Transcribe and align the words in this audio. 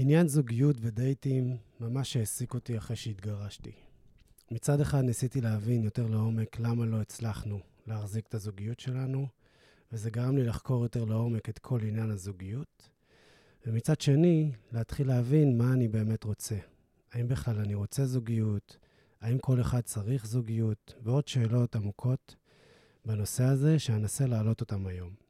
עניין 0.00 0.28
זוגיות 0.28 0.76
ודייטים 0.80 1.56
ממש 1.80 2.16
העסיק 2.16 2.54
אותי 2.54 2.78
אחרי 2.78 2.96
שהתגרשתי. 2.96 3.72
מצד 4.50 4.80
אחד 4.80 5.00
ניסיתי 5.00 5.40
להבין 5.40 5.82
יותר 5.82 6.06
לעומק 6.06 6.60
למה 6.60 6.86
לא 6.86 7.00
הצלחנו 7.00 7.60
להחזיק 7.86 8.26
את 8.26 8.34
הזוגיות 8.34 8.80
שלנו, 8.80 9.26
וזה 9.92 10.10
גרם 10.10 10.36
לי 10.36 10.44
לחקור 10.44 10.82
יותר 10.82 11.04
לעומק 11.04 11.48
את 11.48 11.58
כל 11.58 11.80
עניין 11.82 12.10
הזוגיות. 12.10 12.88
ומצד 13.66 14.00
שני, 14.00 14.52
להתחיל 14.72 15.08
להבין 15.08 15.58
מה 15.58 15.72
אני 15.72 15.88
באמת 15.88 16.24
רוצה. 16.24 16.56
האם 17.12 17.28
בכלל 17.28 17.58
אני 17.58 17.74
רוצה 17.74 18.06
זוגיות? 18.06 18.76
האם 19.20 19.38
כל 19.38 19.60
אחד 19.60 19.80
צריך 19.80 20.26
זוגיות? 20.26 20.94
ועוד 21.02 21.28
שאלות 21.28 21.76
עמוקות 21.76 22.34
בנושא 23.04 23.44
הזה, 23.44 23.78
שאנסה 23.78 24.26
להעלות 24.26 24.60
אותם 24.60 24.86
היום. 24.86 25.27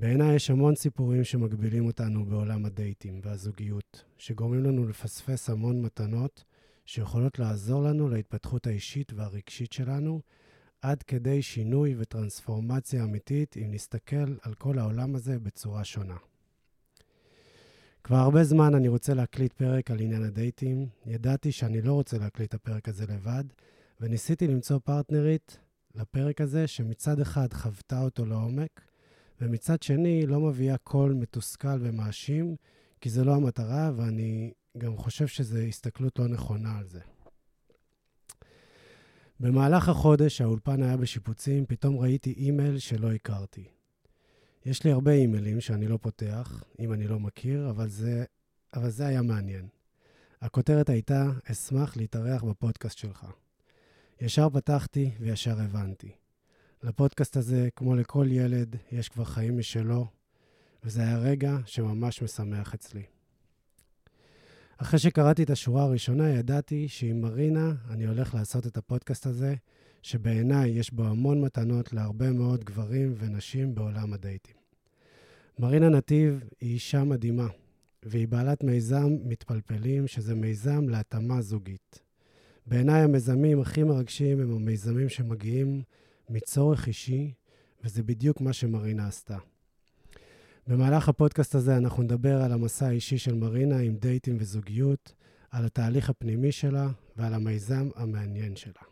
בעיניי 0.00 0.34
יש 0.34 0.50
המון 0.50 0.74
סיפורים 0.74 1.24
שמגבילים 1.24 1.86
אותנו 1.86 2.26
בעולם 2.26 2.64
הדייטים 2.66 3.20
והזוגיות, 3.22 4.04
שגורמים 4.18 4.64
לנו 4.64 4.88
לפספס 4.88 5.50
המון 5.50 5.82
מתנות 5.82 6.44
שיכולות 6.86 7.38
לעזור 7.38 7.82
לנו 7.82 8.08
להתפתחות 8.08 8.66
האישית 8.66 9.12
והרגשית 9.12 9.72
שלנו, 9.72 10.20
עד 10.82 11.02
כדי 11.02 11.42
שינוי 11.42 11.94
וטרנספורמציה 11.98 13.04
אמיתית 13.04 13.56
אם 13.56 13.70
נסתכל 13.70 14.34
על 14.42 14.54
כל 14.54 14.78
העולם 14.78 15.14
הזה 15.14 15.38
בצורה 15.38 15.84
שונה. 15.84 16.16
כבר 18.04 18.16
הרבה 18.16 18.44
זמן 18.44 18.74
אני 18.74 18.88
רוצה 18.88 19.14
להקליט 19.14 19.52
פרק 19.52 19.90
על 19.90 20.00
עניין 20.00 20.22
הדייטים. 20.22 20.86
ידעתי 21.06 21.52
שאני 21.52 21.82
לא 21.82 21.92
רוצה 21.92 22.18
להקליט 22.18 22.48
את 22.48 22.54
הפרק 22.54 22.88
הזה 22.88 23.06
לבד, 23.06 23.44
וניסיתי 24.00 24.46
למצוא 24.46 24.78
פרטנרית 24.78 25.58
לפרק 25.94 26.40
הזה, 26.40 26.66
שמצד 26.66 27.20
אחד 27.20 27.52
חוותה 27.52 28.00
אותו 28.00 28.26
לעומק, 28.26 28.89
ומצד 29.40 29.82
שני 29.82 30.26
לא 30.26 30.40
מביאה 30.40 30.76
קול 30.76 31.12
מתוסכל 31.12 31.78
ומאשים, 31.80 32.56
כי 33.00 33.10
זה 33.10 33.24
לא 33.24 33.34
המטרה, 33.34 33.90
ואני 33.96 34.52
גם 34.78 34.96
חושב 34.96 35.26
שזו 35.26 35.58
הסתכלות 35.58 36.18
לא 36.18 36.28
נכונה 36.28 36.78
על 36.78 36.86
זה. 36.86 37.00
במהלך 39.40 39.88
החודש, 39.88 40.40
האולפן 40.40 40.82
היה 40.82 40.96
בשיפוצים, 40.96 41.66
פתאום 41.66 41.98
ראיתי 41.98 42.32
אימייל 42.32 42.78
שלא 42.78 43.12
הכרתי. 43.12 43.64
יש 44.66 44.84
לי 44.84 44.92
הרבה 44.92 45.12
אימיילים 45.12 45.60
שאני 45.60 45.88
לא 45.88 45.98
פותח, 46.02 46.64
אם 46.78 46.92
אני 46.92 47.06
לא 47.06 47.20
מכיר, 47.20 47.70
אבל 47.70 47.88
זה, 47.88 48.24
אבל 48.74 48.90
זה 48.90 49.06
היה 49.06 49.22
מעניין. 49.22 49.68
הכותרת 50.40 50.88
הייתה, 50.88 51.30
אשמח 51.50 51.96
להתארח 51.96 52.42
בפודקאסט 52.44 52.98
שלך. 52.98 53.26
ישר 54.20 54.50
פתחתי 54.50 55.10
וישר 55.20 55.60
הבנתי. 55.60 56.19
לפודקאסט 56.82 57.36
הזה, 57.36 57.68
כמו 57.76 57.94
לכל 57.94 58.26
ילד, 58.30 58.76
יש 58.92 59.08
כבר 59.08 59.24
חיים 59.24 59.58
משלו, 59.58 60.06
וזה 60.84 61.02
היה 61.02 61.18
רגע 61.18 61.56
שממש 61.66 62.22
משמח 62.22 62.74
אצלי. 62.74 63.02
אחרי 64.78 64.98
שקראתי 64.98 65.42
את 65.42 65.50
השורה 65.50 65.82
הראשונה, 65.82 66.30
ידעתי 66.30 66.88
שעם 66.88 67.20
מרינה 67.20 67.72
אני 67.90 68.06
הולך 68.06 68.34
לעשות 68.34 68.66
את 68.66 68.76
הפודקאסט 68.76 69.26
הזה, 69.26 69.54
שבעיניי 70.02 70.70
יש 70.70 70.92
בו 70.92 71.04
המון 71.04 71.40
מתנות 71.40 71.92
להרבה 71.92 72.32
מאוד 72.32 72.64
גברים 72.64 73.14
ונשים 73.18 73.74
בעולם 73.74 74.12
הדייטים. 74.12 74.54
מרינה 75.58 75.88
נתיב 75.88 76.44
היא 76.60 76.74
אישה 76.74 77.04
מדהימה, 77.04 77.46
והיא 78.02 78.28
בעלת 78.28 78.64
מיזם 78.64 79.16
מתפלפלים, 79.24 80.06
שזה 80.06 80.34
מיזם 80.34 80.88
להתאמה 80.88 81.42
זוגית. 81.42 82.02
בעיניי 82.66 83.02
המיזמים 83.02 83.60
הכי 83.60 83.82
מרגשים 83.82 84.40
הם 84.40 84.52
המיזמים 84.52 85.08
שמגיעים 85.08 85.82
מצורך 86.30 86.86
אישי, 86.86 87.32
וזה 87.84 88.02
בדיוק 88.02 88.40
מה 88.40 88.52
שמרינה 88.52 89.08
עשתה. 89.08 89.38
במהלך 90.66 91.08
הפודקאסט 91.08 91.54
הזה 91.54 91.76
אנחנו 91.76 92.02
נדבר 92.02 92.42
על 92.42 92.52
המסע 92.52 92.86
האישי 92.86 93.18
של 93.18 93.34
מרינה 93.34 93.78
עם 93.78 93.96
דייטים 93.96 94.36
וזוגיות, 94.38 95.14
על 95.50 95.64
התהליך 95.64 96.10
הפנימי 96.10 96.52
שלה 96.52 96.88
ועל 97.16 97.34
המיזם 97.34 97.88
המעניין 97.96 98.56
שלה. 98.56 98.82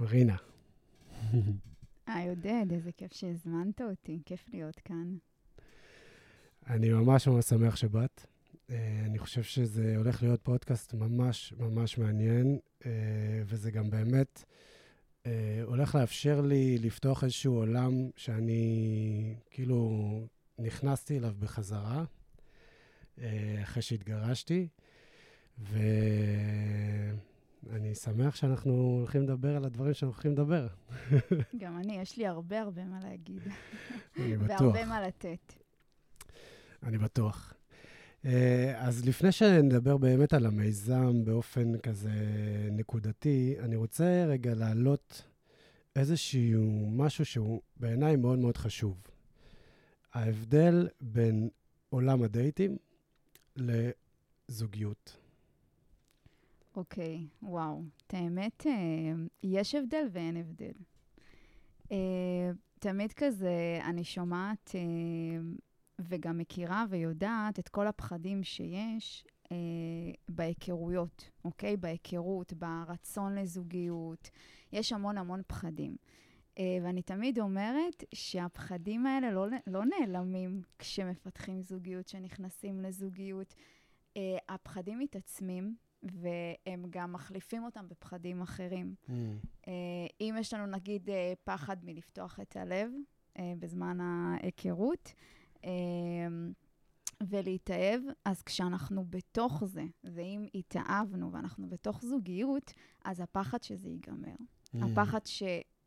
מרינה. 0.00 0.36
היי, 2.06 2.28
עודד, 2.28 2.66
איזה 2.70 2.92
כיף 2.92 3.12
שהזמנת 3.12 3.80
אותי, 3.80 4.22
כיף 4.26 4.44
להיות 4.52 4.80
כאן. 4.80 5.16
אני 6.66 6.88
ממש 6.88 7.28
ממש 7.28 7.44
שמח 7.44 7.76
שבאת. 7.76 8.26
אה, 8.70 9.02
אני 9.06 9.18
חושב 9.18 9.42
שזה 9.42 9.96
הולך 9.96 10.22
להיות 10.22 10.40
פודקאסט 10.42 10.94
ממש 10.94 11.54
ממש 11.58 11.98
מעניין, 11.98 12.58
אה, 12.86 12.90
וזה 13.46 13.70
גם 13.70 13.90
באמת 13.90 14.44
אה, 14.44 14.54
הולך 15.64 15.94
לאפשר 15.94 16.40
לי 16.40 16.78
לפתוח 16.78 17.24
איזשהו 17.24 17.54
עולם 17.54 17.92
שאני 18.16 19.34
כאילו 19.50 20.20
נכנסתי 20.58 21.18
אליו 21.18 21.34
בחזרה, 21.38 22.04
אחרי 23.62 23.82
שהתגרשתי, 23.82 24.68
ואני 25.58 27.14
שמח 27.94 28.36
שאנחנו 28.36 28.72
הולכים 28.72 29.22
לדבר 29.22 29.56
על 29.56 29.64
הדברים 29.64 29.94
שאנחנו 29.94 30.14
הולכים 30.14 30.32
לדבר. 30.32 30.66
גם 31.62 31.78
אני, 31.78 32.00
יש 32.00 32.16
לי 32.16 32.26
הרבה 32.26 32.60
הרבה 32.60 32.84
מה 32.84 33.00
להגיד. 33.02 33.42
אני 34.16 34.36
בטוח. 34.44 34.60
והרבה 34.60 34.84
מה 34.84 35.06
לתת. 35.06 35.52
אני 36.82 36.98
בטוח. 36.98 37.54
אה, 38.24 38.86
אז 38.86 39.04
לפני 39.04 39.32
שנדבר 39.32 39.96
באמת 39.96 40.34
על 40.34 40.46
המיזם 40.46 41.24
באופן 41.24 41.78
כזה 41.78 42.10
נקודתי, 42.70 43.56
אני 43.58 43.76
רוצה 43.76 44.24
רגע 44.28 44.54
להעלות 44.54 45.22
איזשהו 45.96 46.90
משהו 46.90 47.24
שהוא 47.24 47.60
בעיניי 47.76 48.16
מאוד 48.16 48.38
מאוד 48.38 48.56
חשוב. 48.56 49.02
ההבדל 50.12 50.88
בין 51.00 51.48
עולם 51.88 52.22
הדייטים 52.22 52.76
לזוגיות. 53.56 55.16
אוקיי, 56.76 57.16
okay, 57.16 57.46
וואו. 57.46 57.82
את 58.06 58.14
האמת, 58.14 58.66
אה, 58.66 58.72
יש 59.42 59.74
הבדל 59.74 60.06
ואין 60.12 60.36
הבדל. 60.36 60.72
אה, 61.92 62.50
תמיד 62.78 63.12
כזה, 63.12 63.80
אני 63.84 64.04
שומעת 64.04 64.70
וגם 65.98 66.38
מכירה 66.38 66.84
ויודעת 66.90 67.58
את 67.58 67.68
כל 67.68 67.86
הפחדים 67.86 68.42
שיש 68.42 69.24
אה, 69.52 69.56
בהיכרויות, 70.28 71.30
אוקיי? 71.44 71.76
בהיכרות, 71.76 72.52
ברצון 72.52 73.34
לזוגיות. 73.34 74.30
יש 74.72 74.92
המון 74.92 75.18
המון 75.18 75.42
פחדים. 75.46 75.96
אה, 76.58 76.78
ואני 76.82 77.02
תמיד 77.02 77.38
אומרת 77.38 78.04
שהפחדים 78.14 79.06
האלה 79.06 79.30
לא, 79.30 79.46
לא 79.66 79.82
נעלמים 79.84 80.62
כשמפתחים 80.78 81.62
זוגיות, 81.62 82.06
כשנכנסים 82.06 82.80
לזוגיות. 82.80 83.54
אה, 84.16 84.36
הפחדים 84.48 84.98
מתעצמים, 84.98 85.74
והם 86.02 86.86
גם 86.90 87.12
מחליפים 87.12 87.64
אותם 87.64 87.88
בפחדים 87.88 88.42
אחרים. 88.42 88.94
Mm. 89.08 89.12
אה, 89.68 89.72
אם 90.20 90.34
יש 90.40 90.54
לנו, 90.54 90.66
נגיד, 90.66 91.10
אה, 91.10 91.32
פחד 91.44 91.76
מלפתוח 91.84 92.40
את 92.40 92.56
הלב 92.56 92.90
אה, 93.38 93.52
בזמן 93.58 93.98
ההיכרות, 94.00 95.12
ולהתאהב, 97.28 98.02
אז 98.24 98.42
כשאנחנו 98.42 99.04
בתוך 99.10 99.64
זה, 99.64 99.84
ואם 100.04 100.46
התאהבנו 100.54 101.32
ואנחנו 101.32 101.68
בתוך 101.68 102.02
זוגיות, 102.02 102.72
אז 103.04 103.20
הפחד 103.20 103.62
שזה 103.62 103.88
ייגמר. 103.88 104.34
Mm. 104.36 104.78
הפחד 104.84 105.26
ש... 105.26 105.42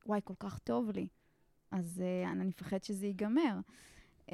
וואי, 0.05 0.19
כל 0.23 0.33
כך 0.39 0.59
טוב 0.59 0.89
לי, 0.91 1.07
אז 1.71 2.03
uh, 2.03 2.31
אני 2.31 2.45
מפחד 2.45 2.83
שזה 2.83 3.07
ייגמר. 3.07 3.59
Uh, 4.25 4.31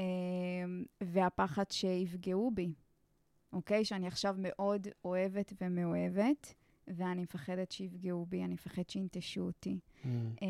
והפחד 1.01 1.71
שיפגעו 1.71 2.51
בי, 2.51 2.73
אוקיי? 3.53 3.85
שאני 3.85 4.07
עכשיו 4.07 4.35
מאוד 4.39 4.87
אוהבת 5.05 5.53
ומאוהבת, 5.61 6.53
ואני 6.87 7.21
מפחדת 7.21 7.71
שיפגעו 7.71 8.25
בי, 8.25 8.43
אני 8.43 8.53
מפחדת 8.53 8.89
שינטשו 8.89 9.41
אותי. 9.41 9.79
Mm. 9.79 10.07
Uh, 10.07 10.45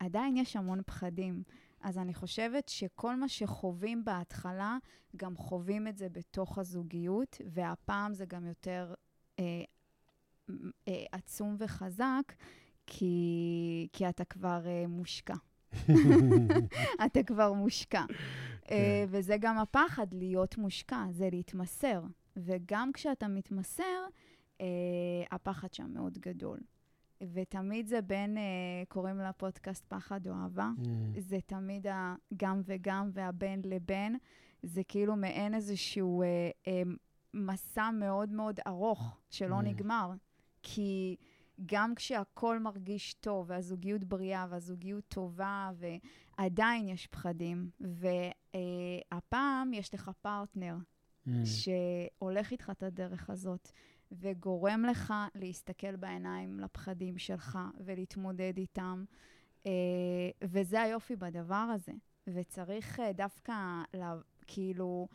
עדיין 0.00 0.36
יש 0.36 0.56
המון 0.56 0.82
פחדים. 0.86 1.42
אז 1.80 1.98
אני 1.98 2.14
חושבת 2.14 2.68
שכל 2.68 3.16
מה 3.16 3.28
שחווים 3.28 4.04
בהתחלה, 4.04 4.78
גם 5.16 5.36
חווים 5.36 5.88
את 5.88 5.98
זה 5.98 6.08
בתוך 6.08 6.58
הזוגיות, 6.58 7.40
והפעם 7.46 8.14
זה 8.14 8.26
גם 8.26 8.46
יותר 8.46 8.94
אה, 9.38 9.62
אה, 10.88 11.04
עצום 11.12 11.56
וחזק, 11.58 12.32
כי, 12.86 13.88
כי 13.92 14.08
אתה 14.08 14.24
כבר 14.24 14.66
אה, 14.66 14.86
מושקע. 14.86 15.34
אתה 17.06 17.22
כבר 17.26 17.52
מושקע. 17.52 18.04
כן. 18.08 18.74
אה, 18.74 19.04
וזה 19.08 19.36
גם 19.40 19.58
הפחד, 19.58 20.06
להיות 20.14 20.58
מושקע, 20.58 21.04
זה 21.10 21.28
להתמסר. 21.32 22.02
וגם 22.36 22.92
כשאתה 22.92 23.28
מתמסר, 23.28 24.06
אה, 24.60 24.66
הפחד 25.30 25.72
שם 25.72 25.90
מאוד 25.94 26.18
גדול. 26.18 26.58
ותמיד 27.32 27.86
זה 27.86 28.00
בין, 28.00 28.36
uh, 28.36 28.40
קוראים 28.88 29.18
לפודקאסט 29.18 29.84
פחד 29.88 30.26
או 30.26 30.32
אהבה. 30.34 30.70
Mm. 30.78 31.20
זה 31.20 31.38
תמיד 31.46 31.86
הגם 31.90 32.60
וגם 32.64 33.10
והבין 33.12 33.62
לבין. 33.64 34.16
זה 34.62 34.82
כאילו 34.88 35.16
מעין 35.16 35.54
איזשהו 35.54 36.22
uh, 36.22 36.26
uh, 36.68 36.88
מסע 37.34 37.90
מאוד 37.90 38.28
מאוד 38.28 38.60
ארוך 38.66 39.20
שלא 39.30 39.58
mm. 39.58 39.62
נגמר. 39.62 40.10
כי 40.62 41.16
גם 41.66 41.94
כשהכול 41.94 42.58
מרגיש 42.58 43.14
טוב, 43.14 43.46
והזוגיות 43.50 44.04
בריאה, 44.04 44.46
והזוגיות 44.50 45.04
טובה, 45.08 45.70
ועדיין 46.38 46.88
יש 46.88 47.06
פחדים, 47.06 47.70
והפעם 47.80 49.70
uh, 49.72 49.76
יש 49.76 49.94
לך 49.94 50.10
פרטנר. 50.22 50.76
mm. 51.28 51.30
שהולך 51.44 52.52
איתך 52.52 52.70
את 52.70 52.82
הדרך 52.82 53.30
הזאת, 53.30 53.72
וגורם 54.12 54.84
לך 54.90 55.14
להסתכל 55.34 55.96
בעיניים 55.96 56.60
לפחדים 56.60 57.18
שלך 57.18 57.58
ולהתמודד 57.80 58.52
איתם. 58.56 59.04
אה, 59.66 60.30
וזה 60.42 60.82
היופי 60.82 61.16
בדבר 61.16 61.54
הזה. 61.74 61.92
וצריך 62.26 63.00
אה, 63.00 63.12
דווקא, 63.12 63.54
לה, 63.94 64.14
כאילו, 64.46 65.08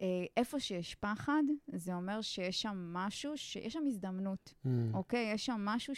אה, 0.00 0.24
איפה 0.36 0.60
שיש 0.60 0.94
פחד, 0.94 1.42
זה 1.66 1.94
אומר 1.94 2.20
שיש 2.20 2.62
שם 2.62 2.90
משהו, 2.92 3.36
שיש 3.36 3.72
שם 3.72 3.82
הזדמנות, 3.86 4.54
mm. 4.64 4.68
אוקיי? 4.94 5.32
יש 5.32 5.46
שם 5.46 5.60
משהו 5.64 5.94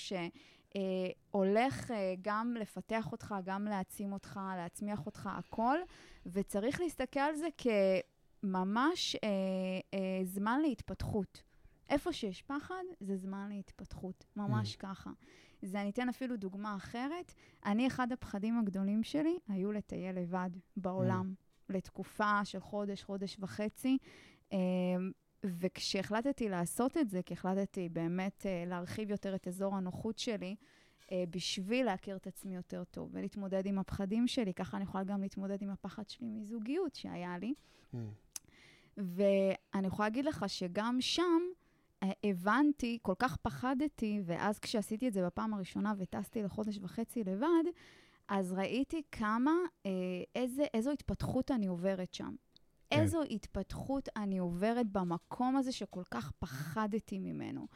שהולך 1.32 1.90
גם 2.22 2.54
לפתח 2.60 3.12
אותך, 3.12 3.34
גם 3.44 3.64
להעצים 3.64 4.12
אותך, 4.12 4.40
להצמיח 4.56 5.06
אותך, 5.06 5.30
הכל, 5.32 5.78
וצריך 6.26 6.80
להסתכל 6.80 7.20
על 7.20 7.34
זה 7.34 7.48
כממש 7.58 9.16
אה, 9.16 9.28
אה, 9.94 10.20
זמן 10.24 10.60
להתפתחות. 10.60 11.42
איפה 11.92 12.12
שיש 12.12 12.42
פחד, 12.42 12.82
זה 13.00 13.16
זמן 13.16 13.48
להתפתחות, 13.48 14.24
ממש 14.36 14.74
mm. 14.74 14.78
ככה. 14.78 15.10
זה, 15.62 15.80
אני 15.80 15.90
אתן 15.90 16.08
אפילו 16.08 16.36
דוגמה 16.36 16.76
אחרת. 16.76 17.34
אני, 17.66 17.86
אחד 17.86 18.12
הפחדים 18.12 18.58
הגדולים 18.58 19.02
שלי 19.02 19.38
היו 19.48 19.72
לטייל 19.72 20.18
לבד 20.18 20.50
בעולם, 20.76 21.34
mm. 21.34 21.72
לתקופה 21.74 22.44
של 22.44 22.60
חודש, 22.60 23.02
חודש 23.02 23.36
וחצי. 23.40 23.98
אמ, 24.52 24.58
וכשהחלטתי 25.44 26.48
לעשות 26.48 26.96
את 26.96 27.10
זה, 27.10 27.22
כי 27.22 27.34
החלטתי 27.34 27.88
באמת 27.88 28.46
אה, 28.46 28.64
להרחיב 28.66 29.10
יותר 29.10 29.34
את 29.34 29.48
אזור 29.48 29.76
הנוחות 29.76 30.18
שלי, 30.18 30.56
אה, 31.12 31.24
בשביל 31.30 31.86
להכיר 31.86 32.16
את 32.16 32.26
עצמי 32.26 32.54
יותר 32.54 32.84
טוב 32.84 33.10
ולהתמודד 33.12 33.66
עם 33.66 33.78
הפחדים 33.78 34.26
שלי, 34.28 34.54
ככה 34.54 34.76
אני 34.76 34.84
יכולה 34.84 35.04
גם 35.04 35.22
להתמודד 35.22 35.62
עם 35.62 35.70
הפחד 35.70 36.08
שלי 36.08 36.28
מזוגיות 36.28 36.94
שהיה 36.94 37.38
לי. 37.38 37.54
Mm. 37.94 37.96
ואני 38.96 39.86
יכולה 39.86 40.08
להגיד 40.08 40.24
לך 40.24 40.44
שגם 40.48 40.96
שם, 41.00 41.42
הבנתי, 42.24 42.98
כל 43.02 43.14
כך 43.18 43.36
פחדתי, 43.36 44.20
ואז 44.24 44.58
כשעשיתי 44.58 45.08
את 45.08 45.12
זה 45.12 45.26
בפעם 45.26 45.54
הראשונה 45.54 45.94
וטסתי 45.98 46.42
לחודש 46.42 46.78
וחצי 46.82 47.24
לבד, 47.24 47.64
אז 48.28 48.52
ראיתי 48.52 49.02
כמה, 49.12 49.52
אה, 49.86 49.90
איזה, 50.34 50.64
איזו 50.74 50.90
התפתחות 50.90 51.50
אני 51.50 51.66
עוברת 51.66 52.14
שם. 52.14 52.34
כן. 52.90 53.00
איזו 53.00 53.22
התפתחות 53.22 54.08
אני 54.16 54.38
עוברת 54.38 54.86
במקום 54.92 55.56
הזה 55.56 55.72
שכל 55.72 56.02
כך 56.10 56.32
פחדתי 56.38 57.18
ממנו. 57.18 57.66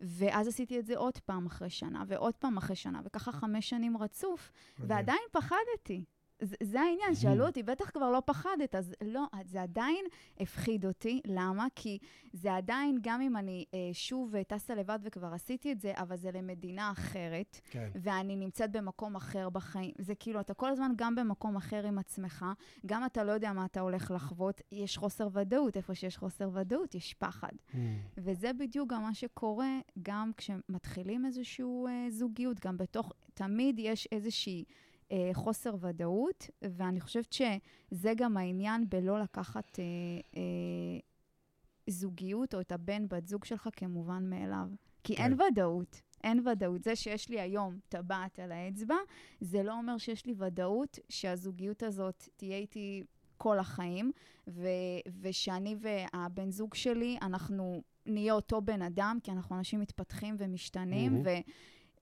ואז 0.00 0.48
עשיתי 0.48 0.78
את 0.78 0.86
זה 0.86 0.96
עוד 0.96 1.18
פעם 1.18 1.46
אחרי 1.46 1.70
שנה, 1.70 2.04
ועוד 2.06 2.36
פעם 2.36 2.56
אחרי 2.56 2.76
שנה, 2.76 3.00
וככה 3.04 3.32
חמש 3.32 3.68
שנים 3.68 3.96
רצוף, 3.96 4.52
ועדיין 4.78 5.22
פחדתי. 5.32 6.04
זה, 6.40 6.56
זה 6.62 6.80
העניין, 6.80 7.14
שאלו 7.14 7.46
אותי, 7.46 7.62
בטח 7.62 7.90
כבר 7.90 8.10
לא 8.10 8.22
פחדת, 8.24 8.74
אז 8.74 8.94
לא, 9.04 9.24
זה 9.44 9.62
עדיין 9.62 10.04
הפחיד 10.40 10.86
אותי. 10.86 11.20
למה? 11.26 11.66
כי 11.74 11.98
זה 12.32 12.54
עדיין, 12.54 12.98
גם 13.00 13.20
אם 13.20 13.36
אני 13.36 13.64
אה, 13.74 13.78
שוב 13.92 14.34
טסה 14.42 14.74
לבד 14.74 14.98
וכבר 15.02 15.34
עשיתי 15.34 15.72
את 15.72 15.80
זה, 15.80 15.92
אבל 15.96 16.16
זה 16.16 16.30
למדינה 16.30 16.92
אחרת, 16.92 17.60
כן. 17.70 17.90
ואני 17.94 18.36
נמצאת 18.36 18.72
במקום 18.72 19.16
אחר 19.16 19.48
בחיים. 19.48 19.92
זה 19.98 20.14
כאילו, 20.14 20.40
אתה 20.40 20.54
כל 20.54 20.70
הזמן 20.70 20.92
גם 20.96 21.14
במקום 21.14 21.56
אחר 21.56 21.86
עם 21.86 21.98
עצמך, 21.98 22.44
גם 22.86 23.04
אתה 23.06 23.24
לא 23.24 23.32
יודע 23.32 23.52
מה 23.52 23.64
אתה 23.64 23.80
הולך 23.80 24.10
לחוות, 24.14 24.60
יש 24.72 24.96
חוסר 24.96 25.28
ודאות. 25.32 25.76
איפה 25.76 25.94
שיש 25.94 26.16
חוסר 26.16 26.50
ודאות, 26.52 26.94
יש 26.94 27.14
פחד. 27.14 27.52
Mm. 27.52 27.76
וזה 28.18 28.52
בדיוק 28.52 28.90
גם 28.92 29.02
מה 29.02 29.14
שקורה, 29.14 29.78
גם 30.02 30.30
כשמתחילים 30.36 31.26
איזושהי 31.26 31.64
אה, 31.88 32.06
זוגיות, 32.10 32.60
גם 32.60 32.76
בתוך, 32.76 33.12
תמיד 33.34 33.78
יש 33.78 34.08
איזושהי... 34.12 34.64
אה, 35.12 35.30
חוסר 35.32 35.74
ודאות, 35.80 36.50
ואני 36.62 37.00
חושבת 37.00 37.32
שזה 37.32 38.12
גם 38.16 38.36
העניין 38.36 38.88
בלא 38.88 39.20
לקחת 39.20 39.78
אה, 39.78 39.84
אה, 40.36 40.98
זוגיות 41.86 42.54
או 42.54 42.60
את 42.60 42.72
הבן, 42.72 43.08
בת 43.08 43.28
זוג 43.28 43.44
שלך 43.44 43.68
כמובן 43.76 44.30
מאליו. 44.30 44.68
כי 45.04 45.16
כן. 45.16 45.22
אין 45.22 45.40
ודאות. 45.40 46.00
אין 46.24 46.48
ודאות. 46.48 46.82
זה 46.82 46.96
שיש 46.96 47.28
לי 47.28 47.40
היום 47.40 47.78
טבעת 47.88 48.38
על 48.38 48.52
האצבע, 48.52 48.96
זה 49.40 49.62
לא 49.62 49.78
אומר 49.78 49.98
שיש 49.98 50.26
לי 50.26 50.34
ודאות 50.36 50.98
שהזוגיות 51.08 51.82
הזאת 51.82 52.28
תהיה 52.36 52.56
איתי 52.56 53.02
כל 53.36 53.58
החיים, 53.58 54.12
ו- 54.48 54.68
ושאני 55.20 55.76
והבן 55.80 56.50
זוג 56.50 56.74
שלי, 56.74 57.18
אנחנו 57.22 57.82
נהיה 58.06 58.32
אותו 58.32 58.60
בן 58.60 58.82
אדם, 58.82 59.18
כי 59.22 59.30
אנחנו 59.30 59.56
אנשים 59.58 59.80
מתפתחים 59.80 60.34
ומשתנים, 60.38 61.16
mm-hmm. 61.16 61.28
ו- 61.28 61.50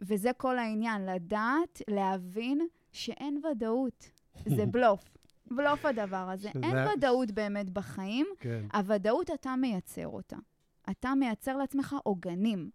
וזה 0.00 0.32
כל 0.32 0.58
העניין, 0.58 1.06
לדעת, 1.06 1.82
להבין 1.88 2.68
שאין 2.92 3.40
ודאות. 3.50 4.10
זה 4.56 4.66
בלוף. 4.66 5.18
בלוף 5.50 5.84
הדבר 5.84 6.30
הזה. 6.30 6.50
שזה... 6.50 6.60
אין 6.62 6.76
ודאות 6.96 7.30
באמת 7.30 7.70
בחיים, 7.70 8.26
כן. 8.40 8.64
הוודאות 8.72 9.30
אתה 9.30 9.56
מייצר 9.56 10.08
אותה. 10.08 10.36
אתה 10.90 11.14
מייצר 11.14 11.56
לעצמך 11.56 11.96
עוגנים 12.02 12.70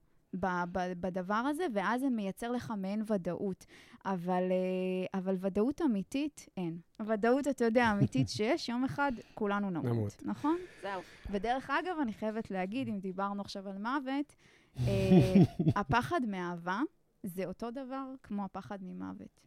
בדבר 1.00 1.34
הזה, 1.34 1.66
ואז 1.74 2.02
זה 2.02 2.10
מייצר 2.10 2.52
לך 2.52 2.74
מעין 2.78 3.04
ודאות. 3.08 3.66
אבל, 4.06 4.44
אה, 4.52 5.20
אבל 5.20 5.36
ודאות 5.40 5.82
אמיתית, 5.82 6.46
אין. 6.58 6.78
ודאות, 7.08 7.48
אתה 7.48 7.66
יודע, 7.66 7.92
אמיתית 7.92 8.30
שיש, 8.36 8.70
יום 8.70 8.84
אחד 8.84 9.12
כולנו 9.34 9.70
נמות. 9.70 9.86
נמות. 9.86 10.22
נכון? 10.26 10.58
זהו. 10.82 11.02
ודרך 11.32 11.70
אגב, 11.70 11.96
אני 12.02 12.14
חייבת 12.14 12.52
להגיד, 12.52 12.88
אם 12.88 13.00
דיברנו 13.00 13.42
עכשיו 13.42 13.70
על 13.70 13.78
מוות, 13.78 14.36
אה, 14.78 15.34
הפחד 15.80 16.22
מאהבה 16.28 16.82
זה 17.24 17.46
אותו 17.46 17.72
דבר 17.72 18.06
כמו 18.24 18.46
הפחד 18.46 18.78
ממוות. 18.82 19.40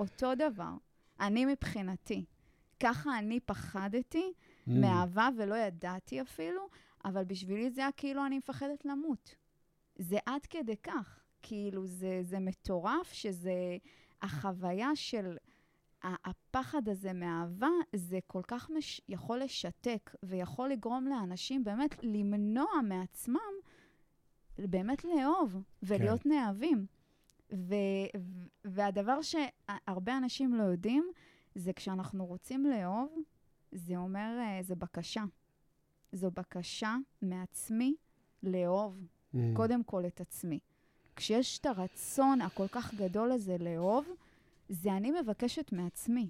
אותו 0.00 0.34
דבר. 0.34 0.72
אני 1.20 1.44
מבחינתי, 1.44 2.24
ככה 2.80 3.18
אני 3.18 3.40
פחדתי 3.40 4.32
mm. 4.32 4.70
מאהבה 4.70 5.28
ולא 5.36 5.54
ידעתי 5.54 6.20
אפילו, 6.20 6.68
אבל 7.04 7.24
בשבילי 7.24 7.70
זה 7.70 7.80
היה 7.80 7.92
כאילו 7.92 8.26
אני 8.26 8.38
מפחדת 8.38 8.84
למות. 8.84 9.34
זה 9.96 10.18
עד 10.26 10.46
כדי 10.46 10.76
כך. 10.76 11.20
כאילו, 11.42 11.86
זה, 11.86 12.18
זה 12.22 12.38
מטורף 12.38 13.12
שזה... 13.12 13.76
החוויה 14.22 14.90
של 14.94 15.36
הפחד 16.02 16.88
הזה 16.88 17.12
מאהבה, 17.12 17.68
זה 17.96 18.18
כל 18.26 18.42
כך 18.48 18.70
מש, 18.70 19.00
יכול 19.08 19.38
לשתק 19.38 20.14
ויכול 20.22 20.68
לגרום 20.68 21.06
לאנשים 21.06 21.64
באמת 21.64 21.94
למנוע 22.02 22.70
מעצמם 22.88 23.38
באמת 24.58 25.04
לאהוב 25.04 25.56
ולהיות 25.82 26.22
כן. 26.22 26.28
נאהבים. 26.28 26.86
ו- 27.52 28.18
והדבר 28.64 29.18
שהרבה 29.22 30.16
אנשים 30.16 30.54
לא 30.54 30.62
יודעים, 30.62 31.10
זה 31.54 31.72
כשאנחנו 31.72 32.26
רוצים 32.26 32.66
לאהוב, 32.66 33.22
זה 33.72 33.96
אומר, 33.96 34.38
אה, 34.40 34.58
זה 34.62 34.74
בקשה. 34.74 35.24
זו 36.12 36.30
בקשה 36.30 36.96
מעצמי 37.22 37.94
לאהוב, 38.42 39.06
mm. 39.34 39.38
קודם 39.54 39.84
כל 39.84 40.06
את 40.06 40.20
עצמי. 40.20 40.58
כשיש 41.16 41.58
את 41.58 41.66
הרצון 41.66 42.40
הכל 42.40 42.66
כך 42.68 42.94
גדול 42.94 43.32
הזה 43.32 43.56
לאהוב, 43.60 44.08
זה 44.68 44.92
אני 44.92 45.10
מבקשת 45.20 45.72
מעצמי. 45.72 46.28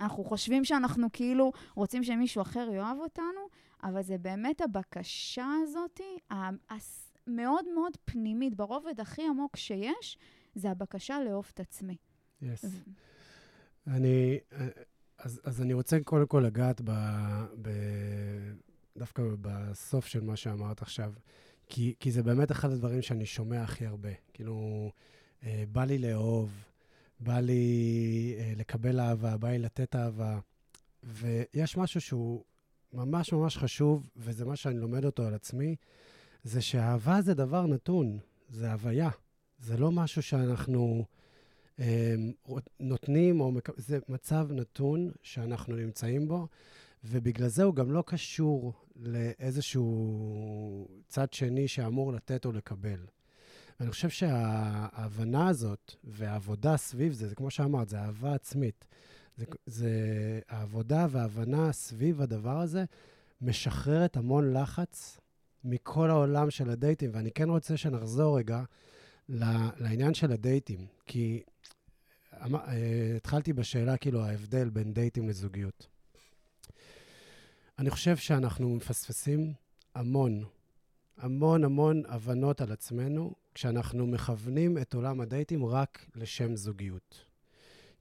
אנחנו 0.00 0.24
חושבים 0.24 0.64
שאנחנו 0.64 1.08
כאילו 1.12 1.52
רוצים 1.74 2.04
שמישהו 2.04 2.42
אחר 2.42 2.68
יאהב 2.72 2.98
אותנו, 2.98 3.40
אבל 3.82 4.02
זה 4.02 4.18
באמת 4.18 4.60
הבקשה 4.60 5.46
הזאת, 5.62 6.00
המאוד 6.30 7.64
מאוד 7.74 7.96
פנימית, 8.04 8.54
ברובד 8.54 9.00
הכי 9.00 9.22
עמוק 9.22 9.56
שיש, 9.56 10.18
זה 10.54 10.70
הבקשה 10.70 11.20
לאהוב 11.24 11.50
את 11.54 11.60
עצמי. 11.60 11.96
יס. 12.42 12.64
Yes. 12.64 12.68
אני, 13.86 14.38
אז, 15.18 15.40
אז 15.44 15.62
אני 15.62 15.72
רוצה 15.72 15.98
קודם 16.04 16.26
כל 16.26 16.42
לגעת 16.46 16.80
ב, 16.84 16.90
ב, 17.62 17.70
דווקא 18.96 19.22
בסוף 19.40 20.06
של 20.06 20.20
מה 20.20 20.36
שאמרת 20.36 20.82
עכשיו, 20.82 21.12
כי, 21.68 21.94
כי 22.00 22.10
זה 22.10 22.22
באמת 22.22 22.52
אחד 22.52 22.70
הדברים 22.70 23.02
שאני 23.02 23.26
שומע 23.26 23.62
הכי 23.62 23.86
הרבה. 23.86 24.10
כאילו, 24.32 24.90
אה, 25.42 25.64
בא 25.72 25.84
לי 25.84 25.98
לאהוב, 25.98 26.64
בא 27.20 27.40
לי 27.40 28.34
אה, 28.38 28.52
לקבל 28.56 29.00
אהבה, 29.00 29.36
בא 29.36 29.48
לי 29.48 29.58
לתת 29.58 29.96
אהבה, 29.96 30.38
ויש 31.02 31.76
משהו 31.76 32.00
שהוא 32.00 32.44
ממש 32.92 33.32
ממש 33.32 33.56
חשוב, 33.56 34.10
וזה 34.16 34.44
מה 34.44 34.56
שאני 34.56 34.78
לומד 34.78 35.04
אותו 35.04 35.26
על 35.26 35.34
עצמי, 35.34 35.76
זה 36.44 36.60
שאהבה 36.62 37.22
זה 37.22 37.34
דבר 37.34 37.66
נתון, 37.66 38.18
זה 38.48 38.72
הוויה. 38.72 39.10
זה 39.62 39.76
לא 39.76 39.92
משהו 39.92 40.22
שאנחנו 40.22 41.04
אה, 41.80 42.14
נותנים, 42.80 43.40
או 43.40 43.52
מק... 43.52 43.68
זה 43.76 43.98
מצב 44.08 44.48
נתון 44.50 45.10
שאנחנו 45.22 45.76
נמצאים 45.76 46.28
בו, 46.28 46.48
ובגלל 47.04 47.48
זה 47.48 47.62
הוא 47.62 47.74
גם 47.74 47.92
לא 47.92 48.04
קשור 48.06 48.72
לאיזשהו 48.96 50.88
צד 51.08 51.32
שני 51.32 51.68
שאמור 51.68 52.12
לתת 52.12 52.44
או 52.44 52.52
לקבל. 52.52 53.06
ואני 53.80 53.90
חושב 53.90 54.08
שההבנה 54.08 55.48
הזאת 55.48 55.94
והעבודה 56.04 56.76
סביב 56.76 57.12
זה, 57.12 57.28
זה 57.28 57.34
כמו 57.34 57.50
שאמרת, 57.50 57.88
זה 57.88 57.98
אהבה 57.98 58.34
עצמית. 58.34 58.84
זה, 59.36 59.44
זה 59.66 59.90
העבודה 60.48 61.06
וההבנה 61.10 61.72
סביב 61.72 62.20
הדבר 62.20 62.60
הזה 62.60 62.84
משחררת 63.40 64.16
המון 64.16 64.52
לחץ 64.52 65.20
מכל 65.64 66.10
העולם 66.10 66.50
של 66.50 66.70
הדייטים, 66.70 67.10
ואני 67.14 67.30
כן 67.30 67.48
רוצה 67.48 67.76
שנחזור 67.76 68.38
רגע 68.38 68.62
לעניין 69.76 70.14
של 70.14 70.32
הדייטים, 70.32 70.86
כי 71.06 71.42
אמ, 72.46 72.56
אה, 72.56 73.12
התחלתי 73.16 73.52
בשאלה, 73.52 73.96
כאילו, 73.96 74.24
ההבדל 74.24 74.70
בין 74.70 74.92
דייטים 74.92 75.28
לזוגיות. 75.28 75.86
אני 77.78 77.90
חושב 77.90 78.16
שאנחנו 78.16 78.76
מפספסים 78.76 79.52
המון, 79.94 80.44
המון 81.16 81.64
המון 81.64 82.02
הבנות 82.08 82.60
על 82.60 82.72
עצמנו, 82.72 83.34
כשאנחנו 83.54 84.06
מכוונים 84.06 84.78
את 84.78 84.94
עולם 84.94 85.20
הדייטים 85.20 85.64
רק 85.64 86.06
לשם 86.14 86.56
זוגיות. 86.56 87.24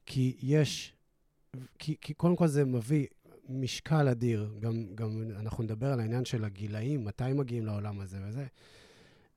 כי 0.05 0.37
יש, 0.41 0.93
כי, 1.79 1.95
כי 2.01 2.13
קודם 2.13 2.35
כל 2.35 2.47
זה 2.47 2.65
מביא 2.65 3.07
משקל 3.49 4.07
אדיר, 4.07 4.49
גם, 4.59 4.95
גם 4.95 5.23
אנחנו 5.39 5.63
נדבר 5.63 5.87
על 5.93 5.99
העניין 5.99 6.25
של 6.25 6.43
הגילאים, 6.43 7.05
מתי 7.05 7.33
מגיעים 7.33 7.65
לעולם 7.65 7.99
הזה 7.99 8.19
וזה. 8.27 8.45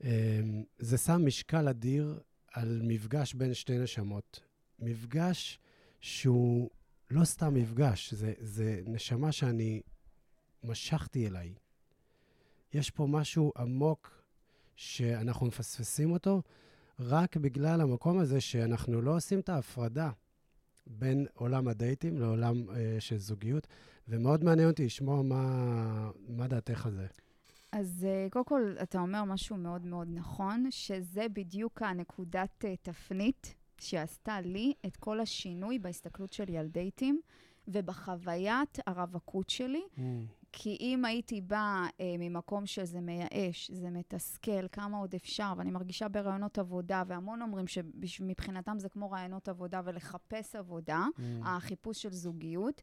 אמ, 0.03 0.65
זה 0.79 0.99
שם 0.99 1.27
משקל 1.27 1.69
אדיר 1.69 2.21
על 2.53 2.81
מפגש 2.85 3.35
בין 3.35 3.55
שתי 3.55 3.79
נשמות. 3.79 4.41
מפגש 4.79 5.59
שהוא 6.01 6.71
לא 7.11 7.25
סתם 7.25 7.55
מפגש, 7.55 8.15
זה, 8.15 8.33
זה 8.41 8.81
נשמה 8.87 9.33
שאני 9.33 9.83
משכתי 10.65 11.27
אליי. 11.27 11.55
יש 12.73 12.91
פה 12.91 13.07
משהו 13.07 13.53
עמוק 13.57 14.25
שאנחנו 14.77 15.47
מפספסים 15.47 16.13
אותו 16.13 16.43
רק 17.01 17.37
בגלל 17.37 17.81
המקום 17.81 18.19
הזה 18.19 18.41
שאנחנו 18.41 19.03
לא 19.03 19.17
עושים 19.17 19.39
את 19.39 19.49
ההפרדה 19.49 20.11
בין 20.87 21.27
עולם 21.35 21.69
הדייטים 21.69 22.19
לעולם 22.19 22.71
אה, 22.71 22.97
של 22.99 23.19
זוגיות, 23.19 23.67
ומאוד 24.09 24.45
מעניין 24.45 24.69
אותי 24.69 24.85
לשמוע 24.85 25.23
מה, 25.23 26.11
מה 26.29 26.49
דעתך 26.49 26.87
על 26.87 26.93
זה. 26.93 27.07
אז 27.75 28.07
uh, 28.07 28.31
קודם 28.31 28.45
כל, 28.45 28.75
אתה 28.83 29.01
אומר 29.01 29.25
משהו 29.25 29.57
מאוד 29.57 29.87
מאוד 29.87 30.09
נכון, 30.11 30.67
שזה 30.71 31.27
בדיוק 31.33 31.83
הנקודת 31.83 32.65
uh, 32.65 32.69
תפנית 32.83 33.55
שעשתה 33.81 34.41
לי 34.41 34.73
את 34.87 34.97
כל 34.97 35.21
השינוי 35.21 35.79
בהסתכלות 35.79 36.33
שלי 36.33 36.59
על 36.59 36.67
דייטים 36.67 37.21
ובחוויית 37.69 38.79
הרווקות 38.87 39.51
שלי. 39.51 39.83
Mm. 39.97 40.01
כי 40.53 40.77
אם 40.81 41.05
הייתי 41.05 41.41
באה 41.41 41.87
אה, 42.01 42.15
ממקום 42.19 42.67
שזה 42.67 43.01
מייאש, 43.01 43.71
זה 43.71 43.91
מתסכל, 43.91 44.69
כמה 44.69 44.99
עוד 44.99 45.15
אפשר, 45.15 45.53
ואני 45.57 45.71
מרגישה 45.71 46.09
ברעיונות 46.09 46.59
עבודה, 46.59 47.03
והמון 47.07 47.43
אומרים 47.43 47.67
שמבחינתם 48.07 48.79
זה 48.79 48.89
כמו 48.89 49.11
רעיונות 49.11 49.49
עבודה 49.49 49.81
ולחפש 49.85 50.57
עבודה, 50.57 51.05
mm. 51.17 51.21
החיפוש 51.43 52.03
של 52.03 52.13
זוגיות. 52.13 52.83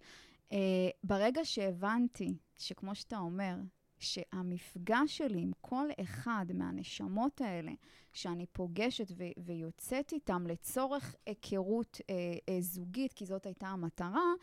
אה, 0.52 0.90
ברגע 1.04 1.42
שהבנתי 1.44 2.38
שכמו 2.58 2.96
שאתה 2.96 3.18
אומר, 3.18 3.56
שהמפגש 4.02 5.18
שלי 5.18 5.42
עם 5.42 5.52
כל 5.62 5.88
אחד 6.02 6.46
מהנשמות 6.54 7.42
האלה, 7.42 7.72
שאני 8.14 8.46
פוגשת 8.46 9.12
ו- 9.18 9.44
ויוצאת 9.46 10.14
איתם 10.14 10.48
לצורך 10.48 11.16
היכרות 11.26 12.02
אה, 12.10 12.16
אה, 12.50 12.62
זוגית, 12.62 13.14
כי 13.14 13.26
זאת 13.26 13.46
הייתה 13.46 13.68
המטרה, 13.68 14.34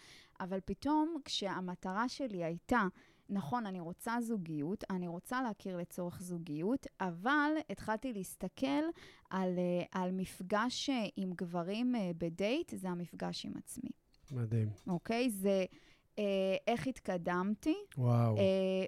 אבל 0.40 0.60
פתאום 0.64 1.16
כשהמטרה 1.24 2.08
שלי 2.08 2.44
הייתה 2.44 2.86
נכון, 3.30 3.66
אני 3.66 3.80
רוצה 3.80 4.20
זוגיות, 4.20 4.84
אני 4.90 5.08
רוצה 5.08 5.42
להכיר 5.42 5.76
לצורך 5.76 6.22
זוגיות, 6.22 6.86
אבל 7.00 7.52
התחלתי 7.70 8.12
להסתכל 8.12 8.84
על, 9.30 9.58
אה, 9.58 10.02
על 10.02 10.12
מפגש 10.12 10.90
עם 11.16 11.32
גברים 11.32 11.96
אה, 11.96 12.10
בדייט, 12.18 12.72
זה 12.76 12.88
המפגש 12.88 13.46
עם 13.46 13.52
עצמי. 13.56 13.90
מדהים. 14.30 14.68
אוקיי? 14.86 15.30
זה 15.30 15.64
איך 16.66 16.86
התקדמתי. 16.86 17.74
וואו. 17.98 18.36
אה, 18.36 18.42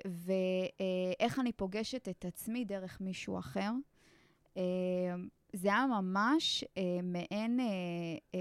ואיך 0.05 1.39
אה, 1.39 1.43
אני 1.43 1.53
פוגשת 1.53 2.09
את 2.09 2.25
עצמי 2.25 2.65
דרך 2.65 3.01
מישהו 3.01 3.39
אחר. 3.39 3.71
אה, 4.57 4.63
זה 5.53 5.69
היה 5.69 5.87
ממש 5.87 6.65
אה, 6.77 6.83
מעין... 7.03 7.61
אה, 7.61 7.67
אה, 8.35 8.41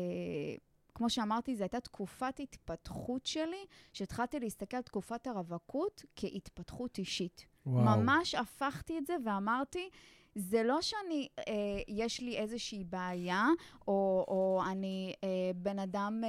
כמו 0.96 1.10
שאמרתי, 1.10 1.55
זו 1.55 1.63
הייתה 1.63 1.79
תקופת 1.79 2.39
התפתחות 2.39 3.25
שלי, 3.25 3.65
שהתחלתי 3.93 4.39
להסתכל 4.39 4.77
על 4.77 4.84
תקופת 4.84 5.27
הרווקות 5.27 6.05
כהתפתחות 6.15 6.98
אישית. 6.98 7.46
וואו. 7.65 7.84
ממש 7.86 8.36
הפכתי 8.36 8.98
את 8.98 9.05
זה 9.05 9.15
ואמרתי, 9.25 9.89
זה 10.36 10.63
לא 10.63 10.81
שאני, 10.81 11.27
אה, 11.39 11.43
יש 11.88 12.19
לי 12.19 12.38
איזושהי 12.38 12.83
בעיה, 12.83 13.48
או, 13.88 14.25
או 14.27 14.63
אני 14.71 15.13
אה, 15.24 15.51
בן 15.55 15.79
אדם, 15.79 16.21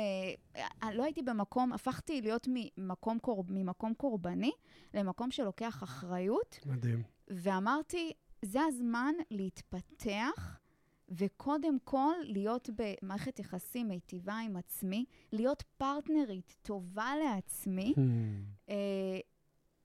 אה, 0.56 0.62
אה 0.82 0.94
לא 0.94 1.04
הייתי 1.04 1.22
במקום, 1.22 1.72
הפכתי 1.72 2.20
להיות 2.20 2.48
ממקום, 2.48 3.18
קור, 3.18 3.44
ממקום 3.48 3.94
קורבני 3.94 4.52
למקום 4.94 5.30
שלוקח 5.30 5.82
אחריות. 5.82 6.58
מדהים. 6.66 7.02
ואמרתי, 7.28 8.12
זה 8.42 8.60
הזמן 8.62 9.14
להתפתח. 9.30 10.60
וקודם 11.10 11.76
כל 11.84 12.14
להיות 12.22 12.70
במערכת 12.76 13.38
יחסים 13.38 13.88
מיטיבה 13.88 14.38
עם 14.38 14.56
עצמי, 14.56 15.04
להיות 15.32 15.62
פרטנרית 15.78 16.56
טובה 16.62 17.12
לעצמי, 17.24 17.94
hmm. 17.96 18.00
אה, 18.70 19.18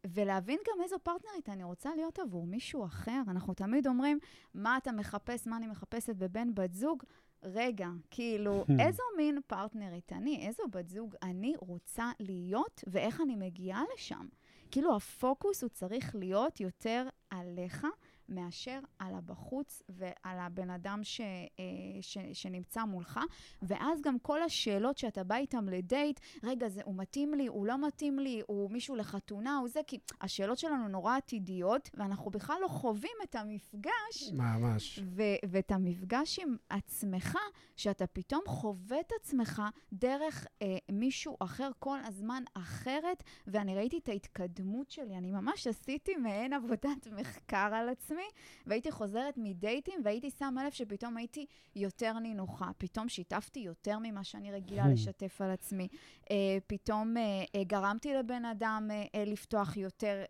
ולהבין 0.10 0.60
גם 0.68 0.84
איזו 0.84 0.96
פרטנרית 1.04 1.50
אני 1.50 1.64
רוצה 1.64 1.96
להיות 1.96 2.20
עבור 2.20 2.48
מישהו 2.48 2.86
אחר. 2.86 3.22
אנחנו 3.28 3.54
תמיד 3.54 3.88
אומרים, 3.88 4.20
מה 4.54 4.78
אתה 4.78 4.92
מחפש, 4.92 5.48
מה 5.48 5.58
אני 5.58 5.68
מחפשת 5.68 6.16
בבן 6.16 6.56
בת 6.56 6.74
זוג? 6.74 7.04
רגע, 7.44 7.88
כאילו. 8.12 8.66
איזו 8.88 9.04
מין 9.18 9.40
פרטנרית 9.48 10.14
אני, 10.14 10.48
איזו 10.48 10.64
בת 10.72 10.90
זוג 10.90 11.16
אני 11.24 11.54
רוצה 11.58 12.12
להיות, 12.20 12.84
ואיך 12.88 13.22
אני 13.22 13.36
מגיעה 13.36 13.84
לשם. 13.96 14.28
כאילו, 14.72 14.96
הפוקוס 14.96 15.64
הוא 15.64 15.70
צריך 15.70 16.16
להיות 16.16 16.60
יותר 16.60 17.08
עליך. 17.30 17.88
מאשר 18.30 18.80
על 19.00 19.16
הבחוץ 19.16 19.84
ועל 19.90 20.40
הבן 20.40 20.70
אדם 20.70 21.00
ש, 21.04 21.22
אה, 21.22 21.66
ש, 22.02 22.18
שנמצא 22.34 22.84
מולך. 22.84 23.20
ואז 23.62 24.02
גם 24.02 24.20
כל 24.20 24.44
השאלות 24.44 24.98
שאתה 24.98 25.24
בא 25.24 25.36
איתם 25.36 25.70
לדייט, 25.70 26.20
רגע, 26.44 26.70
זה, 26.70 26.82
הוא 26.86 26.96
מתאים 26.98 27.34
לי, 27.34 27.48
הוא 27.48 27.66
לא 27.66 27.88
מתאים 27.88 28.20
לי, 28.20 28.42
הוא 28.48 28.72
מישהו 28.72 28.96
לחתונה, 28.96 29.58
הוא 29.58 29.68
זה, 29.68 29.80
כי 29.88 30.00
השאלות 30.22 30.58
שלנו 30.58 30.88
נורא 30.88 31.18
עתידיות, 31.18 31.90
ואנחנו 31.94 32.32
בכלל 32.32 32.58
לא 32.62 32.68
חווים 32.68 33.18
את 33.24 33.36
המפגש. 33.36 34.32
ממש. 34.34 35.00
ו- 35.04 35.48
ואת 35.50 35.72
המפגש 35.72 36.40
עם 36.40 36.56
עצמך, 36.70 37.38
שאתה 37.76 38.08
פתאום 38.08 38.42
חווה 38.48 39.00
את 39.00 39.12
עצמך 39.22 39.62
דרך 39.94 40.48
אה, 40.62 40.78
מישהו 40.92 41.38
אחר 41.40 41.70
כל 41.80 41.98
הזמן 42.06 42.44
אחרת, 42.54 43.24
ואני 43.48 43.76
ראיתי 43.76 43.98
את 43.98 44.10
ההתקדמות 44.10 44.92
שלי. 44.92 45.18
אני 45.18 45.32
ממש 45.32 45.68
עשיתי 45.68 46.16
מעין 46.16 46.54
עבודת 46.54 47.08
מחקר 47.12 47.70
על 47.74 47.90
עצמי. 47.90 48.15
עצמי, 48.16 48.44
והייתי 48.66 48.92
חוזרת 48.92 49.34
מדייטים, 49.38 50.02
והייתי 50.04 50.30
שמה 50.30 50.66
לב 50.66 50.72
שפתאום 50.72 51.18
הייתי 51.18 51.46
יותר 51.76 52.20
נינוחה. 52.20 52.72
פתאום 52.78 53.10
שיתפתי 53.10 53.60
יותר 53.60 53.98
ממה 54.04 54.24
שאני 54.24 54.52
רגילה 54.52 54.86
hmm. 54.86 54.90
לשתף 54.90 55.42
על 55.42 55.52
עצמי. 55.52 55.88
אה, 56.32 56.58
פתאום 56.68 57.18
אה, 57.18 57.24
אה, 57.56 57.64
גרמתי 57.64 58.14
לבן 58.14 58.46
אדם 58.46 58.90
לפתוח 59.26 59.78
יותר. 59.78 60.24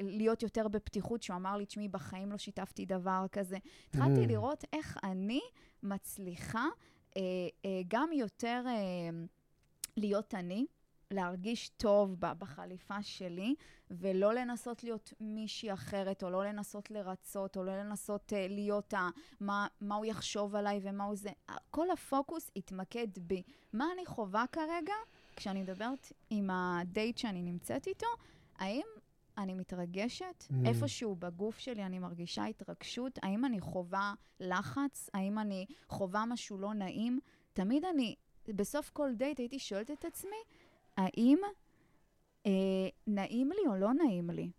להיות 0.00 0.42
יותר 0.42 0.68
בפתיחות, 0.68 1.22
שהוא 1.22 1.36
אמר 1.36 1.56
לי, 1.56 1.66
תשמעי, 1.66 1.88
בחיים 1.88 2.32
לא 2.32 2.38
שיתפתי 2.38 2.86
דבר 2.86 3.26
כזה. 3.32 3.56
התחלתי 3.88 4.24
mm. 4.24 4.28
לראות 4.28 4.64
איך 4.72 4.98
אני 5.04 5.40
מצליחה 5.82 6.66
אה, 7.16 7.22
אה, 7.64 7.80
גם 7.88 8.08
יותר 8.12 8.62
אה, 8.66 8.72
להיות 9.96 10.34
אני, 10.34 10.66
להרגיש 11.12 11.68
טוב 11.68 12.16
בחליפה 12.20 13.02
שלי, 13.02 13.54
ולא 13.90 14.34
לנסות 14.34 14.84
להיות 14.84 15.12
מישהי 15.20 15.72
אחרת, 15.72 16.22
או 16.22 16.30
לא 16.30 16.44
לנסות 16.44 16.90
לרצות, 16.90 17.56
או 17.56 17.64
לא 17.64 17.76
לנסות 17.76 18.32
uh, 18.32 18.36
להיות 18.48 18.94
ה... 18.94 19.08
מה, 19.40 19.66
מה 19.80 19.94
הוא 19.94 20.04
יחשוב 20.04 20.54
עליי 20.54 20.80
ומה 20.82 21.04
הוא 21.04 21.16
זה. 21.16 21.30
כל 21.70 21.90
הפוקוס 21.90 22.50
יתמקד 22.56 23.08
בי. 23.18 23.42
מה 23.72 23.86
אני 23.94 24.06
חווה 24.06 24.44
כרגע 24.52 24.94
כשאני 25.36 25.62
מדברת 25.62 26.12
עם 26.30 26.50
הדייט 26.52 27.18
שאני 27.18 27.42
נמצאת 27.42 27.86
איתו? 27.86 28.06
האם 28.56 28.86
אני 29.38 29.54
מתרגשת? 29.54 30.44
Mm. 30.50 30.54
איפשהו 30.66 31.16
בגוף 31.16 31.58
שלי 31.58 31.84
אני 31.84 31.98
מרגישה 31.98 32.44
התרגשות? 32.44 33.18
האם 33.22 33.44
אני 33.44 33.60
חווה 33.60 34.14
לחץ? 34.40 35.10
האם 35.14 35.38
אני 35.38 35.66
חווה 35.88 36.24
משהו 36.26 36.58
לא 36.58 36.74
נעים? 36.74 37.20
תמיד 37.52 37.84
אני, 37.84 38.14
בסוף 38.48 38.90
כל 38.90 39.14
דייט 39.14 39.38
הייתי 39.38 39.58
שואלת 39.58 39.90
את 39.90 40.04
עצמי, 40.04 40.36
האם 40.96 41.38
אה, 42.46 42.88
נעים 43.06 43.50
לי 43.52 43.66
או 43.66 43.76
לא 43.76 43.94
נעים 43.94 44.30
לי? 44.30 44.50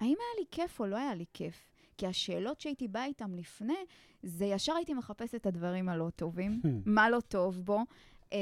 האם 0.00 0.14
היה 0.18 0.40
לי 0.40 0.44
כיף 0.50 0.80
או 0.80 0.86
לא 0.86 0.96
היה 0.96 1.14
לי 1.14 1.24
כיף? 1.32 1.70
כי 1.98 2.06
השאלות 2.06 2.60
שהייתי 2.60 2.88
באה 2.88 3.04
איתן 3.04 3.30
לפני, 3.30 3.84
זה 4.22 4.44
ישר 4.44 4.72
הייתי 4.72 4.94
מחפשת 4.94 5.34
את 5.34 5.46
הדברים 5.46 5.88
הלא 5.88 6.10
טובים, 6.16 6.60
hmm. 6.64 6.68
מה 6.86 7.10
לא 7.10 7.20
טוב 7.20 7.60
בו, 7.60 7.80
אה, 8.32 8.38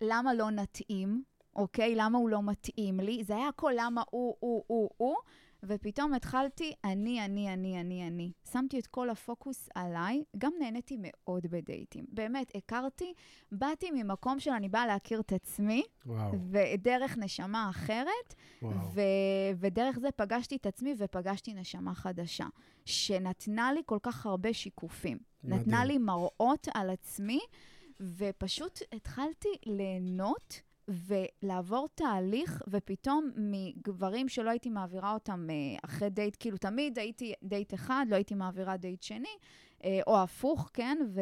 למה 0.00 0.34
לא 0.34 0.50
נתאים, 0.50 1.22
אוקיי? 1.56 1.94
למה 1.94 2.18
הוא 2.18 2.28
לא 2.28 2.42
מתאים 2.42 3.00
לי? 3.00 3.24
זה 3.24 3.36
היה 3.36 3.48
הכל 3.48 3.72
למה 3.76 4.02
הוא, 4.10 4.36
הוא, 4.40 4.64
הוא, 4.66 4.90
הוא, 4.96 5.16
ופתאום 5.64 6.14
התחלתי, 6.14 6.72
אני, 6.84 7.24
אני, 7.24 7.52
אני, 7.52 7.80
אני, 7.80 8.06
אני. 8.06 8.32
שמתי 8.52 8.78
את 8.78 8.86
כל 8.86 9.10
הפוקוס 9.10 9.68
עליי, 9.74 10.24
גם 10.38 10.52
נהניתי 10.58 10.96
מאוד 10.98 11.46
בדייטים. 11.50 12.04
באמת, 12.08 12.52
הכרתי, 12.54 13.12
באתי 13.52 13.90
ממקום 13.90 14.40
של 14.40 14.50
אני 14.50 14.68
באה 14.68 14.86
להכיר 14.86 15.20
את 15.20 15.32
עצמי, 15.32 15.82
וואו. 16.06 16.32
ודרך 16.50 17.18
נשמה 17.18 17.70
אחרת, 17.70 18.34
ו- 18.62 19.00
ודרך 19.56 19.98
זה 19.98 20.08
פגשתי 20.16 20.56
את 20.56 20.66
עצמי 20.66 20.94
ופגשתי 20.98 21.54
נשמה 21.54 21.94
חדשה, 21.94 22.46
שנתנה 22.84 23.72
לי 23.72 23.80
כל 23.86 23.98
כך 24.02 24.26
הרבה 24.26 24.52
שיקופים. 24.52 25.18
מדהים. 25.44 25.60
נתנה 25.60 25.84
לי 25.84 25.98
מראות 25.98 26.68
על 26.74 26.90
עצמי, 26.90 27.40
ופשוט 28.00 28.78
התחלתי 28.92 29.48
ליהנות 29.66 30.60
ולעבור 30.88 31.88
תהליך, 31.94 32.62
ופתאום 32.68 33.30
מגברים 33.36 34.28
שלא 34.28 34.50
הייתי 34.50 34.70
מעבירה 34.70 35.14
אותם 35.14 35.46
אה, 35.50 35.54
אחרי 35.84 36.10
דייט, 36.10 36.36
כאילו 36.40 36.56
תמיד 36.58 36.98
הייתי 36.98 37.32
דייט 37.42 37.74
אחד, 37.74 38.06
לא 38.08 38.14
הייתי 38.16 38.34
מעבירה 38.34 38.76
דייט 38.76 39.02
שני, 39.02 39.36
אה, 39.84 40.00
או 40.06 40.22
הפוך, 40.22 40.70
כן? 40.74 40.98
ו, 41.14 41.20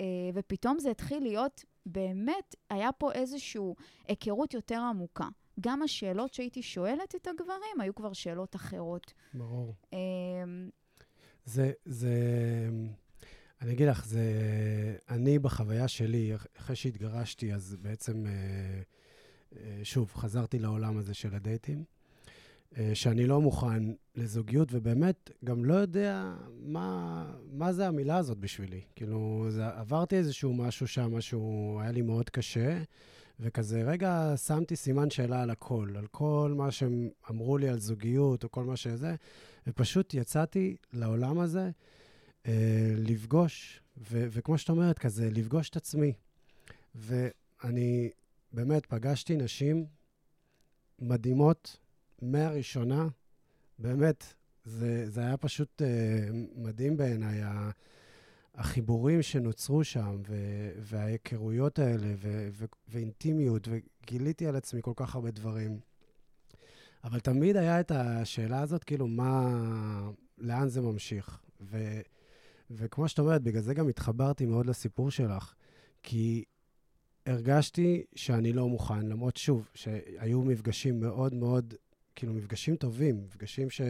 אה, 0.00 0.30
ופתאום 0.34 0.78
זה 0.78 0.90
התחיל 0.90 1.22
להיות, 1.22 1.64
באמת, 1.86 2.54
היה 2.70 2.92
פה 2.92 3.12
איזושהי 3.12 3.62
היכרות 4.08 4.54
יותר 4.54 4.80
עמוקה. 4.80 5.28
גם 5.60 5.82
השאלות 5.82 6.34
שהייתי 6.34 6.62
שואלת 6.62 7.14
את 7.14 7.26
הגברים 7.26 7.80
היו 7.80 7.94
כבר 7.94 8.12
שאלות 8.12 8.56
אחרות. 8.56 9.12
ברור. 9.34 9.74
זה, 11.44 11.72
זה, 11.84 12.16
אני 13.62 13.72
אגיד 13.72 13.88
לך, 13.88 14.06
זה, 14.06 14.22
אני 15.10 15.38
בחוויה 15.38 15.88
שלי, 15.88 16.32
אחרי 16.58 16.76
שהתגרשתי, 16.76 17.54
אז 17.54 17.76
בעצם, 17.82 18.26
שוב, 19.82 20.12
חזרתי 20.14 20.58
לעולם 20.58 20.98
הזה 20.98 21.14
של 21.14 21.34
הדייטים. 21.34 21.84
אה, 22.78 22.90
שאני 22.94 23.26
לא 23.26 23.40
מוכן 23.40 23.82
לזוגיות, 24.16 24.68
ובאמת 24.72 25.30
גם 25.44 25.64
לא 25.64 25.74
יודע 25.74 26.34
מה, 26.60 27.24
מה 27.52 27.72
זה 27.72 27.86
המילה 27.86 28.16
הזאת 28.16 28.38
בשבילי. 28.38 28.80
כאילו, 28.96 29.46
זה, 29.50 29.68
עברתי 29.68 30.16
איזשהו 30.16 30.54
משהו 30.54 30.88
שם, 30.88 31.20
שהוא 31.20 31.80
היה 31.80 31.92
לי 31.92 32.02
מאוד 32.02 32.30
קשה, 32.30 32.82
וכזה, 33.40 33.82
רגע, 33.82 34.34
שמתי 34.36 34.76
סימן 34.76 35.10
שאלה 35.10 35.42
על 35.42 35.50
הכל, 35.50 35.88
על 35.98 36.06
כל 36.06 36.52
מה 36.56 36.70
שהם 36.70 37.08
אמרו 37.30 37.58
לי 37.58 37.68
על 37.68 37.78
זוגיות, 37.78 38.44
או 38.44 38.50
כל 38.50 38.64
מה 38.64 38.76
שזה, 38.76 39.14
ופשוט 39.66 40.14
יצאתי 40.14 40.76
לעולם 40.92 41.38
הזה 41.38 41.60
אה, 41.64 41.70
לפגוש, 42.96 43.80
ו, 43.98 44.26
וכמו 44.30 44.58
שאת 44.58 44.68
אומרת, 44.68 44.98
כזה, 44.98 45.30
לפגוש 45.30 45.70
את 45.70 45.76
עצמי. 45.76 46.12
ואני 46.94 48.10
באמת 48.52 48.86
פגשתי 48.86 49.36
נשים 49.36 49.86
מדהימות, 50.98 51.76
מהראשונה, 52.22 53.08
באמת, 53.78 54.34
זה, 54.64 55.10
זה 55.10 55.20
היה 55.20 55.36
פשוט 55.36 55.82
uh, 55.82 56.34
מדהים 56.56 56.96
בעיניי, 56.96 57.40
החיבורים 58.54 59.22
שנוצרו 59.22 59.84
שם, 59.84 60.22
ו, 60.26 60.34
וההיכרויות 60.78 61.78
האלה, 61.78 62.14
ו, 62.16 62.48
ו, 62.52 62.64
ואינטימיות, 62.88 63.68
וגיליתי 63.70 64.46
על 64.46 64.56
עצמי 64.56 64.82
כל 64.82 64.92
כך 64.96 65.14
הרבה 65.14 65.30
דברים. 65.30 65.80
אבל 67.04 67.20
תמיד 67.20 67.56
היה 67.56 67.80
את 67.80 67.90
השאלה 67.90 68.60
הזאת, 68.60 68.84
כאילו, 68.84 69.06
מה, 69.06 69.50
לאן 70.38 70.68
זה 70.68 70.80
ממשיך? 70.80 71.40
ו, 71.60 72.00
וכמו 72.76 73.08
שאת 73.08 73.18
אומרת, 73.18 73.42
בגלל 73.42 73.62
זה 73.62 73.74
גם 73.74 73.88
התחברתי 73.88 74.46
מאוד 74.46 74.66
לסיפור 74.66 75.10
שלך, 75.10 75.54
כי 76.02 76.44
הרגשתי 77.26 78.04
שאני 78.14 78.52
לא 78.52 78.68
מוכן, 78.68 79.06
למרות, 79.06 79.36
שוב, 79.36 79.68
שהיו 79.74 80.42
מפגשים 80.42 81.00
מאוד 81.00 81.34
מאוד 81.34 81.74
כאילו, 82.14 82.34
מפגשים 82.34 82.76
טובים, 82.76 83.24
מפגשים 83.24 83.70
ש, 83.70 83.80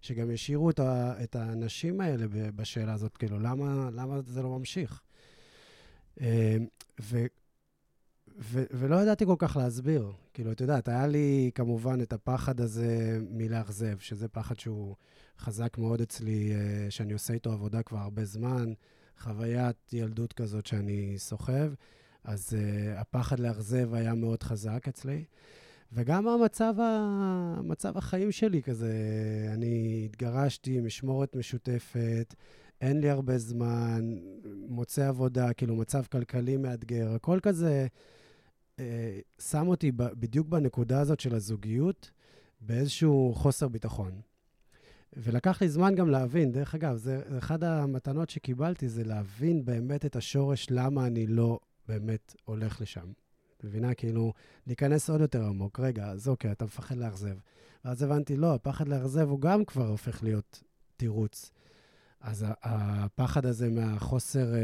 שגם 0.00 0.30
השאירו 0.30 0.70
את, 0.70 0.80
ה, 0.80 1.22
את 1.22 1.36
האנשים 1.36 2.00
האלה 2.00 2.26
בשאלה 2.28 2.92
הזאת, 2.92 3.16
כאילו, 3.16 3.38
למה, 3.38 3.88
למה 3.92 4.20
זה 4.26 4.42
לא 4.42 4.58
ממשיך? 4.58 5.02
אה, 6.20 6.56
ו, 7.00 7.26
ו, 8.40 8.64
ולא 8.70 9.02
ידעתי 9.02 9.26
כל 9.26 9.34
כך 9.38 9.56
להסביר. 9.56 10.12
כאילו, 10.34 10.52
את 10.52 10.60
יודעת, 10.60 10.88
היה 10.88 11.06
לי 11.06 11.50
כמובן 11.54 12.02
את 12.02 12.12
הפחד 12.12 12.60
הזה 12.60 13.18
מלאכזב, 13.30 13.98
שזה 13.98 14.28
פחד 14.28 14.58
שהוא 14.58 14.96
חזק 15.38 15.78
מאוד 15.78 16.00
אצלי, 16.00 16.52
אה, 16.52 16.90
שאני 16.90 17.12
עושה 17.12 17.34
איתו 17.34 17.52
עבודה 17.52 17.82
כבר 17.82 17.98
הרבה 17.98 18.24
זמן, 18.24 18.72
חוויית 19.18 19.92
ילדות 19.92 20.32
כזאת 20.32 20.66
שאני 20.66 21.14
סוחב, 21.18 21.72
אז 22.24 22.52
uh, 22.52 23.00
הפחד 23.00 23.40
לאכזב 23.40 23.94
היה 23.94 24.14
מאוד 24.14 24.42
חזק 24.42 24.88
אצלי. 24.88 25.24
וגם 25.92 26.28
המצב, 26.28 26.74
ה... 26.80 27.60
מצב 27.64 27.98
החיים 27.98 28.32
שלי 28.32 28.62
כזה, 28.62 28.92
אני 29.54 30.02
התגרשתי, 30.04 30.80
משמורת 30.80 31.36
משותפת, 31.36 32.34
אין 32.80 33.00
לי 33.00 33.10
הרבה 33.10 33.38
זמן, 33.38 34.16
מוצא 34.68 35.08
עבודה, 35.08 35.52
כאילו 35.52 35.76
מצב 35.76 36.02
כלכלי 36.12 36.56
מאתגר, 36.56 37.14
הכל 37.14 37.38
כזה 37.42 37.86
שם 39.38 39.68
אותי 39.68 39.92
בדיוק 39.94 40.48
בנקודה 40.48 41.00
הזאת 41.00 41.20
של 41.20 41.34
הזוגיות, 41.34 42.10
באיזשהו 42.60 43.32
חוסר 43.36 43.68
ביטחון. 43.68 44.20
ולקח 45.16 45.62
לי 45.62 45.68
זמן 45.68 45.94
גם 45.94 46.10
להבין, 46.10 46.52
דרך 46.52 46.74
אגב, 46.74 46.96
זה 46.96 47.22
אחת 47.38 47.62
המתנות 47.62 48.30
שקיבלתי, 48.30 48.88
זה 48.88 49.04
להבין 49.04 49.64
באמת 49.64 50.06
את 50.06 50.16
השורש 50.16 50.66
למה 50.70 51.06
אני 51.06 51.26
לא 51.26 51.58
באמת 51.88 52.34
הולך 52.44 52.80
לשם. 52.80 53.12
מבינה? 53.64 53.94
כאילו, 53.94 54.32
להיכנס 54.66 55.10
עוד 55.10 55.20
יותר 55.20 55.44
עמוק. 55.44 55.80
רגע, 55.80 56.06
אז 56.06 56.28
אוקיי, 56.28 56.52
אתה 56.52 56.64
מפחד 56.64 56.96
לאכזב. 56.96 57.36
ואז 57.84 58.02
הבנתי, 58.02 58.36
לא, 58.36 58.54
הפחד 58.54 58.88
לאכזב 58.88 59.28
הוא 59.28 59.40
גם 59.40 59.64
כבר 59.64 59.88
הופך 59.88 60.22
להיות 60.22 60.62
תירוץ. 60.96 61.50
אז 62.20 62.46
הפחד 62.62 63.46
הזה 63.46 63.70
מהחוסר 63.70 64.54
אה, 64.54 64.60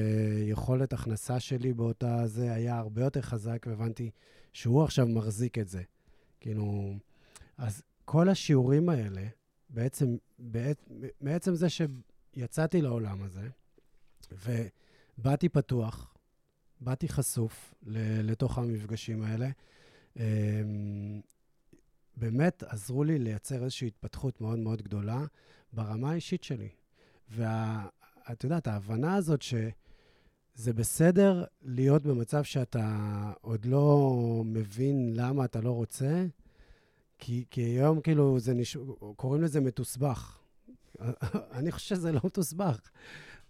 יכולת 0.46 0.92
הכנסה 0.92 1.40
שלי 1.40 1.72
באותה 1.72 2.26
זה 2.26 2.52
היה 2.52 2.78
הרבה 2.78 3.04
יותר 3.04 3.20
חזק, 3.20 3.66
והבנתי 3.68 4.10
שהוא 4.52 4.84
עכשיו 4.84 5.06
מחזיק 5.06 5.58
את 5.58 5.68
זה. 5.68 5.82
כאילו, 6.40 6.94
אז 7.58 7.82
כל 8.04 8.28
השיעורים 8.28 8.88
האלה, 8.88 9.26
בעצם, 9.68 10.16
בעת, 10.38 10.88
בעצם 11.20 11.54
זה 11.54 11.66
שיצאתי 11.68 12.82
לעולם 12.82 13.22
הזה, 13.22 13.48
ובאתי 14.32 15.48
פתוח, 15.48 16.14
באתי 16.80 17.08
חשוף 17.08 17.74
לתוך 18.22 18.58
המפגשים 18.58 19.22
האלה. 19.22 19.50
אמ, 20.16 21.20
באמת 22.16 22.62
עזרו 22.62 23.04
לי 23.04 23.18
לייצר 23.18 23.64
איזושהי 23.64 23.86
התפתחות 23.88 24.40
מאוד 24.40 24.58
מאוד 24.58 24.82
גדולה 24.82 25.24
ברמה 25.72 26.10
האישית 26.10 26.44
שלי. 26.44 26.68
ואת 27.30 28.44
יודעת, 28.44 28.66
ההבנה 28.66 29.14
הזאת 29.14 29.42
שזה 29.42 30.72
בסדר 30.74 31.44
להיות 31.62 32.02
במצב 32.02 32.42
שאתה 32.42 32.88
עוד 33.40 33.64
לא 33.64 34.42
מבין 34.44 35.12
למה 35.14 35.44
אתה 35.44 35.60
לא 35.60 35.70
רוצה, 35.70 36.26
כי, 37.18 37.44
כי 37.50 37.60
היום 37.62 38.00
כאילו 38.00 38.38
זה 38.38 38.54
נש... 38.54 38.76
קוראים 39.16 39.42
לזה 39.42 39.60
מתוסבך. 39.60 40.38
אני 41.58 41.72
חושב 41.72 41.94
שזה 41.94 42.12
לא 42.12 42.20
מתוסבך. 42.24 42.80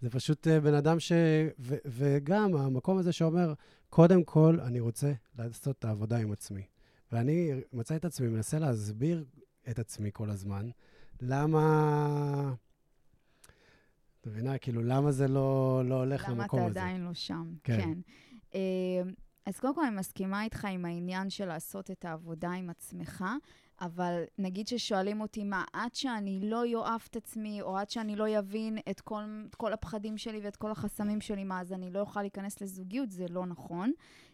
זה 0.01 0.09
פשוט 0.09 0.47
אה, 0.47 0.59
בן 0.59 0.73
אדם 0.73 0.99
ש... 0.99 1.11
ו, 1.59 1.75
וגם 1.85 2.55
המקום 2.55 2.97
הזה 2.97 3.11
שאומר, 3.11 3.53
קודם 3.89 4.23
כל, 4.23 4.59
אני 4.59 4.79
רוצה 4.79 5.13
לעשות 5.37 5.79
את 5.79 5.85
העבודה 5.85 6.17
עם 6.17 6.31
עצמי. 6.31 6.63
ואני 7.11 7.51
מצא 7.73 7.95
את 7.95 8.05
עצמי, 8.05 8.27
מנסה 8.27 8.59
להסביר 8.59 9.25
את 9.69 9.79
עצמי 9.79 10.09
כל 10.13 10.29
הזמן, 10.29 10.69
למה... 11.21 12.53
את 14.27 14.31
מבינה? 14.31 14.57
כאילו, 14.57 14.83
למה 14.83 15.11
זה 15.11 15.27
לא, 15.27 15.81
לא 15.85 15.95
הולך 15.95 16.29
למקום 16.29 16.39
הזה? 16.39 16.55
למה 16.55 16.71
אתה 16.71 16.79
עדיין 16.79 17.01
לא 17.01 17.13
שם, 17.13 17.53
כן. 17.63 17.77
כן. 17.81 17.99
אה, 18.55 19.01
אז 19.45 19.59
קודם 19.59 19.75
כל, 19.75 19.85
אני 19.85 19.95
מסכימה 19.95 20.43
איתך 20.43 20.65
עם 20.65 20.85
העניין 20.85 21.29
של 21.29 21.45
לעשות 21.45 21.91
את 21.91 22.05
העבודה 22.05 22.51
עם 22.51 22.69
עצמך. 22.69 23.25
אבל 23.81 24.23
נגיד 24.37 24.67
ששואלים 24.67 25.21
אותי 25.21 25.43
מה, 25.43 25.63
עד 25.73 25.95
שאני 25.95 26.39
לא 26.43 26.65
יאהב 26.65 27.01
את 27.09 27.15
עצמי, 27.15 27.61
או 27.61 27.77
עד 27.77 27.89
שאני 27.89 28.15
לא 28.15 28.39
אבין 28.39 28.77
את 28.89 29.01
כל, 29.01 29.21
את 29.49 29.55
כל 29.55 29.73
הפחדים 29.73 30.17
שלי 30.17 30.39
ואת 30.43 30.55
כל 30.55 30.71
החסמים 30.71 31.21
שלי, 31.21 31.43
מה, 31.43 31.61
אז 31.61 31.73
אני 31.73 31.91
לא 31.91 31.99
אוכל 31.99 32.21
להיכנס 32.21 32.61
לזוגיות, 32.61 33.11
זה 33.11 33.25
לא 33.29 33.45
נכון. 33.45 33.91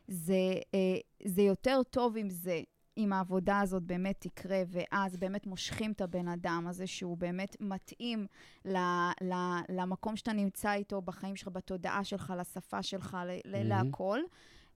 זה, 0.07 0.53
אה, 0.73 0.97
זה 1.25 1.41
יותר 1.41 1.81
טוב 1.89 2.17
אם 2.17 2.29
זה, 2.29 2.61
אם 2.97 3.13
העבודה 3.13 3.59
הזאת 3.59 3.83
באמת 3.83 4.15
תקרה, 4.19 4.63
ואז 4.67 5.17
באמת 5.17 5.47
מושכים 5.47 5.91
את 5.91 6.01
הבן 6.01 6.27
אדם 6.27 6.65
הזה, 6.69 6.87
שהוא 6.87 7.17
באמת 7.17 7.57
מתאים 7.59 8.27
ל, 8.65 8.77
ל, 9.21 9.33
למקום 9.69 10.15
שאתה 10.15 10.33
נמצא 10.33 10.73
איתו 10.73 11.01
בחיים 11.01 11.35
שלך, 11.35 11.47
בתודעה 11.47 12.03
שלך, 12.03 12.33
לשפה 12.37 12.83
שלך, 12.83 13.13
mm-hmm. 13.13 13.47
להכל. 13.47 14.19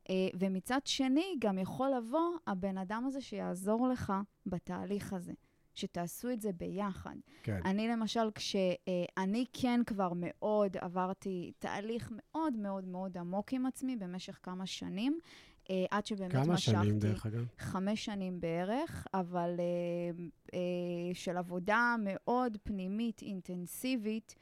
אה, 0.10 0.16
ומצד 0.40 0.80
שני, 0.86 1.36
גם 1.40 1.58
יכול 1.58 1.90
לבוא 1.98 2.30
הבן 2.48 2.78
אדם 2.78 3.04
הזה 3.08 3.22
שיעזור 3.22 3.88
לך 3.88 4.14
בתהליך 4.46 5.14
הזה. 5.14 5.34
שתעשו 5.78 6.30
את 6.30 6.42
זה 6.42 6.52
ביחד. 6.54 7.16
כן. 7.44 7.60
אני 7.66 7.88
למשל, 7.88 8.32
כשאני 8.36 9.46
כן 9.54 9.82
כבר 9.86 10.12
מאוד 10.16 10.78
עברתי 10.78 11.52
תהליך 11.60 12.12
מאוד 12.16 12.54
מאוד 12.54 12.86
מאוד 12.88 13.18
עמוק 13.18 13.54
עם 13.54 13.66
עצמי 13.66 13.96
במשך 13.96 14.40
כמה 14.44 14.66
שנים, 14.66 15.20
אה, 15.20 15.22
עד 15.92 16.06
שבאמת 16.06 16.32
כמה 16.32 16.54
משכתי... 16.54 16.72
כמה 16.72 16.84
שנים, 16.84 17.00
דרך 17.00 17.26
אגב? 17.26 17.46
חמש 17.58 18.06
שנים 18.06 18.42
בערך, 18.42 19.08
אבל 19.14 19.60
אה, 20.54 20.60
של 21.14 21.38
עבודה 21.38 21.96
מאוד 22.04 22.58
פנימית, 22.64 23.22
אינטנסיבית. 23.22 24.36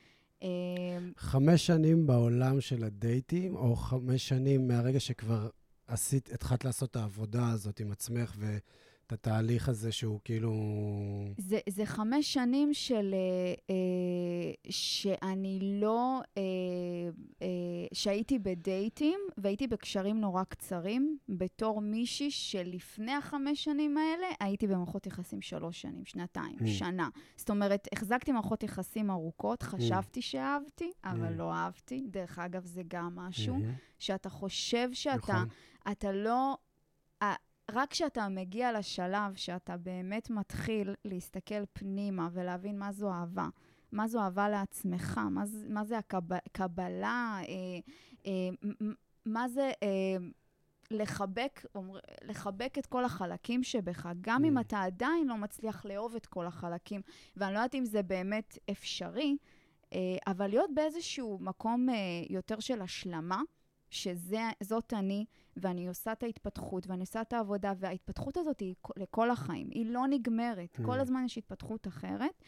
חמש 1.18 1.68
שנים 1.68 2.08
בעולם 2.08 2.62
של 2.62 2.84
הדייטים, 2.84 3.56
או 3.56 3.76
חמש 3.76 4.28
שנים 4.28 4.68
מהרגע 4.68 5.00
שכבר 5.00 5.50
עשית, 5.88 6.30
התחלת 6.34 6.66
לעשות 6.66 6.92
את 6.92 6.96
העבודה 6.96 7.50
הזאת 7.50 7.80
עם 7.80 7.92
עצמך 7.92 8.36
את 9.08 9.13
התהליך 9.13 9.70
הזה 9.70 9.91
שהוא 9.91 10.20
כאילו... 10.24 10.54
זה, 11.38 11.60
זה 11.70 11.86
חמש 11.86 12.34
שנים 12.34 12.74
של... 12.74 13.13
אה, 13.13 13.54
אה, 13.70 14.72
שאני 14.72 15.60
לא... 15.82 16.22
אה, 16.38 16.44
אה, 17.41 17.48
שהייתי 17.94 18.39
בדייטים 18.39 19.20
והייתי 19.38 19.68
בקשרים 19.68 20.22
נורא 20.22 20.44
קצרים, 20.44 21.18
בתור 21.30 21.82
מישהי 21.82 22.32
שלפני 22.32 23.12
החמש 23.12 23.63
שנים 23.63 23.98
האלה 23.98 24.28
הייתי 24.39 24.68
במערכות 24.68 25.08
יחסים 25.08 25.41
שלוש 25.41 25.82
שנים, 25.82 26.06
שנתיים, 26.06 26.58
mm. 26.60 26.68
שנה. 26.68 27.10
זאת 27.36 27.50
אומרת, 27.50 27.88
החזקתי 27.91 28.32
מערכות 28.32 28.63
יחסים 28.63 29.12
ארוכות, 29.12 29.63
mm. 29.63 29.65
חשבתי 29.65 30.20
mm. 30.20 30.24
שאהבתי, 30.24 30.91
אבל 31.04 31.34
mm. 31.34 31.38
לא 31.38 31.54
אהבתי. 31.54 32.08
דרך 32.08 32.39
אגב, 32.39 32.65
זה 32.65 32.82
גם 32.88 33.15
משהו, 33.15 33.56
mm-hmm. 33.56 34.00
שאתה 34.00 34.30
חושב 34.30 34.89
שאתה... 34.94 35.18
נכון. 35.18 35.48
אתה 35.91 36.12
לא... 36.12 36.58
רק 37.71 37.91
כשאתה 37.91 38.30
מגיע 38.30 38.80
לשלב 38.80 39.36
שאתה 39.36 39.78
באמת 39.78 40.30
מתחיל 40.30 40.93
להסתכל 41.06 41.65
פנימה 41.73 42.30
ולהבין 42.32 42.80
מה 42.80 42.91
זו 42.91 43.12
אהבה, 43.12 43.47
מה 43.91 44.08
זו 44.08 44.21
אהבה 44.21 44.49
לעצמך, 44.49 45.17
מה, 45.32 45.43
מה 45.69 45.84
זה 45.84 45.97
הקבלה, 45.97 47.39
אה, 47.39 47.80
אה, 48.25 48.71
מה 49.25 49.49
זה 49.49 49.71
אה, 49.84 50.17
לחבק, 50.91 51.65
אומר, 51.75 51.99
לחבק 52.23 52.78
את 52.78 52.86
כל 52.86 53.06
החלקים 53.06 53.63
שבך, 53.63 54.10
גם 54.21 54.43
mm. 54.43 54.47
אם 54.47 54.60
אתה 54.60 54.82
עדיין 54.82 55.28
לא 55.28 55.38
מצליח 55.38 55.86
לאהוב 55.86 56.15
את 56.15 56.25
כל 56.25 56.45
החלקים, 56.45 57.01
ואני 57.38 57.54
לא 57.54 57.60
יודעת 57.60 57.75
אם 57.75 57.86
זה 57.86 58.04
באמת 58.04 58.58
אפשרי, 58.71 59.38
אה, 59.93 60.17
אבל 60.28 60.47
להיות 60.47 60.69
באיזשהו 60.73 61.38
מקום 61.41 61.89
אה, 61.89 61.95
יותר 62.30 62.60
של 62.60 62.82
השלמה, 62.82 63.41
שזאת 63.89 64.93
אני, 64.93 65.25
ואני 65.58 65.88
עושה 65.88 66.12
את 66.12 66.24
ההתפתחות, 66.24 66.88
ואני 66.88 67.02
עושה 67.02 67.22
את 67.22 67.34
העבודה, 67.34 67.74
וההתפתחות 67.78 68.38
הזאת 68.38 68.60
היא 68.60 68.76
לכל 68.98 69.32
החיים, 69.32 69.70
היא 69.72 69.86
לא 69.86 70.08
נגמרת. 70.08 70.80
Mm. 70.80 70.86
כל 70.86 71.00
הזמן 71.00 71.26
יש 71.26 71.38
התפתחות 71.38 71.88
אחרת. 71.88 72.44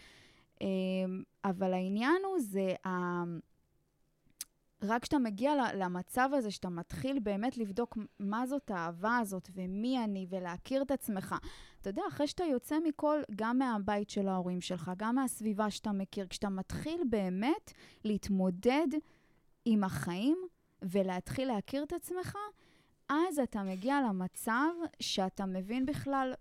אמ, 0.62 1.24
אבל 1.46 1.74
העניין 1.74 2.22
הוא, 2.26 2.40
זה 2.40 2.74
ה... 2.86 3.24
רק 4.82 5.02
כשאתה 5.02 5.18
מגיע 5.18 5.54
למצב 5.74 6.30
הזה, 6.34 6.52
שאתה 6.52 6.70
מתחיל 6.70 7.20
באמת 7.20 7.58
לבדוק 7.58 7.98
מה 8.20 8.48
זאת 8.48 8.72
האהבה 8.72 9.18
הזאת 9.18 9.50
ומי 9.54 10.04
אני, 10.04 10.28
ולהכיר 10.30 10.82
את 10.82 10.92
עצמך. 10.92 11.36
אתה 11.82 11.90
יודע, 11.90 12.02
אחרי 12.08 12.28
שאתה 12.28 12.44
יוצא 12.44 12.76
מכל, 12.88 13.22
גם 13.36 13.58
מהבית 13.58 14.10
של 14.10 14.28
ההורים 14.28 14.62
שלך, 14.62 14.92
גם 14.98 15.16
מהסביבה 15.16 15.72
שאתה 15.72 15.92
מכיר, 15.92 16.28
כשאתה 16.30 16.50
מתחיל 16.50 17.02
באמת 17.10 17.74
להתמודד 18.04 18.88
עם 19.66 19.84
החיים 19.84 20.38
ולהתחיל 20.82 21.48
להכיר 21.48 21.84
את 21.84 21.94
עצמך, 21.94 22.38
אז 23.10 23.40
אתה 23.40 23.64
מגיע 23.64 24.02
למצב 24.02 24.70
שאתה 25.00 25.46
מבין 25.46 25.86
בכלל 25.86 26.34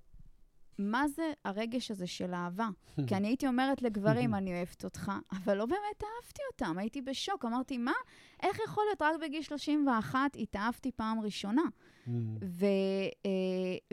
מה 0.78 1.08
זה 1.08 1.32
הרגש 1.44 1.90
הזה 1.90 2.06
של 2.06 2.34
אהבה. 2.34 2.68
כי 3.06 3.14
אני 3.14 3.28
הייתי 3.28 3.46
אומרת 3.46 3.82
לגברים, 3.82 4.34
אני 4.34 4.56
אוהבת 4.56 4.84
אותך, 4.84 5.12
אבל 5.32 5.56
לא 5.56 5.66
באמת 5.66 6.02
אהבתי 6.02 6.42
אותם, 6.52 6.78
הייתי 6.78 7.02
בשוק. 7.02 7.44
אמרתי, 7.44 7.78
מה? 7.78 7.92
איך 8.42 8.58
יכול 8.66 8.84
להיות 8.88 9.02
רק 9.02 9.20
בגיל 9.20 9.42
31 9.42 10.18
התאהבתי 10.38 10.90
פעם 10.92 11.20
ראשונה? 11.20 11.62
ו, 12.44 12.66
אה, 13.26 13.30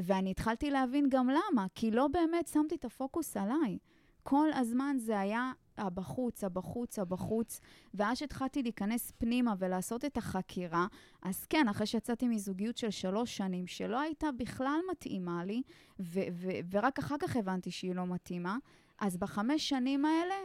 ואני 0.01 0.31
התחלתי 0.31 0.71
להבין 0.71 1.05
גם 1.09 1.29
למה, 1.29 1.65
כי 1.75 1.91
לא 1.91 2.07
באמת 2.07 2.47
שמתי 2.47 2.75
את 2.75 2.85
הפוקוס 2.85 3.37
עליי. 3.37 3.77
כל 4.23 4.47
הזמן 4.53 4.95
זה 4.99 5.19
היה 5.19 5.51
הבחוץ, 5.77 6.43
הבחוץ, 6.43 6.99
הבחוץ, 6.99 7.59
ואז 7.93 8.17
שהתחלתי 8.17 8.63
להיכנס 8.63 9.11
פנימה 9.17 9.53
ולעשות 9.59 10.05
את 10.05 10.17
החקירה, 10.17 10.87
אז 11.21 11.45
כן, 11.45 11.67
אחרי 11.69 11.87
שיצאתי 11.87 12.27
מזוגיות 12.27 12.77
של 12.77 12.89
שלוש 12.89 13.37
שנים, 13.37 13.67
שלא 13.67 13.99
הייתה 13.99 14.27
בכלל 14.31 14.79
מתאימה 14.91 15.45
לי, 15.45 15.61
ו- 15.99 16.19
ו- 16.31 16.59
ורק 16.71 16.99
אחר 16.99 17.15
כך 17.19 17.35
הבנתי 17.35 17.71
שהיא 17.71 17.95
לא 17.95 18.05
מתאימה, 18.05 18.57
אז 18.99 19.17
בחמש 19.17 19.69
שנים 19.69 20.05
האלה 20.05 20.35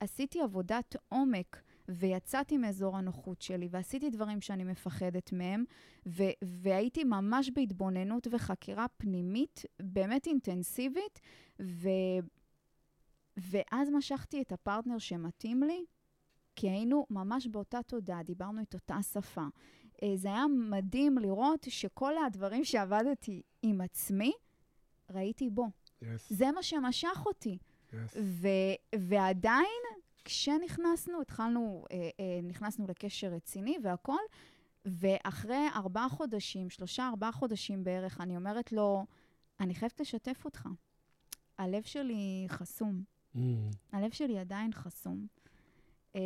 עשיתי 0.00 0.40
עבודת 0.40 0.96
עומק. 1.08 1.62
ויצאתי 1.92 2.58
מאזור 2.58 2.96
הנוחות 2.96 3.42
שלי, 3.42 3.68
ועשיתי 3.70 4.10
דברים 4.10 4.40
שאני 4.40 4.64
מפחדת 4.64 5.32
מהם, 5.32 5.64
ו- 6.06 6.32
והייתי 6.42 7.04
ממש 7.04 7.50
בהתבוננות 7.54 8.26
וחקירה 8.30 8.86
פנימית, 8.96 9.62
באמת 9.82 10.26
אינטנסיבית, 10.26 11.20
ו- 11.62 12.20
ואז 13.36 13.88
משכתי 13.90 14.42
את 14.42 14.52
הפרטנר 14.52 14.98
שמתאים 14.98 15.62
לי, 15.62 15.84
כי 16.56 16.70
היינו 16.70 17.06
ממש 17.10 17.46
באותה 17.46 17.82
תודעה, 17.82 18.22
דיברנו 18.22 18.62
את 18.62 18.74
אותה 18.74 19.02
שפה. 19.02 19.44
אה, 20.02 20.12
זה 20.16 20.28
היה 20.28 20.44
מדהים 20.70 21.18
לראות 21.18 21.66
שכל 21.68 22.12
הדברים 22.26 22.64
שעבדתי 22.64 23.42
עם 23.62 23.80
עצמי, 23.80 24.32
ראיתי 25.10 25.50
בו. 25.50 25.66
Yes. 26.02 26.06
זה 26.28 26.52
מה 26.52 26.62
שמשך 26.62 27.22
אותי. 27.26 27.58
Yes. 27.90 27.94
ו- 28.22 28.98
ועדיין, 28.98 29.82
כשנכנסנו, 30.24 31.20
התחלנו, 31.20 31.84
אה, 31.92 31.96
אה, 31.96 32.40
נכנסנו 32.42 32.86
לקשר 32.86 33.26
רציני 33.26 33.76
והכול, 33.82 34.20
ואחרי 34.84 35.66
ארבעה 35.74 36.08
חודשים, 36.08 36.70
שלושה, 36.70 37.08
ארבעה 37.08 37.32
חודשים 37.32 37.84
בערך, 37.84 38.20
אני 38.20 38.36
אומרת 38.36 38.72
לו, 38.72 39.06
אני 39.60 39.74
חייבת 39.74 40.00
לשתף 40.00 40.44
אותך. 40.44 40.68
הלב 41.58 41.82
שלי 41.82 42.46
חסום. 42.48 43.02
Mm. 43.36 43.38
הלב 43.92 44.10
שלי 44.10 44.38
עדיין 44.38 44.72
חסום. 44.72 45.26
Uh, 46.12 46.18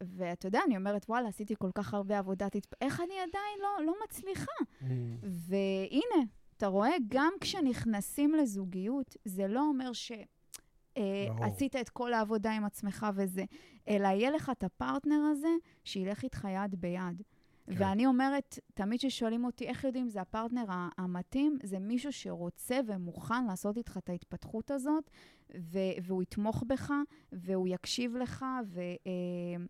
ואתה 0.00 0.46
יודע, 0.46 0.60
אני 0.66 0.76
אומרת, 0.76 1.06
וואלה, 1.08 1.28
עשיתי 1.28 1.54
כל 1.58 1.70
כך 1.74 1.94
הרבה 1.94 2.18
עבודת 2.18 2.54
התפ... 2.54 2.74
איך 2.80 3.00
אני 3.00 3.14
עדיין 3.14 3.58
לא, 3.62 3.86
לא 3.86 3.94
מצליחה? 4.04 4.52
Mm. 4.80 4.84
והנה, 5.22 6.24
אתה 6.56 6.66
רואה, 6.66 6.94
גם 7.08 7.32
כשנכנסים 7.40 8.34
לזוגיות, 8.34 9.16
זה 9.24 9.48
לא 9.48 9.60
אומר 9.60 9.92
ש... 9.92 10.12
uh, 10.12 11.44
עשית 11.44 11.76
את 11.76 11.88
כל 11.88 12.12
העבודה 12.12 12.52
עם 12.52 12.64
עצמך 12.64 13.06
וזה, 13.14 13.44
אלא 13.88 14.08
יהיה 14.08 14.30
לך 14.30 14.50
את 14.50 14.64
הפרטנר 14.64 15.20
הזה 15.30 15.54
שילך 15.84 16.22
איתך 16.22 16.48
יד 16.54 16.74
ביד. 16.74 17.22
כן. 17.68 17.74
ואני 17.78 18.06
אומרת, 18.06 18.58
תמיד 18.74 18.98
כששואלים 18.98 19.44
אותי 19.44 19.66
איך 19.66 19.84
יודעים 19.84 20.08
זה 20.08 20.20
הפרטנר 20.20 20.64
המתאים, 20.98 21.58
זה 21.62 21.78
מישהו 21.78 22.12
שרוצה 22.12 22.80
ומוכן 22.86 23.46
לעשות 23.46 23.76
איתך 23.76 23.96
את 23.96 24.08
ההתפתחות 24.08 24.70
הזאת, 24.70 25.10
ו- 25.58 25.98
והוא 26.02 26.22
יתמוך 26.22 26.64
בך, 26.66 26.92
והוא 27.32 27.68
יקשיב 27.68 28.16
לך, 28.16 28.44
ו... 28.66 28.80
אה, 28.80 29.64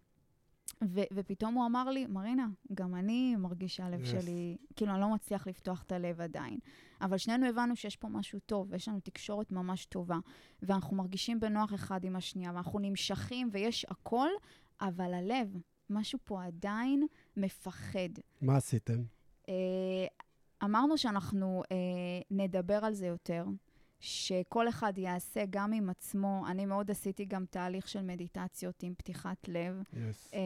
ו- 0.85 1.09
ופתאום 1.13 1.55
הוא 1.55 1.67
אמר 1.67 1.91
לי, 1.91 2.07
מרינה, 2.07 2.47
גם 2.75 2.95
אני 2.95 3.37
מרגישה 3.37 3.89
לב 3.89 4.03
yes. 4.03 4.07
שלי, 4.07 4.57
כאילו, 4.77 4.93
אני 4.93 5.01
לא 5.01 5.09
מצליח 5.09 5.47
לפתוח 5.47 5.83
את 5.83 5.93
הלב 5.93 6.21
עדיין. 6.21 6.59
אבל 7.01 7.19
שנינו 7.19 7.47
הבנו 7.47 7.77
שיש 7.77 7.97
פה 7.97 8.09
משהו 8.09 8.39
טוב, 8.47 8.67
ויש 8.71 8.89
לנו 8.89 9.01
תקשורת 9.01 9.53
ממש 9.53 9.87
טובה, 9.87 10.19
ואנחנו 10.63 10.97
מרגישים 10.97 11.41
בנוח 11.41 11.75
אחד 11.75 12.05
עם 12.05 12.17
השנייה, 12.17 12.53
ואנחנו 12.53 12.79
נמשכים, 12.79 13.49
ויש 13.53 13.87
הכל, 13.89 14.29
אבל 14.81 15.15
הלב, 15.15 15.57
משהו 15.91 16.19
פה 16.25 16.45
עדיין 16.45 17.07
מפחד. 17.39 18.09
מה 18.41 18.57
עשיתם? 18.57 19.03
אה, 19.49 20.07
אמרנו 20.65 20.99
שאנחנו 20.99 21.63
אה, 21.73 21.77
נדבר 22.31 22.85
על 22.85 22.95
זה 22.95 23.07
יותר, 23.07 23.45
שכל 24.01 24.69
אחד 24.69 24.99
יעשה 24.99 25.45
גם 25.51 25.73
עם 25.73 25.91
עצמו. 25.91 26.45
אני 26.49 26.67
מאוד 26.67 26.91
עשיתי 26.91 27.25
גם 27.25 27.45
תהליך 27.51 27.89
של 27.89 28.03
מדיטציות 28.03 28.83
עם 28.83 28.95
פתיחת 28.95 29.49
לב, 29.49 29.83
yes. 29.93 30.35
אה, 30.35 30.41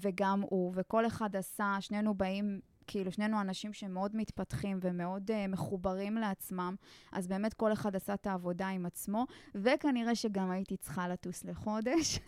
וגם 0.00 0.40
הוא, 0.40 0.72
וכל 0.76 1.06
אחד 1.06 1.36
עשה, 1.36 1.76
שנינו 1.80 2.14
באים 2.14 2.60
כאילו, 2.90 3.12
שנינו 3.12 3.40
אנשים 3.40 3.72
שמאוד 3.72 4.16
מתפתחים 4.16 4.78
ומאוד 4.82 5.30
uh, 5.30 5.48
מחוברים 5.48 6.16
לעצמם, 6.16 6.74
אז 7.12 7.26
באמת 7.26 7.54
כל 7.54 7.72
אחד 7.72 7.96
עשה 7.96 8.14
את 8.14 8.26
העבודה 8.26 8.68
עם 8.68 8.86
עצמו, 8.86 9.26
וכנראה 9.54 10.14
שגם 10.14 10.50
הייתי 10.50 10.76
צריכה 10.76 11.08
לטוס 11.08 11.44
לחודש. 11.44 12.18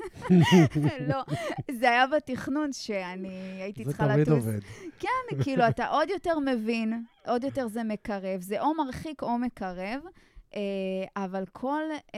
לא, 1.11 1.23
זה 1.71 1.91
היה 1.91 2.07
בתכנון 2.07 2.73
שאני 2.73 3.63
הייתי 3.63 3.85
צריכה 3.85 4.07
לטוס. 4.07 4.19
זה 4.19 4.25
תמיד 4.25 4.39
עובד. 4.39 4.61
כן, 4.99 5.43
כאילו, 5.43 5.69
אתה 5.69 5.89
עוד 5.89 6.11
יותר 6.11 6.39
מבין, 6.39 7.05
עוד 7.27 7.45
יותר 7.45 7.69
זה 7.69 7.85
מקרב. 7.85 8.41
זה 8.41 8.61
או 8.61 8.75
מרחיק 8.75 9.23
או 9.23 9.39
מקרב. 9.39 10.01
Uh, 10.51 10.55
אבל 11.17 11.45
כל, 11.53 11.83
uh, 11.93 12.15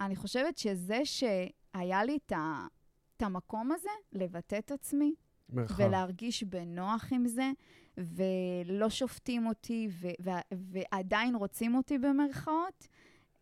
אני 0.00 0.16
חושבת 0.16 0.58
שזה 0.58 1.00
שהיה 1.04 2.04
לי 2.04 2.18
את 2.26 3.22
המקום 3.22 3.72
הזה, 3.72 3.90
לבטא 4.12 4.58
את 4.58 4.70
עצמי, 4.70 5.14
מרחב. 5.52 5.74
ולהרגיש 5.80 6.44
בנוח 6.44 7.12
עם 7.12 7.28
זה, 7.28 7.50
ולא 7.96 8.90
שופטים 8.90 9.46
אותי, 9.46 9.88
ו- 9.90 10.08
ו- 10.24 10.54
ועדיין 10.72 11.34
רוצים 11.34 11.74
אותי 11.74 11.98
במרכאות. 11.98 12.88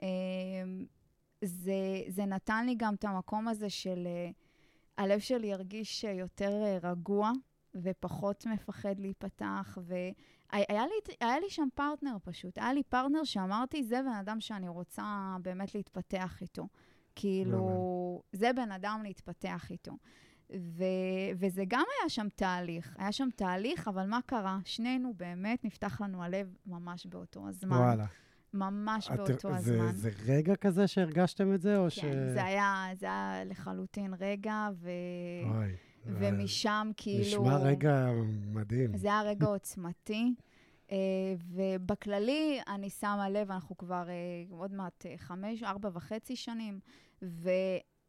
אמ, 0.02 0.06
זה, 1.44 2.02
זה 2.08 2.24
נתן 2.24 2.66
לי 2.66 2.74
גם 2.78 2.94
את 2.94 3.04
המקום 3.04 3.48
הזה 3.48 3.70
של... 3.70 4.06
אה, 4.06 4.30
הלב 4.98 5.18
שלי 5.18 5.52
הרגיש 5.52 6.04
יותר 6.04 6.62
אה, 6.64 6.90
רגוע 6.90 7.32
ופחות 7.74 8.46
מפחד 8.46 9.00
להיפתח, 9.00 9.78
והיה 9.82 10.86
לי, 10.86 11.14
היה 11.20 11.40
לי 11.40 11.50
שם 11.50 11.68
פרטנר 11.74 12.16
פשוט. 12.24 12.58
היה 12.58 12.72
לי 12.72 12.82
פרטנר 12.82 13.24
שאמרתי, 13.24 13.84
זה 13.84 14.00
בן 14.02 14.12
אדם 14.12 14.40
שאני 14.40 14.68
רוצה 14.68 15.36
באמת 15.42 15.74
להתפתח 15.74 16.42
איתו. 16.42 16.68
כאילו, 17.14 18.22
זה 18.32 18.52
בן 18.52 18.72
אדם 18.72 19.00
להתפתח 19.02 19.70
איתו. 19.70 19.92
ו- 20.56 20.84
וזה 21.38 21.64
גם 21.68 21.84
היה 22.00 22.08
שם 22.08 22.26
תהליך. 22.34 22.94
היה 22.98 23.12
שם 23.12 23.28
תהליך, 23.36 23.88
אבל 23.88 24.06
מה 24.06 24.18
קרה? 24.26 24.58
שנינו 24.64 25.14
באמת 25.16 25.64
נפתח 25.64 26.00
לנו 26.00 26.22
הלב 26.22 26.54
ממש 26.66 27.06
באותו 27.06 27.48
הזמן. 27.48 27.76
וואלה. 27.76 28.06
ממש 28.54 29.10
את- 29.10 29.16
באותו 29.16 29.48
זה- 29.48 29.56
הזמן. 29.56 29.92
זה 29.92 30.10
רגע 30.26 30.56
כזה 30.56 30.86
שהרגשתם 30.86 31.54
את 31.54 31.60
זה, 31.60 31.78
או 31.78 31.90
ש... 31.90 31.98
כן, 31.98 32.28
זה 32.32 32.44
היה, 32.44 32.86
זה 32.98 33.06
היה 33.06 33.42
לחלוטין 33.44 34.14
רגע, 34.20 34.68
ו... 34.74 34.90
אוי, 35.56 35.72
ומשם 36.06 36.90
כאילו... 36.96 37.42
נשמע 37.42 37.56
רגע 37.56 38.06
מדהים. 38.52 38.96
זה 38.96 39.08
היה 39.08 39.22
רגע 39.22 39.46
עוצמתי. 39.46 40.34
אה, 40.92 40.96
ובכללי, 41.48 42.60
אני 42.68 42.90
שמה 42.90 43.28
לב, 43.30 43.50
אנחנו 43.50 43.76
כבר 43.76 44.08
אה, 44.08 44.14
עוד 44.50 44.72
מעט 44.72 45.06
אה, 45.06 45.14
חמש, 45.18 45.62
ארבע 45.62 45.90
וחצי 45.92 46.36
שנים, 46.36 46.80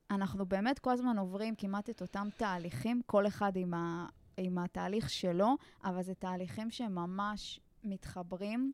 ואנחנו 0.10 0.45
באמת 0.45 0.80
כל 0.80 0.91
הזמן 0.91 1.17
עוברים 1.19 1.56
כמעט 1.56 1.89
את 1.89 2.02
אותם 2.02 2.28
תהליכים, 2.38 3.02
כל 3.06 3.28
אחד 3.28 3.52
עם, 3.56 3.74
ה, 3.74 4.06
עם 4.38 4.58
התהליך 4.58 5.10
שלו, 5.10 5.56
אבל 5.84 6.04
זה 6.04 6.13
תהליכים 6.13 6.72
שהם 6.72 6.95
ממש 6.95 7.60
מתחברים. 7.84 8.72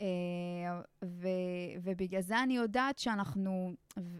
אה, 0.00 0.06
ו, 1.04 1.28
ובגלל 1.82 2.20
זה 2.20 2.42
אני 2.42 2.56
יודעת 2.56 2.98
שאנחנו 2.98 3.72
ו- 3.98 4.18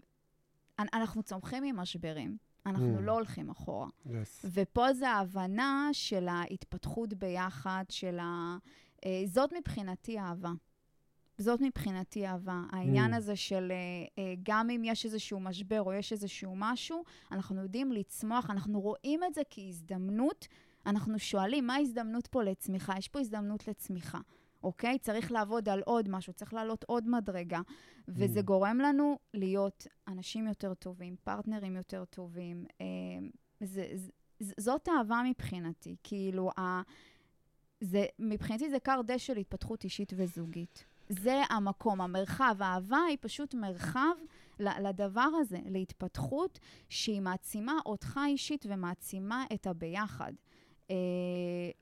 אנ- 0.81 0.87
אנחנו 0.95 1.23
צומחים 1.23 1.63
ממשברים, 1.65 2.37
אנחנו 2.67 2.99
Mm. 2.99 3.01
לא 3.01 3.13
הולכים 3.13 3.51
אחורה. 3.51 3.89
Yes. 4.07 4.11
ופה 4.53 4.93
זה 4.95 5.09
ההבנה 5.11 5.89
של 5.93 6.29
ההתפתחות 6.29 7.15
ביחד, 7.15 7.85
של 7.89 8.19
ה... 8.19 8.57
אה, 9.05 9.23
זאת 9.27 9.53
מבחינתי 9.59 10.19
אהבה. 10.19 10.51
זאת 11.39 11.61
מבחינתי 11.61 12.27
אהבה. 12.27 12.63
העניין 12.71 13.15
Mm. 13.15 13.17
הזה 13.17 13.37
של 13.37 13.73
אה, 13.73 13.77
אה, 14.25 14.35
גם 14.43 14.71
אם 14.71 14.83
יש 14.85 15.05
איזשהו 15.05 15.41
משבר 15.41 15.81
או 15.83 15.93
יש 15.93 16.13
איזשהו 16.13 16.53
משהו, 16.57 17.05
אנחנו 17.33 17.63
יודעים 17.63 17.93
לצמוח, 17.93 18.51
אנחנו 18.51 18.81
רואים 18.81 19.25
את 19.25 19.35
זה 19.35 19.41
כהזדמנות. 19.51 20.49
אנחנו 20.87 21.19
שואלים, 21.19 21.67
מה 21.67 21.75
ההזדמנות 21.75 22.27
פה 22.27 22.43
לצמיחה? 22.45 22.95
יש 22.99 23.09
פה 23.09 23.21
הזדמנות 23.21 23.69
לצמיחה, 23.69 24.19
אוקיי? 24.63 24.99
צריך 24.99 25.33
לעבוד 25.33 25.69
על 25.69 25.81
עוד 25.85 26.09
משהו, 26.09 26.33
צריך 26.33 26.55
לעלות 26.55 26.85
עוד 26.85 27.09
מדרגה. 27.09 27.61
וזה 28.09 28.41
Mm. 28.41 28.43
גורם 28.43 28.79
לנו 28.79 29.19
להיות 29.35 29.87
אנשים 30.09 30.47
יותר 30.47 30.75
טובים, 30.75 31.17
פרטנרים 31.25 31.77
יותר 31.77 32.05
טובים. 32.05 32.65
אה, 32.81 32.87
זה, 33.61 33.87
זה, 33.95 34.11
ז- 34.41 34.53
זאת 34.61 34.89
אהבה 34.89 35.23
מבחינתי. 35.31 35.97
כאילו, 36.03 36.51
ה, 36.59 36.83
זה, 37.81 38.07
מבחינתי 38.19 38.71
זה 38.71 38.81
כר 38.81 39.01
דשא 39.07 39.33
להתפתחות 39.33 39.85
אישית 39.85 40.13
וזוגית. 40.17 40.85
זה 41.09 41.43
המקום, 41.51 42.01
המרחב. 42.01 42.57
האהבה 42.61 42.99
היא 43.09 43.19
פשוט 43.21 43.55
מרחב 43.55 44.15
לדבר 44.61 45.29
הזה, 45.41 45.59
להתפתחות 45.67 46.59
שהיא 46.89 47.21
מעצימה 47.21 47.73
אותך 47.87 48.21
אישית 48.27 48.67
ומעצימה 48.69 49.45
את 49.55 49.67
הביחד. 49.67 50.33
אה, 50.91 50.97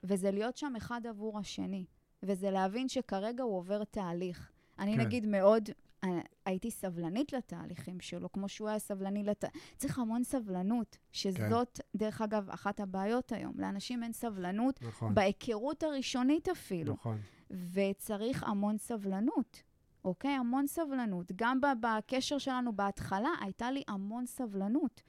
וזה 0.05 0.31
להיות 0.31 0.57
שם 0.57 0.73
אחד 0.77 1.07
עבור 1.07 1.39
השני. 1.39 1.85
וזה 2.23 2.51
להבין 2.51 2.89
שכרגע 2.89 3.43
הוא 3.43 3.57
עובר 3.57 3.85
תהליך. 3.85 4.51
אני 4.79 4.95
כן. 4.95 5.01
נגיד 5.01 5.27
מאוד, 5.27 5.71
אה, 6.05 6.21
הייתי 6.47 6.71
סבלנית 6.71 7.33
לתהליכים 7.33 8.01
שלו, 8.01 8.33
כמו 8.33 8.49
שהוא 8.49 8.69
היה 8.69 8.79
סבלני 8.79 9.25
לת... 9.25 9.45
צריך 9.77 9.99
המון 9.99 10.25
סבלנות, 10.25 10.97
שזאת, 11.12 11.81
דרך 11.97 12.23
אגב, 12.23 12.51
אחת 12.51 12.81
הבעיות 12.81 13.33
היום. 13.33 13.53
לאנשים 13.57 14.03
אין 14.03 14.12
סבלנות, 14.12 14.83
נכון, 14.83 15.15
בהיכרות 15.15 15.83
הראשונית 15.83 16.49
אפילו. 16.49 16.93
נכון. 16.93 17.19
וצריך 17.50 18.42
המון 18.42 18.78
סבלנות, 18.78 19.62
אוקיי? 20.04 20.30
המון 20.30 20.66
סבלנות. 20.66 21.32
גם 21.37 21.61
בקשר 21.80 22.38
שלנו 22.38 22.72
בהתחלה 22.72 23.28
הייתה 23.40 23.70
לי 23.70 23.82
המון 23.88 24.26
סבלנות. 24.26 25.02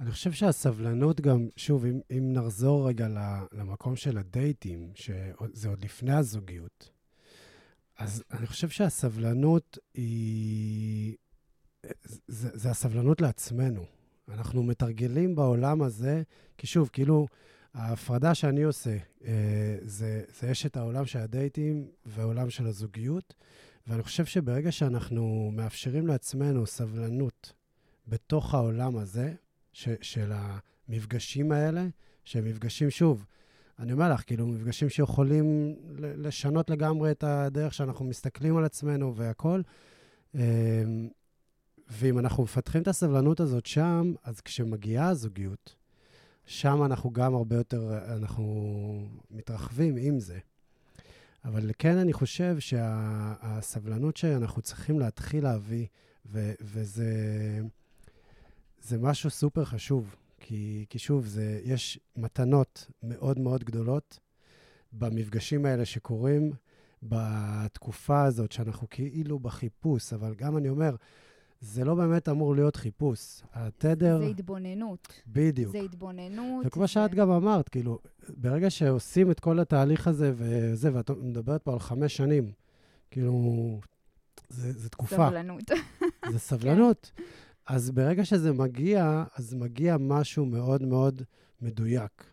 אני 0.00 0.10
חושב 0.10 0.32
שהסבלנות 0.32 1.20
גם, 1.20 1.48
שוב, 1.56 1.84
אם, 1.84 2.00
אם 2.10 2.32
נחזור 2.32 2.88
רגע 2.88 3.08
למקום 3.52 3.96
של 3.96 4.18
הדייטים, 4.18 4.92
שזה 4.94 5.68
עוד 5.68 5.84
לפני 5.84 6.12
הזוגיות, 6.12 6.90
אז 7.98 8.24
אני 8.32 8.46
חושב 8.46 8.68
שהסבלנות 8.68 9.78
היא... 9.94 11.16
זה, 12.26 12.50
זה 12.54 12.70
הסבלנות 12.70 13.20
לעצמנו. 13.20 13.84
אנחנו 14.28 14.62
מתרגלים 14.62 15.34
בעולם 15.34 15.82
הזה, 15.82 16.22
כי 16.58 16.66
שוב, 16.66 16.90
כאילו, 16.92 17.26
ההפרדה 17.76 18.34
שאני 18.34 18.62
עושה, 18.62 18.96
אה, 19.24 19.76
זה, 19.82 20.22
זה 20.40 20.48
יש 20.48 20.66
את 20.66 20.76
העולם 20.76 21.06
של 21.06 21.18
הדייטים 21.18 21.88
והעולם 22.06 22.50
של 22.50 22.66
הזוגיות, 22.66 23.34
ואני 23.86 24.02
חושב 24.02 24.24
שברגע 24.24 24.72
שאנחנו 24.72 25.50
מאפשרים 25.52 26.06
לעצמנו 26.06 26.66
סבלנות 26.66 27.52
בתוך 28.08 28.54
העולם 28.54 28.96
הזה, 28.96 29.34
ש, 29.72 29.88
של 30.00 30.32
המפגשים 30.34 31.52
האלה, 31.52 31.86
שהם 32.24 32.44
מפגשים, 32.44 32.90
שוב, 32.90 33.24
אני 33.78 33.92
אומר 33.92 34.12
לך, 34.12 34.22
כאילו, 34.26 34.46
מפגשים 34.46 34.88
שיכולים 34.88 35.76
לשנות 35.98 36.70
לגמרי 36.70 37.10
את 37.10 37.24
הדרך 37.24 37.74
שאנחנו 37.74 38.04
מסתכלים 38.04 38.56
על 38.56 38.64
עצמנו 38.64 39.16
והכול. 39.16 39.62
אמ, 40.34 40.40
ואם 41.90 42.18
אנחנו 42.18 42.42
מפתחים 42.42 42.82
את 42.82 42.88
הסבלנות 42.88 43.40
הזאת 43.40 43.66
שם, 43.66 44.14
אז 44.24 44.40
כשמגיעה 44.40 45.08
הזוגיות, 45.08 45.74
שם 46.46 46.84
אנחנו 46.84 47.10
גם 47.10 47.34
הרבה 47.34 47.56
יותר, 47.56 47.98
אנחנו 48.16 49.06
מתרחבים 49.30 49.96
עם 49.96 50.20
זה. 50.20 50.38
אבל 51.44 51.70
כן, 51.78 51.96
אני 51.96 52.12
חושב 52.12 52.56
שהסבלנות 52.58 54.16
שאנחנו 54.16 54.62
צריכים 54.62 54.98
להתחיל 54.98 55.44
להביא, 55.44 55.86
ו- 56.26 56.52
וזה 56.60 57.10
זה 58.82 58.98
משהו 58.98 59.30
סופר 59.30 59.64
חשוב, 59.64 60.16
כי, 60.40 60.86
כי 60.90 60.98
שוב, 60.98 61.26
זה, 61.26 61.60
יש 61.64 61.98
מתנות 62.16 62.90
מאוד 63.02 63.38
מאוד 63.38 63.64
גדולות 63.64 64.18
במפגשים 64.92 65.66
האלה 65.66 65.84
שקורים 65.84 66.52
בתקופה 67.02 68.22
הזאת, 68.22 68.52
שאנחנו 68.52 68.86
כאילו 68.90 69.38
בחיפוש, 69.38 70.12
אבל 70.12 70.34
גם 70.34 70.56
אני 70.56 70.68
אומר, 70.68 70.96
זה 71.60 71.84
לא 71.84 71.94
באמת 71.94 72.28
אמור 72.28 72.54
להיות 72.54 72.76
חיפוש. 72.76 73.42
התדר... 73.52 74.18
זה 74.18 74.26
התבוננות. 74.26 75.22
בדיוק. 75.26 75.72
זה 75.72 75.78
התבוננות. 75.78 76.66
וכמו 76.66 76.88
שאת 76.88 77.14
גם 77.14 77.30
אמרת, 77.30 77.68
כאילו, 77.68 77.98
ברגע 78.28 78.70
שעושים 78.70 79.30
את 79.30 79.40
כל 79.40 79.60
התהליך 79.60 80.08
הזה 80.08 80.32
וזה, 80.36 80.90
ואת 80.94 81.10
מדברת 81.10 81.62
פה 81.62 81.72
על 81.72 81.78
חמש 81.78 82.16
שנים, 82.16 82.52
כאילו, 83.10 83.80
זה, 84.48 84.72
זה 84.72 84.88
תקופה, 84.88 85.16
סבלנות. 85.16 85.70
זה 86.32 86.38
סבלנות. 86.38 87.12
אז 87.66 87.90
ברגע 87.90 88.24
שזה 88.24 88.52
מגיע, 88.52 89.24
אז 89.36 89.54
מגיע 89.54 89.96
משהו 90.00 90.46
מאוד 90.46 90.82
מאוד 90.82 91.22
מדויק. 91.62 92.24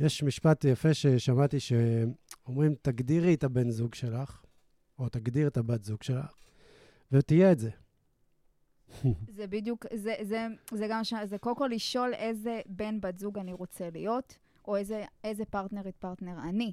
יש 0.00 0.22
משפט 0.22 0.64
יפה 0.64 0.94
ששמעתי 0.94 1.60
שאומרים, 1.60 2.74
תגדירי 2.82 3.34
את 3.34 3.44
הבן 3.44 3.70
זוג 3.70 3.94
שלך, 3.94 4.42
או 4.98 5.08
תגדיר 5.08 5.46
את 5.46 5.56
הבת 5.56 5.84
זוג 5.84 6.02
שלך, 6.02 6.34
ותהיה 7.12 7.52
את 7.52 7.58
זה. 7.58 7.70
זה 9.36 9.46
בדיוק, 9.46 9.86
זה, 9.94 10.14
זה, 10.22 10.46
זה 10.72 10.86
גם, 10.90 11.04
ש... 11.04 11.14
זה 11.24 11.38
קודם 11.38 11.56
כל 11.56 11.68
לשאול 11.72 12.14
איזה 12.14 12.60
בן 12.66 13.00
בת 13.00 13.18
זוג 13.18 13.38
אני 13.38 13.52
רוצה 13.52 13.90
להיות, 13.92 14.38
או 14.68 14.76
איזה, 14.76 15.04
איזה 15.24 15.44
פרטנרית 15.44 15.96
פרטנר 15.96 16.38
אני. 16.48 16.72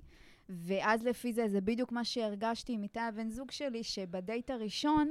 ואז 0.49 1.03
לפי 1.03 1.34
זה, 1.34 1.47
זה 1.47 1.62
בדיוק 1.62 1.91
מה 1.91 2.03
שהרגשתי 2.03 2.73
עם 2.73 2.84
איתי 2.84 2.99
הבן 2.99 3.30
זוג 3.30 3.51
שלי, 3.51 3.84
שבדייט 3.84 4.51
הראשון, 4.51 5.10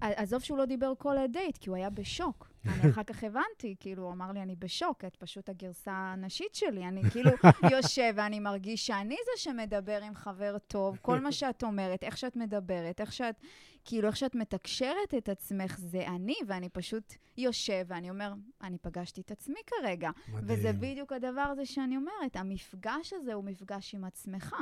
עזוב 0.00 0.42
שהוא 0.42 0.58
לא 0.58 0.64
דיבר 0.64 0.92
כל 0.98 1.18
הדייט, 1.18 1.58
כי 1.58 1.70
הוא 1.70 1.76
היה 1.76 1.90
בשוק. 1.90 2.48
אני 2.66 2.90
אחר 2.90 3.02
כך 3.02 3.24
הבנתי, 3.24 3.74
כאילו, 3.80 4.02
הוא 4.02 4.12
אמר 4.12 4.32
לי, 4.32 4.42
אני 4.42 4.56
בשוק, 4.56 5.04
את 5.04 5.16
פשוט 5.16 5.48
הגרסה 5.48 5.92
הנשית 5.92 6.54
שלי. 6.54 6.84
אני 6.84 7.02
כאילו 7.10 7.30
יושב 7.72 8.12
ואני 8.16 8.40
מרגיש 8.40 8.86
שאני 8.86 9.16
זה 9.24 9.42
שמדבר 9.42 10.02
עם 10.02 10.14
חבר 10.14 10.56
טוב, 10.58 10.98
כל 11.02 11.20
מה 11.20 11.32
שאת 11.32 11.62
אומרת, 11.62 12.02
איך 12.02 12.18
שאת 12.18 12.36
מדברת, 12.36 13.00
איך 13.00 13.12
שאת, 13.12 13.40
כאילו, 13.84 14.08
איך 14.08 14.16
שאת 14.16 14.34
מתקשרת 14.34 15.14
את 15.18 15.28
עצמך, 15.28 15.78
זה 15.78 16.06
אני, 16.06 16.36
ואני 16.46 16.68
פשוט 16.68 17.14
יושב 17.36 17.84
ואני 17.88 18.10
אומר, 18.10 18.32
אני 18.62 18.78
פגשתי 18.78 19.20
את 19.20 19.30
עצמי 19.30 19.60
כרגע. 19.66 20.10
וזה 20.42 20.72
בדיוק 20.72 21.12
הדבר 21.12 21.40
הזה 21.40 21.66
שאני 21.66 21.96
אומרת, 21.96 22.36
המפגש 22.36 23.12
הזה 23.12 23.34
הוא 23.34 23.44
מפגש 23.44 23.94
עם 23.94 24.04
עצמך. 24.04 24.54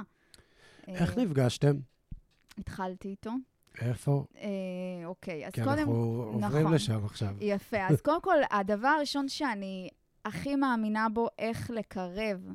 איך 0.88 1.18
אה, 1.18 1.24
נפגשתם? 1.24 1.76
התחלתי 2.58 3.08
איתו. 3.08 3.30
איפה? 3.80 4.24
אה, 4.36 4.48
אוקיי, 5.06 5.46
אז 5.46 5.52
כי 5.52 5.60
קודם... 5.64 5.78
אנחנו 5.78 5.92
עוברים 6.32 6.60
נכון. 6.62 6.74
לשם 6.74 7.04
עכשיו. 7.04 7.34
יפה. 7.40 7.86
אז 7.88 8.00
קודם 8.00 8.20
כל, 8.22 8.36
הדבר 8.50 8.88
הראשון 8.88 9.28
שאני 9.28 9.88
הכי 10.24 10.56
מאמינה 10.56 11.08
בו, 11.08 11.28
איך 11.38 11.70
לקרב 11.70 12.48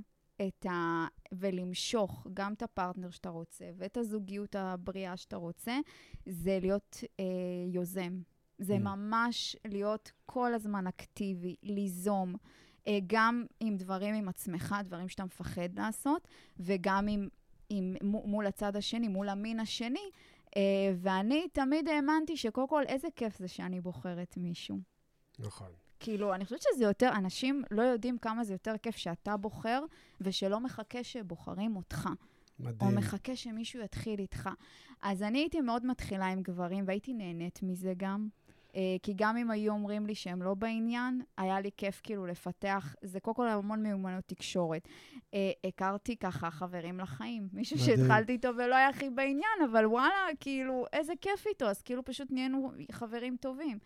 את 0.47 0.65
ה... 0.65 1.05
ולמשוך 1.31 2.27
גם 2.33 2.53
את 2.53 2.61
הפרטנר 2.63 3.09
שאתה 3.09 3.29
רוצה 3.29 3.65
ואת 3.77 3.97
הזוגיות 3.97 4.55
הבריאה 4.55 5.17
שאתה 5.17 5.35
רוצה, 5.35 5.77
זה 6.25 6.57
להיות 6.61 6.97
אה, 7.19 7.25
יוזם. 7.67 8.21
זה 8.61 8.75
Mm. 8.75 8.79
ממש 8.79 9.55
להיות 9.67 10.11
כל 10.25 10.53
הזמן 10.53 10.87
אקטיבי, 10.87 11.55
ליזום, 11.63 12.35
אה, 12.87 12.97
גם 13.07 13.45
עם 13.59 13.77
דברים 13.77 14.15
עם 14.15 14.29
עצמך, 14.29 14.75
דברים 14.83 15.09
שאתה 15.09 15.25
מפחד 15.25 15.69
לעשות, 15.75 16.27
וגם 16.59 17.07
עם, 17.07 17.27
עם, 17.69 17.95
מו- 18.03 18.23
מול 18.27 18.47
הצד 18.47 18.75
השני, 18.75 19.07
מול 19.07 19.29
המין 19.29 19.59
השני. 19.59 20.09
אה, 20.57 20.61
ואני 20.97 21.47
תמיד 21.53 21.87
האמנתי 21.87 22.37
שקודם 22.37 22.67
כל, 22.67 22.83
איזה 22.87 23.07
כיף 23.15 23.37
זה 23.37 23.47
שאני 23.47 23.81
בוחרת 23.81 24.37
מישהו. 24.37 24.77
נכון. 25.39 25.71
כאילו, 25.99 26.35
אני 26.35 26.43
חושבת 26.43 26.61
שזה 26.61 26.83
יותר, 26.83 27.11
אנשים 27.15 27.63
לא 27.71 27.81
יודעים 27.81 28.17
כמה 28.17 28.43
זה 28.43 28.53
יותר 28.53 28.77
כיף 28.77 28.97
שאתה 28.97 29.37
בוחר, 29.37 29.83
ושלא 30.21 30.59
מחכה 30.59 31.03
שבוחרים 31.03 31.75
אותך. 31.75 32.09
מדהים. 32.59 32.91
או 32.91 32.95
מחכה 32.95 33.35
שמישהו 33.35 33.81
יתחיל 33.81 34.19
איתך. 34.19 34.49
אז 35.01 35.23
אני 35.23 35.39
הייתי 35.39 35.61
מאוד 35.61 35.85
מתחילה 35.85 36.27
עם 36.27 36.41
גברים, 36.41 36.83
והייתי 36.87 37.13
נהנית 37.13 37.59
מזה 37.63 37.93
גם. 37.97 38.27
אה, 38.75 38.95
כי 39.03 39.13
גם 39.15 39.37
אם 39.37 39.51
היו 39.51 39.73
אומרים 39.73 40.07
לי 40.07 40.15
שהם 40.15 40.41
לא 40.41 40.53
בעניין, 40.53 41.21
היה 41.37 41.61
לי 41.61 41.69
כיף 41.77 42.01
כאילו 42.03 42.25
לפתח, 42.25 42.95
זה 43.01 43.19
קודם 43.19 43.35
כל 43.35 43.47
המון 43.47 43.83
מיומנות 43.83 44.23
תקשורת. 44.27 44.87
אה, 45.33 45.51
הכרתי 45.63 46.15
ככה 46.15 46.51
חברים 46.51 46.99
לחיים. 46.99 47.47
מישהו 47.53 47.77
מדהים. 47.77 47.97
שהתחלתי 47.97 48.31
איתו 48.31 48.49
ולא 48.57 48.75
היה 48.75 48.87
הכי 48.87 49.09
בעניין, 49.09 49.69
אבל 49.71 49.85
וואלה, 49.85 50.27
כאילו, 50.39 50.85
איזה 50.93 51.13
כיף 51.21 51.47
איתו, 51.47 51.65
אז 51.65 51.81
כאילו 51.81 52.05
פשוט 52.05 52.27
נהיינו 52.31 52.71
חברים 52.91 53.37
טובים. 53.41 53.77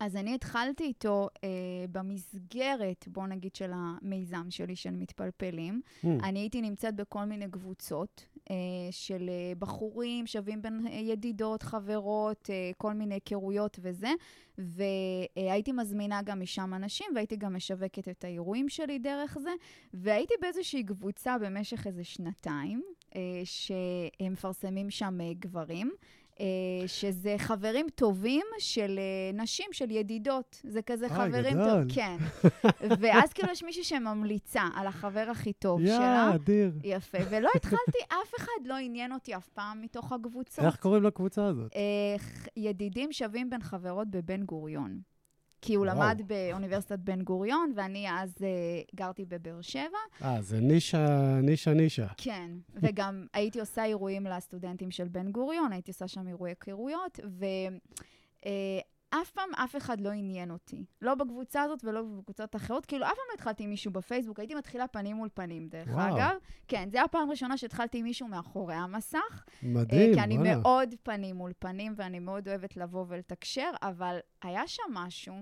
אז 0.00 0.16
אני 0.16 0.34
התחלתי 0.34 0.84
איתו 0.84 1.28
אה, 1.44 1.48
במסגרת, 1.92 3.08
בוא 3.08 3.26
נגיד, 3.26 3.54
של 3.54 3.70
המיזם 3.74 4.46
שלי 4.50 4.76
של 4.76 4.90
מתפלפלים. 4.90 5.80
Hmm. 6.02 6.06
אני 6.22 6.38
הייתי 6.38 6.60
נמצאת 6.62 6.96
בכל 6.96 7.24
מיני 7.24 7.50
קבוצות 7.50 8.26
אה, 8.50 8.56
של 8.90 9.28
אה, 9.28 9.52
בחורים 9.58 10.26
שווים 10.26 10.62
בין 10.62 10.86
אה, 10.86 10.92
ידידות, 10.92 11.62
חברות, 11.62 12.50
אה, 12.50 12.70
כל 12.76 12.92
מיני 12.92 13.14
היכרויות 13.14 13.78
וזה, 13.82 14.10
והייתי 14.58 15.72
מזמינה 15.72 16.22
גם 16.22 16.40
משם 16.40 16.74
אנשים, 16.74 17.06
והייתי 17.14 17.36
גם 17.36 17.56
משווקת 17.56 18.08
את 18.08 18.24
האירועים 18.24 18.68
שלי 18.68 18.98
דרך 18.98 19.38
זה, 19.42 19.50
והייתי 19.94 20.34
באיזושהי 20.40 20.84
קבוצה 20.84 21.38
במשך 21.38 21.86
איזה 21.86 22.04
שנתיים, 22.04 22.82
אה, 23.16 23.42
שמפרסמים 23.44 24.90
שם 24.90 25.20
אה, 25.20 25.32
גברים. 25.38 25.92
אה, 26.40 26.46
שזה 26.86 27.34
חברים 27.38 27.86
טובים 27.94 28.46
של 28.58 28.98
אה, 28.98 29.42
נשים, 29.42 29.66
של 29.72 29.90
ידידות. 29.90 30.60
זה 30.64 30.82
כזה 30.82 31.06
אוי, 31.06 31.14
חברים 31.14 31.54
גדול. 31.54 31.70
טובים. 31.70 31.88
כן. 31.94 32.16
ואז 33.00 33.32
כאילו 33.32 33.52
יש 33.52 33.62
מישהי 33.62 33.84
שממליצה 33.84 34.62
על 34.74 34.86
החבר 34.86 35.26
הכי 35.30 35.52
טוב 35.52 35.80
שלה. 35.80 36.28
יא, 36.30 36.34
אדיר. 36.34 36.72
יפה, 36.84 37.18
ולא 37.30 37.50
התחלתי, 37.56 37.98
אף 38.08 38.34
אחד 38.38 38.66
לא 38.66 38.74
עניין 38.74 39.12
אותי 39.12 39.36
אף 39.36 39.48
פעם 39.48 39.80
מתוך 39.80 40.12
הקבוצות. 40.12 40.64
איך 40.64 40.76
קוראים 40.76 41.02
לקבוצה 41.02 41.46
הזאת? 41.46 41.72
אה, 41.76 42.16
ידידים 42.56 43.12
שווים 43.12 43.50
בין 43.50 43.62
חברות 43.62 44.10
בבן 44.10 44.42
גוריון. 44.42 45.13
כי 45.64 45.74
הוא 45.74 45.86
וואו. 45.86 45.96
למד 45.96 46.20
באוניברסיטת 46.26 46.98
בן 46.98 47.22
גוריון, 47.22 47.72
ואני 47.76 48.06
אז 48.10 48.34
אה, 48.42 48.48
גרתי 48.94 49.24
בבאר 49.24 49.60
שבע. 49.60 49.98
אה, 50.22 50.42
זה 50.42 50.60
נישה, 50.60 51.38
נישה, 51.42 51.72
נישה. 51.72 52.06
כן, 52.16 52.50
וגם 52.74 53.26
הייתי 53.34 53.60
עושה 53.60 53.84
אירועים 53.84 54.26
לסטודנטים 54.26 54.90
של 54.90 55.08
בן 55.08 55.30
גוריון, 55.32 55.72
הייתי 55.72 55.90
עושה 55.90 56.08
שם 56.08 56.28
אירועי 56.28 56.50
היכרויות, 56.50 57.20
ואף 59.14 59.30
פעם 59.30 59.54
אף 59.54 59.76
אחד 59.76 60.00
לא 60.00 60.10
עניין 60.10 60.50
אותי. 60.50 60.84
לא 61.02 61.14
בקבוצה 61.14 61.62
הזאת 61.62 61.84
ולא 61.84 62.02
בקבוצות 62.02 62.56
אחרות. 62.56 62.86
כאילו, 62.86 63.06
אף 63.06 63.10
פעם 63.10 63.24
לא 63.28 63.34
התחלתי 63.34 63.64
עם 63.64 63.70
מישהו 63.70 63.92
בפייסבוק, 63.92 64.38
הייתי 64.38 64.54
מתחילה 64.54 64.88
פנים 64.88 65.16
מול 65.16 65.28
פנים, 65.34 65.68
דרך 65.68 65.88
וואו. 65.88 66.16
אגב. 66.16 66.36
כן, 66.68 66.88
זו 66.92 66.98
הפעם 66.98 67.28
הראשונה 67.28 67.56
שהתחלתי 67.56 67.98
עם 67.98 68.04
מישהו 68.04 68.28
מאחורי 68.28 68.74
המסך. 68.74 69.44
אה, 69.62 69.68
מדהים, 69.68 70.14
כי 70.14 70.20
אני 70.20 70.38
וואלה. 70.38 70.56
מאוד 70.56 70.94
פנים 71.02 71.36
מול 71.36 71.52
פנים, 71.58 71.94
ואני 71.96 72.18
מאוד 72.18 72.48
אוהבת 72.48 72.76
לבוא 72.76 73.04
ולתקשר, 73.08 73.70
אבל 73.82 74.18
היה 74.42 74.66
שם 74.66 74.82
משהו 74.90 75.34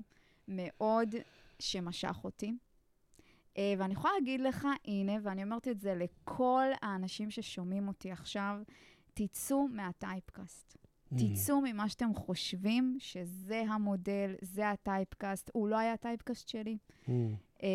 מאוד 0.49 1.15
שמשך 1.59 2.17
אותי. 2.25 2.53
אה, 3.59 3.75
ואני 3.79 3.93
יכולה 3.93 4.15
להגיד 4.19 4.41
לך, 4.41 4.69
הנה, 4.85 5.13
ואני 5.23 5.43
אומרת 5.43 5.69
את 5.69 5.81
זה 5.81 5.95
לכל 5.95 6.67
האנשים 6.83 7.31
ששומעים 7.31 7.89
אותי 7.89 8.13
עכשיו, 8.13 8.61
תצאו 9.15 9.69
מהטייפקאסט. 9.69 10.82
Hmm. 11.13 11.35
תצאו 11.35 11.61
ממה 11.61 11.89
שאתם 11.89 12.15
חושבים 12.15 12.97
שזה 12.99 13.63
המודל, 13.69 14.35
זה 14.41 14.71
הטייפקאסט. 14.71 15.51
הוא 15.53 15.69
לא 15.69 15.79
היה 15.79 15.93
הטייפקאסט 15.93 16.49
שלי. 16.49 16.79
Hmm. 17.07 17.11
אה, 17.63 17.69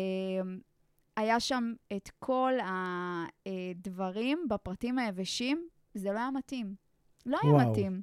היה 1.16 1.40
שם 1.40 1.72
את 1.96 2.10
כל 2.18 2.52
הדברים 2.64 4.46
בפרטים 4.50 4.98
היבשים, 4.98 5.68
זה 5.94 6.12
לא 6.12 6.18
היה 6.18 6.30
מתאים. 6.30 6.74
לא 7.26 7.38
היה 7.42 7.52
וואו. 7.54 7.70
מתאים. 7.70 8.02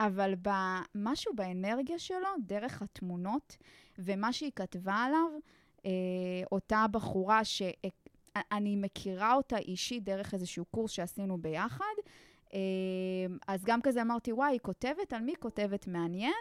אבל 0.00 0.34
משהו 0.94 1.32
באנרגיה 1.34 1.98
שלו, 1.98 2.28
דרך 2.44 2.82
התמונות, 2.82 3.56
ומה 3.98 4.32
שהיא 4.32 4.52
כתבה 4.56 4.94
עליו, 4.94 5.28
אה, 5.86 5.90
אותה 6.52 6.86
בחורה 6.90 7.44
שאני 7.44 8.76
מכירה 8.76 9.34
אותה 9.34 9.58
אישית 9.58 10.04
דרך 10.04 10.34
איזשהו 10.34 10.64
קורס 10.64 10.90
שעשינו 10.90 11.38
ביחד, 11.38 11.84
אה, 11.98 12.12
אז 13.46 13.64
גם 13.64 13.82
כזה 13.82 14.02
אמרתי, 14.02 14.32
וואי, 14.32 14.52
היא 14.52 14.60
כותבת, 14.60 15.12
על 15.12 15.22
מי 15.22 15.34
כותבת 15.40 15.86
מעניין? 15.86 16.34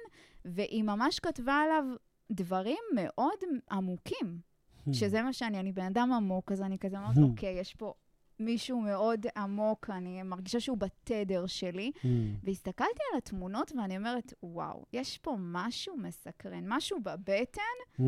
והיא 0.45 0.84
ממש 0.84 1.19
כתבה 1.19 1.54
עליו 1.54 1.84
דברים 2.32 2.78
מאוד 2.95 3.38
עמוקים. 3.71 4.39
Hmm. 4.88 4.93
שזה 4.93 5.21
מה 5.21 5.34
שאני, 5.34 5.60
אני 5.60 5.71
בן 5.71 5.86
אדם 5.86 6.13
עמוק, 6.13 6.52
אז 6.52 6.62
אני 6.62 6.80
כזה 6.80 6.97
אומרת, 6.97 7.15
Hmm. 7.17 7.21
אוקיי, 7.23 7.60
יש 7.60 7.73
פה 7.73 7.93
מישהו 8.39 8.82
מאוד 8.82 9.26
עמוק, 9.38 9.89
אני 9.89 10.24
מרגישה 10.24 10.60
שהוא 10.60 10.78
בתדר 10.78 11.46
שלי. 11.46 11.91
Hmm. 11.96 12.08
והסתכלתי 12.43 13.00
על 13.12 13.17
התמונות 13.17 13.72
ואני 13.78 13.98
אומרת, 13.98 14.34
וואו, 14.43 14.86
יש 14.93 15.17
פה 15.17 15.36
משהו 15.39 15.98
מסקרן, 15.98 16.63
משהו 16.67 17.00
בבטן 17.04 17.62
Hmm. 18.00 18.04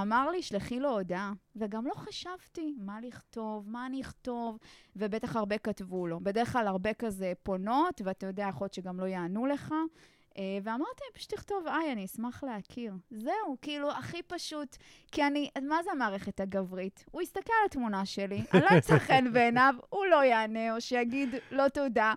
אמר 0.00 0.30
לי, 0.30 0.42
שלחי 0.42 0.80
לו 0.80 0.90
הודעה. 0.90 1.32
וגם 1.56 1.86
לא 1.86 1.94
חשבתי 1.94 2.74
מה 2.78 3.00
לכתוב, 3.00 3.68
מה 3.68 3.86
אני 3.86 4.00
אכתוב, 4.00 4.58
ובטח 4.96 5.36
הרבה 5.36 5.58
כתבו 5.58 6.06
לו. 6.06 6.20
בדרך 6.20 6.52
כלל 6.52 6.66
הרבה 6.66 6.94
כזה 6.94 7.32
פונות, 7.42 8.00
ואתה 8.04 8.26
יודע, 8.26 8.46
יכול 8.48 8.64
להיות 8.64 8.74
שגם 8.74 9.00
לא 9.00 9.06
יענו 9.06 9.46
לך. 9.46 9.74
אה, 10.38 10.58
ואמרתי, 10.62 11.02
פשוט 11.14 11.34
תכתוב, 11.34 11.64
היי, 11.66 11.92
אני 11.92 12.04
אשמח 12.04 12.44
להכיר. 12.44 12.92
זהו, 13.10 13.56
כאילו, 13.62 13.90
הכי 13.90 14.22
פשוט. 14.22 14.76
כי 15.12 15.26
אני, 15.26 15.50
מה 15.62 15.82
זה 15.84 15.90
המערכת 15.90 16.40
הגברית? 16.40 17.04
הוא 17.10 17.22
יסתכל 17.22 17.52
על 17.60 17.66
התמונה 17.66 18.06
שלי, 18.06 18.42
אני 18.54 18.62
לא 18.62 18.68
אמצא 18.74 18.98
חן 19.06 19.32
בעיניו, 19.32 19.74
הוא 19.88 20.06
לא 20.06 20.24
יענה, 20.24 20.74
או 20.74 20.80
שיגיד 20.80 21.28
לא 21.50 21.68
תודה, 21.68 22.14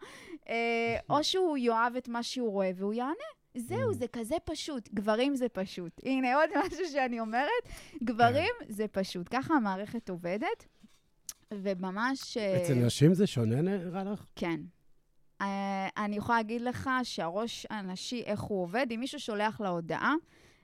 אה, 0.50 0.98
או 1.10 1.24
שהוא 1.24 1.58
יאהב 1.58 1.96
את 1.96 2.08
מה 2.08 2.24
שהוא 2.24 2.52
רואה 2.52 2.72
והוא 2.76 2.94
יענה. 2.94 3.14
זהו, 3.58 3.92
Mm. 3.92 3.94
זה 3.94 4.06
כזה 4.08 4.36
פשוט. 4.46 4.90
גברים 4.94 5.36
זה 5.36 5.50
פשוט. 5.50 6.02
הנה, 6.04 6.36
עוד 6.36 6.50
משהו 6.66 6.86
שאני 6.92 7.20
אומרת, 7.20 7.64
גברים 8.04 8.54
זה 8.68 8.88
פשוט. 8.88 9.28
ככה 9.32 9.54
המערכת 9.54 10.10
עובדת, 10.10 10.66
וממש... 11.54 12.38
אה, 12.38 12.58
אצל 12.64 12.74
נשים 12.74 13.14
זה 13.14 13.28
שונה 13.28 13.62
נראה 13.62 14.04
לך? 14.04 14.26
כן. 14.36 14.60
Uh, 15.42 15.46
אני 15.98 16.16
יכולה 16.16 16.38
להגיד 16.38 16.62
לך 16.62 16.90
שהראש 17.04 17.68
הנשי, 17.70 18.24
איך 18.26 18.42
הוא 18.42 18.64
עובד, 18.64 18.88
אם 18.92 19.00
מישהו 19.00 19.20
שולח 19.20 19.62
לה 19.62 19.70
הודעה 19.70 20.14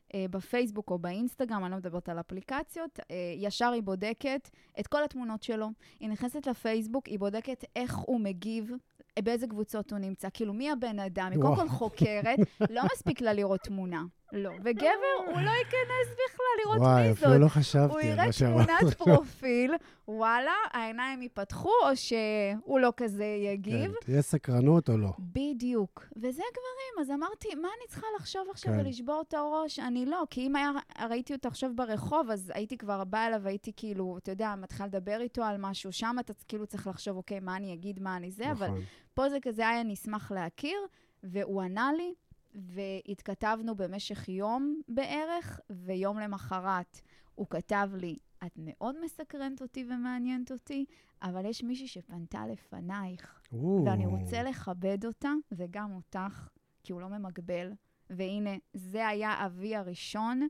uh, 0.10 0.16
בפייסבוק 0.30 0.90
או 0.90 1.00
באינסטגרם, 1.00 1.64
אני 1.64 1.72
לא 1.72 1.78
מדברת 1.78 2.10
על 2.10 2.20
אפליקציות, 2.20 3.00
uh, 3.00 3.04
ישר 3.38 3.72
היא 3.72 3.84
בודקת 3.84 4.50
את 4.80 4.88
כל 4.88 5.04
התמונות 5.04 5.44
שלו. 5.44 5.68
היא 6.00 6.10
נכנסת 6.10 6.48
לפייסבוק, 6.48 7.06
היא 7.06 7.20
בודקת 7.20 7.66
איך 7.76 7.96
הוא 7.96 8.20
מגיב, 8.20 8.72
אה, 9.18 9.22
באיזה 9.22 9.48
קבוצות 9.48 9.92
הוא 9.92 10.00
נמצא, 10.00 10.28
כאילו 10.34 10.54
מי 10.54 10.72
הבן 10.72 11.00
אדם, 11.00 11.30
היא 11.32 11.42
קודם. 11.42 11.56
כל 11.56 11.70
חוקרת, 11.70 12.40
לא 12.70 12.82
מספיק 12.94 13.22
לה 13.22 13.34
לראות 13.34 13.60
תמונה. 13.60 14.04
לא. 14.32 14.52
וגבר, 14.64 15.16
הוא 15.26 15.42
לא 15.42 15.52
ייכנס 15.52 16.08
בכלל 16.14 16.46
לראות 16.64 16.78
וואי, 16.78 17.04
מי 17.08 17.12
אפילו 17.12 17.32
זאת. 17.32 17.40
לא 17.40 17.46
הוא 17.46 17.52
חשבתי 17.52 17.94
על 17.94 18.06
יראה 18.06 18.26
מה 18.26 18.32
שאמרת. 18.32 18.68
תמונת 18.68 18.94
פרופיל, 18.94 19.74
וואלה, 20.08 20.54
העיניים 20.72 21.22
ייפתחו, 21.22 21.72
או 21.90 21.96
שהוא 21.96 22.80
לא 22.80 22.94
כזה 22.98 23.26
יגיב. 23.26 23.92
כן, 23.92 24.06
תהיה 24.06 24.22
סקרנות 24.22 24.90
או 24.90 24.98
לא. 24.98 25.10
בדיוק. 25.20 26.06
וזה 26.16 26.44
גברים, 26.52 27.02
אז 27.02 27.12
אמרתי, 27.12 27.56
מה 27.56 27.68
אני 27.68 27.88
צריכה 27.88 28.08
לחשוב 28.20 28.48
עכשיו 28.50 28.74
כן. 28.74 28.80
ולשבור 28.80 29.24
את 29.28 29.34
הראש? 29.34 29.80
אני 29.80 30.06
לא, 30.06 30.24
כי 30.30 30.48
אם 30.48 30.56
היה, 30.56 30.72
ראיתי 31.10 31.34
אותו 31.34 31.48
עכשיו 31.48 31.72
ברחוב, 31.76 32.30
אז 32.30 32.52
הייתי 32.56 32.78
כבר 32.78 33.04
באה 33.04 33.28
אליו, 33.28 33.48
הייתי 33.48 33.72
כאילו, 33.76 34.18
אתה 34.18 34.32
יודע, 34.32 34.56
מתחילה 34.58 34.88
לדבר 34.88 35.22
איתו 35.22 35.44
על 35.44 35.56
משהו, 35.60 35.92
שם 35.92 36.16
אתה 36.20 36.34
כאילו 36.48 36.68
צריך 36.68 36.88
לחשוב, 36.88 37.18
אוקיי, 37.18 37.40
מה 37.40 37.56
אני 37.56 37.74
אגיד, 37.74 38.00
מה 38.00 38.18
אני 38.18 38.32
זה, 38.32 38.52
אבל 38.52 38.68
נכון. 38.68 38.82
פה 39.14 39.30
זה 39.30 39.38
כזה 39.42 39.68
היה 39.68 39.84
נשמח 39.84 40.32
להכיר, 40.32 40.78
והוא 41.24 41.62
ענה 41.62 41.90
לי, 41.98 42.14
והתכתבנו 42.56 43.76
במשך 43.76 44.30
יום 44.30 44.82
בערך, 44.88 45.60
ויום 45.70 46.20
למחרת 46.20 47.02
הוא 47.36 47.48
כתב 47.50 47.90
לי, 47.94 48.18
את 48.46 48.52
מאוד 48.58 48.96
מסקרנת 49.04 49.62
אותי 49.62 49.86
ומעניינת 49.90 50.52
אותי, 50.52 50.86
אבל 51.22 51.46
יש 51.46 51.64
מישהי 51.64 51.88
שפנתה 51.88 52.48
לפנייך, 52.48 53.42
או. 53.52 53.84
ואני 53.86 54.06
רוצה 54.06 54.44
לכבד 54.44 55.06
אותה, 55.06 55.32
וגם 55.52 55.92
אותך, 55.96 56.50
כי 56.84 56.94
הוא 56.94 57.02
לא 57.02 57.08
ממגבל. 57.08 57.72
והנה, 58.10 58.50
זה 58.74 59.08
היה 59.08 59.46
אבי 59.46 59.76
הראשון, 59.76 60.48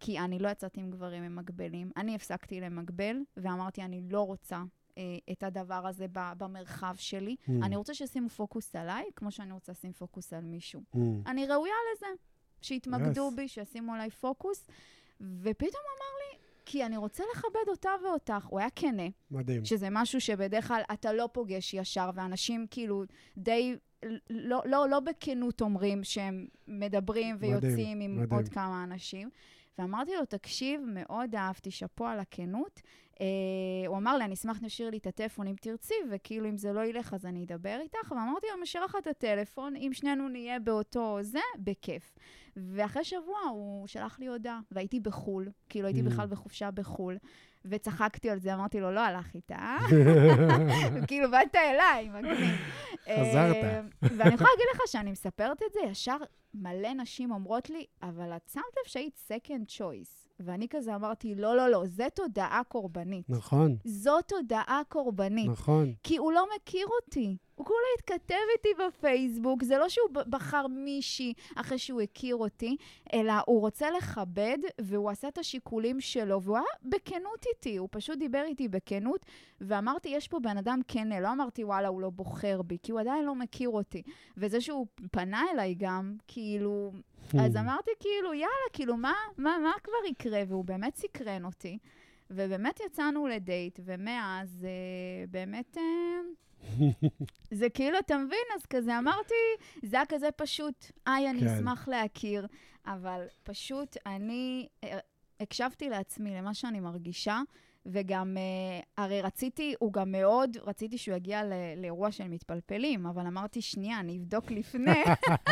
כי 0.00 0.18
אני 0.18 0.38
לא 0.38 0.48
יצאתי 0.48 0.80
עם 0.80 0.90
גברים 0.90 1.22
ממגבלים. 1.22 1.90
אני 1.96 2.14
הפסקתי 2.14 2.60
למגבל, 2.60 3.16
ואמרתי, 3.36 3.82
אני 3.82 4.02
לא 4.10 4.20
רוצה 4.26 4.62
את 5.32 5.42
הדבר 5.42 5.86
הזה 5.86 6.06
במרחב 6.12 6.94
שלי. 6.96 7.36
Hmm. 7.46 7.50
אני 7.62 7.76
רוצה 7.76 7.94
שישימו 7.94 8.28
פוקוס 8.28 8.76
עליי, 8.76 9.04
כמו 9.16 9.30
שאני 9.30 9.52
רוצה 9.52 9.72
לשים 9.72 9.92
פוקוס 9.92 10.32
על 10.32 10.44
מישהו. 10.44 10.82
Hmm. 10.94 10.98
אני 11.26 11.46
ראויה 11.46 11.74
לזה, 11.96 12.06
שיתמקדו 12.62 13.28
Yes. 13.28 13.34
בי, 13.36 13.48
שישימו 13.48 13.94
עליי 13.94 14.10
פוקוס. 14.10 14.66
ופתאום 15.20 15.82
אמר 15.96 16.12
לי, 16.20 16.38
כי 16.66 16.86
אני 16.86 16.96
רוצה 16.96 17.24
לכבד 17.36 17.68
אותה 17.68 17.90
ואותך. 18.04 18.46
הוא 18.48 18.58
היה 18.58 18.70
כנה, 18.76 19.08
מדהים. 19.30 19.64
שזה 19.64 19.88
משהו 19.90 20.20
שבדרך 20.20 20.68
כלל 20.68 20.82
אתה 20.92 21.12
לא 21.12 21.28
פוגש 21.32 21.74
ישר, 21.74 22.10
ואנשים 22.14 22.66
כאילו 22.70 23.04
די, 23.36 23.76
לא, 24.30 24.62
לא, 24.64 24.88
לא 24.88 25.00
בכנות 25.00 25.60
אומרים 25.60 26.04
שהם 26.04 26.46
מדברים 26.68 27.36
מדהים, 27.36 27.52
ויוצאים 27.52 28.00
עם 28.00 28.16
מדהים. 28.16 28.32
עוד 28.32 28.48
כמה 28.48 28.84
אנשים. 28.84 29.30
ואמרתי 29.78 30.10
לו, 30.14 30.24
תקשיב, 30.24 30.80
מאוד 30.86 31.34
אהבתי, 31.34 31.70
שאפו 31.70 32.06
על 32.06 32.20
הכנות. 32.20 32.80
Uh, 33.20 33.22
הוא 33.86 33.96
אמר 33.96 34.16
לי, 34.16 34.24
אני 34.24 34.34
אשמח 34.34 34.56
שתשאיר 34.56 34.90
לי 34.90 34.98
את 34.98 35.06
הטלפון 35.06 35.46
אם 35.46 35.54
תרצי, 35.60 35.94
וכאילו 36.10 36.48
אם 36.48 36.56
זה 36.56 36.72
לא 36.72 36.84
ילך 36.84 37.14
אז 37.14 37.26
אני 37.26 37.44
אדבר 37.44 37.78
איתך. 37.80 38.12
ואמרתי 38.12 38.46
לו, 38.54 38.62
משאיר 38.62 38.84
לך 38.84 38.96
את 38.98 39.06
הטלפון, 39.06 39.76
אם 39.76 39.90
שנינו 39.92 40.28
נהיה 40.28 40.58
באותו 40.58 41.18
זה, 41.22 41.38
בכיף. 41.58 42.14
ואחרי 42.56 43.04
שבוע 43.04 43.38
הוא 43.50 43.86
שלח 43.86 44.18
לי 44.18 44.26
הודעה, 44.26 44.60
והייתי 44.70 45.00
בחו"ל, 45.00 45.48
כאילו 45.68 45.86
הייתי 45.86 46.00
mm. 46.00 46.04
בכלל 46.04 46.26
בחופשה 46.26 46.70
בחו"ל. 46.70 47.18
וצחקתי 47.64 48.30
על 48.30 48.38
זה, 48.38 48.54
אמרתי 48.54 48.80
לו, 48.80 48.90
לא 48.90 49.00
הלך 49.00 49.34
איתה. 49.34 49.76
כאילו, 51.08 51.30
באת 51.30 51.54
אליי, 51.54 52.08
מגניב. 52.08 52.56
חזרת. 53.02 53.56
אה, 53.56 53.80
ואני 54.02 54.34
יכולה 54.34 54.50
להגיד 54.50 54.66
לך 54.74 54.80
שאני 54.86 55.10
מספרת 55.10 55.62
את 55.66 55.72
זה, 55.72 55.80
ישר 55.80 56.16
מלא 56.54 56.94
נשים 56.94 57.32
אומרות 57.32 57.70
לי, 57.70 57.84
אבל 58.02 58.32
את 58.36 58.50
שמת 58.52 58.62
לב 58.62 58.86
שהיית 58.86 59.18
second 59.28 59.78
choice. 59.78 60.19
ואני 60.44 60.66
כזה 60.70 60.94
אמרתי, 60.94 61.34
לא, 61.34 61.56
לא, 61.56 61.68
לא, 61.68 61.82
זה 61.86 62.06
תודעה 62.14 62.62
קורבנית. 62.68 63.30
נכון. 63.30 63.76
זו 63.84 64.22
תודעה 64.26 64.82
קורבנית. 64.88 65.50
נכון. 65.50 65.92
כי 66.02 66.16
הוא 66.16 66.32
לא 66.32 66.46
מכיר 66.56 66.86
אותי. 66.86 67.36
הוא 67.60 67.66
כולה 67.66 67.86
התכתב 67.98 68.34
איתי 68.56 68.68
בפייסבוק, 68.86 69.62
זה 69.64 69.78
לא 69.78 69.88
שהוא 69.88 70.08
בחר 70.12 70.66
מישהי 70.66 71.32
אחרי 71.56 71.78
שהוא 71.78 72.00
הכיר 72.00 72.36
אותי, 72.36 72.76
אלא 73.14 73.32
הוא 73.46 73.60
רוצה 73.60 73.90
לכבד, 73.90 74.58
והוא 74.80 75.10
עשה 75.10 75.28
את 75.28 75.38
השיקולים 75.38 76.00
שלו, 76.00 76.42
והוא 76.42 76.56
היה 76.56 76.66
בכנות 76.82 77.46
איתי, 77.54 77.76
הוא 77.76 77.88
פשוט 77.90 78.18
דיבר 78.18 78.42
איתי 78.46 78.68
בכנות, 78.68 79.26
ואמרתי, 79.60 80.08
יש 80.08 80.28
פה 80.28 80.38
בן 80.40 80.56
אדם 80.58 80.80
כן, 80.88 81.22
לא 81.22 81.32
אמרתי, 81.32 81.64
וואלה, 81.64 81.88
הוא 81.88 82.00
לא 82.00 82.10
בוחר 82.10 82.62
בי, 82.62 82.78
כי 82.82 82.92
הוא 82.92 83.00
עדיין 83.00 83.24
לא 83.24 83.34
מכיר 83.34 83.68
אותי. 83.68 84.02
וזה 84.36 84.60
שהוא 84.60 84.86
פנה 85.10 85.42
אליי 85.52 85.74
גם, 85.74 86.16
כאילו... 86.28 86.92
אז 87.40 87.56
אמרתי, 87.56 87.90
כאילו, 88.00 88.34
יאללה, 88.34 88.70
כאילו, 88.72 88.96
מה, 88.96 89.14
מה, 89.38 89.56
מה 89.62 89.72
כבר 89.84 90.10
יקרה? 90.10 90.42
והוא 90.48 90.64
באמת 90.64 90.96
סקרן 90.96 91.44
אותי. 91.44 91.78
ובאמת 92.30 92.80
יצאנו 92.86 93.26
לדייט, 93.26 93.80
ומאז 93.84 94.66
אה, 94.68 95.26
באמת... 95.30 95.78
אה, 95.78 96.20
זה 97.60 97.70
כאילו, 97.70 97.98
אתה 97.98 98.18
מבין? 98.18 98.46
אז 98.56 98.66
כזה 98.66 98.98
אמרתי, 98.98 99.34
זה 99.82 99.96
היה 99.96 100.06
כזה 100.06 100.28
פשוט, 100.36 100.84
היי, 101.06 101.30
אני 101.30 101.40
כן. 101.40 101.46
אשמח 101.46 101.88
להכיר, 101.88 102.46
אבל 102.86 103.26
פשוט 103.42 103.96
אני 104.06 104.68
אה, 104.84 104.98
הקשבתי 105.40 105.88
לעצמי, 105.88 106.34
למה 106.34 106.54
שאני 106.54 106.80
מרגישה, 106.80 107.40
וגם, 107.86 108.36
uh, 108.36 108.84
הרי 108.96 109.22
רציתי, 109.22 109.74
הוא 109.78 109.92
גם 109.92 110.12
מאוד, 110.12 110.56
רציתי 110.62 110.98
שהוא 110.98 111.16
יגיע 111.16 111.42
לאירוע 111.76 112.12
של 112.12 112.28
מתפלפלים, 112.28 113.06
אבל 113.06 113.26
אמרתי, 113.26 113.62
שנייה, 113.62 114.00
אני 114.00 114.18
אבדוק 114.18 114.50
לפני. 114.50 115.02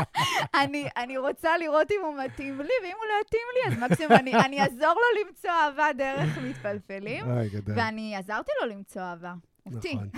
אני, 0.63 0.89
אני 0.97 1.19
רוצה 1.19 1.59
לראות 1.59 1.91
אם 1.91 2.01
הוא 2.05 2.25
מתאים 2.25 2.61
לי, 2.61 2.73
ואם 2.83 2.97
הוא 2.97 3.07
לא 3.07 3.15
יתאים 3.27 3.43
לי, 3.55 3.73
אז 3.73 3.91
מקסימום 3.91 4.13
אני, 4.13 4.35
אני 4.35 4.61
אעזור 4.61 4.95
לו 4.95 5.25
למצוא 5.27 5.51
אהבה 5.51 5.87
דרך 5.99 6.39
מתפלפלים. 6.39 7.25
ואני 7.67 8.17
עזרתי 8.17 8.51
לו 8.63 8.69
למצוא 8.69 9.03
אהבה. 9.03 9.35
אותי. 9.75 9.95
נכון. 9.95 10.09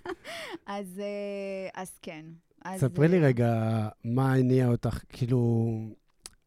אז, 0.66 1.00
אה, 1.00 1.82
אז 1.82 1.98
כן. 2.02 2.24
ספרי 2.76 3.08
לי 3.08 3.18
רגע 3.18 3.52
מה 4.04 4.32
הניע 4.32 4.68
אותך, 4.68 4.98
כאילו, 5.08 5.74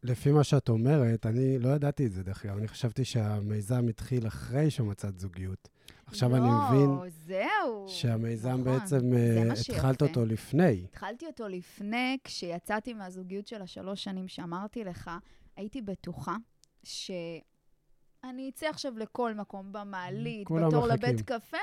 לפי 0.05 0.31
מה 0.31 0.43
שאת 0.43 0.69
אומרת, 0.69 1.25
אני 1.25 1.59
לא 1.59 1.69
ידעתי 1.69 2.05
את 2.05 2.11
זה, 2.11 2.23
דרך 2.23 2.45
אגב. 2.45 2.57
אני 2.57 2.67
חשבתי 2.67 3.05
שהמיזם 3.05 3.87
התחיל 3.87 4.27
אחרי 4.27 4.71
שמצאת 4.71 5.19
זוגיות. 5.19 5.69
עכשיו 6.05 6.29
לא, 6.29 6.35
אני 6.35 6.45
מבין... 6.45 7.11
זהו. 7.25 7.85
שהמיזם 7.87 8.49
נכון, 8.49 8.63
בעצם, 8.63 8.99
uh, 8.99 9.71
התחלת 9.71 10.01
אותו 10.01 10.25
לפני. 10.25 10.83
התחלתי 10.83 11.25
אותו 11.25 11.47
לפני, 11.47 12.17
כשיצאתי 12.23 12.93
מהזוגיות 12.93 13.47
של 13.47 13.61
השלוש 13.61 14.03
שנים 14.03 14.27
שאמרתי 14.27 14.83
לך, 14.83 15.11
הייתי 15.55 15.81
בטוחה 15.81 16.35
שאני 16.83 18.49
אצא 18.49 18.67
עכשיו 18.67 18.97
לכל 18.97 19.33
מקום, 19.33 19.71
במעלית, 19.71 20.47
בתור 20.51 20.87
לבית 20.87 21.21
קפה, 21.21 21.57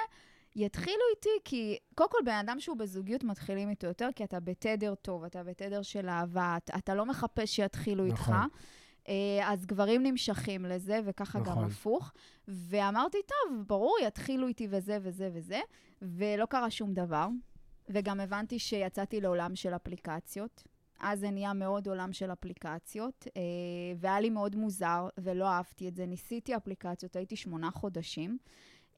יתחילו 0.57 1.03
איתי, 1.17 1.29
כי 1.45 1.79
קודם 1.95 2.11
כל 2.11 2.19
בן 2.25 2.35
אדם 2.35 2.61
שהוא 2.61 2.77
בזוגיות 2.77 3.25
מתחילים 3.25 3.71
איתו 3.71 3.87
יותר, 3.87 4.09
כי 4.17 4.25
אתה 4.25 4.41
בתדר 4.41 4.95
טוב, 4.95 5.25
אתה 5.25 5.43
בתדר 5.43 5.83
של 5.83 6.09
אהבה, 6.09 6.57
אתה, 6.65 6.79
אתה 6.79 6.95
לא 6.95 7.07
מחפש 7.07 7.57
שיתחילו 7.57 8.07
נכון. 8.07 8.35
איתך. 8.35 8.57
אה, 9.09 9.53
אז 9.53 9.67
גברים 9.67 10.03
נמשכים 10.03 10.65
לזה, 10.65 11.01
וככה 11.05 11.39
נכון. 11.39 11.55
גם 11.55 11.65
הפוך. 11.65 12.13
ואמרתי, 12.49 13.19
טוב, 13.27 13.65
ברור, 13.67 13.97
יתחילו 14.07 14.49
איתי 14.49 14.67
וזה 14.71 14.99
וזה 15.03 15.31
וזה, 15.33 15.61
ולא 16.03 16.47
קרה 16.47 16.71
שום 16.71 16.95
דבר. 16.95 17.29
וגם 17.89 18.21
הבנתי 18.21 18.59
שיצאתי 18.59 19.21
לעולם 19.21 19.57
של 19.57 19.75
אפליקציות. 19.75 20.63
אז 21.01 21.21
זה 21.21 21.31
נהיה 21.31 21.53
מאוד 21.53 21.89
עולם 21.89 22.13
של 22.13 22.33
אפליקציות, 22.33 23.27
אה, 23.37 23.43
והיה 23.97 24.21
לי 24.21 24.31
מאוד 24.31 24.57
מוזר, 24.57 25.09
ולא 25.19 25.49
אהבתי 25.49 25.89
את 25.89 25.97
זה. 25.97 26.07
ניסיתי 26.07 26.57
אפליקציות, 26.57 27.17
הייתי 27.17 27.37
שמונה 27.37 27.71
חודשים. 27.71 28.39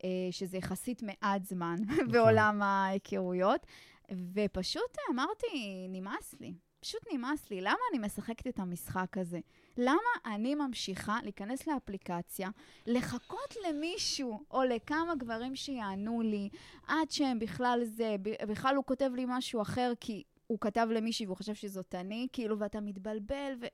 אה, 0.04 0.08
שזה 0.30 0.56
יחסית 0.56 1.02
מעט 1.02 1.44
זמן 1.44 1.76
נכון. 1.86 2.08
בעולם 2.08 2.62
ההיכרויות, 2.62 3.66
ופשוט 4.34 4.96
אמרתי, 5.10 5.86
נמאס 5.88 6.34
לי. 6.40 6.54
פשוט 6.80 7.02
נמאס 7.12 7.50
לי. 7.50 7.60
למה 7.60 7.78
אני 7.90 8.06
משחקת 8.06 8.46
את 8.46 8.58
המשחק 8.58 9.18
הזה? 9.18 9.40
למה 9.76 10.10
אני 10.26 10.54
ממשיכה 10.54 11.18
להיכנס 11.22 11.66
לאפליקציה, 11.66 12.48
לחכות 12.86 13.54
למישהו 13.68 14.44
או 14.50 14.62
לכמה 14.62 15.14
גברים 15.14 15.56
שיענו 15.56 16.20
לי, 16.20 16.48
עד 16.86 17.10
שהם 17.10 17.38
בכלל 17.38 17.80
זה, 17.84 18.16
בכלל 18.48 18.76
הוא 18.76 18.84
כותב 18.84 19.10
לי 19.14 19.24
משהו 19.28 19.62
אחר 19.62 19.92
כי 20.00 20.22
הוא 20.46 20.58
כתב 20.60 20.88
למישהי 20.90 21.26
והוא 21.26 21.36
חושב 21.36 21.54
שזאת 21.54 21.94
אני, 21.94 22.26
כאילו, 22.32 22.58
ואתה 22.58 22.80
מתבלבל, 22.80 23.52
ו... 23.60 23.66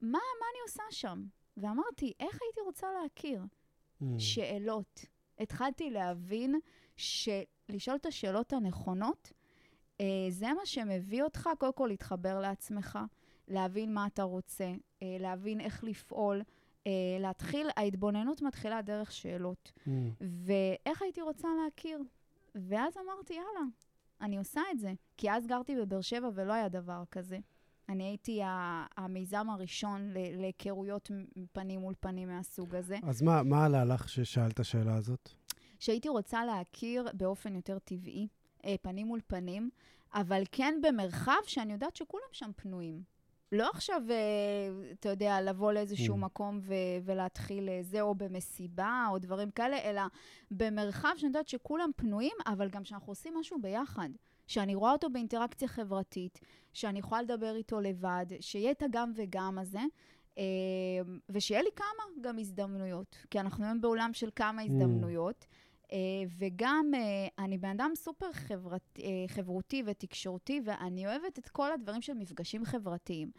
מה, 0.00 0.10
מה 0.10 0.46
אני 0.52 0.60
עושה 0.66 0.82
שם? 0.90 1.24
ואמרתי, 1.56 2.12
איך 2.20 2.38
הייתי 2.42 2.60
רוצה 2.64 2.86
להכיר? 3.02 3.42
Mm. 4.02 4.04
שאלות. 4.18 5.04
התחלתי 5.42 5.90
להבין 5.90 6.54
שלשאול 6.96 7.96
את 7.96 8.06
השאלות 8.06 8.52
הנכונות, 8.52 9.32
אה, 10.00 10.06
זה 10.30 10.46
מה 10.46 10.66
שמביא 10.66 11.22
אותך 11.22 11.48
קודם 11.58 11.72
כל 11.72 11.86
להתחבר 11.90 12.40
לעצמך, 12.40 12.98
להבין 13.48 13.94
מה 13.94 14.06
אתה 14.06 14.22
רוצה, 14.22 14.72
אה, 15.02 15.16
להבין 15.20 15.60
איך 15.60 15.84
לפעול, 15.84 16.42
אה, 16.86 16.92
להתחיל, 17.20 17.66
ההתבוננות 17.76 18.42
מתחילה 18.42 18.82
דרך 18.82 19.12
שאלות. 19.12 19.72
Mm. 19.76 19.90
ואיך 20.20 21.02
הייתי 21.02 21.22
רוצה 21.22 21.48
להכיר? 21.64 21.98
ואז 22.54 22.96
אמרתי, 22.96 23.34
יאללה, 23.34 23.66
אני 24.20 24.36
עושה 24.36 24.60
את 24.72 24.78
זה. 24.78 24.92
כי 25.16 25.30
אז 25.30 25.46
גרתי 25.46 25.76
בבאר 25.76 26.00
שבע 26.00 26.28
ולא 26.34 26.52
היה 26.52 26.68
דבר 26.68 27.02
כזה. 27.10 27.38
אני 27.92 28.04
הייתי 28.04 28.40
המיזם 28.96 29.50
הראשון 29.50 30.10
להיכרויות 30.14 31.10
פנים 31.52 31.80
מול 31.80 31.94
פנים 32.00 32.28
מהסוג 32.28 32.74
הזה. 32.74 32.98
אז 33.02 33.22
מה, 33.22 33.42
מה 33.42 33.64
עלה 33.64 33.84
לך 33.84 34.08
ששאלת 34.08 34.60
השאלה 34.60 34.94
הזאת? 34.94 35.28
שהייתי 35.78 36.08
רוצה 36.08 36.44
להכיר 36.44 37.08
באופן 37.14 37.54
יותר 37.54 37.78
טבעי, 37.78 38.28
אה, 38.64 38.74
פנים 38.82 39.06
מול 39.06 39.20
פנים, 39.26 39.70
אבל 40.14 40.42
כן 40.52 40.74
במרחב 40.82 41.40
שאני 41.46 41.72
יודעת 41.72 41.96
שכולם 41.96 42.28
שם 42.32 42.50
פנויים. 42.56 43.02
לא 43.52 43.70
עכשיו, 43.74 44.02
אה, 44.10 44.16
אתה 44.92 45.08
יודע, 45.08 45.40
לבוא 45.40 45.72
לאיזשהו 45.72 46.14
mm. 46.14 46.18
מקום 46.18 46.60
ו- 46.62 46.74
ולהתחיל 47.04 47.68
אה, 47.68 47.78
זה, 47.82 48.00
או 48.00 48.14
במסיבה, 48.14 49.06
או 49.10 49.18
דברים 49.18 49.50
כאלה, 49.50 49.78
אלא 49.78 50.02
במרחב 50.50 51.12
שאני 51.16 51.28
יודעת 51.28 51.48
שכולם 51.48 51.90
פנויים, 51.96 52.36
אבל 52.46 52.68
גם 52.68 52.84
שאנחנו 52.84 53.10
עושים 53.10 53.34
משהו 53.40 53.60
ביחד. 53.60 54.08
שאני 54.46 54.74
רואה 54.74 54.92
אותו 54.92 55.10
באינטראקציה 55.10 55.68
חברתית, 55.68 56.40
שאני 56.72 56.98
יכולה 56.98 57.22
לדבר 57.22 57.54
איתו 57.56 57.80
לבד, 57.80 58.26
שיהיה 58.40 58.70
את 58.70 58.82
הגם 58.82 59.12
וגם 59.14 59.58
הזה, 59.58 59.80
אה, 60.38 60.42
ושיהיה 61.28 61.62
לי 61.62 61.70
כמה 61.76 62.20
גם 62.20 62.38
הזדמנויות, 62.38 63.16
כי 63.30 63.40
אנחנו 63.40 63.64
היום 63.64 63.80
בעולם 63.80 64.10
של 64.12 64.30
כמה 64.36 64.62
mm. 64.62 64.64
הזדמנויות. 64.64 65.44
Mm. 65.44 65.54
וגם 66.38 66.90
אני 67.38 67.58
בן 67.58 67.68
אדם 67.68 67.90
סופר 67.94 68.32
חברת, 68.32 68.98
חברותי 69.26 69.82
ותקשורתי, 69.86 70.60
ואני 70.64 71.06
אוהבת 71.06 71.38
את 71.38 71.48
כל 71.48 71.72
הדברים 71.72 72.02
של 72.02 72.14
מפגשים 72.14 72.64
חברתיים. 72.64 73.30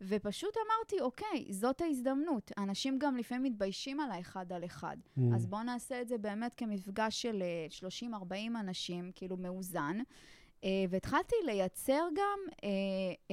ופשוט 0.00 0.54
אמרתי, 0.56 1.00
אוקיי, 1.00 1.46
זאת 1.50 1.80
ההזדמנות. 1.80 2.52
אנשים 2.58 2.98
גם 2.98 3.16
לפעמים 3.16 3.42
מתביישים 3.42 4.00
על 4.00 4.10
האחד 4.10 4.52
על 4.52 4.64
אחד. 4.64 4.96
Mm. 5.18 5.20
אז 5.34 5.46
בואו 5.46 5.62
נעשה 5.62 6.00
את 6.00 6.08
זה 6.08 6.18
באמת 6.18 6.54
כמפגש 6.56 7.22
של 7.22 7.42
30-40 8.12 8.34
אנשים, 8.60 9.10
כאילו 9.14 9.36
מאוזן. 9.36 9.98
Uh, 10.60 10.64
והתחלתי 10.90 11.36
לייצר 11.44 12.08
גם 12.14 12.38
uh, 12.50 12.54
uh, 12.56 13.32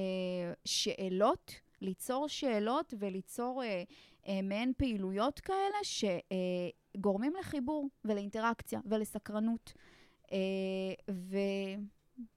שאלות, 0.64 1.52
ליצור 1.80 2.28
שאלות 2.28 2.94
וליצור 2.98 3.62
uh, 3.62 4.26
uh, 4.26 4.30
מעין 4.42 4.72
פעילויות 4.76 5.40
כאלה 5.40 5.78
שגורמים 5.82 7.36
uh, 7.36 7.38
לחיבור 7.38 7.88
ולאינטראקציה 8.04 8.80
ולסקרנות. 8.84 9.72
Uh, 10.26 10.30
ו... 11.10 11.36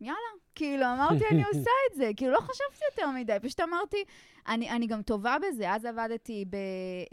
יאללה, 0.02 0.18
כאילו, 0.56 0.86
אמרתי, 0.86 1.24
אני 1.32 1.44
עושה 1.54 1.72
את 1.92 1.96
זה. 1.96 2.12
כאילו, 2.18 2.34
לא 2.34 2.40
חשבתי 2.40 2.86
יותר 2.92 3.12
מדי, 3.12 3.38
פשוט 3.42 3.60
אמרתי, 3.60 4.04
אני, 4.48 4.70
אני 4.70 4.88
גם 4.88 5.02
טובה 5.02 5.38
בזה. 5.48 5.72
אז 5.74 5.86
עבדתי 5.86 6.46
ב, 6.50 6.56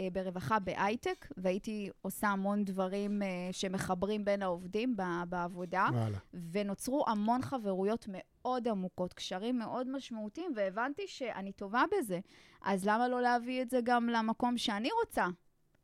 אה, 0.00 0.08
ברווחה 0.12 0.58
בהייטק, 0.58 1.26
והייתי 1.36 1.90
עושה 2.02 2.28
המון 2.28 2.64
דברים 2.64 3.22
uh, 3.22 3.52
שמחברים 3.52 4.24
בין 4.24 4.42
העובדים 4.42 4.96
בעבודה, 5.28 5.86
וואלה. 5.92 6.18
ונוצרו 6.52 7.04
המון 7.08 7.42
חברויות 7.42 8.06
מאוד 8.08 8.68
עמוקות, 8.68 9.12
קשרים 9.12 9.58
מאוד 9.58 9.88
משמעותיים, 9.88 10.52
והבנתי 10.56 11.02
שאני 11.06 11.52
טובה 11.52 11.84
בזה. 11.98 12.20
אז 12.62 12.86
למה 12.86 13.08
לא 13.08 13.22
להביא 13.22 13.62
את 13.62 13.70
זה 13.70 13.80
גם 13.84 14.08
למקום 14.08 14.58
שאני 14.58 14.88
רוצה? 15.04 15.26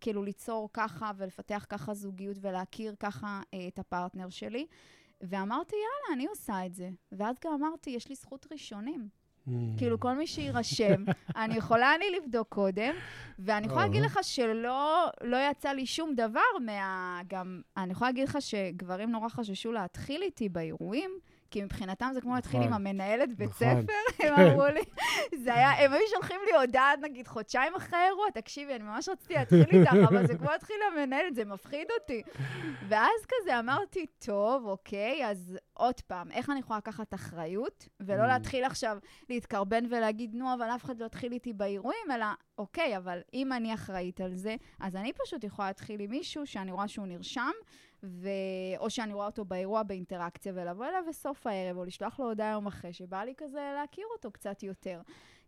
כאילו 0.01 0.23
ליצור 0.23 0.69
ככה 0.73 1.11
ולפתח 1.17 1.67
ככה 1.69 1.95
זוגיות 1.95 2.37
ולהכיר 2.41 2.95
ככה 3.01 3.41
אה, 3.55 3.69
את 3.69 3.79
הפרטנר 3.79 4.29
שלי. 4.29 4.67
ואמרתי, 5.23 5.77
יאללה, 5.77 6.17
אני 6.17 6.27
עושה 6.27 6.67
את 6.67 6.75
זה. 6.75 6.91
ואז 7.13 7.37
גם 7.45 7.53
אמרתי, 7.53 7.91
יש 7.91 8.09
לי 8.09 8.15
זכות 8.15 8.47
ראשונים. 8.53 9.09
Mm. 9.49 9.51
כאילו, 9.79 10.01
כל 10.01 10.15
מי 10.15 10.27
שיירשם, 10.27 11.05
אני 11.43 11.57
יכולה 11.57 11.95
אני 11.95 12.05
לבדוק 12.11 12.49
קודם, 12.49 12.95
ואני 13.39 13.67
יכולה 13.67 13.83
להגיד 13.87 14.01
אה. 14.01 14.07
לך 14.07 14.19
שלא 14.23 15.07
לא 15.23 15.37
יצא 15.51 15.69
לי 15.69 15.87
שום 15.87 16.15
דבר 16.15 16.41
מה... 16.67 17.21
גם, 17.27 17.61
אני 17.77 17.93
יכולה 17.93 18.11
להגיד 18.11 18.29
לך 18.29 18.39
שגברים 18.41 19.11
נורא 19.11 19.29
חששו 19.29 19.73
להתחיל 19.73 20.23
איתי 20.23 20.49
באירועים, 20.49 21.11
כי 21.53 21.63
מבחינתם 21.65 22.11
זה 22.15 22.21
כמו 22.21 22.35
להתחיל 22.35 22.61
עם 22.61 22.69
נכון. 22.69 22.87
המנהלת 22.87 23.37
בית 23.37 23.51
נכון. 23.51 23.83
ספר, 23.83 23.93
הם 24.27 24.35
אמרו 24.35 24.67
לי, 24.67 24.81
זה 25.45 25.55
היה, 25.55 25.71
הם 25.85 25.93
היו 25.93 26.03
שולחים 26.15 26.41
לי 26.47 26.57
הודעה, 26.57 26.93
נגיד, 27.03 27.29
חודשיים 27.29 27.75
אחרי 27.75 27.99
האירוע, 27.99 28.31
תקשיבי, 28.35 28.75
אני 28.75 28.85
ממש 28.85 29.09
רציתי 29.09 29.35
להתחיל 29.35 29.65
איתך, 29.73 29.93
אבל 30.09 30.27
זה 30.27 30.35
כמו 30.39 30.51
להתחיל 30.51 30.77
עם 30.93 30.99
המנהלת, 30.99 31.35
זה 31.35 31.45
מפחיד 31.45 31.89
אותי. 32.01 32.23
ואז 32.89 33.27
כזה 33.29 33.59
אמרתי, 33.59 34.07
טוב, 34.07 34.67
אוקיי, 34.67 35.27
אז 35.31 35.59
עוד 35.75 36.01
פעם, 36.01 36.31
איך 36.31 36.51
אני 36.51 36.61
יכולה 36.61 36.79
לקחת 36.79 37.15
אחריות, 37.15 37.89
ולא 38.01 38.23
Mm. 38.23 38.27
להתחיל 38.27 38.65
עכשיו 38.65 38.99
להתקרבן 39.29 39.85
ולהגיד, 39.91 40.35
נו, 40.35 40.55
אבל 40.55 40.67
אף 40.75 40.85
אחד 40.85 41.01
לא 41.01 41.07
יתחיל 41.07 41.33
איתי 41.33 41.53
באירועים, 41.53 42.11
אלא, 42.15 42.27
אוקיי, 42.59 42.97
אבל 42.97 43.19
אם 43.35 43.53
אני 43.53 43.75
אחראית 43.75 44.21
על 44.21 44.35
זה, 44.35 44.57
אז 44.81 44.97
אני 44.97 45.13
פשוט 45.25 45.45
יכולה 45.45 45.69
להתחיל 45.69 46.01
עם 46.01 46.11
מישהו 46.11 46.47
שאני 46.47 46.73
רואה 46.73 46.89
שהוא 46.89 47.07
נרשם, 47.07 47.51
ו... 48.03 48.29
או 48.79 48.91
שאני 48.91 49.13
רואה 49.13 49.27
אותו 49.27 49.45
באירוע 49.45 49.83
באינטראקציה, 49.83 50.53
ולבוא 50.57 50.87
אליו 50.87 51.03
בסוף 51.09 51.47
הערב, 51.47 51.77
או 51.77 51.85
לשלוח 51.85 52.21
לו 52.21 52.29
הודעה 52.29 52.51
יום 52.51 52.67
אחרי, 52.67 52.93
שבא 52.93 53.23
לי 53.25 53.35
כזה 53.37 53.73
להכיר 53.75 54.07
אותו 54.17 54.31
קצת 54.31 54.63
יותר. 54.63 55.01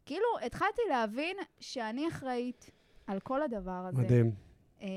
כאילו, 0.07 0.27
התחלתי 0.47 0.83
להבין 0.89 1.37
שאני 1.61 2.09
אחראית 2.09 2.71
על 3.07 3.21
כל 3.21 3.43
הדבר 3.43 3.87
הזה. 3.89 4.03
מדהים, 4.03 4.31
אמ, 4.81 4.89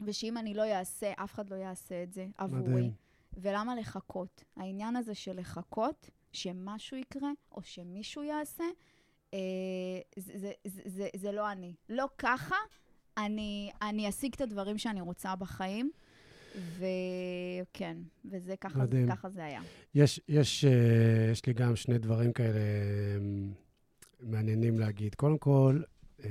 ושאם 0.00 0.38
אני 0.38 0.54
לא 0.54 0.62
אעשה, 0.62 1.12
אף 1.16 1.34
אחד 1.34 1.50
לא 1.50 1.56
יעשה 1.56 2.02
את 2.02 2.12
זה 2.12 2.26
עבורי. 2.38 2.62
מדהים. 2.62 2.92
ולמה 3.36 3.74
לחכות? 3.74 4.44
העניין 4.56 4.96
הזה 4.96 5.14
של 5.14 5.40
לחכות, 5.40 6.10
שמשהו 6.32 6.96
יקרה, 6.96 7.30
או 7.52 7.62
שמישהו 7.62 8.22
יעשה, 8.22 8.64
אה, 9.34 9.38
זה, 10.16 10.32
זה, 10.38 10.52
זה, 10.64 10.82
זה, 10.84 11.08
זה 11.16 11.32
לא 11.32 11.52
אני. 11.52 11.74
לא 11.88 12.08
ככה 12.18 12.56
אני, 13.16 13.70
אני 13.82 14.08
אשיג 14.08 14.34
את 14.34 14.40
הדברים 14.40 14.78
שאני 14.78 15.00
רוצה 15.00 15.36
בחיים, 15.36 15.90
וכן, 16.56 17.96
וזה 18.24 18.56
ככה, 18.56 18.78
זה, 18.78 18.82
מדהים. 18.84 19.08
ככה 19.08 19.28
זה 19.28 19.44
היה. 19.44 19.60
יש, 19.94 20.20
יש, 20.28 20.64
אה, 20.64 21.30
יש 21.32 21.46
לי 21.46 21.52
גם 21.52 21.76
שני 21.76 21.98
דברים 21.98 22.32
כאלה 22.32 22.58
אה, 22.58 23.18
מעניינים 24.20 24.78
להגיד. 24.78 25.14
קודם 25.14 25.38
כל, 25.38 25.82
אה, 26.24 26.30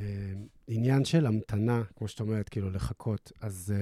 עניין 0.67 1.05
של 1.05 1.26
המתנה, 1.26 1.84
כמו 1.95 2.07
שאת 2.07 2.19
אומרת, 2.19 2.49
כאילו 2.49 2.69
לחכות. 2.69 3.32
אז 3.41 3.73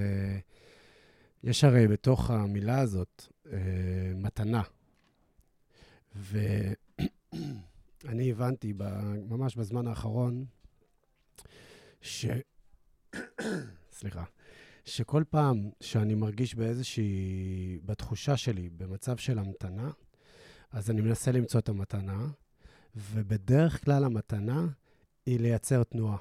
יש 1.44 1.64
הרי 1.64 1.88
בתוך 1.88 2.30
המילה 2.30 2.80
הזאת 2.80 3.26
מתנה. 4.16 4.62
ואני 6.16 6.76
הבנתי 8.32 8.74
ב- 8.78 9.16
ממש 9.30 9.56
בזמן 9.56 9.88
האחרון, 9.88 10.46
ש... 12.02 12.26
סליחה. 13.91 14.24
שכל 14.86 15.24
פעם 15.30 15.70
שאני 15.82 16.16
מרגיש 16.16 16.56
באיזושהי, 16.56 17.80
בתחושה 17.86 18.38
שלי, 18.38 18.70
במצב 18.70 19.18
של 19.18 19.40
המתנה, 19.40 19.92
אז 20.72 20.90
אני 20.90 21.02
מנסה 21.02 21.32
למצוא 21.32 21.60
את 21.60 21.70
המתנה, 21.70 22.28
ובדרך 22.96 23.86
כלל 23.86 24.04
המתנה 24.04 24.68
היא 25.26 25.40
לייצר 25.40 25.84
תנועה. 25.84 26.18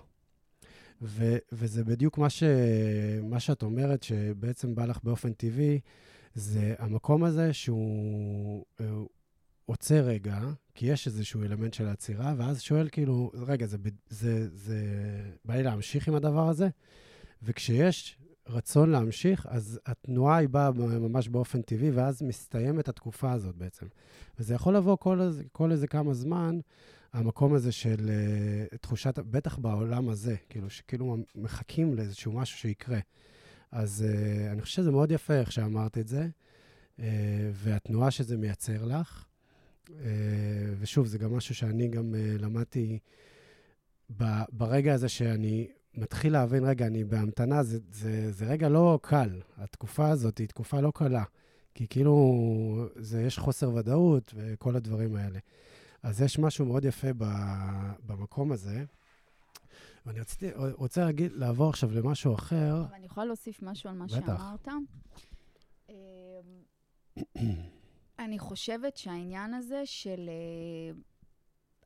ו, 1.03 1.37
וזה 1.53 1.85
בדיוק 1.85 2.19
מה, 2.19 2.31
ש, 2.31 2.43
מה 3.23 3.41
שאת 3.41 3.63
אומרת, 3.63 4.03
שבעצם 4.03 4.75
בא 4.75 4.85
לך 4.85 4.99
באופן 5.05 5.33
טבעי, 5.33 5.81
זה 6.35 6.75
המקום 6.79 7.25
הזה 7.25 7.53
שהוא 7.53 8.65
אה, 8.81 8.87
עוצר 9.67 10.05
רגע, 10.05 10.41
כי 10.75 10.87
יש 10.87 11.07
איזשהו 11.07 11.43
אלמנט 11.43 11.75
של 11.75 11.87
עצירה, 11.87 12.35
ואז 12.37 12.61
שואל 12.61 12.89
כאילו, 12.93 13.31
רגע, 13.35 13.67
זה, 13.67 13.79
ב- 13.79 13.89
זה, 14.09 14.49
זה 14.57 14.81
בא 15.45 15.55
לי 15.55 15.63
להמשיך 15.63 16.09
עם 16.09 16.15
הדבר 16.15 16.49
הזה? 16.49 16.69
וכשיש 17.43 18.19
רצון 18.53 18.91
להמשיך, 18.91 19.47
אז 19.51 19.81
התנועה 19.87 20.37
היא 20.37 20.49
באה 20.49 20.71
ממש 20.73 21.29
באופן 21.29 21.63
טבעי, 21.63 21.91
ואז 21.91 22.23
מסתיימת 22.23 22.89
התקופה 22.89 23.33
הזאת 23.33 23.57
בעצם. 23.57 23.87
וזה 24.39 24.55
יכול 24.55 24.77
לבוא 24.77 24.97
כל, 24.97 25.31
כל 25.53 25.73
איזה 25.73 25.87
כמה 25.87 26.15
זמן, 26.15 26.59
המקום 27.13 27.55
הזה 27.55 27.73
של 27.73 28.11
uh, 28.73 28.77
תחושת, 28.77 29.19
בטח 29.19 29.59
בעולם 29.59 30.09
הזה, 30.09 30.37
כאילו, 30.49 30.71
שכאילו 30.71 31.17
מחכים 31.35 31.95
לאיזשהו 31.95 32.33
משהו 32.33 32.59
שיקרה. 32.59 32.99
אז 33.73 34.05
uh, 34.09 34.53
אני 34.53 34.63
חושב 34.63 34.77
שזה 34.77 34.91
מאוד 34.91 35.11
יפה 35.11 35.35
איך 35.35 35.53
שאמרת 35.53 35.99
את 35.99 36.09
זה, 36.09 36.29
uh, 36.99 37.03
והתנועה 37.53 38.11
שזה 38.11 38.37
מייצר 38.37 38.85
לך. 38.85 39.25
Uh, 39.87 39.91
ושוב, 40.79 41.07
זה 41.07 41.19
גם 41.19 41.37
משהו 41.37 41.55
שאני 41.55 41.89
גם 41.89 42.15
uh, 42.15 42.43
למדתי 42.43 42.99
ברגע 44.53 44.95
הזה 44.95 45.09
שאני 45.09 45.69
מתחיל 45.95 46.33
להבין, 46.33 46.65
רגע, 46.65 46.87
אני 46.87 47.05
בהמתנה, 47.05 47.63
זה, 47.63 47.79
זה, 47.91 48.33
זה 48.33 48.47
רגע 48.47 48.69
לא 48.69 48.99
קל. 49.03 49.41
התקופה 49.57 50.09
הזאת 50.09 50.39
היא 50.39 50.49
תקופה 50.49 50.81
לא 50.81 50.93
קלה, 50.95 51.25
כי 51.75 51.87
כאילו, 51.89 52.89
זה, 52.97 53.23
יש 53.23 53.39
חוסר 53.39 53.75
ודאות 53.75 54.35
וכל 54.37 54.77
הדברים 54.77 55.17
האלה. 55.17 55.39
אז 56.03 56.23
יש 56.23 56.39
משהו 56.39 56.67
מאוד 56.67 56.85
יפה 56.85 57.13
ב, 57.19 57.25
במקום 58.07 58.53
הזה. 58.53 58.85
ואני 60.07 60.21
רציתי, 60.21 60.51
רוצה 60.55 61.05
להגיד, 61.05 61.33
לעבור 61.33 61.69
עכשיו 61.69 61.91
למשהו 61.93 62.35
אחר. 62.35 62.85
אבל 62.89 62.95
אני 62.95 63.07
יכולה 63.07 63.27
להוסיף 63.27 63.63
משהו 63.63 63.91
על 63.91 63.97
מה 63.97 64.07
בטח. 64.07 64.17
שאמרת? 64.17 64.69
אמ, 65.89 65.95
אני 68.19 68.39
חושבת 68.39 68.97
שהעניין 68.97 69.55
הזה 69.55 69.83
של 69.85 70.29
אה, 70.29 70.99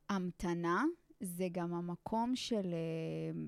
המתנה, 0.09 0.83
זה 1.19 1.47
גם 1.51 1.73
המקום 1.73 2.35
של... 2.35 2.73
אה, 2.73 3.41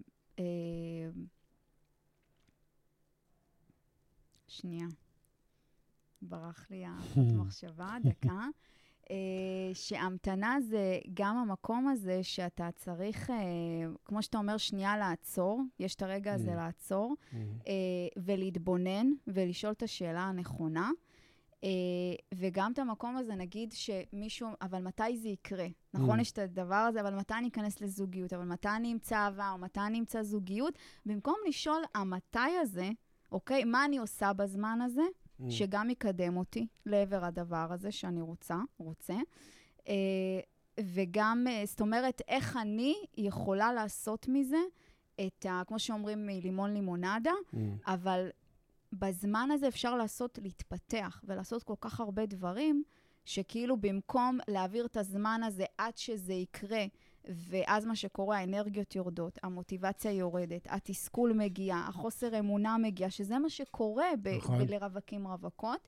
שנייה. 4.48 4.88
ברח 6.22 6.68
לי 6.70 6.84
המחשבה, 6.86 7.98
דקה. 8.04 8.46
אה, 9.12 9.16
שהמתנה 9.74 10.58
זה 10.62 11.00
גם 11.14 11.38
המקום 11.38 11.88
הזה 11.88 12.24
שאתה 12.24 12.70
צריך, 12.76 13.30
אה, 13.30 13.36
כמו 14.06 14.24
שאתה 14.24 14.38
אומר, 14.38 14.58
שנייה 14.58 14.98
לעצור, 14.98 15.62
יש 15.80 15.96
את 15.96 16.02
הרגע 16.02 16.34
הזה 16.34 16.54
Mm. 16.54 16.56
לעצור, 16.56 17.16
אה, 17.68 17.74
ולהתבונן 18.18 19.08
ולשאול 19.28 19.72
את 19.74 19.84
השאלה 19.84 20.22
הנכונה. 20.22 20.92
אה, 21.64 21.70
וגם 22.34 22.72
את 22.72 22.80
המקום 22.80 23.18
הזה, 23.18 23.36
נגיד 23.36 23.72
שמישהו, 23.74 24.48
אבל 24.62 24.82
מתי 24.82 25.18
זה 25.18 25.30
יקרה? 25.30 25.68
נכון, 25.94 26.20
Mm. 26.20 26.22
יש 26.22 26.32
את 26.32 26.40
הדבר 26.40 26.76
הזה, 26.76 27.02
אבל 27.02 27.16
מתי 27.16 27.34
אני 27.34 27.48
אכנס 27.48 27.82
לזוגיות? 27.82 28.34
אבל 28.34 28.46
מתי 28.46 28.70
אני 28.76 28.94
אמצא 28.94 29.16
אהבה, 29.18 29.52
או 29.52 29.58
מתי 29.58 29.80
אני 29.80 30.00
אמצא 30.00 30.24
זוגיות? 30.24 30.74
במקום 31.06 31.36
לשאול, 31.48 31.82
המתי 31.96 32.40
הזה, 32.62 32.90
אוקיי, 33.32 33.64
מה 33.64 33.86
אני 33.86 33.98
עושה 33.98 34.34
בזמן 34.34 34.80
הזה, 34.82 35.02
Mm. 35.40 35.44
שגם 35.52 35.90
יקדם 35.90 36.38
אותי 36.38 36.68
לעבר 36.86 37.26
הדבר 37.26 37.68
הזה 37.70 37.92
שאני 37.92 38.22
רוצה, 38.22 38.56
רוצה. 38.78 39.14
אה, 39.88 39.94
וגם, 40.80 41.46
אה, 41.50 41.64
זאת 41.66 41.82
אומרת, 41.82 42.22
איך 42.28 42.58
אני 42.58 42.96
יכולה 43.18 43.74
לעשות 43.74 44.26
מזה 44.30 44.58
את 45.28 45.46
ה... 45.46 45.62
כמו 45.68 45.80
שאומרים, 45.80 46.26
מלימון 46.26 46.74
לימונדה, 46.74 47.32
Mm. 47.54 47.58
אבל 47.88 48.30
בזמן 48.94 49.50
הזה 49.52 49.68
אפשר 49.68 49.96
לעשות, 49.96 50.40
להתפתח 50.42 51.22
ולעשות 51.24 51.64
כל 51.64 51.76
כך 51.82 52.00
הרבה 52.00 52.26
דברים, 52.26 52.84
שכאילו 53.26 53.78
במקום 53.78 54.38
להעביר 54.48 54.86
את 54.86 54.98
הזמן 54.98 55.42
הזה 55.46 55.66
עד 55.78 55.98
שזה 55.98 56.34
יקרה, 56.34 56.86
ואז 57.26 57.86
מה 57.86 57.96
שקורה, 57.96 58.38
האנרגיות 58.38 58.96
יורדות, 58.96 59.40
המוטיבציה 59.44 60.12
יורדת, 60.12 60.68
התסכול 60.70 61.34
מגיע, 61.34 61.76
החוסר 61.76 62.40
אמונה 62.40 62.78
מגיע, 62.78 63.10
שזה 63.10 63.40
מה 63.40 63.50
שקורה 63.50 64.08
ב- 64.22 64.28
נכון. 64.28 64.66
ב- 64.66 64.70
לרווקים 64.70 65.28
רווקות, 65.28 65.88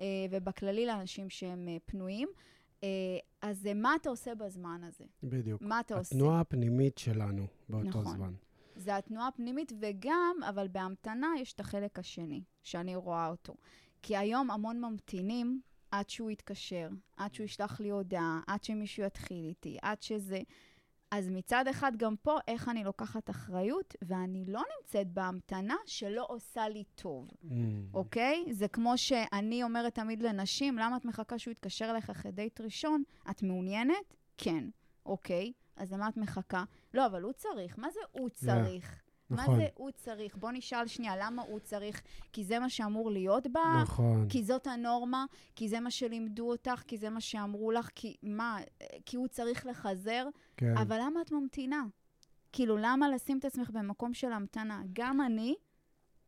אה, 0.00 0.04
ובכללי 0.30 0.86
לאנשים 0.86 1.30
שהם 1.30 1.68
אה, 1.68 1.76
פנויים. 1.84 2.28
אה, 2.84 2.88
אז 3.42 3.68
מה 3.74 3.94
אתה 4.00 4.10
עושה 4.10 4.34
בזמן 4.34 4.80
הזה? 4.84 5.04
בדיוק. 5.22 5.62
מה 5.62 5.80
אתה 5.80 5.98
עושה? 5.98 6.16
התנועה 6.16 6.40
הפנימית 6.40 6.98
שלנו 6.98 7.46
באותו 7.68 7.88
נכון. 7.88 8.16
זמן. 8.16 8.32
זה 8.82 8.96
התנועה 8.96 9.28
הפנימית, 9.28 9.72
וגם, 9.80 10.36
אבל 10.48 10.68
בהמתנה 10.68 11.28
יש 11.38 11.52
את 11.52 11.60
החלק 11.60 11.98
השני, 11.98 12.42
שאני 12.62 12.96
רואה 12.96 13.28
אותו. 13.28 13.54
כי 14.02 14.16
היום 14.16 14.50
המון 14.50 14.80
ממתינים 14.80 15.60
עד 15.90 16.10
שהוא 16.10 16.30
יתקשר, 16.30 16.88
עד 17.16 17.34
שהוא 17.34 17.44
ישלח 17.44 17.80
לי 17.80 17.90
הודעה, 17.90 18.40
עד 18.46 18.64
שמישהו 18.64 19.04
יתחיל 19.04 19.44
איתי, 19.44 19.78
עד 19.82 20.02
שזה... 20.02 20.40
אז 21.10 21.28
מצד 21.30 21.64
אחד, 21.68 21.92
גם 21.96 22.16
פה, 22.16 22.38
איך 22.48 22.68
אני 22.68 22.84
לוקחת 22.84 23.30
אחריות, 23.30 23.94
ואני 24.02 24.44
לא 24.46 24.62
נמצאת 24.78 25.08
בהמתנה 25.12 25.76
שלא 25.86 26.26
עושה 26.28 26.68
לי 26.68 26.84
טוב, 26.94 27.28
Mm. 27.42 27.48
אוקיי? 27.94 28.44
זה 28.50 28.68
כמו 28.68 28.98
שאני 28.98 29.62
אומרת 29.62 29.94
תמיד 29.94 30.22
לנשים, 30.22 30.78
למה 30.78 30.96
את 30.96 31.04
מחכה 31.04 31.38
שהוא 31.38 31.52
יתקשר 31.52 31.90
אליך 31.90 32.10
אחרי 32.10 32.32
דייט 32.32 32.60
ראשון? 32.60 33.02
את 33.30 33.42
מעוניינת? 33.42 34.16
כן. 34.38 34.64
אוקיי, 35.06 35.52
אז 35.76 35.92
למה 35.92 36.08
את 36.08 36.16
מחכה? 36.16 36.64
לא, 36.94 37.06
אבל 37.06 37.22
הוא 37.22 37.32
צריך. 37.32 37.78
מה 37.78 37.90
זה 37.90 38.00
הוא 38.12 38.28
צריך? 38.28 39.02
נכון. 39.30 39.54
מה 39.54 39.60
זה 39.60 39.66
הוא 39.74 39.90
צריך? 39.90 40.36
בוא 40.36 40.50
נשאל 40.52 40.86
שנייה, 40.86 41.16
למה 41.16 41.42
הוא 41.42 41.58
צריך? 41.58 42.02
כי 42.32 42.44
זה 42.44 42.58
מה 42.58 42.68
שאמור 42.68 43.10
להיות 43.10 43.46
בה? 43.46 43.80
נכון. 43.82 44.28
כי 44.28 44.44
זאת 44.44 44.66
הנורמה? 44.66 45.24
כי 45.56 45.68
זה 45.68 45.80
מה 45.80 45.90
שלימדו 45.90 46.50
אותך? 46.50 46.82
כי 46.86 46.98
זה 46.98 47.10
מה 47.10 47.20
שאמרו 47.20 47.72
לך? 47.72 47.90
כי 47.94 48.16
מה? 48.22 48.58
כי 49.06 49.16
הוא 49.16 49.28
צריך 49.28 49.66
לחזר? 49.66 50.28
כן. 50.56 50.76
אבל 50.76 50.98
למה 51.00 51.20
את 51.20 51.32
ממתינה? 51.32 51.84
כאילו, 52.52 52.76
למה 52.76 53.08
לשים 53.08 53.38
את 53.38 53.44
עצמך 53.44 53.70
במקום 53.70 54.14
של 54.14 54.32
המתנה? 54.32 54.82
גם 54.92 55.20
אני 55.20 55.54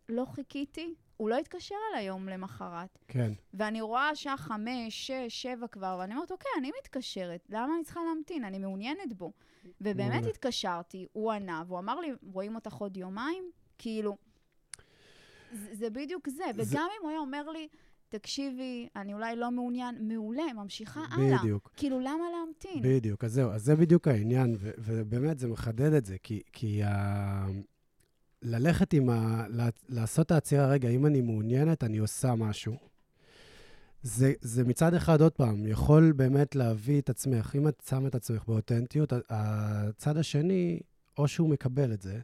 לא 0.08 0.24
חיכיתי, 0.24 0.94
הוא 1.16 1.28
לא 1.28 1.38
התקשר 1.38 1.74
אליי 1.92 2.04
יום 2.04 2.28
למחרת. 2.28 2.98
כן. 3.08 3.32
ואני 3.54 3.80
רואה 3.80 4.14
שעה 4.14 4.36
חמש, 4.36 5.06
שש, 5.06 5.42
שבע 5.42 5.66
כבר, 5.66 5.96
ואני 6.00 6.14
אומרת, 6.14 6.30
אוקיי, 6.30 6.50
אני 6.58 6.70
מתקשרת, 6.80 7.46
למה 7.50 7.74
אני 7.76 7.84
צריכה 7.84 8.00
להמתין? 8.08 8.44
אני 8.44 8.58
מעוניינת 8.58 9.12
בו. 9.12 9.32
ובאמת. 9.80 10.24
התקשרתי, 10.26 11.06
הוא 11.12 11.32
ענה, 11.32 11.62
והוא 11.66 11.78
אמר 11.78 12.00
לי, 12.00 12.08
רואים 12.32 12.54
אותך 12.54 12.72
עוד 12.74 12.96
יומיים? 12.96 13.44
כאילו, 13.78 14.16
זה, 15.52 15.74
זה 15.74 15.90
בדיוק 15.90 16.28
זה. 16.28 16.44
זה- 16.60 16.72
וגם 16.74 16.86
אם 16.98 17.02
הוא 17.02 17.10
היה 17.10 17.18
אומר 17.18 17.50
לי, 17.50 17.68
תקשיבי, 18.08 18.88
אני 18.96 19.14
אולי 19.14 19.36
לא 19.36 19.50
מעוניין, 19.50 20.08
מעולה, 20.08 20.52
ממשיכה 20.54 21.04
הלאה. 21.10 21.38
בדיוק. 21.38 21.70
כאילו, 21.76 22.00
למה 22.00 22.24
להמתין? 22.36 22.82
בדיוק, 22.82 23.24
אז 23.24 23.32
זהו, 23.32 23.50
אז 23.50 23.62
זה 23.64 23.76
בדיוק 23.76 24.08
העניין, 24.08 24.56
ו- 24.58 24.70
ובאמת 24.78 25.38
זה 25.38 25.48
מחדד 25.48 25.92
את 25.92 26.04
זה, 26.04 26.16
כי, 26.22 26.42
כי 26.52 26.82
ה... 26.84 27.46
ללכת 28.44 28.92
עם 28.92 29.10
ה... 29.10 29.46
לעשות 29.88 30.26
את 30.26 30.30
העצירה, 30.30 30.66
רגע, 30.66 30.88
אם 30.88 31.06
אני 31.06 31.20
מעוניינת, 31.20 31.84
אני 31.84 31.98
עושה 31.98 32.34
משהו. 32.34 32.76
זה, 34.02 34.32
זה 34.40 34.64
מצד 34.64 34.94
אחד, 34.94 35.20
עוד 35.20 35.32
פעם, 35.32 35.66
יכול 35.66 36.12
באמת 36.12 36.54
להביא 36.54 37.00
את 37.00 37.10
עצמך, 37.10 37.56
אם 37.58 37.68
את 37.68 37.82
שמה 37.88 38.08
את 38.08 38.14
עצמך 38.14 38.42
באותנטיות, 38.48 39.12
הצד 39.30 40.16
השני, 40.16 40.80
או 41.18 41.28
שהוא 41.28 41.48
מקבל 41.48 41.92
את 41.92 42.02
זה, 42.02 42.20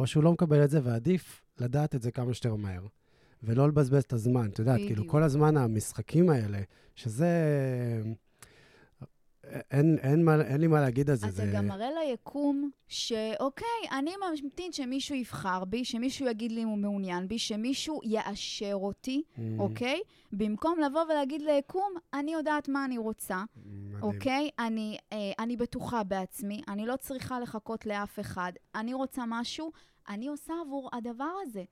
או 0.00 0.06
שהוא 0.06 0.24
לא 0.24 0.32
מקבל 0.32 0.64
את 0.64 0.70
זה, 0.70 0.80
ועדיף 0.82 1.42
לדעת 1.58 1.94
את 1.94 2.02
זה 2.02 2.10
כמה 2.10 2.34
שיותר 2.34 2.54
מהר. 2.54 2.86
ולא 3.42 3.68
לבזבז 3.68 4.02
את 4.02 4.12
הזמן, 4.12 4.48
את 4.48 4.58
יודעת, 4.58 4.80
כאילו. 4.86 5.08
כל 5.08 5.22
הזמן 5.22 5.56
המשחקים 5.56 6.30
האלה, 6.30 6.60
שזה... 6.94 7.32
אין, 9.70 9.98
אין, 10.02 10.24
מה, 10.24 10.40
אין 10.40 10.60
לי 10.60 10.66
מה 10.66 10.80
להגיד 10.80 11.10
על 11.10 11.16
זה. 11.16 11.26
אתה 11.26 11.34
זה... 11.34 11.52
גם 11.54 11.66
מראה 11.66 11.88
ליקום 12.04 12.70
שאוקיי, 12.88 13.66
אני 13.98 14.10
ממתין 14.42 14.72
שמישהו 14.72 15.14
יבחר 15.14 15.64
בי, 15.64 15.84
שמישהו 15.84 16.26
יגיד 16.28 16.52
לי 16.52 16.62
אם 16.62 16.68
הוא 16.68 16.78
מעוניין 16.78 17.28
בי, 17.28 17.38
שמישהו 17.38 18.00
יאשר 18.04 18.74
אותי, 18.74 19.22
Mm, 19.36 19.40
אוקיי? 19.58 20.00
במקום 20.32 20.78
לבוא 20.80 21.00
ולהגיד 21.04 21.42
ליקום, 21.42 21.92
אני 22.14 22.32
יודעת 22.32 22.68
מה 22.68 22.84
אני 22.84 22.98
רוצה, 22.98 23.42
מדהים. 23.56 24.02
אוקיי? 24.02 24.50
אני, 24.58 24.96
אה, 25.12 25.16
אני 25.38 25.56
בטוחה 25.56 26.04
בעצמי, 26.04 26.62
אני 26.68 26.86
לא 26.86 26.96
צריכה 26.96 27.40
לחכות 27.40 27.86
לאף 27.86 28.18
אחד. 28.20 28.52
אני 28.74 28.94
רוצה 28.94 29.22
משהו, 29.26 29.72
אני 30.08 30.28
עושה 30.28 30.54
עבור 30.66 30.90
הדבר 30.92 31.30
הזה. 31.42 31.64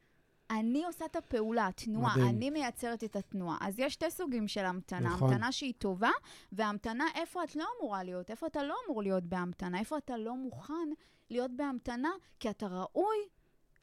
אני 0.50 0.84
עושה 0.84 1.04
את 1.04 1.16
הפעולה, 1.16 1.66
התנועה, 1.66 2.16
מדהים. 2.16 2.28
אני 2.28 2.50
מייצרת 2.50 3.04
את 3.04 3.16
התנועה. 3.16 3.56
אז 3.60 3.78
יש 3.78 3.92
שתי 3.92 4.10
סוגים 4.10 4.48
של 4.48 4.64
המתנה. 4.64 5.00
נכון. 5.00 5.32
המתנה 5.32 5.52
שהיא 5.52 5.72
טובה, 5.78 6.10
והמתנה 6.52 7.04
איפה 7.14 7.44
את 7.44 7.56
לא 7.56 7.64
אמורה 7.80 8.02
להיות, 8.02 8.30
איפה 8.30 8.46
אתה 8.46 8.62
לא 8.62 8.74
אמור 8.86 9.02
להיות 9.02 9.24
בהמתנה, 9.24 9.78
איפה 9.78 9.98
אתה 9.98 10.16
לא 10.16 10.36
מוכן 10.36 10.88
להיות 11.30 11.50
בהמתנה, 11.56 12.10
כי 12.40 12.50
אתה 12.50 12.66
ראוי 12.66 13.16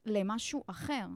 למשהו 0.06 0.64
אחר. 0.66 1.06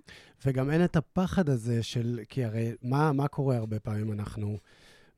וגם 0.47 0.71
אין 0.71 0.85
את 0.85 0.97
הפחד 0.97 1.49
הזה 1.49 1.83
של... 1.83 2.21
כי 2.29 2.45
הרי 2.45 2.73
מה, 2.83 3.13
מה 3.13 3.29
קורה 3.29 3.57
הרבה 3.57 3.81
פעמים? 3.81 4.13
אנחנו 4.13 4.59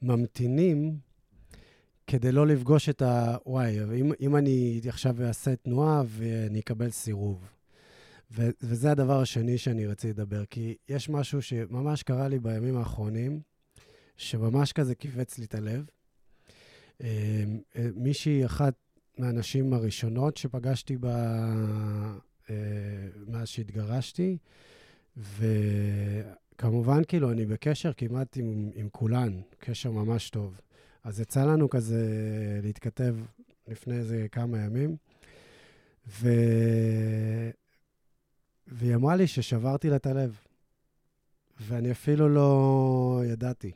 ממתינים 0.02 0.98
כדי 2.06 2.32
לא 2.32 2.46
לפגוש 2.46 2.88
את 2.88 3.02
ה... 3.02 3.36
וואי, 3.46 4.00
אם, 4.00 4.12
אם 4.20 4.36
אני 4.36 4.80
עכשיו 4.88 5.22
אעשה 5.22 5.56
תנועה 5.56 6.02
ואני 6.06 6.60
אקבל 6.60 6.90
סירוב. 6.90 7.59
ו, 8.32 8.48
וזה 8.62 8.90
הדבר 8.90 9.20
השני 9.20 9.58
שאני 9.58 9.86
רציתי 9.86 10.12
לדבר, 10.12 10.44
כי 10.44 10.74
יש 10.88 11.08
משהו 11.08 11.42
שממש 11.42 12.02
קרה 12.02 12.28
לי 12.28 12.38
בימים 12.38 12.76
האחרונים, 12.76 13.40
שממש 14.16 14.72
כזה 14.72 14.94
כיווץ 14.94 15.38
לי 15.38 15.44
את 15.44 15.54
הלב. 15.54 15.86
אה, 17.02 17.44
אה, 17.76 17.88
מישהי, 17.94 18.44
אחת 18.46 18.74
מהנשים 19.18 19.72
הראשונות 19.72 20.36
שפגשתי 20.36 20.96
ב... 20.96 21.06
אה, 22.50 22.54
מאז 23.26 23.48
שהתגרשתי, 23.48 24.38
וכמובן, 25.16 27.02
כאילו, 27.08 27.30
אני 27.32 27.46
בקשר 27.46 27.92
כמעט 27.92 28.36
עם, 28.36 28.70
עם 28.74 28.88
כולן, 28.92 29.40
קשר 29.58 29.90
ממש 29.90 30.30
טוב. 30.30 30.60
אז 31.04 31.20
יצא 31.20 31.44
לנו 31.44 31.70
כזה 31.70 32.04
להתכתב 32.62 33.16
לפני 33.68 33.94
איזה 33.94 34.26
כמה 34.32 34.58
ימים, 34.58 34.96
ו... 36.08 36.28
והיא 38.70 38.94
אמרה 38.94 39.16
לי 39.16 39.26
ששברתי 39.26 39.90
לה 39.90 39.96
את 39.96 40.06
הלב, 40.06 40.38
ואני 41.60 41.90
אפילו 41.90 42.28
לא 42.28 43.22
ידעתי. 43.26 43.72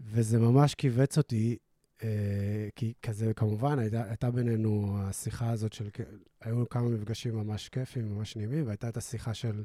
וזה 0.00 0.38
ממש 0.38 0.74
כיווץ 0.74 1.18
אותי, 1.18 1.56
אה, 2.02 2.68
כי 2.76 2.92
כזה, 3.02 3.34
כמובן, 3.34 3.78
הייתה, 3.78 4.04
הייתה 4.04 4.30
בינינו 4.30 4.98
השיחה 5.00 5.50
הזאת 5.50 5.72
של, 5.72 5.88
היו 6.40 6.68
כמה 6.68 6.88
מפגשים 6.88 7.36
ממש 7.36 7.68
כיפים, 7.68 8.16
ממש 8.16 8.36
נעימים, 8.36 8.66
והייתה 8.66 8.88
את 8.88 8.96
השיחה 8.96 9.34
של 9.34 9.64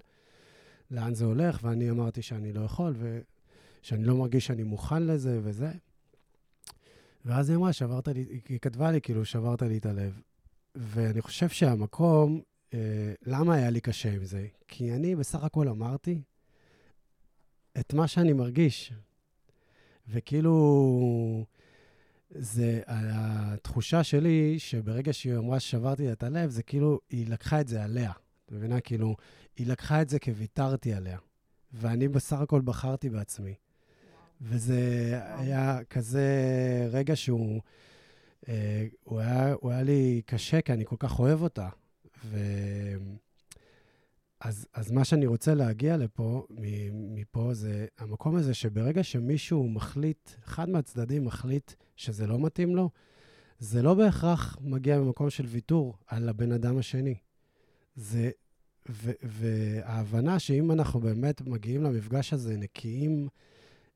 לאן 0.91 1.13
זה 1.13 1.25
הולך, 1.25 1.59
ואני 1.63 1.89
אמרתי 1.89 2.21
שאני 2.21 2.53
לא 2.53 2.61
יכול, 2.61 2.95
ושאני 3.81 4.03
לא 4.03 4.15
מרגיש 4.15 4.45
שאני 4.45 4.63
מוכן 4.63 5.03
לזה 5.03 5.39
וזה. 5.43 5.71
ואז 7.25 7.49
היא 7.49 7.57
אמרה, 7.57 7.73
שברת 7.73 8.07
לי, 8.07 8.25
היא 8.49 8.59
כתבה 8.59 8.91
לי, 8.91 9.01
כאילו, 9.01 9.25
שברת 9.25 9.61
לי 9.61 9.77
את 9.77 9.85
הלב. 9.85 10.21
ואני 10.75 11.21
חושב 11.21 11.49
שהמקום, 11.49 12.41
אה, 12.73 13.13
למה 13.25 13.53
היה 13.53 13.69
לי 13.69 13.81
קשה 13.81 14.11
עם 14.11 14.25
זה? 14.25 14.47
כי 14.67 14.91
אני 14.93 15.15
בסך 15.15 15.43
הכל 15.43 15.67
אמרתי 15.67 16.21
את 17.79 17.93
מה 17.93 18.07
שאני 18.07 18.33
מרגיש. 18.33 18.93
וכאילו, 20.07 21.45
זה, 22.29 22.81
התחושה 22.87 24.03
שלי, 24.03 24.59
שברגע 24.59 25.13
שהיא 25.13 25.35
אמרה 25.35 25.59
ששברתי 25.59 26.11
את 26.11 26.23
הלב, 26.23 26.49
זה 26.49 26.63
כאילו, 26.63 26.99
היא 27.09 27.27
לקחה 27.27 27.61
את 27.61 27.67
זה 27.67 27.83
עליה. 27.83 28.11
את 28.45 28.51
מבינה? 28.51 28.79
כאילו, 28.81 29.15
היא 29.57 29.67
לקחה 29.67 30.01
את 30.01 30.09
זה 30.09 30.19
כוויתרתי 30.19 30.93
עליה. 30.93 31.17
ואני 31.73 32.07
בסך 32.07 32.39
הכל 32.39 32.61
בחרתי 32.61 33.09
בעצמי. 33.09 33.53
וזה 34.41 34.81
היה 35.37 35.83
כזה 35.89 36.27
רגע 36.91 37.15
שהוא... 37.15 37.61
אה, 38.47 38.87
הוא, 39.03 39.19
היה, 39.19 39.53
הוא 39.53 39.71
היה 39.71 39.83
לי 39.83 40.21
קשה, 40.25 40.61
כי 40.61 40.73
אני 40.73 40.85
כל 40.85 40.95
כך 40.99 41.19
אוהב 41.19 41.41
אותה. 41.41 41.69
ו... 42.25 42.37
אז, 44.39 44.67
אז 44.73 44.91
מה 44.91 45.03
שאני 45.03 45.25
רוצה 45.25 45.53
להגיע 45.53 45.97
לפה, 45.97 46.45
מפה, 46.93 47.53
זה 47.53 47.85
המקום 47.97 48.35
הזה 48.35 48.53
שברגע 48.53 49.03
שמישהו 49.03 49.69
מחליט, 49.69 50.29
אחד 50.45 50.69
מהצדדים 50.69 51.25
מחליט 51.25 51.71
שזה 51.95 52.27
לא 52.27 52.39
מתאים 52.39 52.75
לו, 52.75 52.89
זה 53.59 53.81
לא 53.81 53.93
בהכרח 53.93 54.57
מגיע 54.61 54.99
ממקום 54.99 55.29
של 55.29 55.45
ויתור 55.45 55.97
על 56.07 56.29
הבן 56.29 56.51
אדם 56.51 56.77
השני. 56.77 57.15
זה, 57.95 58.29
ו, 58.89 59.11
וההבנה 59.23 60.39
שאם 60.39 60.71
אנחנו 60.71 60.99
באמת 60.99 61.41
מגיעים 61.41 61.83
למפגש 61.83 62.33
הזה 62.33 62.57
נקיים, 62.57 63.27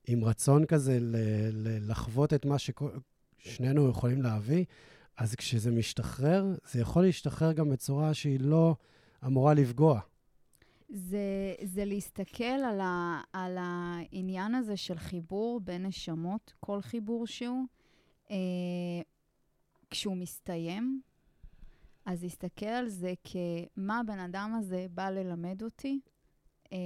עם 0.08 0.26
רצון 0.26 0.66
כזה 0.66 0.98
ל, 1.00 1.16
ל, 1.52 1.92
לחוות 1.92 2.34
את 2.34 2.46
מה 2.46 2.56
ששנינו 2.60 3.90
יכולים 3.90 4.22
להביא, 4.22 4.66
אז 5.18 5.36
כשזה 5.36 5.72
משתחרר, 5.72 6.46
זה 6.72 6.80
יכול 6.80 7.04
להשתחרר 7.04 7.54
גם 7.54 7.70
בצורה 7.70 8.14
שהיא 8.14 8.40
לא 8.40 8.76
אמורה 9.26 9.54
לפגוע. 9.54 10.00
זה, 10.90 11.54
זה 11.64 11.86
להסתכל 11.86 12.44
על, 12.44 12.82
ה, 12.82 13.22
על 13.34 13.58
העניין 13.60 14.56
הזה 14.56 14.78
של 14.78 14.98
חיבור 14.98 15.60
בין 15.60 15.86
נשמות, 15.86 16.54
כל 16.60 16.82
חיבור 16.82 17.28
שהוא. 17.28 17.66
אה, 18.32 19.02
כשהוא 19.90 20.18
מסתיים, 20.18 21.02
אז 22.06 22.24
להסתכל 22.24 22.66
על 22.66 22.90
זה 22.90 23.14
כמה 23.24 24.00
הבן 24.00 24.20
אדם 24.20 24.56
הזה 24.60 24.86
בא 24.94 25.10
ללמד 25.10 25.64
אותי, 25.64 26.00
אה, 26.74 26.78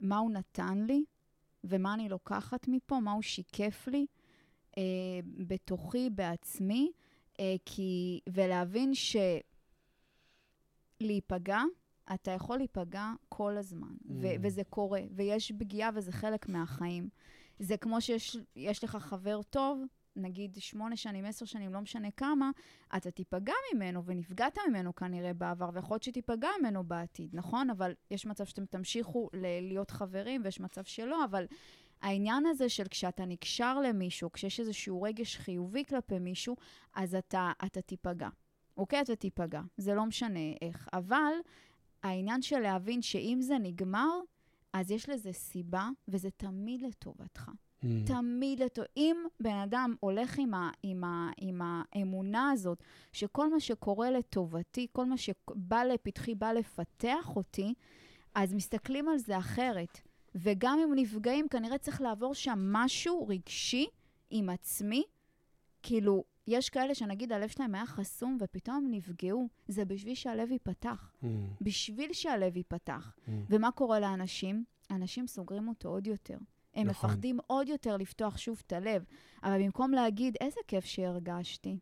מה 0.00 0.18
הוא 0.18 0.30
נתן 0.30 0.78
לי 0.78 1.04
ומה 1.64 1.94
אני 1.94 2.08
לוקחת 2.08 2.68
מפה, 2.68 3.00
מה 3.00 3.12
הוא 3.12 3.22
שיקף 3.22 3.88
לי 3.88 4.06
אה, 4.78 4.82
בתוכי, 5.24 6.10
בעצמי, 6.10 6.92
כי, 7.64 8.20
ולהבין 8.28 8.92
שלהיפגע, 11.00 11.60
אתה 12.14 12.30
יכול 12.30 12.58
להיפגע 12.58 13.12
כל 13.28 13.56
הזמן, 13.56 13.88
mm. 14.02 14.10
ו- 14.10 14.34
וזה 14.42 14.64
קורה, 14.64 15.00
ויש 15.10 15.52
פגיעה 15.52 15.90
וזה 15.94 16.12
חלק 16.12 16.48
מהחיים. 16.48 17.08
זה 17.58 17.76
כמו 17.76 18.00
שיש 18.00 18.84
לך 18.84 18.96
חבר 18.96 19.42
טוב, 19.42 19.84
נגיד 20.16 20.56
שמונה 20.60 20.96
שנים, 20.96 21.24
עשר 21.24 21.44
שנים, 21.44 21.72
לא 21.72 21.80
משנה 21.80 22.10
כמה, 22.10 22.50
אתה 22.96 23.10
תיפגע 23.10 23.52
ממנו 23.74 24.04
ונפגעת 24.04 24.58
ממנו 24.68 24.94
כנראה 24.94 25.34
בעבר, 25.34 25.70
ויכול 25.72 25.94
להיות 25.94 26.02
שתיפגע 26.02 26.48
ממנו 26.60 26.84
בעתיד, 26.84 27.30
נכון? 27.32 27.70
אבל 27.70 27.94
יש 28.10 28.26
מצב 28.26 28.44
שאתם 28.44 28.66
תמשיכו 28.66 29.28
ל- 29.32 29.68
להיות 29.68 29.90
חברים, 29.90 30.40
ויש 30.44 30.60
מצב 30.60 30.84
שלא, 30.84 31.24
אבל 31.24 31.46
העניין 32.02 32.46
הזה 32.46 32.68
של 32.68 32.84
כשאתה 32.90 33.24
נקשר 33.24 33.80
למישהו, 33.80 34.32
כשיש 34.32 34.60
איזשהו 34.60 35.02
רגש 35.02 35.36
חיובי 35.36 35.84
כלפי 35.84 36.18
מישהו, 36.18 36.56
אז 36.94 37.14
אתה, 37.14 37.52
אתה 37.64 37.80
תיפגע. 37.80 38.28
אוקיי? 38.76 39.00
אתה 39.00 39.16
תיפגע. 39.16 39.60
זה 39.76 39.94
לא 39.94 40.06
משנה 40.06 40.52
איך. 40.62 40.88
אבל 40.92 41.32
העניין 42.02 42.42
של 42.42 42.58
להבין 42.58 43.02
שאם 43.02 43.38
זה 43.40 43.58
נגמר, 43.58 44.20
אז 44.72 44.90
יש 44.90 45.08
לזה 45.08 45.32
סיבה, 45.32 45.88
וזה 46.08 46.30
תמיד 46.30 46.82
לטובתך. 46.82 47.50
Mm. 47.82 47.86
תמיד 48.06 48.62
לטוב. 48.62 48.84
אם 48.96 49.16
בן 49.40 49.56
אדם 49.56 49.94
הולך 50.00 50.38
עם, 50.38 50.54
ה, 50.54 50.70
עם, 50.82 51.04
ה, 51.04 51.30
עם 51.38 51.60
האמונה 51.64 52.50
הזאת, 52.50 52.82
שכל 53.12 53.50
מה 53.50 53.60
שקורה 53.60 54.10
לטובתי, 54.10 54.86
כל 54.92 55.04
מה 55.04 55.16
שבא 55.16 55.84
לפתחי, 55.84 56.34
בא 56.34 56.52
לפתח 56.52 57.36
אותי, 57.36 57.74
אז 58.34 58.54
מסתכלים 58.54 59.08
על 59.08 59.18
זה 59.18 59.38
אחרת. 59.38 60.00
וגם 60.34 60.78
אם 60.78 60.94
נפגעים, 60.94 61.48
כנראה 61.48 61.78
צריך 61.78 62.00
לעבור 62.00 62.34
שם 62.34 62.58
משהו 62.72 63.26
רגשי 63.28 63.86
עם 64.30 64.48
עצמי. 64.50 65.02
כאילו, 65.82 66.24
יש 66.46 66.70
כאלה 66.70 66.94
שנגיד 66.94 67.32
הלב 67.32 67.48
שלהם 67.48 67.74
היה 67.74 67.86
חסום 67.86 68.38
ופתאום 68.40 68.86
נפגעו. 68.90 69.48
זה 69.68 69.84
בשביל 69.84 70.14
שהלב 70.14 70.52
ייפתח. 70.52 71.12
Mm. 71.22 71.26
בשביל 71.60 72.12
שהלב 72.12 72.56
ייפתח. 72.56 73.14
Mm. 73.16 73.30
ומה 73.50 73.70
קורה 73.70 74.00
לאנשים? 74.00 74.64
אנשים 74.90 75.26
סוגרים 75.26 75.68
אותו 75.68 75.88
עוד 75.88 76.06
יותר. 76.06 76.38
הם 76.74 76.86
נכון. 76.86 77.10
מפחדים 77.10 77.38
עוד 77.46 77.68
יותר 77.68 77.96
לפתוח 77.96 78.38
שוב 78.38 78.62
את 78.66 78.72
הלב. 78.72 79.04
אבל 79.42 79.62
במקום 79.62 79.90
להגיד, 79.90 80.36
איזה 80.40 80.60
כיף 80.68 80.84
שהרגשתי, 80.84 81.78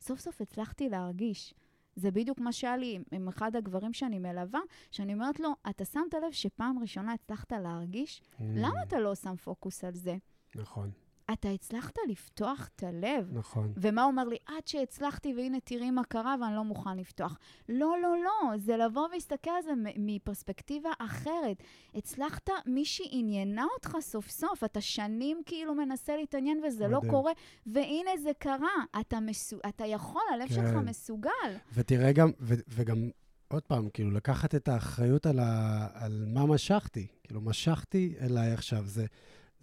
סוף 0.00 0.20
סוף 0.20 0.40
הצלחתי 0.40 0.88
להרגיש. 0.88 1.54
זה 1.96 2.10
בדיוק 2.10 2.38
מה 2.38 2.52
שהיה 2.52 2.76
לי 2.76 2.98
עם 3.12 3.28
אחד 3.28 3.56
הגברים 3.56 3.92
שאני 3.92 4.18
מלווה, 4.18 4.60
שאני 4.90 5.14
אומרת 5.14 5.40
לו, 5.40 5.48
אתה 5.70 5.84
שמת 5.84 6.14
לב 6.14 6.32
שפעם 6.32 6.78
ראשונה 6.78 7.12
הצלחת 7.12 7.52
להרגיש? 7.52 8.20
Mm. 8.20 8.42
למה 8.56 8.82
אתה 8.82 9.00
לא 9.00 9.14
שם 9.14 9.36
פוקוס 9.36 9.84
על 9.84 9.94
זה? 9.94 10.16
נכון, 10.54 10.90
אתה 11.32 11.48
הצלחת 11.48 11.94
לפתוח 12.08 12.68
את 12.76 12.82
הלב. 12.82 13.30
נכון. 13.32 13.72
ומה 13.76 14.02
הוא 14.02 14.10
אומר 14.10 14.24
לי? 14.24 14.36
עד 14.46 14.66
שהצלחתי, 14.66 15.34
והנה 15.36 15.60
תראי 15.60 15.90
מה 15.90 16.04
קרה, 16.04 16.36
ואני 16.40 16.54
לא 16.54 16.64
מוכן 16.64 16.96
לפתוח. 16.96 17.38
לא, 17.68 17.96
לא, 18.02 18.16
לא, 18.24 18.58
זה 18.58 18.76
לבוא 18.76 19.08
ולהסתכל 19.08 19.50
על 19.50 19.62
זה 19.62 19.72
מפרספקטיבה 19.96 20.90
אחרת. 20.98 21.62
הצלחת, 21.94 22.50
מישהי 22.66 23.08
עניינה 23.10 23.64
אותך 23.74 23.96
סוף 24.00 24.30
סוף, 24.30 24.64
אתה 24.64 24.80
שנים 24.80 25.42
כאילו 25.46 25.74
מנסה 25.74 26.16
להתעניין 26.16 26.60
וזה 26.66 26.88
לא 26.88 26.98
מדהים. 26.98 27.12
קורה, 27.12 27.32
והנה 27.66 28.10
זה 28.22 28.30
קרה. 28.38 28.84
אתה, 29.00 29.20
מסו... 29.20 29.56
אתה 29.68 29.86
יכול, 29.86 30.22
הלב 30.34 30.48
כן. 30.48 30.54
שלך 30.54 30.74
מסוגל. 30.84 31.30
ותראה 31.74 32.12
גם, 32.12 32.30
ו, 32.40 32.54
וגם, 32.68 33.10
עוד 33.48 33.62
פעם, 33.62 33.88
כאילו, 33.88 34.10
לקחת 34.10 34.54
את 34.54 34.68
האחריות 34.68 35.26
על, 35.26 35.38
ה, 35.38 35.88
על 35.94 36.24
מה 36.28 36.46
משכתי. 36.46 37.06
כאילו, 37.24 37.40
משכתי 37.40 38.14
אליי 38.20 38.52
עכשיו. 38.52 38.82
זה, 38.86 39.06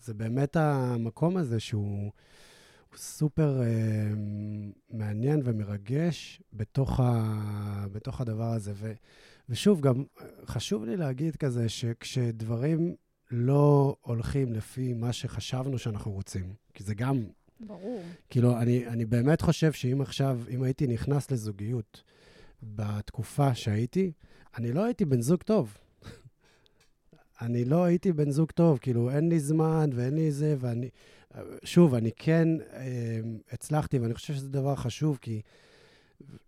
זה 0.03 0.13
באמת 0.13 0.55
המקום 0.55 1.37
הזה 1.37 1.59
שהוא 1.59 2.11
הוא 2.91 2.99
סופר 2.99 3.61
אה, 3.61 3.67
מעניין 4.89 5.41
ומרגש 5.43 6.41
בתוך, 6.53 6.99
ה, 6.99 7.85
בתוך 7.91 8.21
הדבר 8.21 8.53
הזה. 8.53 8.71
ו, 8.75 8.93
ושוב, 9.49 9.81
גם 9.81 10.03
חשוב 10.45 10.85
לי 10.85 10.97
להגיד 10.97 11.35
כזה, 11.35 11.69
שכשדברים 11.69 12.95
לא 13.31 13.95
הולכים 14.01 14.53
לפי 14.53 14.93
מה 14.93 15.13
שחשבנו 15.13 15.77
שאנחנו 15.77 16.11
רוצים, 16.11 16.53
כי 16.73 16.83
זה 16.83 16.93
גם 16.95 17.23
ברור. 17.59 18.01
כאילו, 18.29 18.57
אני, 18.57 18.87
אני 18.87 19.05
באמת 19.05 19.41
חושב 19.41 19.71
שאם 19.71 20.01
עכשיו, 20.01 20.39
אם 20.49 20.63
הייתי 20.63 20.87
נכנס 20.87 21.31
לזוגיות 21.31 22.03
בתקופה 22.63 23.55
שהייתי, 23.55 24.11
אני 24.57 24.71
לא 24.71 24.85
הייתי 24.85 25.05
בן 25.05 25.21
זוג 25.21 25.41
טוב. 25.41 25.77
אני 27.41 27.65
לא 27.65 27.83
הייתי 27.83 28.11
בן 28.13 28.31
זוג 28.31 28.51
טוב, 28.51 28.77
כאילו, 28.77 29.09
אין 29.09 29.29
לי 29.29 29.39
זמן 29.39 29.89
ואין 29.93 30.15
לי 30.15 30.31
זה, 30.31 30.55
ואני... 30.59 30.89
שוב, 31.63 31.93
אני 31.93 32.11
כן 32.15 32.47
אה, 32.73 33.19
הצלחתי, 33.51 33.99
ואני 33.99 34.13
חושב 34.13 34.33
שזה 34.33 34.49
דבר 34.49 34.75
חשוב, 34.75 35.17
כי 35.21 35.41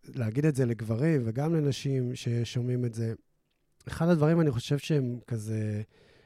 להגיד 0.07 0.45
את 0.45 0.55
זה 0.55 0.65
לגברים 0.65 1.21
וגם 1.25 1.55
לנשים 1.55 2.15
ששומעים 2.15 2.85
את 2.85 2.93
זה, 2.93 3.13
אחד 3.87 4.07
הדברים, 4.07 4.41
אני 4.41 4.51
חושב 4.51 4.77
שהם 4.77 5.19
כזה 5.27 5.81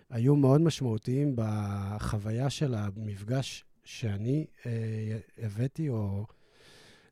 היו 0.09 0.35
מאוד 0.35 0.61
משמעותיים 0.61 1.35
בחוויה 1.35 2.49
של 2.49 2.75
המפגש 2.75 3.65
שאני 3.83 4.45
אה, 4.65 5.17
הבאתי, 5.37 5.89
או... 5.89 6.25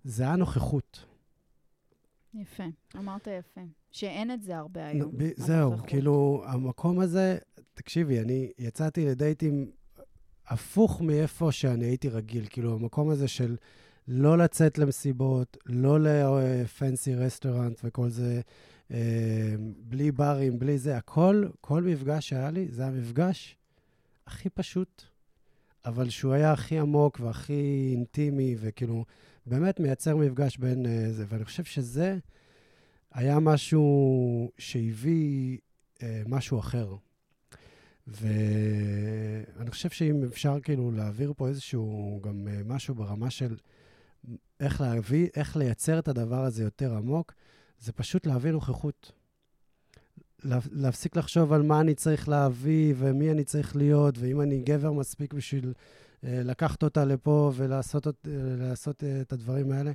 זה 0.05 0.23
היה 0.23 0.35
נוכחות. 0.35 1.05
יפה, 2.33 2.63
אמרת 2.95 3.27
יפה. 3.27 3.61
שאין 3.95 4.31
את 4.31 4.43
זה 4.43 4.57
הרבה 4.57 4.87
היום. 4.87 5.11
ב- 5.17 5.31
זהו, 5.35 5.67
הנוכחות. 5.67 5.89
כאילו, 5.89 6.43
המקום 6.47 6.99
הזה, 6.99 7.37
תקשיבי, 7.73 8.19
אני 8.19 8.51
יצאתי 8.59 9.05
לדייטים 9.05 9.71
הפוך 10.47 11.01
מאיפה 11.01 11.51
שאני 11.51 11.85
הייתי 11.85 12.09
רגיל. 12.09 12.45
כאילו, 12.49 12.73
המקום 12.73 13.09
הזה 13.09 13.27
של 13.27 13.55
לא 14.07 14.37
לצאת 14.37 14.77
למסיבות, 14.77 15.57
לא 15.65 15.99
לפנסי 15.99 17.15
רסטורנט 17.15 17.81
וכל 17.83 18.09
זה, 18.09 18.41
אה, 18.91 19.55
בלי 19.79 20.11
ברים, 20.11 20.59
בלי 20.59 20.77
זה, 20.77 20.97
הכל, 20.97 21.45
כל 21.61 21.83
מפגש 21.83 22.29
שהיה 22.29 22.51
לי, 22.51 22.67
זה 22.69 22.85
המפגש 22.85 23.57
הכי 24.27 24.49
פשוט, 24.49 25.03
אבל 25.85 26.09
שהוא 26.09 26.33
היה 26.33 26.51
הכי 26.51 26.79
עמוק 26.79 27.19
והכי 27.19 27.89
אינטימי, 27.91 28.55
וכאילו, 28.59 29.05
באמת 29.45 29.79
מייצר 29.79 30.15
מפגש 30.15 30.57
בין 30.57 30.85
אה, 30.85 31.11
זה. 31.11 31.25
ואני 31.29 31.45
חושב 31.45 31.63
שזה 31.63 32.17
היה 33.15 33.39
משהו 33.39 34.51
שהביא 34.57 35.57
אה, 36.03 36.21
משהו 36.27 36.59
אחר. 36.59 36.95
ואני 38.07 39.71
חושב 39.71 39.89
שאם 39.89 40.23
אפשר 40.23 40.59
כאילו 40.59 40.91
להעביר 40.91 41.33
פה 41.37 41.47
איזשהו 41.47 42.19
גם 42.23 42.47
אה, 42.47 42.61
משהו 42.65 42.95
ברמה 42.95 43.29
של 43.29 43.55
איך 44.59 44.81
להביא, 44.81 45.27
איך 45.35 45.57
לייצר 45.57 45.99
את 45.99 46.07
הדבר 46.07 46.43
הזה 46.43 46.63
יותר 46.63 46.95
עמוק, 46.95 47.33
זה 47.79 47.91
פשוט 47.91 48.25
להביא 48.25 48.51
נוכחות. 48.51 49.11
לה, 50.43 50.59
להפסיק 50.71 51.15
לחשוב 51.15 51.53
על 51.53 51.61
מה 51.61 51.81
אני 51.81 51.95
צריך 51.95 52.29
להביא 52.29 52.93
ומי 52.97 53.31
אני 53.31 53.43
צריך 53.43 53.75
להיות, 53.75 54.15
ואם 54.17 54.41
אני 54.41 54.61
גבר 54.61 54.91
מספיק 54.91 55.33
בשביל 55.33 55.73
אה, 56.23 56.41
לקחת 56.43 56.83
אותה 56.83 57.05
לפה 57.05 57.51
ולעשות 57.55 58.07
אה, 58.07 59.07
אה, 59.07 59.21
את 59.21 59.33
הדברים 59.33 59.71
האלה. 59.71 59.91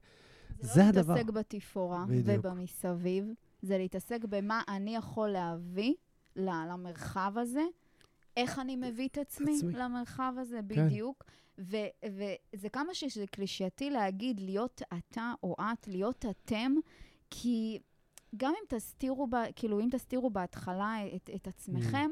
זה 0.61 0.83
לא 0.83 0.89
הדבר. 0.89 1.15
להתעסק 1.15 1.31
בתפאורה 1.31 2.05
בדיוק. 2.09 2.45
ובמסביב, 2.45 3.25
זה 3.63 3.79
להתעסק 3.79 4.25
במה 4.25 4.63
אני 4.69 4.97
יכול 4.97 5.29
להביא 5.29 5.95
למרחב 6.37 7.33
הזה, 7.37 7.65
איך 8.37 8.59
אני 8.59 8.77
מביא 8.77 9.09
את 9.09 9.19
עצמי, 9.19 9.57
עצמי. 9.57 9.73
למרחב 9.73 10.35
הזה 10.39 10.61
כן. 10.69 10.87
בדיוק. 10.87 11.25
ו- 11.59 12.07
וזה 12.55 12.69
כמה 12.69 12.95
שזה 12.95 13.27
קלישאתי 13.27 13.91
להגיד 13.91 14.41
להיות 14.41 14.83
אתה 14.99 15.33
או 15.43 15.57
את, 15.61 15.89
להיות 15.89 16.25
אתם, 16.31 16.73
כי 17.31 17.79
גם 18.37 18.53
אם 18.61 18.77
תסתירו, 18.77 19.27
ב, 19.27 19.35
כאילו, 19.57 19.81
אם 19.81 19.89
תסתירו 19.91 20.31
בהתחלה 20.31 20.95
את, 21.17 21.31
את 21.35 21.49
עצמכם, 21.49 22.11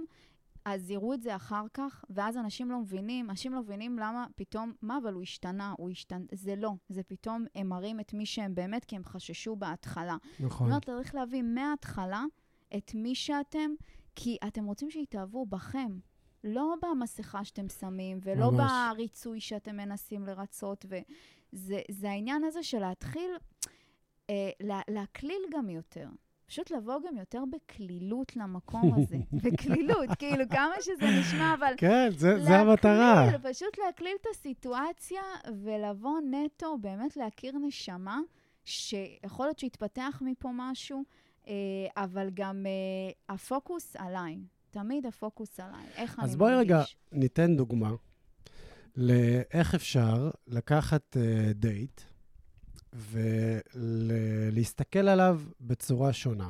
אז 0.74 0.90
יראו 0.90 1.14
את 1.14 1.22
זה 1.22 1.36
אחר 1.36 1.64
כך, 1.74 2.04
ואז 2.10 2.36
אנשים 2.36 2.70
לא 2.70 2.78
מבינים, 2.78 3.30
אנשים 3.30 3.52
לא 3.52 3.60
מבינים 3.60 3.98
למה 3.98 4.26
פתאום, 4.36 4.72
מה, 4.82 4.98
אבל 5.02 5.12
הוא 5.12 5.22
השתנה, 5.22 5.74
הוא 5.78 5.90
השתנה, 5.90 6.24
זה 6.32 6.56
לא, 6.56 6.72
זה 6.88 7.02
פתאום, 7.02 7.44
הם 7.54 7.68
מראים 7.68 8.00
את 8.00 8.14
מי 8.14 8.26
שהם 8.26 8.54
באמת, 8.54 8.84
כי 8.84 8.96
הם 8.96 9.04
חששו 9.04 9.56
בהתחלה. 9.56 10.16
זאת 10.22 10.40
נכון. 10.40 10.66
אומרת, 10.66 10.84
צריך 10.84 11.14
להביא 11.14 11.42
מההתחלה 11.42 12.24
את 12.76 12.92
מי 12.94 13.14
שאתם, 13.14 13.70
כי 14.14 14.36
אתם 14.46 14.64
רוצים 14.64 14.90
שיתאהבו 14.90 15.46
בכם. 15.46 15.98
לא 16.44 16.74
במסכה 16.82 17.44
שאתם 17.44 17.68
שמים, 17.68 18.20
ולא 18.22 18.50
ממש. 18.50 18.72
בריצוי 18.94 19.40
שאתם 19.40 19.76
מנסים 19.76 20.26
לרצות, 20.26 20.86
וזה 20.88 21.80
זה 21.90 22.10
העניין 22.10 22.44
הזה 22.44 22.62
של 22.62 22.78
להתחיל 22.78 23.30
אה, 24.30 24.50
לה, 24.60 24.80
להקליל 24.88 25.42
גם 25.52 25.70
יותר. 25.70 26.08
פשוט 26.48 26.70
לבוא 26.70 26.98
גם 27.08 27.16
יותר 27.16 27.42
בקלילות 27.52 28.36
למקום 28.36 28.94
הזה. 28.94 29.16
בקלילות, 29.44 30.08
כאילו, 30.18 30.48
כמה 30.50 30.74
שזה 30.80 31.06
נשמע, 31.20 31.54
אבל... 31.54 31.72
כן, 31.76 32.08
זה, 32.16 32.44
זה 32.44 32.56
המטרה. 32.56 33.26
להקליל, 33.26 33.52
פשוט 33.52 33.78
להקליל 33.86 34.16
את 34.20 34.26
הסיטואציה 34.30 35.22
ולבוא 35.64 36.20
נטו, 36.30 36.78
באמת 36.78 37.16
להכיר 37.16 37.52
נשמה, 37.66 38.20
שיכול 38.64 39.46
להיות 39.46 39.58
שיתפתח 39.58 40.22
מפה 40.24 40.48
משהו, 40.52 41.04
אה, 41.48 41.54
אבל 41.96 42.30
גם 42.34 42.66
אה, 42.66 43.34
הפוקוס 43.34 43.96
עליי. 43.96 44.38
תמיד 44.70 45.06
הפוקוס 45.06 45.60
עליי. 45.60 45.86
איך 45.96 46.18
אני 46.18 46.24
אז 46.24 46.36
מרגיש. 46.36 46.38
בואי 46.38 46.54
רגע 46.54 46.82
ניתן 47.12 47.56
דוגמה 47.56 47.90
לאיך 48.96 49.74
אפשר 49.74 50.30
לקחת 50.46 51.16
uh, 51.16 51.52
דייט 51.54 52.00
ולהסתכל 53.72 55.08
עליו 55.08 55.40
בצורה 55.60 56.12
שונה, 56.12 56.48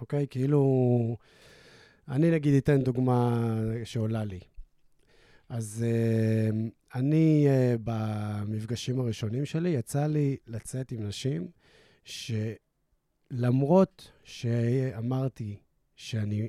אוקיי? 0.00 0.26
כאילו, 0.30 1.16
אני 2.08 2.30
נגיד 2.30 2.54
אתן 2.54 2.82
דוגמה 2.82 3.50
שעולה 3.84 4.24
לי. 4.24 4.40
אז 5.48 5.84
uh, 5.84 5.84
אני, 6.94 7.46
uh, 7.48 7.50
במפגשים 7.84 9.00
הראשונים 9.00 9.44
שלי, 9.44 9.68
יצא 9.68 10.06
לי 10.06 10.36
לצאת 10.46 10.92
עם 10.92 11.06
נשים 11.06 11.48
שלמרות 13.30 14.12
שאמרתי 14.24 15.56
שאני 15.96 16.48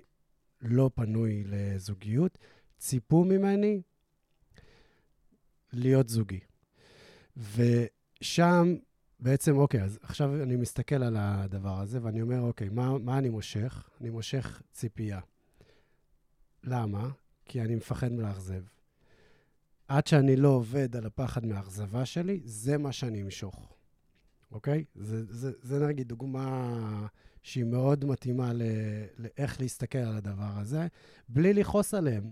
לא 0.62 0.90
פנוי 0.96 1.44
לזוגיות, 1.46 2.38
ציפו 2.78 3.24
ממני 3.24 3.82
להיות 5.74 6.10
זוגי. 6.10 6.40
ושם 7.38 8.76
בעצם, 9.22 9.58
אוקיי, 9.58 9.84
אז 9.84 10.00
עכשיו 10.02 10.44
אני 10.44 10.56
מסתכל 10.56 11.04
על 11.04 11.18
הדבר 11.20 11.80
הזה, 11.80 12.00
ואני 12.02 12.22
אומר, 12.22 12.42
אוקיי, 12.42 12.70
מה, 12.70 12.98
מה 12.98 13.18
אני 13.18 13.30
מושך? 13.30 13.90
אני 14.02 14.10
מושך 14.10 14.62
ציפייה. 14.72 15.20
למה? 16.64 17.10
כי 17.46 17.62
אני 17.62 17.76
מפחד 17.76 18.12
מלאכזב. 18.12 18.62
עד 19.88 20.08
שאני 20.08 20.36
לא 20.36 20.50
עובד 20.50 20.96
על 20.96 21.06
הפחד 21.06 21.46
מהאכזבה 21.46 22.06
שלי, 22.06 22.42
זה 22.46 22.78
מה 22.78 22.92
שאני 22.92 23.22
אמשוך, 23.22 23.74
אוקיי? 24.52 24.86
זה, 24.96 25.26
זה, 25.30 25.52
זה 25.62 25.88
נגיד 25.88 26.08
דוגמה 26.08 27.08
שהיא 27.44 27.64
מאוד 27.64 28.06
מתאימה 28.06 28.54
ל, 28.54 28.62
לאיך 29.18 29.62
להסתכל 29.62 29.98
על 29.98 30.18
הדבר 30.18 30.52
הזה, 30.58 30.88
בלי 31.30 31.54
לכעוס 31.54 31.94
עליהם. 31.94 32.32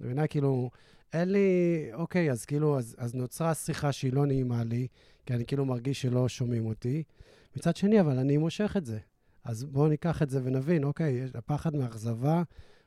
מבינה? 0.00 0.26
כאילו, 0.26 0.70
אין 1.12 1.32
לי, 1.32 1.88
אוקיי, 1.92 2.30
אז 2.30 2.44
כאילו, 2.44 2.78
אז, 2.78 2.96
אז 2.98 3.14
נוצרה 3.14 3.54
שיחה 3.54 3.92
שהיא 3.92 4.12
לא 4.12 4.26
נעימה 4.26 4.64
לי, 4.64 4.88
כי 5.26 5.34
אני 5.34 5.46
כאילו 5.46 5.64
מרגיש 5.64 6.02
שלא 6.02 6.28
שומעים 6.28 6.66
אותי. 6.66 7.02
מצד 7.56 7.76
שני, 7.76 8.00
אבל 8.00 8.18
אני 8.18 8.36
מושך 8.36 8.74
את 8.76 8.84
זה. 8.84 8.98
אז 9.44 9.64
בואו 9.64 9.88
ניקח 9.88 10.22
את 10.22 10.30
זה 10.30 10.40
ונבין, 10.44 10.84
אוקיי, 10.84 11.24
הפחד 11.34 11.76
מאכזבה 11.76 12.42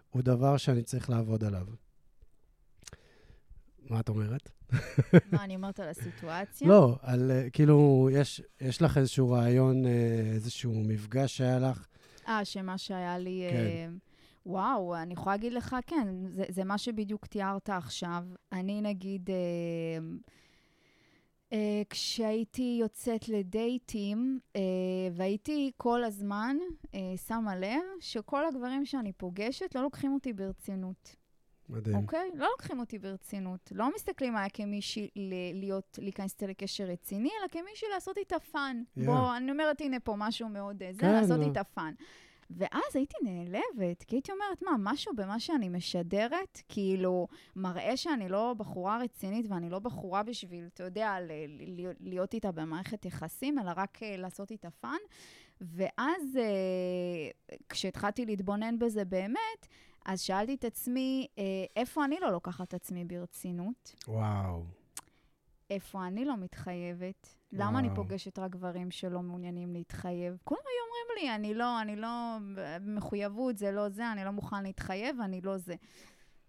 הוא 0.10 0.22
דבר 0.22 0.58
שאני 0.58 0.84
צריך 0.84 1.10
לעבוד 1.10 1.44
עליו. 1.44 1.66
מה 3.90 4.00
את 4.00 4.10
אומרת? 4.10 4.50
מה, 5.32 5.44
אני 5.44 5.56
אומרת 5.56 5.80
על 5.80 5.90
הסיטואציה? 5.90 6.68
לא, 6.68 6.96
על 7.02 7.32
אה, 7.32 7.50
כאילו, 7.50 8.10
יש, 8.12 8.42
יש 8.62 8.82
לך 8.82 8.98
איזשהו 8.98 9.30
רעיון, 9.30 9.86
אה, 9.86 10.32
איזשהו 10.34 10.84
מפגש 10.84 11.38
שהיה 11.38 11.60
לך? 11.60 11.88
אה, 12.28 12.46
שמה 12.46 12.78
שהיה 12.78 13.18
לי... 13.18 13.48
כן. 13.52 13.56
אה, 13.56 13.88
וואו, 14.46 14.96
אני 14.96 15.14
יכולה 15.14 15.36
להגיד 15.36 15.54
לך, 15.54 15.76
כן, 15.88 16.08
זה, 16.36 16.44
זה 16.50 16.64
מה 16.64 16.78
שבדיוק 16.78 17.26
תיארת 17.26 17.70
עכשיו. 17.70 18.24
אני 18.52 18.82
נגיד, 18.82 19.30
אה, 19.30 19.36
אה, 21.54 21.82
כשהייתי 21.90 22.78
יוצאת 22.82 23.30
לדייטים, 23.30 24.40
אה, 24.56 24.62
והייתי 25.12 25.72
כל 25.78 26.04
הזמן 26.04 26.58
אה, 26.96 27.00
שמה 27.28 27.56
לב 27.56 27.82
שכל 28.00 28.46
הגברים 28.46 28.86
שאני 28.86 29.14
פוגשת 29.14 29.76
לא 29.76 29.82
לוקחים 29.82 30.14
אותי 30.14 30.34
ברצינות. 30.34 31.16
מדהים. 31.70 31.96
אוקיי? 31.96 32.32
לא 32.34 32.48
לוקחים 32.52 32.80
אותי 32.80 33.00
ברצינות. 33.00 33.72
לא 33.76 33.96
מסתכלים 33.96 34.36
עליי 34.36 34.50
כמישהי 34.54 35.10
להיות, 35.54 36.00
להיכנס 36.02 36.34
איתה 36.34 36.48
לקשר 36.48 36.84
רציני, 36.84 37.30
אלא 37.40 37.48
כמישהי 37.48 37.88
לעשות 37.94 38.18
איתה 38.18 38.40
fun. 38.40 38.84
Yeah. 38.98 39.06
בוא, 39.06 39.38
אני 39.38 39.52
אומרת, 39.52 39.82
הנה 39.82 40.00
פה 40.00 40.16
משהו 40.18 40.50
מאוד 40.50 40.84
זה, 40.92 41.00
כן, 41.00 41.12
לעשות 41.12 41.40
לא. 41.40 41.46
איתה 41.46 41.64
fun. 41.64 41.94
ואז 42.50 42.96
הייתי 42.96 43.16
נעלבת, 43.24 44.04
כי 44.04 44.16
הייתי 44.16 44.32
אומרת, 44.32 44.62
מה, 44.62 44.92
משהו 44.92 45.12
במה 45.16 45.40
שאני 45.40 45.70
משדרת, 45.70 46.62
כאילו, 46.70 47.28
מראה 47.56 47.98
שאני 47.98 48.30
לא 48.30 48.54
בחורה 48.58 49.00
רצינית 49.04 49.46
ואני 49.50 49.70
לא 49.70 49.80
בחורה 49.80 50.24
בשביל, 50.24 50.68
אתה 50.74 50.84
יודע, 50.84 51.20
ל- 51.20 51.32
ל- 51.88 51.92
להיות 52.00 52.34
איתה 52.34 52.52
במערכת 52.52 53.06
יחסים, 53.06 53.60
אלא 53.60 53.72
רק 53.76 54.04
אה, 54.04 54.18
לעשות 54.18 54.52
איתה 54.52 54.70
fun. 54.72 54.98
ואז 55.62 56.38
אה, 56.38 57.30
כשהתחלתי 57.70 58.26
להתבונן 58.26 58.80
בזה 58.80 59.06
באמת, 59.06 59.68
אז 60.06 60.22
שאלתי 60.22 60.56
את 60.56 60.66
עצמי, 60.66 61.28
אה, 61.38 61.44
איפה 61.76 62.06
אני 62.06 62.16
לא 62.22 62.32
לוקחת 62.32 62.68
את 62.68 62.74
עצמי 62.74 63.06
ברצינות? 63.06 63.96
וואו. 64.08 64.64
איפה 65.70 66.08
אני 66.08 66.26
לא 66.26 66.38
מתחייבת? 66.38 67.37
למה 67.52 67.80
אני. 67.80 67.90
פוגשת 67.96 68.40
רק 68.40 68.52
גברים 68.52 68.92
שלא 68.92 69.22
מעוניינים 69.22 69.74
להתחייב? 69.74 70.38
כולם 70.44 70.62
היו 70.66 70.84
אומרים 70.84 71.30
לי, 71.30 71.36
אני 71.36 71.54
לא, 71.54 71.82
אני 71.82 71.96
לא, 71.96 72.38
מחויבות 72.82 73.58
זה 73.58 73.72
לא 73.72 73.90
זה, 73.90 74.12
אני 74.12 74.26
לא 74.26 74.32
מוכן 74.32 74.64
להתחייב, 74.64 75.22
אני 75.22 75.42
לא 75.42 75.58
זה. 75.58 75.76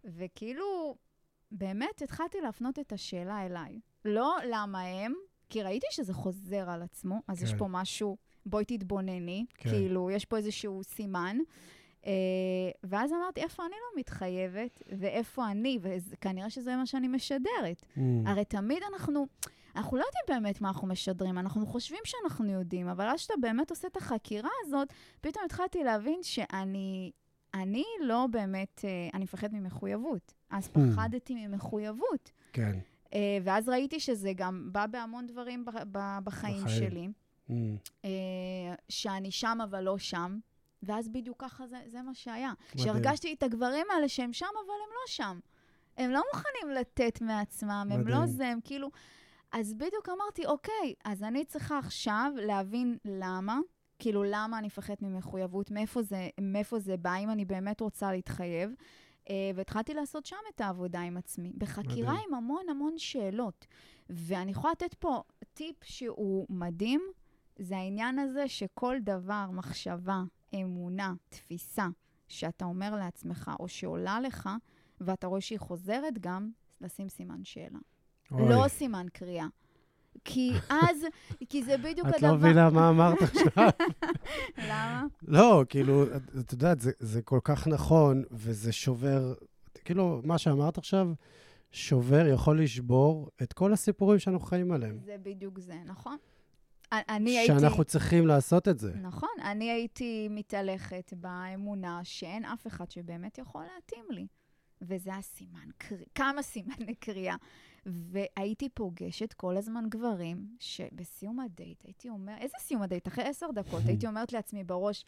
וכאילו, 0.05 0.97
באמת 1.51 2.03
התחלתי 2.03 2.41
להפנות 2.41 2.79
את 2.79 2.93
השאלה 2.93 3.47
אליי. 3.47 3.81
לא 4.05 4.37
למה 4.51 4.81
הם, 4.81 5.15
כי 5.49 5.63
ראיתי 5.63 5.87
שזה 5.91 6.13
חוזר 6.13 6.71
על 6.71 6.83
עצמו, 6.83 7.21
אז 7.29 7.43
יש 7.43 7.53
כן. 7.53 7.59
פה 7.59 7.67
משהו, 7.69 8.17
בואי 8.47 8.65
תתבונני, 8.65 9.45
כן. 9.55 9.71
כאילו, 9.71 10.11
יש 10.11 10.25
פה 10.25 10.37
איזשהו 10.37 10.85
סימן. 10.85 11.37
Uh, 12.03 12.09
ואז 12.85 13.13
אמרתי, 13.13 13.41
איפה 13.41 13.63
אני 13.63 13.71
לא 13.73 14.01
מתחייבת, 14.01 14.83
ואיפה 14.99 15.51
אני, 15.51 15.79
וכנראה 15.83 16.51
שזה 16.51 16.77
מה 16.77 16.87
שאני 16.87 17.09
משדרת. 17.09 17.83
Mm. 17.97 18.01
הרי 18.27 18.45
תמיד 18.45 18.79
אנחנו, 18.93 19.27
אנחנו 19.77 19.97
לא 19.97 20.05
יודעים 20.05 20.43
באמת 20.43 20.61
מה 20.61 20.69
אנחנו 20.69 20.89
משדרים, 20.89 21.39
אנחנו 21.39 21.67
חושבים 21.67 22.01
שאנחנו 22.05 22.51
יודעים, 22.51 22.89
אבל 22.89 23.09
אז 23.09 23.21
שאתה 23.21 23.35
באמת 23.41 23.71
עושה 23.71 23.89
את 23.89 23.97
החקירה 23.97 24.51
הזאת, 24.65 24.93
פתאום 25.21 25.45
התחלתי 25.45 25.85
להבין 25.85 26.23
שאני 26.23 27.11
אני 27.55 27.85
לא 28.01 28.27
באמת, 28.31 28.85
אה, 28.85 28.91
אני 29.15 29.25
מפחדת 29.25 29.53
ממחויבות. 29.53 30.35
אז 30.51 30.69
פחדתי 30.69 31.47
ממחויבות. 31.47 32.31
כן. 32.53 32.79
אה, 33.15 33.39
ואז 33.43 33.69
ראיתי 33.69 34.01
שזה 34.01 34.33
גם 34.37 34.69
בא 34.73 34.87
בהמון 34.87 35.27
דברים 35.27 35.65
בחיים 35.65 36.25
בחיים. 36.25 36.69
שלי, 36.69 37.09
Mm. 37.49 37.53
אה, 38.05 38.11
שאני 38.89 39.31
שם 39.31 39.59
אבל 39.65 39.81
לא 39.81 39.99
שם. 39.99 40.39
ואז 40.83 41.09
בדיוק 41.09 41.37
ככה 41.41 41.67
זה, 41.67 41.77
זה 41.87 42.03
מה 42.03 42.15
שהיה. 42.15 42.53
שהרגשתי 42.77 43.33
את 43.33 43.43
הגברים 43.43 43.87
האלה 43.95 44.09
שהם 44.09 44.33
שם, 44.33 44.47
אבל 44.47 44.75
הם 44.85 44.91
לא 44.91 45.07
שם. 45.07 45.39
הם 45.97 46.11
לא 46.11 46.23
מוכנים 46.35 46.77
לתת 46.81 47.21
מעצמם, 47.21 47.89
הם 47.93 48.09
לא. 48.09 48.27
זה, 48.27 48.47
הם 48.49 48.59
כאילו... 48.65 48.91
אז 49.53 49.75
בדיוק 49.75 50.09
אמרתי, 50.09 50.47
אוקיי, 50.47 50.95
אז 51.05 51.23
אני 51.23 51.45
צריכה 51.45 51.79
עכשיו 51.79 52.33
להבין 52.37 52.99
למה, 53.05 53.59
כאילו, 53.99 54.25
למה 54.25 54.59
אני 54.59 54.67
מפחדת 54.67 55.03
ממחויבות, 55.03 55.71
מאיפה 55.71 56.03
זה, 56.03 56.29
מאיפה 56.41 56.79
זה 56.79 56.97
בא, 56.97 57.17
אם 57.17 57.31
אני 57.31 57.45
באמת 57.45 57.81
רוצה 57.81 58.13
להתחייב. 58.13 58.71
אה, 59.31 59.51
והתחלתי 59.55 59.95
לעשות 59.95 60.27
שם 60.27 60.37
את 60.55 60.61
העבודה 60.61 61.01
עם 61.01 61.17
עצמי, 61.17 61.53
בחקירה 61.59 62.13
מדהים. 62.13 62.29
עם 62.29 62.35
המון 62.35 62.69
המון 62.69 62.99
שאלות. 62.99 63.67
ואני 64.11 64.51
יכולה 64.51 64.73
לתת 64.73 64.95
פה 64.95 65.23
טיפ 65.55 65.85
שהוא 65.85 66.47
מדהים, 66.51 67.01
זה 67.59 67.77
העניין 67.77 68.19
הזה 68.19 68.49
שכל 68.49 68.97
דבר, 69.01 69.47
מחשבה, 69.53 70.23
אמונה, 70.55 71.15
תפיסה, 71.29 71.89
שאתה 72.29 72.65
אומר 72.65 72.97
לעצמך 72.97 73.51
או 73.61 73.69
שעולה 73.69 74.21
לך, 74.21 74.49
ואתה 75.01 75.27
רואה 75.27 75.41
שהיא 75.41 75.59
חוזרת 75.59 76.19
גם, 76.19 76.51
לשים 76.81 77.09
סימן 77.09 77.45
שאלה. 77.45 77.79
אוי, 78.31 78.49
לא 78.49 78.69
סימן 78.69 79.07
קריאה. 79.13 79.47
כי 80.25 80.53
אז, 80.91 81.05
כי 81.49 81.65
זה 81.65 81.77
בדיוק 81.79 82.09
את 82.09 82.15
הדבר... 82.15 82.29
לא 82.29 82.37
מבינה 82.37 82.71
מה 82.71 82.89
אמרת 82.89 83.23
עכשיו. 83.23 83.69
למה? 84.69 85.05
לא, 85.23 85.65
כאילו, 85.69 86.03
את 86.17 86.23
את 86.41 86.53
יודעת, 86.53 86.81
זה, 86.81 86.91
זה 86.99 87.23
כל 87.23 87.41
כך 87.45 87.67
נכון, 87.67 88.23
וזה 88.31 88.73
שובר, 88.73 89.35
כאילו, 89.85 90.21
מה 90.25 90.39
שאמרת 90.39 90.79
עכשיו, 90.79 91.09
שובר, 91.73 92.27
יכול 92.27 92.63
לשבור 92.63 93.29
את 93.43 93.53
כל 93.53 93.73
הסיפורים 93.73 94.19
שאנחנו 94.19 94.47
חיים 94.47 94.73
עליהם. 94.73 94.99
זה 95.05 95.17
בדיוק 95.23 95.59
זה, 95.59 95.75
נכון? 95.87 96.17
אני 96.93 97.39
הייתי... 97.39 97.61
שאנחנו 97.61 97.85
צריכים 97.85 98.27
לעשות 98.27 98.69
את 98.69 98.79
זה. 98.79 98.93
נכון, 99.03 99.29
אני 99.45 99.71
הייתי 99.71 100.29
מתהלכת 100.31 101.13
באמונה 101.17 102.01
שאין 102.05 102.45
אף 102.45 102.67
אחד 102.67 102.91
שבאמת 102.91 103.39
יכול 103.39 103.65
להתאים 103.75 104.05
לי. 104.11 104.27
וזה 104.83 105.15
הסימן, 105.15 105.69
קר... 105.79 105.97
כמה 106.15 106.43
סימני 106.43 106.95
קריאה. 106.95 107.37
והייתי 107.89 108.69
פוגשת 108.69 109.33
כל 109.33 109.57
הזמן 109.57 109.85
גברים 109.89 110.57
שבסיום 110.61 111.41
הדייט 111.41 111.85
הייתי 111.85 112.09
אומרת, 112.09 112.41
איזה 112.41 112.55
סיום 112.61 112.83
הדייט? 112.83 113.09
אחרי 113.09 113.25
עשר 113.25 113.51
דקות 113.51 113.83
הייתי 113.87 114.07
אומרת 114.11 114.33
לעצמי 114.33 114.65
בראש, 114.65 115.05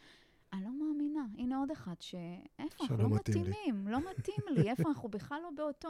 אני 0.52 0.64
לא 0.64 0.70
מאמינה, 0.70 1.26
הנה 1.38 1.58
עוד 1.58 1.70
אחד 1.70 1.94
ש... 2.00 2.14
איפה, 2.58 2.84
אנחנו 2.84 2.96
לא 2.96 3.08
מתאים 3.08 3.44
לי." 3.44 3.50
מתאימים, 3.50 3.88
לא 3.88 3.98
מתאים 3.98 4.44
לי, 4.50 4.70
איפה 4.70 4.88
אנחנו 4.88 5.08
בכלל 5.08 5.40
לא 5.42 5.50
באותו... 5.56 5.88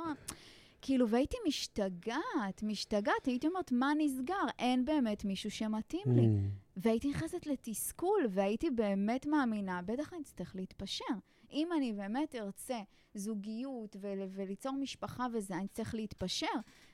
כאילו, 0.82 1.08
והייתי 1.08 1.36
משתגעת, 1.48 2.62
משתגעת, 2.62 3.26
הייתי 3.26 3.46
אומרת, 3.46 3.72
מה 3.72 3.92
נסגר? 3.98 4.34
אין 4.58 4.84
באמת 4.84 5.24
מישהו 5.24 5.50
שמתאים 5.50 6.06
לי. 6.06 6.22
Mm. 6.22 6.76
והייתי 6.76 7.10
נכנסת 7.10 7.46
לתסכול, 7.46 8.26
והייתי 8.30 8.70
באמת 8.70 9.26
מאמינה, 9.26 9.82
בטח 9.82 10.12
אני 10.12 10.22
אצטרך 10.22 10.56
להתפשר. 10.56 11.04
אם 11.52 11.68
אני 11.76 11.92
באמת 11.92 12.34
ארצה 12.34 12.78
זוגיות 13.14 13.96
ול- 14.00 14.28
וליצור 14.30 14.72
משפחה 14.72 15.26
וזה, 15.32 15.54
אני 15.56 15.68
צריך 15.68 15.94
להתפשר. 15.94 16.46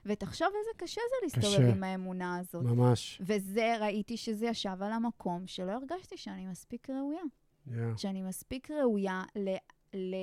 ותחשוב 0.07 0.49
איזה 0.59 0.71
קשה 0.77 1.01
זה 1.11 1.17
להסתובב 1.23 1.67
קשה. 1.69 1.77
עם 1.77 1.85
האמונה 1.85 2.39
הזאת. 2.39 2.65
ממש. 2.65 3.23
וזה, 3.25 3.77
ראיתי 3.81 4.17
שזה 4.17 4.47
ישב 4.47 4.77
על 4.81 4.93
המקום 4.93 5.47
שלא 5.47 5.73
הרגשתי 5.73 6.17
שאני 6.17 6.47
מספיק 6.47 6.91
ראויה. 6.91 7.23
Yeah. 7.69 7.71
שאני 7.97 8.23
מספיק 8.23 8.71
ראויה 8.71 9.23
ל, 9.37 9.55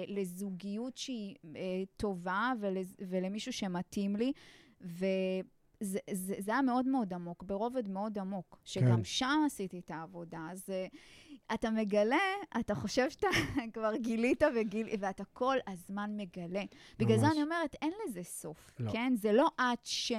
לזוגיות 0.07 0.97
שהיא 0.97 1.35
אה, 1.55 1.61
טובה 1.97 2.53
ולז, 2.59 2.95
ולמישהו 3.07 3.53
שמתאים 3.53 4.15
לי, 4.15 4.31
וזה 4.81 5.41
זה, 6.11 6.35
זה 6.39 6.51
היה 6.51 6.61
מאוד 6.61 6.87
מאוד 6.87 7.13
עמוק, 7.13 7.43
ברובד 7.43 7.89
מאוד 7.89 8.17
עמוק, 8.19 8.59
שגם 8.65 8.97
כן. 8.97 9.03
שם 9.03 9.39
עשיתי 9.45 9.79
את 9.79 9.91
העבודה. 9.91 10.47
אז 10.51 10.69
אתה 11.53 11.69
מגלה, 11.69 12.17
אתה 12.59 12.75
חושב 12.75 13.09
שאתה 13.09 13.27
כבר 13.73 13.95
גילית 13.95 14.43
וגיל, 14.55 14.87
ואתה 14.99 15.23
כל 15.33 15.57
הזמן 15.67 16.17
מגלה. 16.17 16.63
בגלל 16.99 17.17
זה 17.17 17.25
ממש. 17.25 17.33
אני 17.33 17.43
אומרת, 17.43 17.75
אין 17.81 17.91
לזה 18.07 18.23
סוף, 18.23 18.71
לא. 18.79 18.91
כן? 18.91 19.13
זה 19.15 19.31
לא 19.31 19.47
עד 19.57 19.77
ש... 19.83 20.11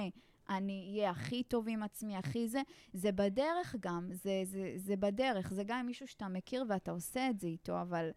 אני 0.49 0.89
אהיה 0.91 1.09
הכי 1.09 1.43
טוב 1.43 1.67
עם 1.69 1.83
עצמי, 1.83 2.17
הכי 2.17 2.47
זה, 2.47 2.61
זה 2.93 3.11
בדרך 3.11 3.75
גם, 3.79 4.07
זה, 4.11 4.41
זה, 4.43 4.73
זה 4.75 4.95
בדרך, 4.95 5.53
זה 5.53 5.63
גם 5.63 5.79
עם 5.79 5.85
מישהו 5.85 6.07
שאתה 6.07 6.27
מכיר 6.27 6.65
ואתה 6.69 6.91
עושה 6.91 7.29
את 7.29 7.39
זה 7.39 7.47
איתו, 7.47 7.81
אבל 7.81 8.09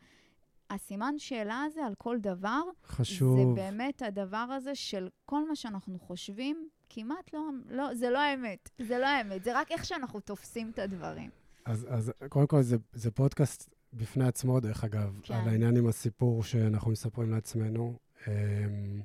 הסימן 0.71 1.15
שאלה 1.19 1.63
הזה 1.67 1.87
על 1.87 1.95
כל 1.95 2.19
דבר, 2.19 2.63
חשוב. 2.85 3.39
זה 3.39 3.63
באמת 3.63 4.03
הדבר 4.03 4.37
הזה 4.37 4.75
של 4.75 5.09
כל 5.25 5.49
מה 5.49 5.57
שאנחנו 5.57 5.99
חושבים, 5.99 6.69
כמעט 6.91 7.35
לא, 7.35 7.49
לא, 7.69 7.95
זה 7.95 8.11
לא 8.11 8.19
האמת. 8.19 8.71
זה 8.79 8.99
לא 8.99 9.07
האמת, 9.07 9.45
זה 9.45 9.61
רק 9.61 9.73
איך 9.73 9.85
שאנחנו 9.85 10.21
תופסים 10.21 10.71
את 10.71 10.79
הדברים. 10.79 11.31
אז, 11.69 11.87
אז 11.89 12.13
קודם 12.29 12.47
כל, 12.47 12.63
זה, 12.63 12.77
זה 12.93 13.11
פודקאסט 13.11 13.75
בפני 13.93 14.25
עצמו, 14.25 14.61
דרך 14.61 14.85
אגב, 14.85 15.21
כן. 15.23 15.35
על 15.35 15.49
העניין 15.49 15.77
עם 15.77 15.87
הסיפור 15.87 16.43
שאנחנו 16.43 16.91
מספרים 16.91 17.31
לעצמנו. 17.31 17.95
אמ, 18.27 19.01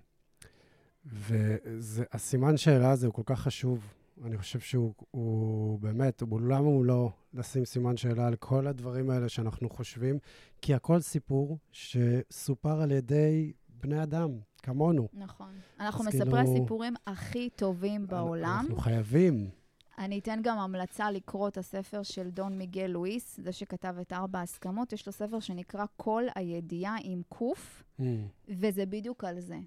והסימן 1.06 2.58
שאלה 2.58 2.92
הזה 2.92 3.08
הוא 3.08 3.14
כל 3.14 3.22
כך 3.26 3.40
חשוב. 3.40 3.94
אני 4.24 4.38
חושב 4.38 4.60
שהוא 4.60 4.94
הוא 5.12 5.80
באמת, 5.80 6.22
הוא, 6.22 6.42
למה 6.42 6.68
הוא 6.68 6.86
לא 6.86 7.10
לשים 7.34 7.66
סימן 7.66 7.98
שאלה 7.98 8.28
על 8.28 8.36
כל 8.36 8.68
הדברים 8.68 9.10
האלה 9.10 9.30
שאנחנו 9.30 9.70
חושבים? 9.70 10.18
כי 10.62 10.74
הכל 10.74 11.00
סיפור 11.00 11.58
שסופר 11.72 12.82
על 12.82 12.92
ידי 12.92 13.54
בני 13.70 14.04
אדם, 14.04 14.30
כמונו. 14.64 15.08
נכון. 15.14 15.52
אנחנו 15.80 16.04
מספרי 16.04 16.26
כאילו... 16.26 16.38
הסיפורים 16.38 16.94
הכי 17.08 17.50
טובים 17.50 18.08
בעולם. 18.08 18.58
אנחנו 18.62 18.78
חייבים. 18.78 19.50
אני 19.98 20.20
אתן 20.20 20.40
גם 20.44 20.58
המלצה 20.58 21.12
לקרוא 21.12 21.48
את 21.48 21.58
הספר 21.58 22.04
של 22.04 22.30
דון 22.30 22.58
מיגל 22.58 22.86
לואיס, 22.86 23.40
זה 23.44 23.52
שכתב 23.52 23.96
את 24.02 24.14
ארבע 24.14 24.40
ההסכמות. 24.40 24.94
יש 24.94 25.08
לו 25.08 25.14
ספר 25.14 25.40
שנקרא 25.40 25.86
כל 25.98 26.24
הידיעה 26.36 26.96
עם 27.04 27.22
קוף, 27.30 27.84
mm. 28.00 28.04
וזה 28.48 28.86
בדיוק 28.86 29.24
על 29.24 29.40
זה. 29.40 29.60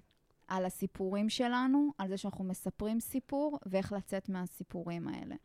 על 0.47 0.65
הסיפורים 0.65 1.29
שלנו, 1.29 1.91
על 1.97 2.07
זה 2.07 2.17
שאנחנו 2.17 2.43
מספרים 2.43 2.99
סיפור, 2.99 3.59
ואיך 3.65 3.91
לצאת 3.91 4.29
מהסיפורים 4.29 5.07
האלה. 5.07 5.35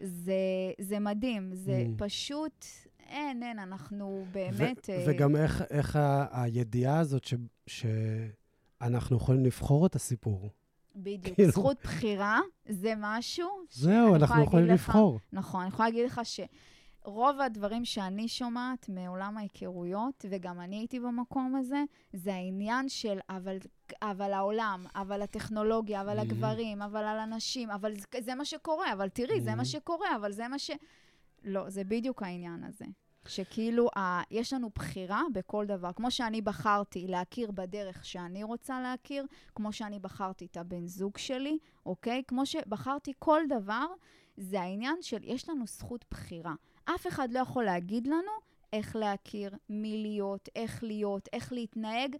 זה, 0.00 0.34
זה 0.80 0.98
מדהים, 0.98 1.54
זה 1.54 1.84
mm. 1.86 1.98
פשוט, 1.98 2.66
אין, 3.08 3.42
אין, 3.42 3.58
אנחנו 3.58 4.24
באמת... 4.32 4.88
ו- 4.88 5.06
uh... 5.06 5.10
וגם 5.10 5.36
איך, 5.36 5.62
איך 5.70 5.96
ה- 5.96 6.42
הידיעה 6.42 6.98
הזאת 6.98 7.24
ש- 7.24 7.34
שאנחנו 7.66 9.16
יכולים 9.16 9.44
לבחור 9.44 9.86
את 9.86 9.94
הסיפור. 9.94 10.48
בדיוק. 10.96 11.36
כאילו... 11.36 11.50
זכות 11.50 11.76
בחירה 11.82 12.40
זה 12.68 12.92
משהו... 12.96 13.48
זהו, 13.70 14.14
אנחנו 14.14 14.42
יכולים 14.44 14.66
לך, 14.66 14.72
לבחור. 14.72 15.20
נכון, 15.32 15.60
אני 15.60 15.68
יכולה 15.68 15.88
להגיד 15.88 16.04
לך 16.04 16.20
ש... 16.24 16.40
רוב 17.04 17.40
הדברים 17.40 17.84
שאני 17.84 18.28
שומעת 18.28 18.88
מעולם 18.88 19.38
ההיכרויות, 19.38 20.24
וגם 20.30 20.60
אני 20.60 20.76
הייתי 20.76 21.00
במקום 21.00 21.56
הזה, 21.56 21.82
זה 22.12 22.34
העניין 22.34 22.88
של 22.88 23.18
אבל, 23.30 23.56
אבל 24.02 24.32
העולם, 24.32 24.86
אבל 24.94 25.22
הטכנולוגיה, 25.22 26.00
אבל 26.00 26.18
mm-hmm. 26.18 26.22
הגברים, 26.22 26.82
אבל 26.82 27.04
על 27.04 27.18
אנשים, 27.18 27.70
אבל 27.70 27.94
זה, 27.94 28.06
זה 28.20 28.34
מה 28.34 28.44
שקורה, 28.44 28.92
אבל 28.92 29.08
תראי, 29.08 29.36
mm-hmm. 29.36 29.40
זה 29.42 29.54
מה 29.54 29.64
שקורה, 29.64 30.16
אבל 30.16 30.32
זה 30.32 30.48
מה 30.48 30.58
ש... 30.58 30.70
לא, 31.44 31.70
זה 31.70 31.84
בדיוק 31.84 32.22
העניין 32.22 32.64
הזה. 32.64 32.84
שכאילו, 33.28 33.88
ה, 33.96 34.20
יש 34.30 34.52
לנו 34.52 34.70
בחירה 34.74 35.22
בכל 35.32 35.66
דבר. 35.66 35.92
כמו 35.92 36.10
שאני 36.10 36.40
בחרתי 36.40 37.06
להכיר 37.08 37.50
בדרך 37.50 38.04
שאני 38.04 38.42
רוצה 38.42 38.80
להכיר, 38.80 39.26
כמו 39.54 39.72
שאני 39.72 39.98
בחרתי 39.98 40.46
את 40.46 40.56
הבן 40.56 40.86
זוג 40.86 41.18
שלי, 41.18 41.58
אוקיי? 41.86 42.22
כמו 42.28 42.46
שבחרתי 42.46 43.12
כל 43.18 43.40
דבר, 43.48 43.86
זה 44.36 44.60
העניין 44.60 44.96
של 45.02 45.18
יש 45.22 45.48
לנו 45.48 45.66
זכות 45.66 46.04
בחירה. 46.10 46.54
אף 46.84 47.06
אחד 47.06 47.32
לא 47.32 47.38
יכול 47.38 47.64
להגיד 47.64 48.06
לנו 48.06 48.32
איך 48.72 48.96
להכיר, 48.96 49.50
מי 49.68 50.02
להיות, 50.02 50.48
איך 50.56 50.84
להיות, 50.84 51.28
איך 51.32 51.52
להתנהג. 51.52 52.16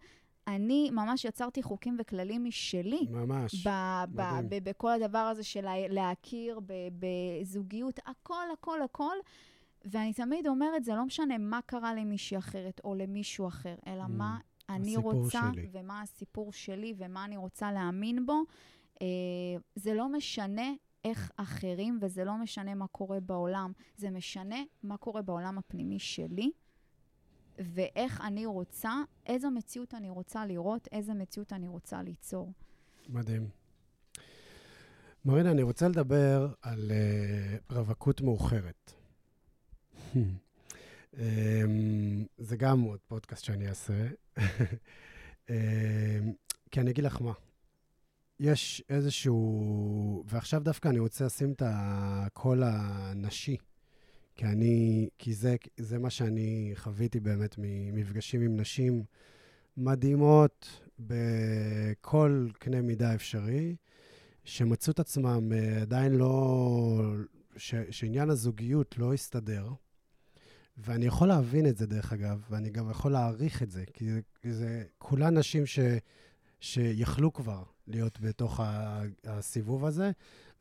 אני 0.46 0.90
ממש 0.90 1.24
יצרתי 1.24 1.62
חוקים 1.62 1.96
וכללים 2.00 2.44
משלי. 2.44 3.06
ממש, 3.10 3.66
בכל 4.62 4.90
הדבר 4.90 5.18
הזה 5.18 5.44
של 5.44 5.66
להכיר 5.88 6.60
בזוגיות, 6.98 8.00
הכל, 8.06 8.44
הכל, 8.52 8.82
הכל. 8.82 9.16
ואני 9.84 10.12
תמיד 10.12 10.46
אומרת, 10.46 10.84
זה 10.84 10.94
לא 10.94 11.04
משנה 11.04 11.38
מה 11.38 11.60
קרה 11.66 11.94
למישהי 11.94 12.38
אחרת 12.38 12.80
או 12.84 12.94
למישהו 12.94 13.48
אחר, 13.48 13.74
אלא 13.86 14.04
mm, 14.04 14.08
מה 14.08 14.38
אני 14.68 14.96
רוצה, 14.96 15.40
שלי. 15.54 15.68
ומה 15.72 16.02
הסיפור 16.02 16.52
שלי, 16.52 16.94
ומה 16.96 17.24
אני 17.24 17.36
רוצה 17.36 17.72
להאמין 17.72 18.26
בו. 18.26 18.42
אה, 19.02 19.06
זה 19.74 19.94
לא 19.94 20.08
משנה 20.08 20.72
איך 21.04 21.30
אחרים, 21.36 21.98
וזה 22.02 22.24
לא 22.24 22.36
משנה 22.36 22.74
מה 22.74 22.86
קורה 22.86 23.20
בעולם, 23.20 23.72
זה 23.96 24.10
משנה 24.10 24.62
מה 24.82 24.96
קורה 24.96 25.22
בעולם 25.22 25.58
הפנימי 25.58 25.98
שלי, 25.98 26.50
ואיך 27.58 28.20
אני 28.20 28.46
רוצה, 28.46 28.92
איזו 29.26 29.50
מציאות 29.50 29.94
אני 29.94 30.10
רוצה 30.10 30.46
לראות, 30.46 30.88
איזו 30.92 31.14
מציאות 31.14 31.52
אני 31.52 31.68
רוצה 31.68 32.02
ליצור. 32.02 32.52
מדהים. 33.08 33.48
מרינה, 35.24 35.50
אני 35.50 35.62
רוצה 35.62 35.88
לדבר 35.88 36.52
על 36.62 36.90
uh, 36.90 37.74
רווקות 37.74 38.20
מאוחרת. 38.20 39.01
Um, 40.12 41.18
זה 42.48 42.56
גם 42.56 42.80
עוד 42.80 43.00
פודקאסט 43.06 43.44
שאני 43.44 43.68
אעשה. 43.68 44.06
um, 44.38 44.42
כי 46.70 46.80
אני 46.80 46.90
אגיד 46.90 47.04
לך 47.04 47.22
מה, 47.22 47.32
יש 48.40 48.82
איזשהו... 48.88 50.24
ועכשיו 50.26 50.62
דווקא 50.62 50.88
אני 50.88 50.98
רוצה 50.98 51.24
לשים 51.24 51.52
את 51.52 51.62
הקול 51.66 52.62
הנשי, 52.66 53.56
כי 54.34 54.44
אני... 54.44 55.08
כי 55.18 55.34
זה, 55.34 55.56
זה 55.76 55.98
מה 55.98 56.10
שאני 56.10 56.72
חוויתי 56.74 57.20
באמת 57.20 57.54
ממפגשים 57.58 58.42
עם 58.42 58.60
נשים 58.60 59.04
מדהימות 59.76 60.80
בכל 60.98 62.48
קנה 62.58 62.82
מידה 62.82 63.14
אפשרי, 63.14 63.76
שמצאו 64.44 64.92
את 64.92 65.00
עצמם 65.00 65.52
אה, 65.52 65.82
עדיין 65.82 66.12
לא... 66.12 67.14
ש, 67.56 67.74
שעניין 67.90 68.30
הזוגיות 68.30 68.98
לא 68.98 69.14
הסתדר. 69.14 69.68
ואני 70.76 71.06
יכול 71.06 71.28
להבין 71.28 71.66
את 71.66 71.76
זה, 71.76 71.86
דרך 71.86 72.12
אגב, 72.12 72.42
ואני 72.50 72.70
גם 72.70 72.90
יכול 72.90 73.12
להעריך 73.12 73.62
את 73.62 73.70
זה, 73.70 73.84
כי 73.92 74.10
זה, 74.12 74.20
זה 74.52 74.84
כולן 74.98 75.38
נשים 75.38 75.66
ש, 75.66 75.78
שיכלו 76.60 77.32
כבר 77.32 77.62
להיות 77.86 78.20
בתוך 78.20 78.60
הסיבוב 79.24 79.84
הזה, 79.84 80.10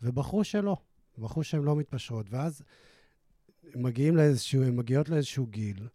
ובחרו 0.02 0.44
שלא, 0.44 0.78
בחרו 1.18 1.44
שהן 1.44 1.64
לא 1.64 1.76
מתפשרות. 1.76 2.26
ואז 2.30 2.62
מגיעים 3.76 4.16
לאיזשהו, 4.16 4.64
הן 4.64 4.76
מגיעות 4.76 5.10
לאיזשהו 5.10 5.48
גיל, 5.48 5.88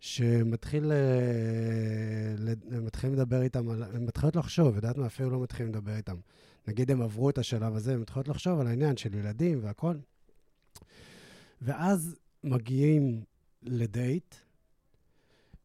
שמתחיל, 0.00 0.92
אה, 0.92 2.54
מתחילים 2.80 3.16
לדבר 3.16 3.42
איתם, 3.42 3.68
הן 3.70 4.04
מתחילות 4.06 4.36
לחשוב, 4.36 4.76
יודעת 4.76 4.98
מה? 4.98 5.06
אפילו 5.06 5.30
לא 5.30 5.42
מתחילים 5.42 5.72
לדבר 5.72 5.96
איתם. 5.96 6.16
נגיד 6.68 6.90
הם 6.90 7.02
עברו 7.02 7.30
את 7.30 7.38
השלב 7.38 7.76
הזה, 7.76 7.92
הן 7.92 8.00
מתחילות 8.00 8.28
לחשוב 8.28 8.60
על 8.60 8.66
העניין 8.66 8.96
של 8.96 9.14
ילדים 9.14 9.58
והכול. 9.62 10.00
ואז 11.62 12.16
מגיעים 12.44 13.24
לדייט 13.64 14.34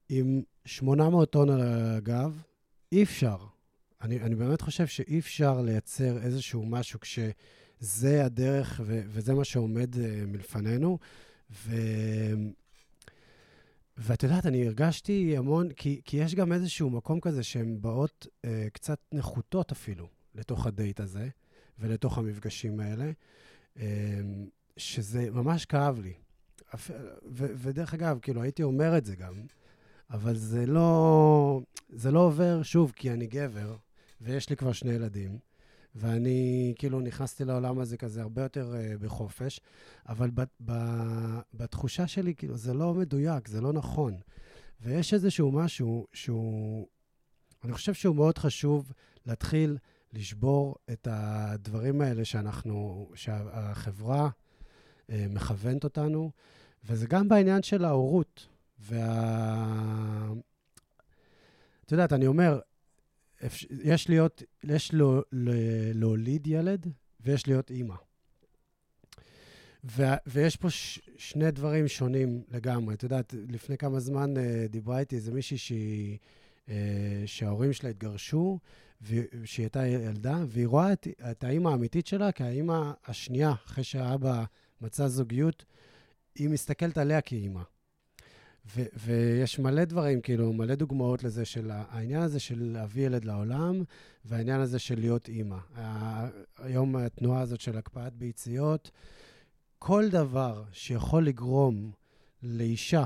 עם 0.10 0.42
800 0.66 1.32
טון 1.32 1.50
על 1.50 1.62
הגב, 1.62 2.42
אי 2.92 3.04
אפשר. 3.04 3.38
אני, 4.02 4.20
אני 4.20 4.36
באמת 4.36 4.62
חושב 4.62 4.88
שאי 4.88 5.20
אפשר 5.20 5.62
לייצר 5.62 6.18
איזשהו 6.18 6.66
משהו 6.66 7.00
כשזה 7.00 8.26
הדרך 8.26 8.82
ו, 8.86 9.02
וזה 9.08 9.34
מה 9.34 9.44
שעומד 9.44 9.96
uh, 9.96 9.98
מלפנינו. 10.28 10.98
ו... 11.52 11.76
ואת 13.98 14.24
יודעת, 14.24 14.46
אני 14.46 14.68
הרגשתי 14.68 15.38
המון, 15.38 15.70
כי, 15.72 16.02
כי 16.06 16.18
יש 16.18 16.36
גם 16.36 16.54
איזשהו 16.54 16.90
מקום 16.90 17.20
כזה 17.20 17.44
שהן 17.44 17.82
באות 17.82 18.28
uh, 18.46 18.50
קצת 18.74 19.00
נחותות 19.12 19.72
אפילו 19.72 20.08
לתוך 20.36 20.66
הדייט 20.66 21.00
הזה 21.00 21.30
ולתוך 21.80 22.18
המפגשים 22.18 22.80
האלה, 22.80 23.12
uh, 23.76 23.80
שזה 24.78 25.32
ממש 25.32 25.66
כאב 25.66 26.00
לי. 26.00 26.14
ודרך 27.34 27.94
אגב, 27.94 28.20
כאילו, 28.22 28.42
הייתי 28.42 28.64
אומר 28.64 28.98
את 28.98 29.06
זה 29.06 29.16
גם, 29.16 29.34
אבל 30.10 30.36
זה 30.36 30.66
לא, 30.66 31.62
זה 31.90 32.12
לא 32.12 32.20
עובר, 32.20 32.64
שוב, 32.64 32.94
כי 32.96 33.12
אני 33.12 33.28
גבר, 33.28 33.76
ויש 34.22 34.50
לי 34.50 34.56
כבר 34.56 34.72
שני 34.72 34.92
ילדים, 34.92 35.40
ואני 35.96 36.74
כאילו 36.78 37.00
נכנסתי 37.00 37.46
לעולם 37.46 37.80
הזה 37.80 37.98
כזה 37.98 38.22
הרבה 38.22 38.42
יותר 38.42 38.74
uh, 38.74 38.98
בחופש, 39.04 39.60
אבל 40.10 40.30
ב, 40.34 40.44
ב, 40.66 40.74
בתחושה 41.54 42.08
שלי, 42.08 42.36
כאילו, 42.36 42.58
זה 42.58 42.74
לא 42.74 42.94
מדויק, 42.94 43.48
זה 43.48 43.62
לא 43.62 43.74
נכון. 43.74 44.18
ויש 44.82 45.14
איזשהו 45.14 45.52
משהו 45.52 46.08
שהוא, 46.14 46.88
אני 47.64 47.74
חושב 47.74 47.94
שהוא 47.94 48.16
מאוד 48.16 48.38
חשוב 48.38 48.92
להתחיל 49.26 49.78
לשבור 50.14 50.76
את 50.92 51.08
הדברים 51.12 52.02
האלה 52.02 52.26
שאנחנו, 52.26 53.10
שהחברה 53.16 54.30
uh, 54.30 55.14
מכוונת 55.30 55.84
אותנו, 55.84 56.32
וזה 56.84 57.08
גם 57.08 57.28
בעניין 57.28 57.64
של 57.64 57.86
ההורות. 57.86 58.48
וה... 58.80 60.32
את 61.86 61.92
יודעת, 61.92 62.14
אני 62.14 62.28
אומר, 62.28 62.60
יש 63.84 64.10
להיות, 64.10 64.44
יש 64.64 64.94
לו, 64.94 65.22
להוליד 65.94 66.48
ילד 66.48 66.88
ויש 67.20 67.48
להיות 67.48 67.72
אימא. 67.72 67.96
ו, 69.84 70.04
ויש 70.28 70.56
פה 70.56 70.70
ש, 70.70 71.00
שני 71.18 71.52
דברים 71.52 71.88
שונים 71.88 72.44
לגמרי. 72.52 72.96
את 72.96 73.04
יודעת, 73.04 73.34
לפני 73.50 73.78
כמה 73.78 74.00
זמן 74.00 74.34
uh, 74.38 74.40
דיברה 74.70 75.00
איתי 75.00 75.16
איזה 75.16 75.32
מישהי 75.32 75.58
שהיא, 75.58 76.18
uh, 76.68 76.72
שההורים 77.26 77.74
שלה 77.74 77.90
התגרשו, 77.90 78.60
שהיא 79.44 79.64
הייתה 79.64 79.88
ילדה, 79.88 80.44
והיא 80.48 80.68
רואה 80.68 80.94
את, 80.94 81.08
את 81.32 81.44
האימא 81.44 81.70
האמיתית 81.70 82.08
שלה 82.08 82.32
כאימא 82.32 82.92
השנייה, 83.06 83.52
אחרי 83.52 83.84
שהאבא 83.84 84.44
מצא 84.82 85.08
זוגיות, 85.08 85.66
היא 86.40 86.50
מסתכלת 86.50 86.98
עליה 86.98 87.22
כאימא. 87.22 87.62
ו- 88.76 88.86
ויש 89.06 89.60
מלא 89.60 89.86
דברים, 89.86 90.22
כאילו, 90.22 90.54
מלא 90.54 90.76
דוגמאות 90.76 91.24
לזה 91.24 91.46
של 91.46 91.72
העניין 91.72 92.22
הזה 92.22 92.40
של 92.40 92.64
להביא 92.74 93.06
ילד 93.06 93.26
לעולם, 93.26 93.84
והעניין 94.26 94.62
הזה 94.62 94.80
של 94.80 95.00
להיות 95.00 95.30
אימא. 95.30 95.58
היום 96.58 96.96
התנועה 96.96 97.42
הזאת 97.42 97.62
של 97.62 97.78
הקפאת 97.78 98.14
ביציות, 98.14 98.92
כל 99.80 100.10
דבר 100.10 100.64
שיכול 100.72 101.26
לגרום 101.26 101.92
לאישה 102.44 103.06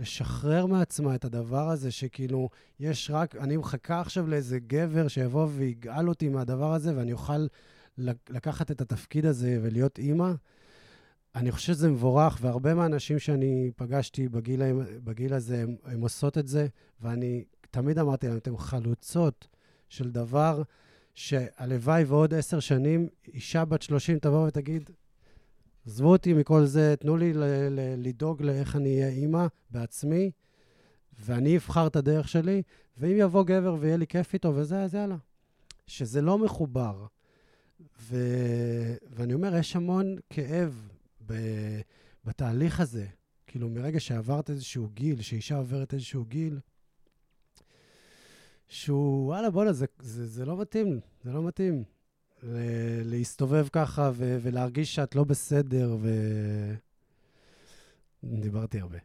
לשחרר 0.00 0.66
מעצמה 0.66 1.14
את 1.14 1.24
הדבר 1.24 1.68
הזה, 1.68 1.90
שכאילו, 1.90 2.48
יש 2.80 3.10
רק, 3.10 3.36
אני 3.36 3.56
מחכה 3.56 4.00
עכשיו 4.00 4.26
לאיזה 4.26 4.58
גבר 4.58 5.08
שיבוא 5.08 5.48
ויגאל 5.50 6.08
אותי 6.08 6.28
מהדבר 6.28 6.72
הזה, 6.72 6.96
ואני 6.96 7.12
אוכל 7.12 7.46
לקחת 8.28 8.70
את 8.70 8.80
התפקיד 8.80 9.26
הזה 9.26 9.58
ולהיות 9.62 9.98
אימא. 9.98 10.32
אני 11.36 11.52
חושב 11.52 11.72
שזה 11.72 11.88
מבורך, 11.90 12.38
והרבה 12.40 12.74
מהאנשים 12.74 13.18
שאני 13.18 13.70
פגשתי 13.76 14.28
בגיל, 14.28 14.62
בגיל 15.04 15.34
הזה, 15.34 15.62
הם, 15.62 15.76
הם 15.84 16.00
עושות 16.00 16.38
את 16.38 16.46
זה, 16.48 16.66
ואני 17.00 17.44
תמיד 17.70 17.98
אמרתי 17.98 18.28
להם, 18.28 18.36
אתם 18.36 18.58
חלוצות 18.58 19.48
של 19.88 20.10
דבר 20.10 20.62
שהלוואי 21.14 22.04
ועוד 22.04 22.34
עשר 22.34 22.60
שנים, 22.60 23.08
אישה 23.34 23.64
בת 23.64 23.82
30 23.82 24.18
תבוא 24.18 24.46
ותגיד, 24.46 24.90
עזבו 25.86 26.08
אותי 26.08 26.32
מכל 26.32 26.64
זה, 26.64 26.94
תנו 27.00 27.16
לי 27.16 27.32
לדאוג 27.96 28.42
לאיך 28.42 28.76
אני 28.76 28.88
אהיה 28.88 29.08
אימא 29.08 29.46
בעצמי, 29.70 30.30
ואני 31.20 31.56
אבחר 31.56 31.86
את 31.86 31.96
הדרך 31.96 32.28
שלי, 32.28 32.62
ואם 32.98 33.16
יבוא 33.18 33.44
גבר 33.44 33.76
ויהיה 33.80 33.96
לי 33.96 34.06
כיף 34.06 34.34
איתו 34.34 34.54
וזה, 34.54 34.82
אז 34.82 34.94
יאללה. 34.94 35.16
שזה 35.86 36.22
לא 36.22 36.38
מחובר. 36.38 37.06
ו... 38.00 38.16
ואני 39.10 39.34
אומר, 39.34 39.56
יש 39.56 39.76
המון 39.76 40.16
כאב 40.30 40.88
ב... 41.26 41.34
בתהליך 42.24 42.80
הזה. 42.80 43.06
כאילו, 43.46 43.68
מרגע 43.68 44.00
שעברת 44.00 44.50
איזשהו 44.50 44.88
גיל, 44.94 45.22
שאישה 45.22 45.56
עוברת 45.56 45.94
איזשהו 45.94 46.24
גיל, 46.24 46.58
שהוא, 48.68 49.26
וואלה, 49.26 49.50
בוא'נה, 49.50 49.72
זה, 49.72 49.86
זה, 49.98 50.26
זה 50.26 50.44
לא 50.44 50.56
מתאים, 50.56 51.00
זה 51.22 51.32
לא 51.32 51.42
מתאים. 51.42 51.84
להסתובב 53.04 53.68
ככה 53.72 54.10
ו- 54.14 54.38
ולהרגיש 54.42 54.94
שאת 54.94 55.14
לא 55.14 55.24
בסדר, 55.24 55.96
ו... 56.00 56.10
דיברתי 58.24 58.80
הרבה. 58.80 58.98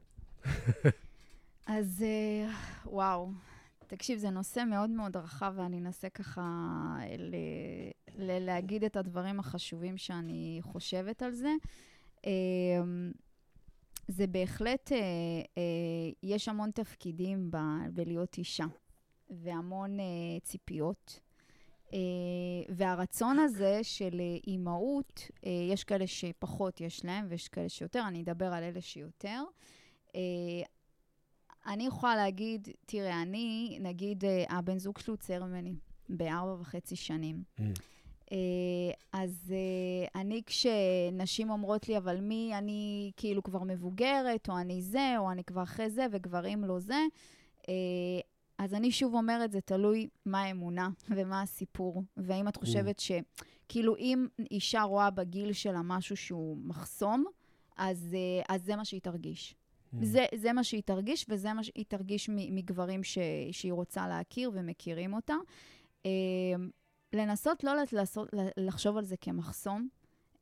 אז 1.68 2.04
אה, 2.04 2.54
וואו, 2.86 3.32
תקשיב, 3.88 4.20
זה 4.20 4.30
נושא 4.30 4.64
מאוד 4.70 4.90
מאוד 4.90 5.18
רחב, 5.18 5.54
ואני 5.56 5.80
אנסה 5.80 6.10
ככה 6.10 6.42
ל- 7.18 7.36
ל- 8.24 8.46
להגיד 8.46 8.84
את 8.84 8.96
הדברים 8.96 9.40
החשובים 9.40 9.98
שאני 9.98 10.60
חושבת 10.62 11.22
על 11.22 11.34
זה. 11.34 11.50
אמ, 12.26 13.12
זה 14.08 14.28
בהחלט, 14.28 14.92
אה, 14.92 14.98
אה, 15.58 15.64
יש 16.24 16.48
המון 16.48 16.72
תפקידים 16.72 17.52
בלהיות 17.94 18.38
אישה, 18.38 18.66
והמון 19.30 19.98
ציפיות. 20.44 21.20
Uh, 21.88 21.94
והרצון 22.70 23.40
הזה 23.40 23.80
של 23.84 24.22
אימהות, 24.48 25.28
יש 25.72 25.84
כאלה 25.84 26.08
שפחות 26.08 26.82
יש 26.82 27.06
להם 27.06 27.26
ויש 27.30 27.48
כאלה 27.48 27.70
שיותר, 27.70 28.04
אני 28.08 28.22
אדבר 28.22 28.46
על 28.46 28.64
אלה 28.64 28.82
שיותר. 28.82 29.44
אני 31.66 31.86
יכולה 31.86 32.16
להגיד, 32.16 32.68
תראה, 32.86 33.22
אני, 33.22 33.78
נגיד, 33.82 34.24
הבן 34.50 34.78
זוג 34.78 34.98
שלי 34.98 35.12
הוא 35.12 35.18
צעיר 35.18 35.46
ממני 35.46 35.76
בארבע 36.10 36.62
וחצי 36.62 36.96
שנים. 36.96 37.44
Mm. 37.60 37.64
Uh, 38.32 38.34
אז 39.14 39.54
uh, 39.54 40.12
אני, 40.16 40.42
כשנשים 40.46 41.50
אומרות 41.50 41.90
לי, 41.90 41.98
אבל 41.98 42.20
מי, 42.20 42.52
אני 42.58 43.12
כאילו 43.18 43.44
כבר 43.44 43.64
מבוגרת, 43.64 44.50
או 44.50 44.58
אני 44.58 44.82
זה, 44.82 45.14
או 45.18 45.32
אני 45.32 45.44
כבר 45.44 45.64
אחרי 45.64 45.90
זה, 45.90 46.06
וגברים 46.12 46.64
לא 46.64 46.80
זה, 46.80 47.00
uh, 47.62 47.66
אז 48.58 48.74
אני 48.74 48.92
שוב 48.92 49.14
אומרת, 49.14 49.52
זה 49.52 49.62
תלוי 49.62 50.08
מה 50.26 50.42
האמונה 50.42 50.90
ומה 51.16 51.42
הסיפור. 51.42 52.04
והאם 52.18 52.48
את 52.48 52.56
חושבת 52.56 53.00
ש... 53.00 53.12
כאילו, 53.70 53.96
אם 53.98 54.28
אישה 54.52 54.82
רואה 54.82 55.10
בגיל 55.10 55.54
שלה 55.54 55.82
משהו 55.82 56.18
שהוא 56.18 56.58
מחסום, 56.64 57.26
אז, 57.78 58.16
אה, 58.18 58.56
אז 58.56 58.66
זה 58.66 58.76
מה 58.76 58.86
שהיא 58.86 59.02
תרגיש. 59.02 59.56
זה, 60.02 60.26
זה 60.36 60.54
מה 60.54 60.64
שהיא 60.64 60.82
תרגיש, 60.86 61.26
וזה 61.30 61.54
מה 61.54 61.64
שהיא 61.64 61.86
תרגיש 61.88 62.30
מגברים 62.30 63.04
ש, 63.04 63.18
שהיא 63.52 63.74
רוצה 63.74 64.08
להכיר 64.08 64.52
ומכירים 64.54 65.14
אותה. 65.14 65.36
אה, 67.14 67.20
לנסות 67.20 67.64
לא 67.64 67.74
לעשות, 67.92 68.30
לחשוב 68.58 68.98
על 68.98 69.06
זה 69.06 69.18
כמחסום, 69.18 69.88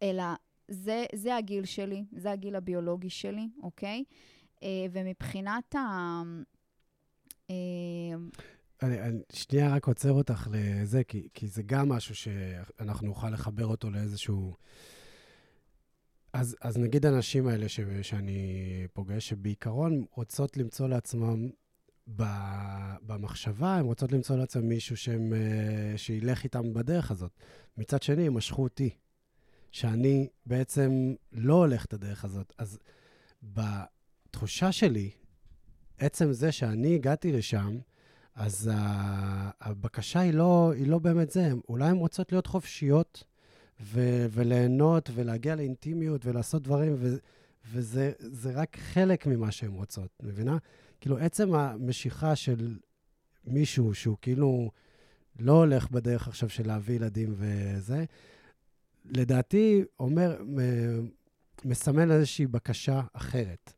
אלא 0.04 0.24
זה, 0.68 1.06
זה 1.16 1.36
הגיל 1.36 1.66
שלי, 1.66 2.06
זה 2.12 2.32
הגיל 2.32 2.56
הביולוגי 2.56 3.10
שלי, 3.10 3.50
אוקיי? 3.64 4.04
אה, 4.64 4.86
ומבחינת 4.92 5.76
ה... 5.76 5.80
אמ, 7.50 8.30
אני, 8.82 9.02
אני 9.02 9.20
שנייה 9.34 9.76
רק 9.76 9.88
עוצר 9.88 10.12
אותך 10.12 10.48
לזה, 10.52 11.04
כי, 11.04 11.28
כי 11.34 11.48
זה 11.48 11.64
גם 11.64 11.90
משהו 11.90 12.16
שאנחנו 12.16 13.08
נוכל 13.08 13.30
לחבר 13.30 13.66
אותו 13.66 13.90
לאיזשהו... 13.90 14.56
אז, 16.34 16.56
אז 16.62 16.78
נגיד 16.78 17.06
הנשים 17.06 17.48
האלה 17.48 17.70
ש, 17.70 17.80
שאני 18.02 18.88
פוגש, 18.94 19.30
שבעיקרון 19.30 20.06
רוצות 20.12 20.58
למצוא 20.58 20.88
לעצמם 20.88 21.50
במחשבה, 23.06 23.76
הן 23.76 23.86
רוצות 23.86 24.12
למצוא 24.12 24.36
לעצמם 24.36 24.70
מישהו 24.70 24.98
שהם, 24.98 25.34
אה, 25.34 25.98
שילך 25.98 26.44
איתם 26.44 26.74
בדרך 26.74 27.12
הזאת. 27.12 27.32
מצד 27.78 28.04
שני, 28.04 28.28
הם 28.28 28.34
משכו 28.34 28.64
אותי, 28.64 28.90
שאני 29.72 30.28
בעצם 30.46 31.14
לא 31.32 31.54
הולך 31.54 31.86
את 31.86 31.94
הדרך 31.94 32.26
הזאת. 32.26 32.54
אז 32.58 32.80
בתחושה 33.44 34.72
שלי, 34.72 35.10
עצם 35.98 36.32
זה 36.32 36.52
שאני 36.52 36.96
הגעתי 36.96 37.32
לשם, 37.32 37.80
אז 38.36 38.72
הבקשה 39.62 40.20
היא 40.20 40.34
לא, 40.34 40.72
היא 40.76 40.88
לא 40.88 41.00
באמת 41.00 41.32
זה. 41.32 41.52
אולי 41.70 41.90
הן 41.90 41.96
רוצות 41.96 42.32
להיות 42.32 42.48
חופשיות 42.48 43.24
ו- 43.82 44.26
וליהנות 44.32 45.10
ולהגיע 45.14 45.56
לאינטימיות 45.56 46.26
ולעשות 46.26 46.64
דברים, 46.64 46.96
ו- 46.98 47.18
וזה 47.72 48.52
רק 48.54 48.78
חלק 48.80 49.28
ממה 49.28 49.52
שהן 49.52 49.72
רוצות, 49.72 50.10
מבינה? 50.24 50.58
כאילו, 51.02 51.18
עצם 51.18 51.54
המשיכה 51.54 52.36
של 52.36 52.78
מישהו 53.46 53.94
שהוא 53.94 54.18
כאילו 54.22 54.72
לא 55.40 55.52
הולך 55.52 55.92
בדרך 55.92 56.28
עכשיו 56.28 56.50
של 56.50 56.68
להביא 56.68 56.96
ילדים 56.96 57.36
וזה, 57.38 58.06
לדעתי 59.06 59.84
אומר, 60.00 60.42
מסמן 61.66 62.12
איזושהי 62.12 62.48
בקשה 62.48 63.02
אחרת. 63.14 63.74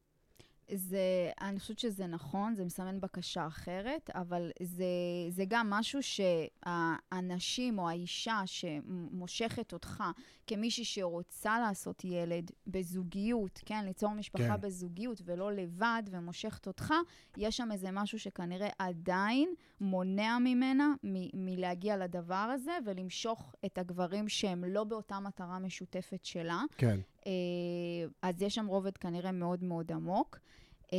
זה, 0.74 0.99
אני 1.41 1.59
חושבת 1.59 1.80
שזה 1.80 2.07
נכון, 2.07 2.55
זה 2.55 2.65
מסמן 2.65 2.99
בקשה 3.01 3.47
אחרת, 3.47 4.09
אבל 4.13 4.51
זה, 4.63 4.86
זה 5.30 5.43
גם 5.47 5.69
משהו 5.69 5.99
שהאנשים 6.03 7.80
או 7.80 7.89
האישה 7.89 8.41
שמושכת 8.45 9.74
אותך 9.74 10.03
כמישהי 10.47 10.86
שרוצה 10.86 11.59
לעשות 11.59 12.03
ילד 12.05 12.51
בזוגיות, 12.67 13.61
כן, 13.65 13.86
ליצור 13.86 14.09
משפחה 14.13 14.43
כן. 14.57 14.61
בזוגיות 14.61 15.22
ולא 15.26 15.51
לבד 15.51 16.03
ומושכת 16.11 16.67
אותך, 16.67 16.93
יש 17.38 17.57
שם 17.57 17.72
איזה 17.72 17.91
משהו 17.91 18.19
שכנראה 18.19 18.69
עדיין 18.80 19.53
מונע 19.82 20.38
ממנה 20.39 20.93
מ- 21.03 21.45
מלהגיע 21.45 21.97
לדבר 21.97 22.36
הזה 22.36 22.78
ולמשוך 22.86 23.55
את 23.65 23.78
הגברים 23.78 24.30
שהם 24.30 24.63
לא 24.63 24.84
באותה 24.84 25.19
מטרה 25.19 25.59
משותפת 25.59 26.26
שלה. 26.26 26.61
כן. 26.78 26.99
אה, 27.26 27.32
אז 28.22 28.41
יש 28.41 28.55
שם 28.55 28.65
רובד 28.67 28.97
כנראה 28.97 29.32
מאוד 29.32 29.63
מאוד 29.63 29.91
עמוק. 29.91 30.39
אה, 30.93 30.97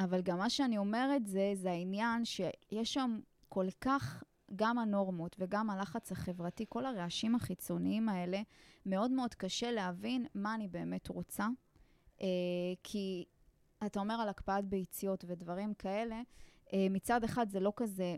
אבל 0.00 0.20
גם 0.20 0.38
מה 0.38 0.50
שאני 0.50 0.78
אומרת 0.78 1.26
זה, 1.26 1.52
זה 1.54 1.70
העניין 1.70 2.24
שיש 2.24 2.94
שם 2.94 3.20
כל 3.48 3.66
כך, 3.80 4.22
גם 4.56 4.78
הנורמות 4.78 5.36
וגם 5.38 5.70
הלחץ 5.70 6.12
החברתי, 6.12 6.64
כל 6.68 6.86
הרעשים 6.86 7.34
החיצוניים 7.34 8.08
האלה, 8.08 8.42
מאוד 8.86 9.10
מאוד 9.10 9.34
קשה 9.34 9.70
להבין 9.70 10.26
מה 10.34 10.54
אני 10.54 10.68
באמת 10.68 11.08
רוצה. 11.08 11.48
אה, 12.22 12.26
כי 12.82 13.24
אתה 13.86 14.00
אומר 14.00 14.14
על 14.14 14.28
הקפאת 14.28 14.64
ביציות 14.64 15.24
ודברים 15.28 15.74
כאלה, 15.74 16.22
מצד 16.90 17.24
אחד 17.24 17.50
זה 17.50 17.60
לא 17.60 17.72
כזה 17.76 18.16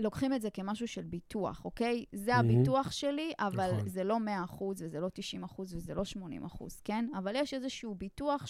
לוקחים 0.00 0.34
את 0.34 0.42
זה 0.42 0.50
כמשהו 0.50 0.88
של 0.88 1.02
ביטוח, 1.02 1.64
אוקיי? 1.64 2.04
זה 2.12 2.34
mm-hmm. 2.34 2.38
הביטוח 2.38 2.90
שלי, 2.90 3.32
אבל 3.38 3.72
נכון. 3.72 3.88
זה 3.88 4.04
לא 4.04 4.18
100% 4.58 4.62
וזה 4.62 5.00
לא 5.00 5.08
90% 5.42 5.60
וזה 5.60 5.94
לא 5.94 6.02
80%, 6.02 6.64
כן? 6.84 7.08
אבל 7.18 7.36
יש 7.36 7.54
איזשהו 7.54 7.94
ביטוח 7.94 8.46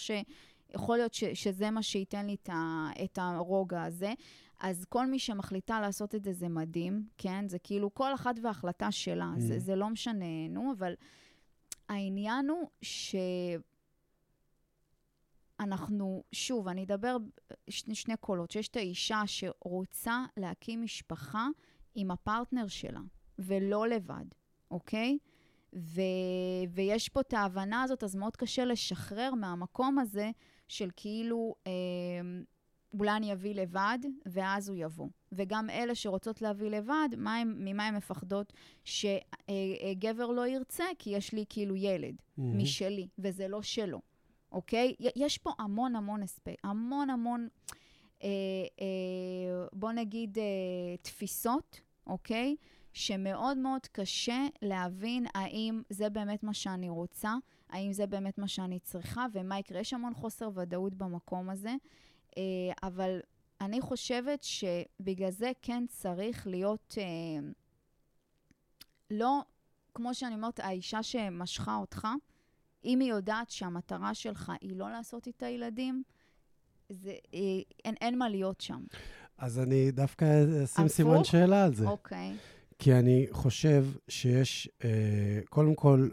שיכול 0.71 0.97
להיות 0.97 1.13
ש, 1.13 1.23
שזה 1.23 1.71
מה 1.71 1.83
שייתן 1.83 2.25
לי 2.25 2.35
את, 2.43 2.49
ה, 2.49 2.89
את 3.03 3.17
הרוגע 3.17 3.83
הזה. 3.83 4.13
אז 4.59 4.85
כל 4.85 5.07
מי 5.07 5.19
שמחליטה 5.19 5.81
לעשות 5.81 6.15
את 6.15 6.23
זה, 6.23 6.33
זה 6.33 6.49
מדהים, 6.49 7.07
כן? 7.17 7.47
זה 7.47 7.59
כאילו 7.59 7.93
כל 7.93 8.13
אחת 8.13 8.35
וההחלטה 8.41 8.91
שלה, 8.91 9.33
mm-hmm. 9.35 9.39
זה, 9.39 9.59
זה 9.59 9.75
לא 9.75 9.89
משנה, 9.89 10.47
נו, 10.49 10.73
אבל 10.77 10.93
העניין 11.89 12.49
הוא 12.49 12.69
ש... 12.81 13.15
אנחנו, 15.59 16.23
שוב, 16.31 16.67
אני 16.67 16.83
אדבר 16.83 17.17
שני, 17.69 17.95
שני 17.95 18.17
קולות, 18.17 18.51
שיש 18.51 18.67
את 18.67 18.75
האישה 18.75 19.21
שרוצה 19.25 20.25
להקים 20.37 20.81
משפחה 20.81 21.47
עם 21.95 22.11
הפרטנר 22.11 22.67
שלה, 22.67 23.01
ולא 23.39 23.87
לבד, 23.87 24.25
אוקיי? 24.71 25.17
ו, 25.75 26.01
ויש 26.69 27.09
פה 27.09 27.21
את 27.21 27.33
ההבנה 27.33 27.83
הזאת, 27.83 28.03
אז 28.03 28.15
מאוד 28.15 28.35
קשה 28.35 28.65
לשחרר 28.65 29.33
מהמקום 29.33 29.99
הזה 29.99 30.31
של 30.71 30.89
כאילו, 30.95 31.55
אה, 31.67 31.71
אולי 32.99 33.11
אני 33.11 33.33
אביא 33.33 33.55
לבד, 33.55 33.99
ואז 34.25 34.69
הוא 34.69 34.77
יבוא. 34.79 35.07
וגם 35.31 35.69
אלה 35.69 35.95
שרוצות 35.95 36.41
להביא 36.41 36.69
לבד, 36.69 37.09
מה 37.17 37.37
הם, 37.37 37.55
ממה 37.59 37.87
הן 37.87 37.95
מפחדות? 37.95 38.53
שגבר 38.83 40.27
לא 40.27 40.47
ירצה, 40.47 40.85
כי 40.99 41.09
יש 41.09 41.33
לי 41.33 41.45
כאילו 41.49 41.75
ילד 41.75 42.15
mm-hmm. 42.15 42.41
משלי, 42.41 43.07
וזה 43.19 43.47
לא 43.47 43.61
שלו, 43.61 44.01
אוקיי? 44.51 44.95
יש 45.15 45.37
פה 45.37 45.51
המון 45.59 45.95
המון 45.95 46.23
אספקט, 46.23 46.59
המון 46.63 47.09
המון, 47.09 47.47
אה, 48.23 48.29
אה, 48.81 49.65
בוא 49.73 49.91
נגיד, 49.91 50.37
אה, 50.39 50.43
תפיסות, 51.01 51.81
אוקיי? 52.07 52.55
שמאוד 52.93 53.57
מאוד 53.57 53.87
קשה 53.91 54.47
להבין 54.61 55.25
האם 55.33 55.81
זה 55.89 56.09
באמת 56.09 56.43
מה 56.43 56.53
שאני 56.53 56.89
רוצה, 56.89 57.33
האם 57.69 57.93
זה 57.93 58.07
באמת 58.07 58.37
מה 58.37 58.47
שאני 58.47 58.79
צריכה, 58.79 59.25
ומה 59.33 59.59
יקרה. 59.59 59.79
יש 59.79 59.93
המון 59.93 60.13
חוסר 60.13 60.49
ודאות 60.55 60.95
במקום 60.95 61.49
הזה, 61.49 61.75
אה, 62.37 62.43
אבל 62.83 63.19
אני 63.61 63.81
חושבת 63.81 64.43
שבגלל 64.43 65.31
זה 65.31 65.51
כן 65.61 65.83
צריך 65.87 66.47
להיות, 66.47 66.97
אה, 66.97 67.49
לא, 69.11 69.41
כמו 69.93 70.13
שאני 70.13 70.35
אומרת, 70.35 70.59
האישה 70.59 71.03
שמשכה 71.03 71.75
אותך, 71.75 72.07
אם 72.85 72.99
היא 72.99 73.09
יודעת 73.09 73.49
שהמטרה 73.49 74.13
שלך 74.13 74.51
היא 74.61 74.75
לא 74.75 74.91
לעשות 74.91 75.27
איתה 75.27 75.47
ילדים, 75.47 76.03
זה, 76.89 77.11
אה, 77.33 77.39
אין, 77.85 77.95
אין 78.01 78.17
מה 78.17 78.29
להיות 78.29 78.61
שם. 78.61 78.83
אז 79.37 79.59
אני 79.59 79.91
דווקא 79.91 80.25
אשים 80.63 80.87
סימן 80.87 81.23
שאלה 81.23 81.65
על 81.65 81.73
זה. 81.73 81.87
אוקיי. 81.87 82.37
כי 82.83 82.93
אני 82.93 83.27
חושב 83.31 83.85
שיש, 84.07 84.69
קודם 85.49 85.75
כל, 85.75 86.09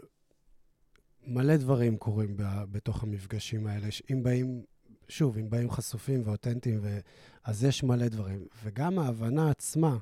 מלא 1.27 1.57
דברים 1.57 1.97
קורים 1.97 2.35
בתוך 2.71 3.03
המפגשים 3.03 3.67
האלה. 3.67 3.87
אם 4.11 4.23
באים 4.23 4.63
שוב, 5.07 5.37
אם 5.37 5.49
באים 5.49 5.71
חשופים 5.71 6.21
ואותנטיים, 6.25 6.79
ו... 6.81 6.99
אז 7.43 7.63
יש 7.63 7.83
מלא 7.83 8.07
דברים. 8.07 8.47
וגם 8.63 8.99
ההבנה 8.99 9.49
עצמה 9.49 9.97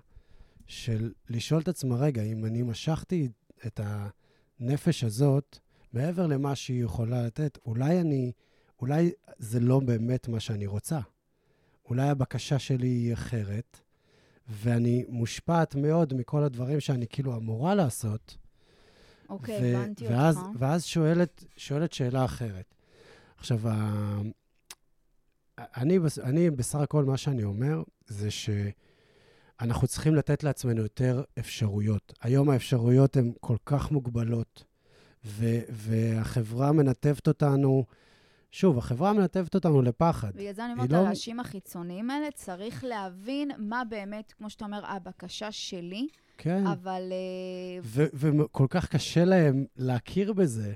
של 0.66 1.14
לשאול 1.30 1.62
את 1.62 1.68
עצמה, 1.68 1.96
רגע, 1.96 2.22
אם 2.22 2.46
אני 2.46 2.62
משכתי 2.62 3.30
את 3.68 3.80
הנפש 4.60 5.04
הזאת, 5.04 5.60
מעבר 5.94 6.28
למה 6.28 6.56
שהיא 6.56 6.84
יכולה 6.84 7.26
לתת, 7.26 7.58
אולי 7.66 8.02
אני, 8.02 8.32
אולי 8.80 9.12
זה 9.38 9.60
לא 9.60 9.80
באמת 9.80 10.28
מה 10.28 10.40
שאני 10.40 10.66
רוצה. 10.66 11.00
אולי 11.86 12.10
הבקשה 12.10 12.60
שלי 12.60 12.88
היא 12.88 13.14
אחרת, 13.14 13.80
ואני 14.50 15.06
מושפעת 15.10 15.76
מאוד 15.76 16.14
מכל 16.14 16.44
הדברים 16.44 16.80
שאני 16.80 17.08
כאילו 17.08 17.36
אמורה 17.36 17.76
לעשות. 17.76 18.38
אוקיי, 19.30 19.74
okay, 19.74 19.78
הבנתי 19.78 20.08
ואז, 20.08 20.38
אותך. 20.38 20.50
ואז 20.58 20.86
שואלת, 20.86 21.44
שואלת 21.58 21.94
שאלה 21.94 22.26
אחרת. 22.26 22.76
עכשיו, 23.38 23.60
אני, 25.58 26.00
אני 26.24 26.50
בסך 26.50 26.80
הכל, 26.80 27.06
מה 27.06 27.18
שאני 27.18 27.44
אומר, 27.44 27.84
זה 28.08 28.30
שאנחנו 28.32 29.88
צריכים 29.88 30.16
לתת 30.16 30.44
לעצמנו 30.44 30.82
יותר 30.82 31.24
אפשרויות. 31.40 32.14
היום 32.22 32.50
האפשרויות 32.50 33.18
הן 33.18 33.32
כל 33.40 33.58
כך 33.66 33.92
מוגבלות, 33.92 34.64
ו, 35.26 35.60
והחברה 35.70 36.72
מנתבת 36.72 37.28
אותנו, 37.28 37.86
שוב, 38.52 38.78
החברה 38.78 39.14
מנתבת 39.14 39.56
אותנו 39.56 39.82
לפחד. 39.82 40.32
בגלל 40.36 40.54
זה 40.54 40.66
אני 40.66 40.74
אומרת, 40.74 40.92
לא... 40.92 40.98
האנשים 40.98 41.40
החיצוניים 41.40 42.10
האלה, 42.10 42.32
צריך 42.32 42.84
להבין 42.84 43.52
מה 43.58 43.84
באמת, 43.90 44.34
כמו 44.38 44.50
שאתה 44.50 44.66
אומר, 44.66 44.86
הבקשה 44.86 45.52
שלי. 45.52 46.08
כן. 46.38 46.68
אבל... 46.68 47.02
אה, 47.12 48.08
וכל 48.14 48.68
כך 48.70 48.88
קשה 48.88 49.26
להם 49.26 49.66
להכיר 49.76 50.34
בזה. 50.34 50.74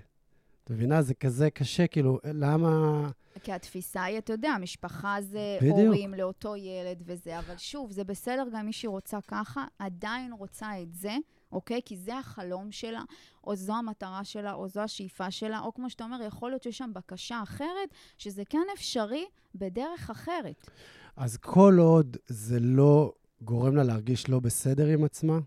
את 0.63 0.69
מבינה? 0.69 1.01
זה 1.01 1.13
כזה 1.13 1.49
קשה, 1.49 1.87
כאילו, 1.87 2.19
למה... 2.23 3.09
כי 3.43 3.51
התפיסה 3.51 4.03
היא, 4.03 4.17
אתה 4.17 4.33
יודע, 4.33 4.55
משפחה 4.61 5.17
זה 5.21 5.57
בדיוק. 5.61 5.77
הורים 5.77 6.13
לאותו 6.13 6.55
ילד 6.55 7.03
וזה, 7.05 7.39
אבל 7.39 7.57
שוב, 7.57 7.91
זה 7.91 8.03
בסדר 8.03 8.43
גם 8.53 8.65
מי 8.65 8.73
שרוצה 8.73 9.19
ככה, 9.27 9.65
עדיין 9.79 10.33
רוצה 10.33 10.81
את 10.81 10.93
זה, 10.93 11.17
אוקיי? 11.51 11.81
כי 11.85 11.97
זה 11.97 12.17
החלום 12.17 12.71
שלה, 12.71 13.03
או 13.43 13.55
זו 13.55 13.73
המטרה 13.73 14.23
שלה, 14.23 14.53
או 14.53 14.67
זו 14.67 14.81
השאיפה 14.81 15.31
שלה, 15.31 15.59
או 15.59 15.73
כמו 15.73 15.89
שאתה 15.89 16.03
אומר, 16.03 16.21
יכול 16.21 16.51
להיות 16.51 16.63
שיש 16.63 16.77
שם 16.77 16.91
בקשה 16.93 17.43
אחרת, 17.43 17.89
שזה 18.17 18.43
כן 18.45 18.67
אפשרי 18.73 19.25
בדרך 19.55 20.09
אחרת. 20.09 20.69
אז 21.15 21.37
כל 21.37 21.77
עוד 21.79 22.17
זה 22.27 22.59
לא 22.59 23.13
גורם 23.41 23.75
לה 23.75 23.83
להרגיש 23.83 24.29
לא 24.29 24.39
בסדר 24.39 24.87
עם 24.87 25.03
עצמה, 25.03 25.39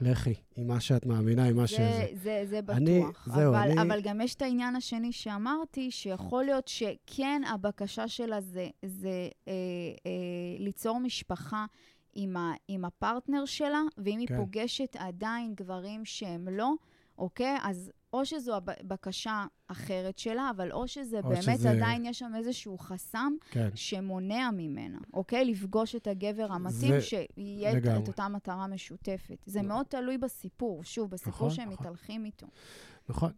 לכי, 0.00 0.34
עם 0.56 0.66
מה 0.66 0.80
שאת 0.80 1.06
מאמינה, 1.06 1.44
עם 1.44 1.56
מה 1.56 1.62
זה, 1.62 1.68
שזה. 1.68 2.06
זה, 2.22 2.42
זה 2.48 2.62
בטוח. 2.62 2.76
אני, 2.76 3.02
זהו, 3.26 3.54
אבל, 3.54 3.70
אני... 3.70 3.82
אבל 3.82 4.00
גם 4.00 4.20
יש 4.20 4.34
את 4.34 4.42
העניין 4.42 4.76
השני 4.76 5.12
שאמרתי, 5.12 5.90
שיכול 5.90 6.44
להיות 6.44 6.68
שכן 6.68 7.42
הבקשה 7.46 8.08
שלה 8.08 8.40
זה, 8.40 8.68
זה 8.86 9.28
אה, 9.48 9.52
אה, 10.06 10.58
ליצור 10.58 11.00
משפחה 11.00 11.66
עם, 12.20 12.36
ה, 12.36 12.52
עם 12.68 12.84
הפרטנר 12.84 13.44
שלה, 13.44 13.82
ואם 13.98 14.24
כן. 14.26 14.34
היא 14.34 14.40
פוגשת 14.40 14.96
עדיין 14.98 15.54
גברים 15.54 16.04
שהם 16.04 16.48
לא, 16.48 16.72
אוקיי? 17.18 17.58
אז 17.62 17.92
או 18.12 18.24
שזו 18.26 18.56
הבקשה 18.56 19.46
אחרת 19.66 20.18
שלה, 20.18 20.50
אבל 20.56 20.72
או 20.72 20.88
שזה 20.88 21.20
או 21.24 21.28
באמת 21.28 21.42
שזה... 21.42 21.70
עדיין 21.70 22.06
יש 22.06 22.18
שם 22.18 22.32
איזשהו 22.36 22.78
חסם 22.78 23.32
כן. 23.50 23.68
שמונע 23.74 24.50
ממנה, 24.52 24.98
אוקיי? 25.12 25.44
לפגוש 25.44 25.94
את 25.94 26.06
הגבר 26.06 26.52
המתאים, 26.52 26.92
זה... 26.92 27.00
שיהיה 27.00 27.74
לגמרי. 27.74 28.02
את 28.02 28.08
אותה 28.08 28.28
מטרה 28.28 28.66
משותפת. 28.66 29.42
זה 29.46 29.62
מאוד 29.62 29.86
תלוי 29.86 30.18
בסיפור, 30.18 30.84
שוב, 30.84 31.10
בסיפור 31.10 31.32
נכון, 31.32 31.50
שהם 31.50 31.70
נכון. 31.70 31.86
מתהלכים 31.86 32.24
איתו. 32.24 32.46
נכון. 33.08 33.32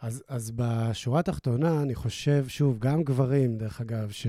אז, 0.00 0.22
אז 0.28 0.52
בשורה 0.54 1.20
התחתונה, 1.20 1.82
אני 1.82 1.94
חושב, 1.94 2.44
שוב, 2.48 2.78
גם 2.78 3.04
גברים, 3.04 3.58
דרך 3.58 3.80
אגב, 3.80 4.10
ש, 4.10 4.26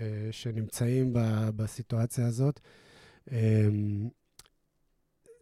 אה, 0.00 0.28
שנמצאים 0.30 1.12
ב, 1.12 1.18
בסיטואציה 1.56 2.26
הזאת, 2.26 2.60
אמ, 3.32 4.08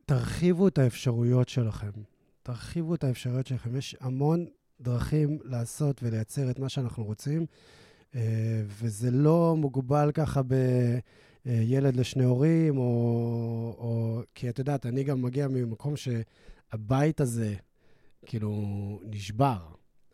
תרחיבו 0.06 0.68
את 0.68 0.78
האפשרויות 0.78 1.48
שלכם. 1.48 1.90
תרחיבו 2.42 2.94
את 2.94 3.04
האפשרויות 3.04 3.46
שלכם. 3.46 3.76
יש 3.76 3.96
המון 4.00 4.46
דרכים 4.80 5.38
לעשות 5.44 6.02
ולייצר 6.02 6.50
את 6.50 6.58
מה 6.58 6.68
שאנחנו 6.68 7.04
רוצים, 7.04 7.46
אה, 8.14 8.62
וזה 8.66 9.10
לא 9.10 9.54
מוגבל 9.58 10.10
ככה 10.14 10.40
בילד 11.44 11.96
לשני 11.96 12.24
הורים, 12.24 12.78
או, 12.78 12.84
או... 13.78 14.22
כי 14.34 14.48
את 14.48 14.58
יודעת, 14.58 14.86
אני 14.86 15.04
גם 15.04 15.22
מגיע 15.22 15.48
ממקום 15.48 15.94
שהבית 15.96 17.20
הזה, 17.20 17.54
כאילו, 18.26 19.00
נשבר. 19.04 19.58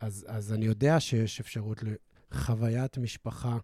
אז, 0.00 0.26
אז 0.28 0.52
אני 0.52 0.64
יודע 0.64 1.00
שיש 1.00 1.40
אפשרות 1.40 1.84
לחוויית 2.30 2.98
משפחה 2.98 3.58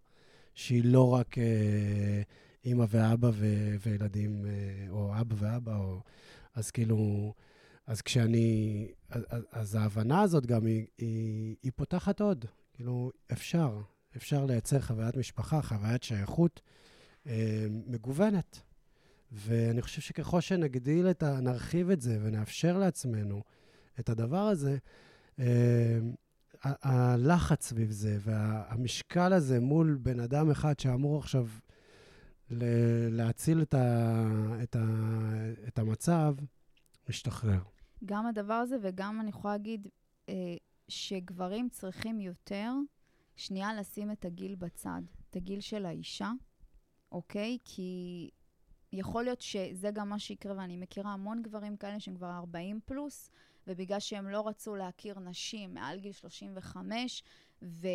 שהיא 0.55 0.85
לא 0.85 1.15
רק 1.15 1.39
אה, 1.39 2.23
אימא 2.65 2.85
ואבא 2.89 3.31
ו- 3.33 3.75
וילדים, 3.87 4.47
אה, 4.47 4.91
או 4.91 5.21
אבא 5.21 5.35
ואבא, 5.39 5.77
או... 5.77 6.03
אז 6.55 6.71
כאילו... 6.71 7.35
אז 7.87 8.03
כשאני... 8.03 8.89
אז, 9.09 9.25
אז 9.51 9.75
ההבנה 9.75 10.23
הזאת 10.23 10.47
גם 10.47 10.67
היא, 10.67 10.87
היא, 10.99 11.57
היא 11.62 11.73
פותחת 11.77 12.21
עוד. 12.21 12.45
כאילו, 12.75 13.11
אפשר. 13.33 13.81
אפשר 14.17 14.45
לייצר 14.45 14.81
חוויית 14.81 15.17
משפחה, 15.17 15.62
חוויית 15.62 16.03
שייכות 16.03 16.61
אה, 17.27 17.67
מגוונת. 17.87 18.61
ואני 19.33 19.83
חושב 19.83 20.01
שככל 20.01 20.41
שנגדיל 20.41 21.11
את 21.11 21.23
ה... 21.23 21.41
נרחיב 21.41 21.91
את 21.91 22.01
זה 22.01 22.19
ונאפשר 22.23 22.79
לעצמנו 22.79 23.43
את 24.01 24.09
הדבר 24.09 24.47
הזה, 24.49 24.79
אה, 25.39 25.99
הלחץ 26.65 27.67
סביב 27.67 27.91
זה 27.91 28.19
והמשקל 28.21 29.33
הזה 29.33 29.61
מול 29.61 29.99
בן 30.03 30.21
אדם 30.21 30.51
אחד 30.51 30.81
שאמור 30.81 31.19
עכשיו 31.19 31.47
להציל 33.11 33.62
את, 33.62 33.75
ה, 33.75 34.27
את, 34.62 34.77
ה, 34.77 34.85
את 35.69 35.79
המצב, 35.79 36.35
משתחרר. 37.09 37.61
גם 38.05 38.27
הדבר 38.27 38.55
הזה, 38.55 38.77
וגם 38.83 39.21
אני 39.21 39.31
יכולה 39.31 39.55
להגיד 39.55 39.89
אה, 40.29 40.35
שגברים 40.89 41.69
צריכים 41.69 42.21
יותר, 42.21 42.73
שנייה 43.37 43.75
לשים 43.75 44.11
את 44.11 44.25
הגיל 44.25 44.55
בצד, 44.55 45.03
את 45.31 45.37
הגיל 45.37 45.61
של 45.61 45.87
האישה, 45.87 46.33
אוקיי? 47.12 47.59
כי 47.65 48.31
יכול 48.93 49.25
להיות 49.25 49.41
שזה 49.41 49.91
גם 49.91 50.09
מה 50.09 50.19
שיקרה, 50.19 50.57
ואני 50.57 50.77
מכירה 50.77 51.12
המון 51.12 51.43
גברים 51.43 51.77
כאלה 51.77 52.01
שהם 52.01 52.15
כבר 52.15 52.31
40 52.31 52.81
פלוס, 52.85 53.31
ובגלל 53.66 54.01
שהם 54.01 54.28
לא 54.28 54.49
רצו 54.49 54.77
להכיר 54.77 55.19
נשים 55.19 55.74
מעל 55.74 55.99
גיל 55.99 56.12
35, 56.12 57.23
ו... 57.62 57.89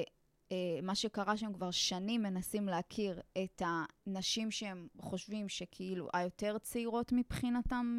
Uh, 0.50 0.82
מה 0.84 0.96
שקרה 0.96 1.38
שהם 1.38 1.54
כבר 1.54 1.72
שנים 1.72 2.24
מנסים 2.24 2.68
להכיר 2.68 3.20
את 3.44 3.62
הנשים 3.66 4.52
שהם 4.52 4.88
חושבים 5.00 5.50
שכאילו 5.50 6.08
היותר 6.14 6.58
צעירות 6.58 7.12
מבחינתם 7.12 7.98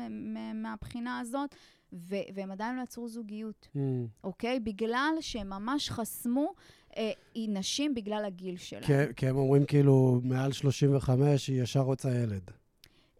מהבחינה 0.55 1.19
הזאת, 1.19 1.55
ו- 1.93 2.27
והם 2.35 2.51
עדיין 2.51 2.77
לא 2.77 2.83
יצרו 2.83 3.09
זוגיות, 3.09 3.69
mm. 3.75 3.79
אוקיי? 4.25 4.61
בגלל 4.61 5.15
שהם 5.21 5.51
ממש 5.51 5.91
חסמו 5.91 6.55
אה, 6.97 7.11
נשים 7.49 7.95
בגלל 7.95 8.25
הגיל 8.25 8.57
שלהם. 8.57 8.83
כי, 8.83 9.15
כי 9.17 9.29
הם 9.29 9.37
אומרים 9.37 9.65
כאילו, 9.65 10.21
מעל 10.25 10.53
35 10.53 11.47
היא 11.47 11.63
ישר 11.63 11.81
רוצה 11.81 12.11
ילד. 12.11 12.51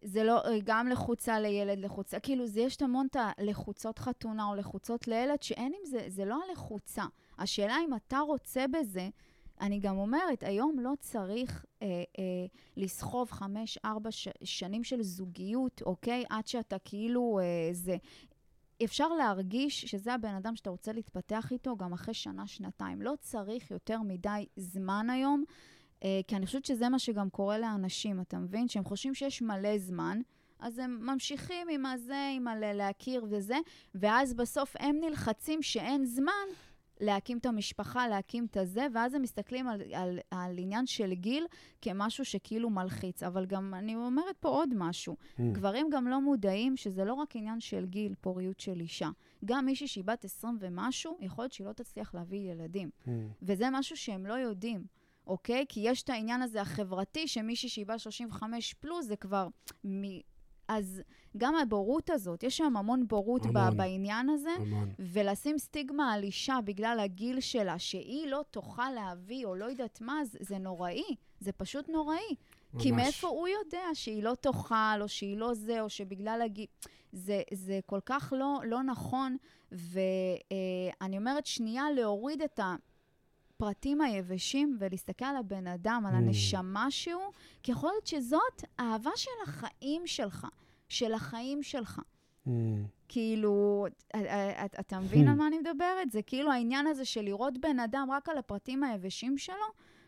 זה 0.07 0.25
לא, 0.25 0.39
אה, 0.45 0.59
גם 0.65 0.89
לחוצה 0.89 1.41
לילד, 1.41 1.79
לחוצה, 1.79 2.21
כאילו, 2.21 2.47
זה 2.47 2.61
יש 2.61 2.83
המון 2.83 3.07
את 3.11 3.17
הלחוצות 3.39 3.99
חתונה 3.99 4.45
או 4.47 4.55
לחוצות 4.55 5.09
לילד, 5.09 5.43
שאין 5.43 5.73
עם 5.81 5.87
זה, 5.87 6.05
זה 6.09 6.25
לא 6.25 6.39
הלחוצה. 6.49 7.05
השאלה 7.39 7.77
אם 7.89 7.95
אתה 7.95 8.19
רוצה 8.19 8.65
בזה, 8.67 9.09
אני 9.61 9.79
גם 9.79 9.99
אומרת, 9.99 10.43
היום 10.43 10.81
לא 10.81 10.93
צריך 11.01 11.65
אה, 11.83 11.87
אה, 12.19 12.23
לסחוב 12.77 13.31
חמש, 13.31 13.79
ארבע 13.85 14.11
ש- 14.11 14.29
שנים 14.45 14.85
של 14.85 15.03
זוגיות, 15.03 15.83
אוקיי? 15.83 16.25
עד 16.31 16.47
שאתה 16.47 16.77
כאילו, 16.79 17.39
אה, 17.43 17.69
זה... 17.73 17.97
אפשר 18.85 19.09
להרגיש 19.09 19.85
שזה 19.85 20.15
הבן 20.15 20.35
אדם 20.35 20.57
שאתה 20.57 20.71
רוצה 20.71 20.93
להתפתח 20.93 21.53
איתו 21.53 21.77
גם 21.77 21.93
אחרי 21.93 22.15
שנה, 22.15 22.47
שנתיים. 22.47 23.03
לא 23.03 23.13
צריך 23.21 23.71
יותר 23.71 24.01
מדי 24.03 24.47
זמן 24.57 25.11
היום, 25.11 25.45
כי 26.01 26.37
אני 26.37 26.47
חושבת 26.47 26.65
שזה 26.65 26.89
מה 26.89 26.99
שגם 26.99 27.31
קורה 27.31 27.59
לאנשים, 27.59 28.21
אתה 28.21 28.39
מבין? 28.39 28.69
שהם 28.69 28.85
חושבים 28.85 29.15
שיש 29.15 29.43
מלא 29.43 29.79
זמן. 29.79 30.21
אז 30.61 30.79
הם 30.79 30.99
ממשיכים 31.07 31.69
עם 31.69 31.87
הזה, 31.87 32.31
עם 32.37 32.49
הלא 32.49 32.73
להכיר 32.73 33.25
וזה, 33.31 33.57
ואז 33.95 34.35
בסוף 34.35 34.75
הם 34.79 34.97
נלחצים 35.01 35.63
שאין 35.63 36.05
זמן 36.05 36.33
להקים 37.01 37.39
את 37.39 37.47
המשפחה, 37.47 38.09
להקים 38.09 38.47
את 38.51 38.57
הזה, 38.57 38.87
ואז 38.95 39.15
הם 39.15 39.23
מסתכלים 39.23 39.69
על, 39.69 39.83
על, 39.93 40.19
על 40.31 40.59
עניין 40.59 40.87
של 40.87 41.13
גיל 41.13 41.47
כמשהו 41.81 42.25
שכאילו 42.25 42.71
מלחיץ. 42.71 43.23
אבל 43.23 43.47
גם, 43.47 43.75
אני 43.75 43.97
אומרת 43.97 44.37
פה 44.41 44.49
עוד 44.49 44.69
משהו. 44.77 45.17
Mm. 45.17 45.43
גברים 45.53 45.91
גם 45.91 46.09
לא 46.09 46.21
מודעים 46.21 46.77
שזה 46.77 47.05
לא 47.05 47.15
רק 47.15 47.37
עניין 47.37 47.61
של 47.61 47.87
גיל, 47.87 48.15
פוריות 48.21 48.61
של 48.61 48.81
אישה. 48.81 49.11
גם 49.45 49.65
מישהי 49.65 49.89
שהיא 49.89 50.05
בת 50.05 50.25
20 50.25 50.57
ומשהו, 50.61 51.19
יכול 51.21 51.43
להיות 51.43 51.53
שהיא 51.53 51.67
לא 51.67 51.73
תצליח 51.73 52.15
להביא 52.15 52.53
ילדים. 52.53 52.91
Mm. 53.05 53.11
וזה 53.43 53.71
משהו 53.71 53.97
שהם 53.97 54.27
לא 54.27 54.35
יודעים, 54.35 54.85
אוקיי? 55.27 55.65
כי 55.69 55.81
יש 55.81 56.03
את 56.03 56.11
העניין 56.11 56.43
הזה 56.43 56.61
החברתי, 56.61 57.29
שמישהי 57.29 57.69
שהיא 57.69 57.87
בת 57.87 58.01
35 58.01 58.75
פלוס, 58.75 59.07
זה 59.07 59.17
כבר 59.17 59.49
מ... 59.87 60.03
אז 60.69 61.03
גם 61.37 61.55
הבורות 61.57 62.11
הזאת, 62.11 62.43
יש 62.43 62.57
שם 62.57 62.77
המון 62.77 63.09
בורות 63.09 63.47
המון. 63.47 63.77
בעניין 63.77 64.29
הזה, 64.29 64.51
המון. 64.51 64.93
ולשים 64.99 65.59
סטיגמה 65.59 66.13
על 66.13 66.23
אישה 66.23 66.59
בגלל 66.65 67.01
הגיל 67.01 67.41
שלה, 67.41 67.79
שהיא 67.79 68.27
לא 68.27 68.45
תוכל 68.51 68.91
להביא, 68.91 69.47
או 69.47 69.55
לא 69.55 69.65
יודעת 69.65 70.01
מה, 70.01 70.25
זה, 70.25 70.39
זה 70.41 70.59
נוראי. 70.59 71.15
זה 71.41 71.53
פשוט 71.53 71.89
נוראי. 71.89 72.35
כי 72.79 72.91
ממש. 72.91 73.03
מאיפה 73.03 73.29
הוא 73.29 73.49
יודע 73.49 73.85
שהיא 73.95 74.23
לא 74.23 74.35
תאכל, 74.41 75.01
או 75.01 75.09
שהיא 75.09 75.37
לא 75.37 75.55
זה, 75.55 75.81
או 75.81 75.91
שבגלל 75.91 76.43
הגיל... 76.45 76.67
זה, 77.13 77.43
זה 77.53 77.81
כל 77.87 78.01
כך 78.07 78.33
לא, 78.37 78.61
לא 78.65 78.83
נכון, 78.83 79.37
ואני 79.73 81.19
אומרת, 81.19 81.47
שנייה 81.47 81.91
להוריד 81.91 82.43
את 82.43 82.61
הפרטים 83.61 84.01
היבשים 84.01 84.77
ולהסתכל 84.81 85.25
על 85.25 85.37
הבן 85.37 85.67
אדם, 85.67 86.05
על 86.07 86.15
Mm. 86.15 86.17
הנשמה 86.17 86.91
שהוא, 86.91 87.33
כי 87.63 87.73
יכול 87.73 87.91
להיות 87.91 88.07
שזאת 88.07 88.65
אהבה 88.81 89.11
של 89.17 89.31
החיים 89.47 90.07
שלך, 90.07 90.47
של 90.89 91.13
החיים 91.15 91.63
שלך. 91.63 92.01
Mm. 92.47 92.51
כאילו, 93.09 93.87
את- 94.65 94.77
אתה 94.81 94.99
מבין 95.01 95.27
Hmm. 95.29 95.31
על 95.31 95.37
מה 95.37 95.47
אני 95.47 95.59
מדברת? 95.59 96.11
זה 96.11 96.23
כאילו 96.23 96.53
העניין 96.53 96.87
הזה 96.87 97.05
של 97.05 97.21
לראות 97.23 97.59
בן 97.59 97.79
אדם 97.81 98.09
רק 98.13 98.29
על 98.29 98.39
הפרטים 98.39 98.83
היבשים 98.85 99.39
שלו, 99.39 99.57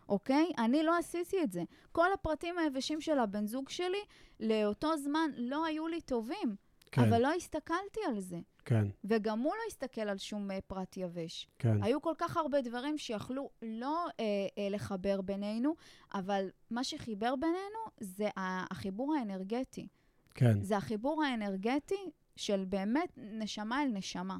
אוקיי? 0.08 0.50
אני 0.58 0.82
לא 0.82 0.96
עשיתי 0.98 1.42
את 1.42 1.52
זה. 1.52 1.62
כל 1.92 2.12
הפרטים 2.12 2.58
היבשים 2.58 3.00
של 3.00 3.18
הבן 3.18 3.46
זוג 3.46 3.68
שלי, 3.68 3.98
לאותו 4.40 4.96
זמן 4.96 5.30
לא 5.36 5.64
היו 5.64 5.88
לי 5.88 6.00
טובים, 6.00 6.56
כן, 6.92 7.02
אבל 7.02 7.22
לא 7.22 7.32
הסתכלתי 7.36 8.00
על 8.08 8.20
זה. 8.20 8.38
כן, 8.64 8.88
וגם 9.04 9.38
הוא 9.38 9.52
לא 9.54 9.60
הסתכל 9.68 10.00
על 10.00 10.18
שום 10.18 10.50
אה, 10.50 10.58
פרט 10.66 10.96
יבש. 10.96 11.48
כן. 11.58 11.82
היו 11.82 12.02
כל 12.02 12.14
כך 12.18 12.36
הרבה 12.36 12.60
דברים 12.60 12.98
שיכלו 12.98 13.50
לא 13.62 14.06
אה, 14.20 14.24
אה, 14.58 14.68
לחבר 14.70 15.20
בינינו, 15.20 15.74
אבל 16.14 16.50
מה 16.70 16.84
שחיבר 16.84 17.36
בינינו 17.36 17.78
זה 18.00 18.28
החיבור 18.36 19.14
האנרגטי. 19.14 19.86
כן. 20.34 20.62
זה 20.62 20.76
החיבור 20.76 21.24
האנרגטי 21.24 22.10
של 22.36 22.64
באמת 22.68 23.08
נשמה 23.16 23.82
אל 23.82 23.88
נשמה. 23.88 24.38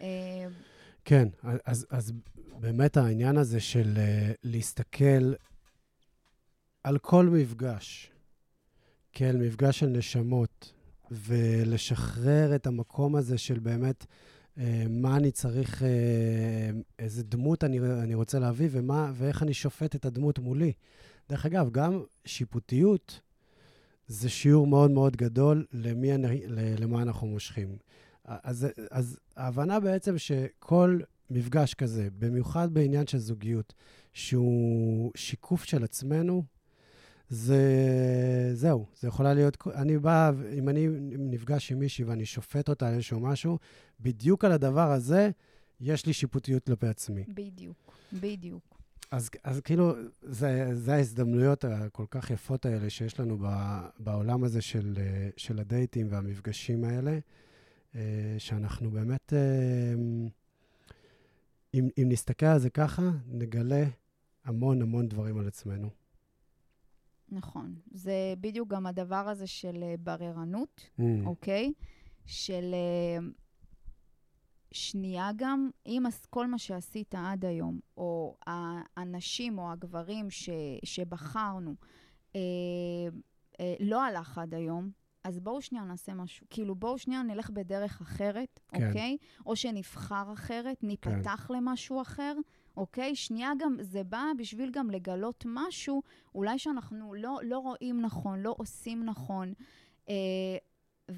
אה, 0.00 0.46
כן, 1.04 1.28
אז, 1.64 1.86
אז 1.90 2.12
באמת 2.60 2.96
העניין 2.96 3.36
הזה 3.36 3.60
של 3.60 3.94
uh, 3.96 4.34
להסתכל 4.42 5.32
על 6.84 6.98
כל 6.98 7.26
מפגש 7.26 8.10
כאל 9.12 9.36
מפגש 9.36 9.78
של 9.78 9.86
נשמות, 9.86 10.72
ולשחרר 11.12 12.54
את 12.54 12.66
המקום 12.66 13.16
הזה 13.16 13.38
של 13.38 13.58
באמת 13.58 14.04
uh, 14.04 14.60
מה 14.90 15.16
אני 15.16 15.30
צריך, 15.30 15.82
uh, 15.82 15.84
איזה 16.98 17.22
דמות 17.22 17.64
אני, 17.64 17.78
אני 17.80 18.14
רוצה 18.14 18.38
להביא 18.38 18.68
ומה, 18.72 19.12
ואיך 19.14 19.42
אני 19.42 19.54
שופט 19.54 19.96
את 19.96 20.04
הדמות 20.04 20.38
מולי. 20.38 20.72
דרך 21.28 21.46
אגב, 21.46 21.70
גם 21.70 22.02
שיפוטיות 22.24 23.20
זה 24.06 24.28
שיעור 24.28 24.66
מאוד 24.66 24.90
מאוד 24.90 25.16
גדול 25.16 25.66
למי, 25.72 26.14
אני- 26.14 26.42
למה 26.78 27.02
אנחנו 27.02 27.26
מושכים. 27.26 27.76
אז, 28.24 28.66
אז 28.90 29.18
ההבנה 29.36 29.80
בעצם 29.80 30.18
שכל 30.18 31.00
מפגש 31.30 31.74
כזה, 31.74 32.08
במיוחד 32.18 32.74
בעניין 32.74 33.06
של 33.06 33.18
זוגיות, 33.18 33.74
שהוא 34.12 35.12
שיקוף 35.14 35.64
של 35.64 35.84
עצמנו, 35.84 36.44
זה, 37.32 38.50
זהו, 38.54 38.86
זה 39.00 39.08
יכולה 39.08 39.34
להיות, 39.34 39.56
אני 39.74 39.98
בא, 39.98 40.32
אם 40.58 40.68
אני 40.68 40.88
נפגש 41.18 41.72
עם 41.72 41.78
מישהי 41.78 42.04
ואני 42.04 42.24
שופט 42.24 42.68
אותה 42.68 42.88
על 42.88 42.94
איזשהו 42.94 43.20
משהו, 43.20 43.58
בדיוק 44.00 44.44
על 44.44 44.52
הדבר 44.52 44.92
הזה, 44.92 45.30
יש 45.80 46.06
לי 46.06 46.12
שיפוטיות 46.12 46.64
כלפי 46.66 46.86
עצמי. 46.86 47.24
בדיוק, 47.28 47.92
בדיוק. 48.12 48.80
אז, 49.10 49.30
אז 49.44 49.60
כאילו, 49.60 49.92
זה, 50.22 50.70
זה 50.72 50.94
ההזדמנויות 50.94 51.64
הכל 51.64 52.04
כך 52.10 52.30
יפות 52.30 52.66
האלה 52.66 52.90
שיש 52.90 53.20
לנו 53.20 53.38
ב, 53.40 53.46
בעולם 53.98 54.44
הזה 54.44 54.60
של, 54.60 54.98
של 55.36 55.58
הדייטים 55.58 56.06
והמפגשים 56.10 56.84
האלה, 56.84 57.18
אה, 57.94 58.00
שאנחנו 58.38 58.90
באמת, 58.90 59.32
אה, 59.32 59.94
אם, 61.74 61.88
אם 61.98 62.08
נסתכל 62.08 62.46
על 62.46 62.58
זה 62.58 62.70
ככה, 62.70 63.10
נגלה 63.28 63.84
המון 64.44 64.82
המון 64.82 65.08
דברים 65.08 65.38
על 65.38 65.46
עצמנו. 65.46 66.01
נכון. 67.32 67.74
זה 67.90 68.34
בדיוק 68.40 68.68
גם 68.68 68.86
הדבר 68.86 69.28
הזה 69.28 69.46
של 69.46 69.82
אה, 69.82 69.94
בררנות, 69.98 70.90
Mm, 70.98 71.02
אוקיי? 71.26 71.72
של 72.26 72.74
אה, 72.74 73.18
שנייה 74.72 75.30
גם, 75.36 75.70
אם 75.86 76.02
כל 76.30 76.46
מה 76.46 76.58
שעשית 76.58 77.14
עד 77.14 77.44
היום, 77.44 77.80
או 77.96 78.36
האנשים 78.46 79.58
או 79.58 79.72
הגברים 79.72 80.30
ש, 80.30 80.50
שבחרנו, 80.84 81.74
אה, 82.36 82.40
אה, 83.60 83.74
לא 83.80 84.02
הלך 84.04 84.38
עד 84.38 84.54
היום, 84.54 84.90
אז 85.24 85.40
בואו 85.40 85.62
שנייה 85.62 85.84
נעשה 85.84 86.14
משהו. 86.14 86.46
כאילו, 86.50 86.74
בואו 86.74 86.98
שנייה 86.98 87.22
נלך 87.22 87.50
בדרך 87.50 88.00
אחרת, 88.00 88.60
כן. 88.68 88.86
אוקיי? 88.88 89.16
או 89.46 89.56
שנבחר 89.56 90.32
אחרת, 90.32 90.84
ניפתח 90.84 91.50
למשהו 91.54 92.02
אחר, 92.02 92.36
אוקיי? 92.76 93.16
שנייה 93.16 93.52
גם, 93.58 93.76
זה 93.80 94.04
בא 94.04 94.24
בשביל 94.38 94.70
גם 94.70 94.90
לגלות 94.90 95.44
משהו, 95.46 96.02
אולי 96.34 96.58
שאנחנו 96.58 97.14
לא, 97.14 97.38
לא 97.42 97.58
רואים 97.58 98.00
נכון, 98.00 98.40
לא 98.40 98.54
עושים 98.58 99.04
נכון. 99.04 99.52
אה, 100.08 100.14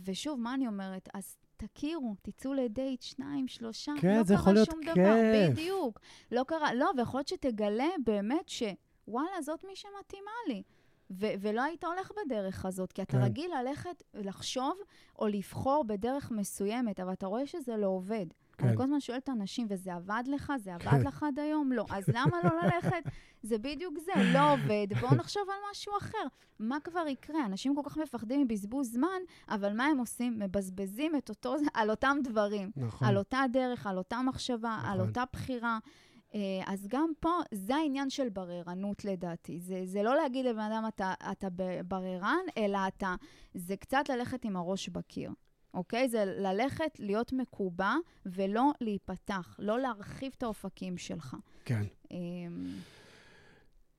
ושוב, 0.05 0.40
מה 0.40 0.55
אני 0.55 0.66
אומרת? 0.66 1.09
אז 1.14 1.36
תכירו, 1.56 2.14
תצאו 2.22 2.55
לדייט, 2.55 3.02
שניים, 3.02 3.48
שלושה, 3.48 3.93
כן, 4.01 4.16
לא 4.16 4.22
זה 4.22 4.35
קרה 4.35 4.40
יכול 4.40 4.52
להיות 4.52 4.70
שום 4.70 4.81
דבר, 4.82 4.94
כיף. 4.94 5.52
בדיוק. 5.52 6.01
לא 6.32 6.44
קרה, 6.47 6.74
לא, 6.74 6.90
ויכול 6.97 7.18
להיות 7.18 7.28
שתגלה 7.28 7.89
באמת 8.05 8.48
שוואלה, 8.48 9.43
זאת 9.43 9.64
מי 9.64 9.76
שמתאימה 9.76 10.31
לי. 10.48 10.62
ו- 11.10 11.35
ולא 11.40 11.62
היית 11.62 11.85
הולך 11.85 12.12
בדרך 12.26 12.64
הזאת, 12.64 12.93
כי 12.93 13.02
אתה 13.02 13.12
כן. 13.12 13.22
רגיל 13.22 13.51
ללכת, 13.60 14.02
לחשוב 14.14 14.78
או 15.18 15.26
לבחור 15.26 15.85
בדרך 15.85 16.31
מסוימת, 16.31 17.01
אבל 17.01 17.12
אתה 17.12 17.26
רואה 17.26 17.47
שזה 17.47 17.76
לא 17.76 17.86
עובד. 17.86 18.26
כן. 18.59 18.66
אני 18.66 18.76
כל 18.76 18.82
הזמן 18.82 19.01
שואלת 19.01 19.28
אנשים, 19.28 19.66
וזה 19.70 19.94
עבד 19.94 20.22
לך? 20.26 20.52
זה 20.59 20.74
עבד 20.74 20.89
כן. 20.89 21.02
לך 21.02 21.22
עד 21.22 21.39
היום? 21.39 21.72
לא. 21.72 21.85
אז 21.90 22.05
למה 22.09 22.39
לא 22.44 22.51
ללכת? 22.62 23.02
זה 23.43 23.59
בדיוק 23.59 23.98
זה, 23.98 24.12
לא 24.32 24.52
עובד, 24.52 24.86
בואו 25.01 25.14
נחשוב 25.14 25.43
על 25.48 25.70
משהו 25.70 25.93
אחר. 25.98 26.26
מה 26.59 26.81
כבר 26.81 27.06
יקרה? 27.09 27.47
אנשים 27.47 27.74
כל 27.74 27.81
כך 27.85 27.97
מפחדים 27.97 28.40
מבזבוז 28.40 28.93
זמן, 28.93 29.20
אבל 29.48 29.76
מה 29.76 29.86
הם 29.86 29.98
עושים? 29.98 30.39
מבזבזים 30.39 31.16
את 31.16 31.28
אותו, 31.28 31.55
על 31.74 31.90
אותם 31.90 32.16
דברים. 32.24 32.70
נכון. 32.76 33.09
על 33.09 33.18
אותה 33.18 33.44
דרך, 33.52 33.86
על 33.86 33.98
אותה 33.98 34.22
מחשבה, 34.22 34.78
על 34.85 34.94
נכון. 34.94 35.09
אותה 35.09 35.24
בחירה. 35.32 35.78
אה, 36.35 36.40
אז 36.66 36.86
גם 36.89 37.12
פה, 37.20 37.31
זה 37.55 37.76
העניין 37.76 38.10
של 38.10 38.28
בררנות 38.28 39.05
לדעתי. 39.05 39.60
זה, 39.60 39.81
זה 39.85 40.02
לא 40.02 40.16
להגיד 40.16 40.47
לבן 40.47 40.60
אדם, 40.60 40.85
אתה, 40.89 41.14
אתה 41.32 41.48
בררן, 41.89 42.44
אלא 42.59 42.78
אתה, 42.89 43.14
זה 43.55 43.76
קצת 43.76 44.09
ללכת 44.09 44.44
עם 44.44 44.56
הראש 44.56 44.89
בקיר, 44.89 45.31
אוקיי? 45.75 46.09
זה 46.09 46.25
ללכת, 46.25 46.99
להיות 46.99 47.33
מקובע, 47.33 47.95
ולא 48.27 48.71
להיפתח, 48.81 49.57
לא 49.59 49.81
להרחיב 49.81 50.33
את 50.39 50.43
האופקים 50.43 50.99
שלך. 50.99 51.37
כן. 51.65 51.85
אה, 52.13 52.17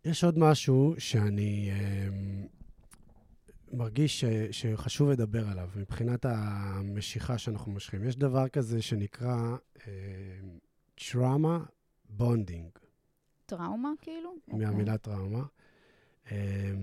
יש 0.05 0.23
עוד 0.23 0.37
משהו 0.39 0.95
שאני 0.97 1.69
אה, 1.71 2.07
מרגיש 3.73 4.19
ש, 4.19 4.25
שחשוב 4.51 5.09
לדבר 5.09 5.49
עליו, 5.49 5.69
מבחינת 5.75 6.25
המשיכה 6.25 7.37
שאנחנו 7.37 7.71
מושכים. 7.71 8.03
יש 8.03 8.15
דבר 8.15 8.47
כזה 8.47 8.81
שנקרא 8.81 9.55
אה, 9.87 9.91
trauma 10.99 11.59
bonding, 12.19 12.79
טראומה, 13.45 13.91
כאילו? 14.01 14.35
מהמילה 14.47 14.97
טראומה, 14.97 15.43
אה, 16.31 16.73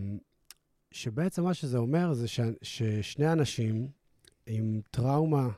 שבעצם 0.90 1.44
מה 1.44 1.55
שזה 1.55 1.78
אומר 1.78 2.12
זה 2.12 2.28
ש, 2.28 2.40
ששני 2.62 3.32
אנשים 3.32 3.89
עם 4.47 4.81
טראומה, 4.90 5.48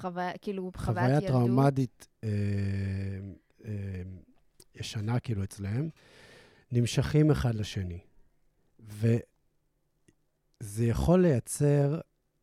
חוויה, 0.00 0.38
כאילו, 0.38 0.70
חוויה 0.76 1.04
חוויית 1.04 1.22
ילדות. 1.22 1.28
טראומטית 1.28 2.08
אה, 2.24 2.28
אה, 3.64 4.02
ישנה 4.74 5.20
כאילו 5.20 5.44
אצלהם, 5.44 5.88
נמשכים 6.72 7.30
אחד 7.30 7.54
לשני. 7.54 7.98
וזה 8.80 10.86
יכול 10.86 11.22
לייצר 11.22 12.00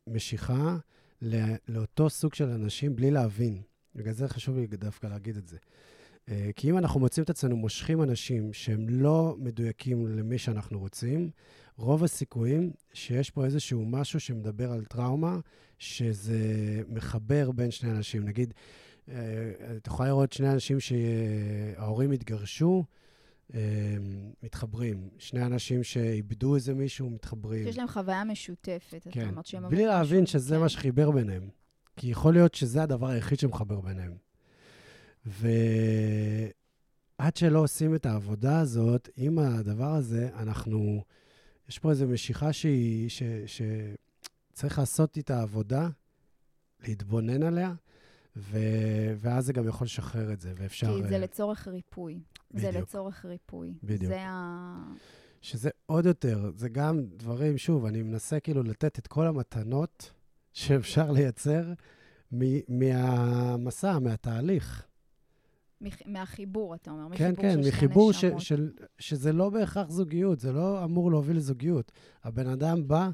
משיכה 0.07 0.77
לאותו 1.67 2.09
סוג 2.09 2.33
של 2.33 2.49
אנשים 2.49 2.95
בלי 2.95 3.11
להבין. 3.11 3.61
בגלל 3.95 4.13
זה 4.13 4.27
חשוב 4.27 4.57
לי 4.57 4.67
דווקא 4.67 5.07
להגיד 5.07 5.37
את 5.37 5.47
זה. 5.47 5.57
אה, 6.29 6.49
כי 6.55 6.69
אם 6.69 6.77
אנחנו 6.77 6.99
מוצאים 6.99 7.23
את 7.23 7.29
עצמנו 7.29 7.57
מושכים 7.57 8.03
אנשים 8.03 8.53
שהם 8.53 8.89
לא 8.89 9.35
מדויקים 9.39 10.07
למי 10.07 10.37
שאנחנו 10.37 10.79
רוצים, 10.79 11.31
רוב 11.77 12.03
הסיכויים 12.03 12.71
שיש 12.93 13.29
פה 13.29 13.45
איזשהו 13.45 13.85
משהו 13.85 14.19
שמדבר 14.19 14.71
על 14.71 14.85
טראומה, 14.85 15.39
שזה 15.79 16.41
מחבר 16.87 17.51
בין 17.51 17.71
שני 17.71 17.91
אנשים. 17.91 18.25
נגיד, 18.25 18.53
אה, 19.09 19.15
את 19.77 19.87
יכולה 19.87 20.09
לראות 20.09 20.33
שני 20.33 20.51
אנשים 20.51 20.77
שההורים 20.79 22.11
התגרשו, 22.11 22.83
אה, 23.53 23.59
מתחברים. 24.43 25.09
שני 25.17 25.45
אנשים 25.45 25.83
שאיבדו 25.83 26.55
איזה 26.55 26.73
מישהו, 26.73 27.09
מתחברים. 27.09 27.65
שיש 27.65 27.77
להם 27.77 27.87
חוויה 27.87 28.23
משפטת, 28.23 28.81
כן. 29.11 29.35
בלי 29.69 29.85
להבין 29.85 30.23
משהו, 30.23 30.39
שזה 30.39 30.55
כן. 30.55 30.61
מה 30.61 30.69
שחיבר 30.69 31.11
ביניהם. 31.11 31.49
כי 31.95 32.07
יכול 32.07 32.33
להיות 32.33 32.55
שזה 32.55 32.83
הדבר 32.83 33.07
היחיד 33.07 33.39
שמחבר 33.39 33.81
ביניהם. 33.81 34.13
ועד 35.25 36.51
שלא 37.35 37.59
עושים 37.59 37.95
את 37.95 38.05
העבודה 38.05 38.59
הזאת, 38.59 39.09
עם 39.17 39.39
הדבר 39.39 39.93
הזה, 39.93 40.29
אנחנו... 40.35 41.03
יש 41.69 41.79
פה 41.79 41.89
איזו 41.89 42.07
משיכה 42.07 42.53
שהיא... 42.53 43.09
ש, 43.09 43.23
שצריך 43.45 44.79
לעשות 44.79 45.17
איתה 45.17 45.41
עבודה, 45.41 45.89
להתבונן 46.87 47.43
עליה, 47.43 47.73
ו... 48.35 48.57
ואז 49.17 49.45
זה 49.45 49.53
גם 49.53 49.67
יכול 49.67 49.85
לשחרר 49.85 50.33
את 50.33 50.41
זה, 50.41 50.53
ואפשר... 50.57 51.01
כי 51.01 51.07
זה 51.07 51.17
לצורך 51.19 51.67
ריפוי. 51.67 52.19
בדיוק. 52.51 52.73
זה 52.73 52.79
לצורך 52.79 53.25
ריפוי. 53.25 53.73
בדיוק. 53.83 54.11
זה 54.11 54.21
ה... 54.27 54.93
שזה 55.41 55.69
עוד 55.85 56.05
יותר, 56.05 56.51
זה 56.55 56.69
גם 56.69 57.05
דברים, 57.05 57.57
שוב, 57.57 57.85
אני 57.85 58.01
מנסה 58.01 58.39
כאילו 58.39 58.63
לתת 58.63 58.99
את 58.99 59.07
כל 59.07 59.27
המתנות 59.27 60.11
שאפשר 60.53 61.11
לייצר 61.11 61.73
מהמסע, 62.69 63.99
מהתהליך. 63.99 64.87
מהחיבור, 66.05 66.75
אתה 66.75 66.91
אומר. 66.91 67.17
כן, 67.17 67.33
כן, 67.35 67.59
מחיבור 67.67 68.11
ש, 68.11 68.25
של, 68.37 68.71
שזה 68.99 69.33
לא 69.33 69.49
בהכרח 69.49 69.89
זוגיות, 69.89 70.39
זה 70.39 70.51
לא 70.51 70.83
אמור 70.83 71.11
להוביל 71.11 71.37
לזוגיות. 71.37 71.91
הבן 72.23 72.47
אדם 72.47 72.87
בא 72.87 73.09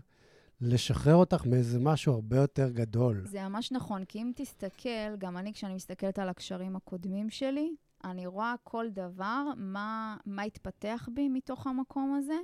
לשחרר 0.62 1.16
אותך 1.16 1.46
מאיזה 1.46 1.80
משהו 1.80 2.14
הרבה 2.14 2.38
יותר 2.38 2.70
גדול. 2.70 3.22
זה 3.26 3.48
ממש 3.48 3.72
נכון, 3.72 4.06
כי 4.06 4.22
אם 4.22 4.32
תסתכל, 4.36 5.16
גם 5.18 5.38
אני, 5.38 5.54
כשאני 5.54 5.74
מסתכלת 5.74 6.20
על 6.20 6.30
הקשרים 6.30 6.76
הקודמים 6.76 7.30
שלי, 7.30 7.76
אני 8.04 8.28
רואה 8.28 8.56
כל 8.64 8.90
דבר, 8.90 9.44
מה, 9.58 10.18
מה 10.26 10.42
התפתח 10.44 11.10
בי 11.14 11.30
מתוך 11.30 11.68
המקום 11.68 12.16
הזה, 12.18 12.38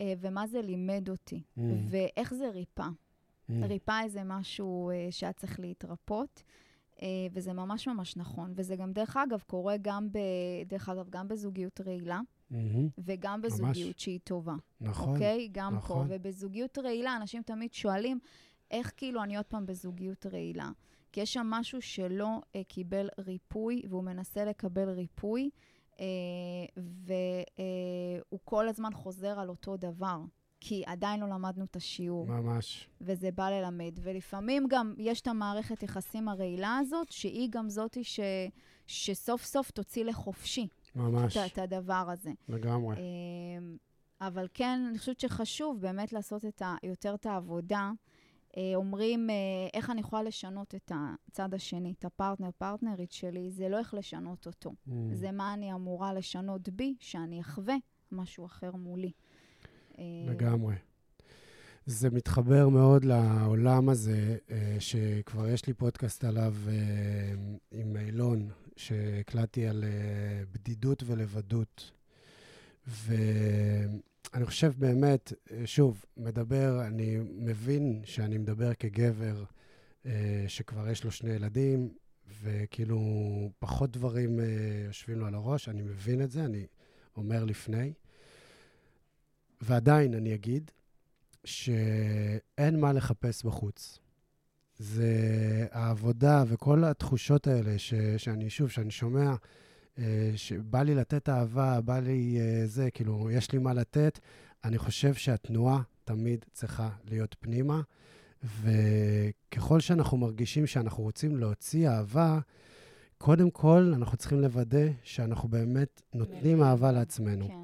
אה, 0.00 0.12
ומה 0.20 0.46
זה 0.46 0.62
לימד 0.62 1.08
אותי, 1.08 1.42
mm. 1.58 1.60
ואיך 1.90 2.34
זה 2.34 2.48
ריפא. 2.48 2.86
Mm. 2.86 3.52
ריפא 3.62 4.00
איזה 4.02 4.24
משהו 4.24 4.90
אה, 4.90 5.06
שהיה 5.10 5.32
צריך 5.32 5.60
להתרפות. 5.60 6.42
אה, 7.04 7.08
וזה 7.32 7.52
ממש 7.52 7.88
ממש 7.88 8.16
נכון. 8.16 8.52
וזה 8.56 8.76
גם, 8.76 8.92
דרך 8.92 9.16
אגב, 9.16 9.42
קורה 9.46 9.76
גם, 9.82 10.08
ב, 10.12 10.18
דרך 10.66 10.88
אגב, 10.88 11.10
גם 11.10 11.28
בזוגיות 11.28 11.80
רעילה, 11.80 12.20
mm-hmm. 12.52 12.56
וגם 12.98 13.42
בזוגיות 13.42 13.76
ממש. 13.76 13.94
שהיא 13.96 14.20
טובה. 14.24 14.54
נכון. 14.80 15.14
אוקיי? 15.14 15.48
גם 15.52 15.74
נכון. 15.74 16.08
פה. 16.08 16.14
ובזוגיות 16.14 16.78
רעילה, 16.78 17.16
אנשים 17.16 17.42
תמיד 17.42 17.72
שואלים, 17.72 18.18
איך 18.70 18.92
כאילו 18.96 19.22
אני 19.22 19.36
עוד 19.36 19.46
פעם 19.46 19.66
בזוגיות 19.66 20.26
רעילה? 20.26 20.70
כי 21.12 21.20
יש 21.20 21.32
שם 21.32 21.46
משהו 21.46 21.82
שלא 21.82 22.40
אה, 22.56 22.64
קיבל 22.64 23.08
ריפוי, 23.18 23.82
והוא 23.88 24.04
מנסה 24.04 24.44
לקבל 24.44 24.88
ריפוי, 24.88 25.50
אה, 26.00 26.04
והוא 26.76 28.38
אה, 28.38 28.38
כל 28.44 28.68
הזמן 28.68 28.92
חוזר 28.92 29.40
על 29.40 29.48
אותו 29.48 29.76
דבר. 29.76 30.20
כי 30.66 30.82
עדיין 30.86 31.20
לא 31.20 31.28
למדנו 31.28 31.64
את 31.64 31.76
השיעור. 31.76 32.26
ממש. 32.26 32.88
וזה 33.00 33.30
בא 33.30 33.50
ללמד. 33.50 33.98
ולפעמים 34.02 34.66
גם 34.68 34.94
יש 34.98 35.20
את 35.20 35.26
המערכת 35.26 35.82
יחסים 35.82 36.28
הרעילה 36.28 36.76
הזאת, 36.80 37.12
שהיא 37.12 37.48
גם 37.50 37.68
זאתי 37.68 38.04
ש... 38.04 38.20
שסוף 38.86 39.44
סוף 39.44 39.70
תוציא 39.70 40.04
לחופשי. 40.04 40.68
ממש. 40.96 41.36
את, 41.36 41.52
את 41.52 41.58
הדבר 41.58 42.06
הזה. 42.12 42.30
לגמרי. 42.48 42.96
אמ, 42.96 43.76
אבל 44.20 44.48
כן, 44.54 44.86
אני 44.88 44.98
חושבת 44.98 45.20
שחשוב 45.20 45.80
באמת 45.80 46.12
לעשות 46.12 46.44
את 46.44 46.62
ה... 46.62 46.76
יותר 46.82 47.14
את 47.14 47.26
העבודה. 47.26 47.90
אה, 48.56 48.72
אומרים, 48.74 49.30
אה, 49.30 49.34
איך 49.74 49.90
אני 49.90 50.00
יכולה 50.00 50.22
לשנות 50.22 50.74
את 50.74 50.92
הצד 50.94 51.54
השני, 51.54 51.94
את 51.98 52.04
הפרטנר, 52.04 52.50
פרטנרית 52.58 53.12
שלי, 53.12 53.50
זה 53.50 53.68
לא 53.68 53.78
איך 53.78 53.94
לשנות 53.94 54.46
אותו. 54.46 54.70
Mm. 54.70 54.90
זה 55.12 55.32
מה 55.32 55.54
אני 55.54 55.74
אמורה 55.74 56.12
לשנות 56.12 56.68
בי, 56.68 56.94
שאני 56.98 57.40
אחווה 57.40 57.74
משהו 58.12 58.46
אחר 58.46 58.72
מולי. 58.72 59.12
אה, 59.98 60.04
לגמרי. 60.26 60.74
זה 61.86 62.10
מתחבר 62.10 62.68
מאוד 62.68 63.04
לעולם 63.04 63.88
הזה, 63.88 64.36
אה, 64.50 64.76
שכבר 64.78 65.48
יש 65.48 65.66
לי 65.66 65.74
פודקאסט 65.74 66.24
עליו 66.24 66.54
אה, 66.68 66.74
עם 67.70 67.96
אילון, 67.96 68.48
שהקלטתי 68.76 69.66
על 69.66 69.84
בדידות 70.52 71.02
ולבדות. 71.06 71.90
ואני 72.86 74.44
חושב 74.44 74.72
באמת, 74.78 75.32
שוב, 75.64 76.04
מדבר, 76.16 76.86
אני 76.86 77.18
מבין 77.38 78.02
שאני 78.04 78.38
מדבר 78.38 78.74
כגבר 78.74 79.44
שכבר 80.48 80.88
יש 80.88 81.04
לו 81.04 81.10
שני 81.10 81.30
ילדים, 81.30 81.88
וכאילו 82.42 83.00
פחות 83.58 83.90
דברים 83.90 84.40
יושבים 84.86 85.18
לו 85.18 85.26
על 85.26 85.34
הראש, 85.34 85.68
אני 85.68 85.82
מבין 85.82 86.22
את 86.22 86.30
זה, 86.30 86.44
אני 86.44 86.66
אומר 87.16 87.44
לפני. 87.44 87.92
ועדיין 89.64 90.14
אני 90.14 90.34
אגיד 90.34 90.70
שאין 91.44 92.80
מה 92.80 92.92
לחפש 92.92 93.44
בחוץ. 93.44 93.98
זה 94.78 95.12
העבודה 95.70 96.44
וכל 96.46 96.84
התחושות 96.84 97.46
האלה 97.46 97.78
ש, 97.78 97.94
שאני, 98.16 98.50
שוב, 98.50 98.70
שאני 98.70 98.90
שומע, 98.90 99.34
אה, 99.98 100.32
שבא 100.36 100.82
לי 100.82 100.94
לתת 100.94 101.28
אהבה, 101.28 101.80
בא 101.80 101.98
לי 101.98 102.38
אה, 102.40 102.66
זה, 102.66 102.90
כאילו, 102.90 103.30
יש 103.30 103.52
לי 103.52 103.58
מה 103.58 103.74
לתת, 103.74 104.18
אני 104.64 104.78
חושב 104.78 105.14
שהתנועה 105.14 105.82
תמיד 106.04 106.44
צריכה 106.52 106.88
להיות 107.10 107.36
פנימה, 107.40 107.80
וככל 108.62 109.80
שאנחנו 109.80 110.16
מרגישים 110.16 110.66
שאנחנו 110.66 111.02
רוצים 111.02 111.36
להוציא 111.36 111.88
אהבה, 111.88 112.38
קודם 113.18 113.50
כל 113.50 113.92
אנחנו 113.96 114.16
צריכים 114.16 114.40
לוודא 114.40 114.86
שאנחנו 115.02 115.48
באמת 115.48 116.02
נותנים 116.14 116.62
אהבה 116.62 116.92
לעצמנו. 116.92 117.48
כן. 117.48 117.54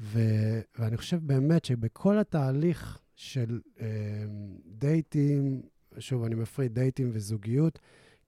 ו- 0.00 0.60
ואני 0.78 0.96
חושב 0.96 1.18
באמת 1.22 1.64
שבכל 1.64 2.18
התהליך 2.18 2.98
של 3.16 3.60
אה, 3.80 3.86
דייטים, 4.66 5.62
שוב, 5.98 6.24
אני 6.24 6.34
מפריד 6.34 6.74
דייטים 6.74 7.10
וזוגיות, 7.12 7.78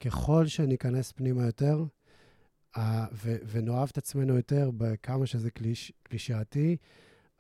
ככל 0.01 0.47
שניכנס 0.47 1.13
פנימה 1.13 1.47
יותר, 1.47 1.85
אה, 2.77 3.07
ו- 3.13 3.37
ונאהב 3.47 3.89
את 3.93 3.99
עצמנו 3.99 4.37
יותר, 4.37 4.71
בכמה 4.77 5.27
שזה 5.27 5.51
קליש, 5.51 5.93
קלישאתי, 6.03 6.77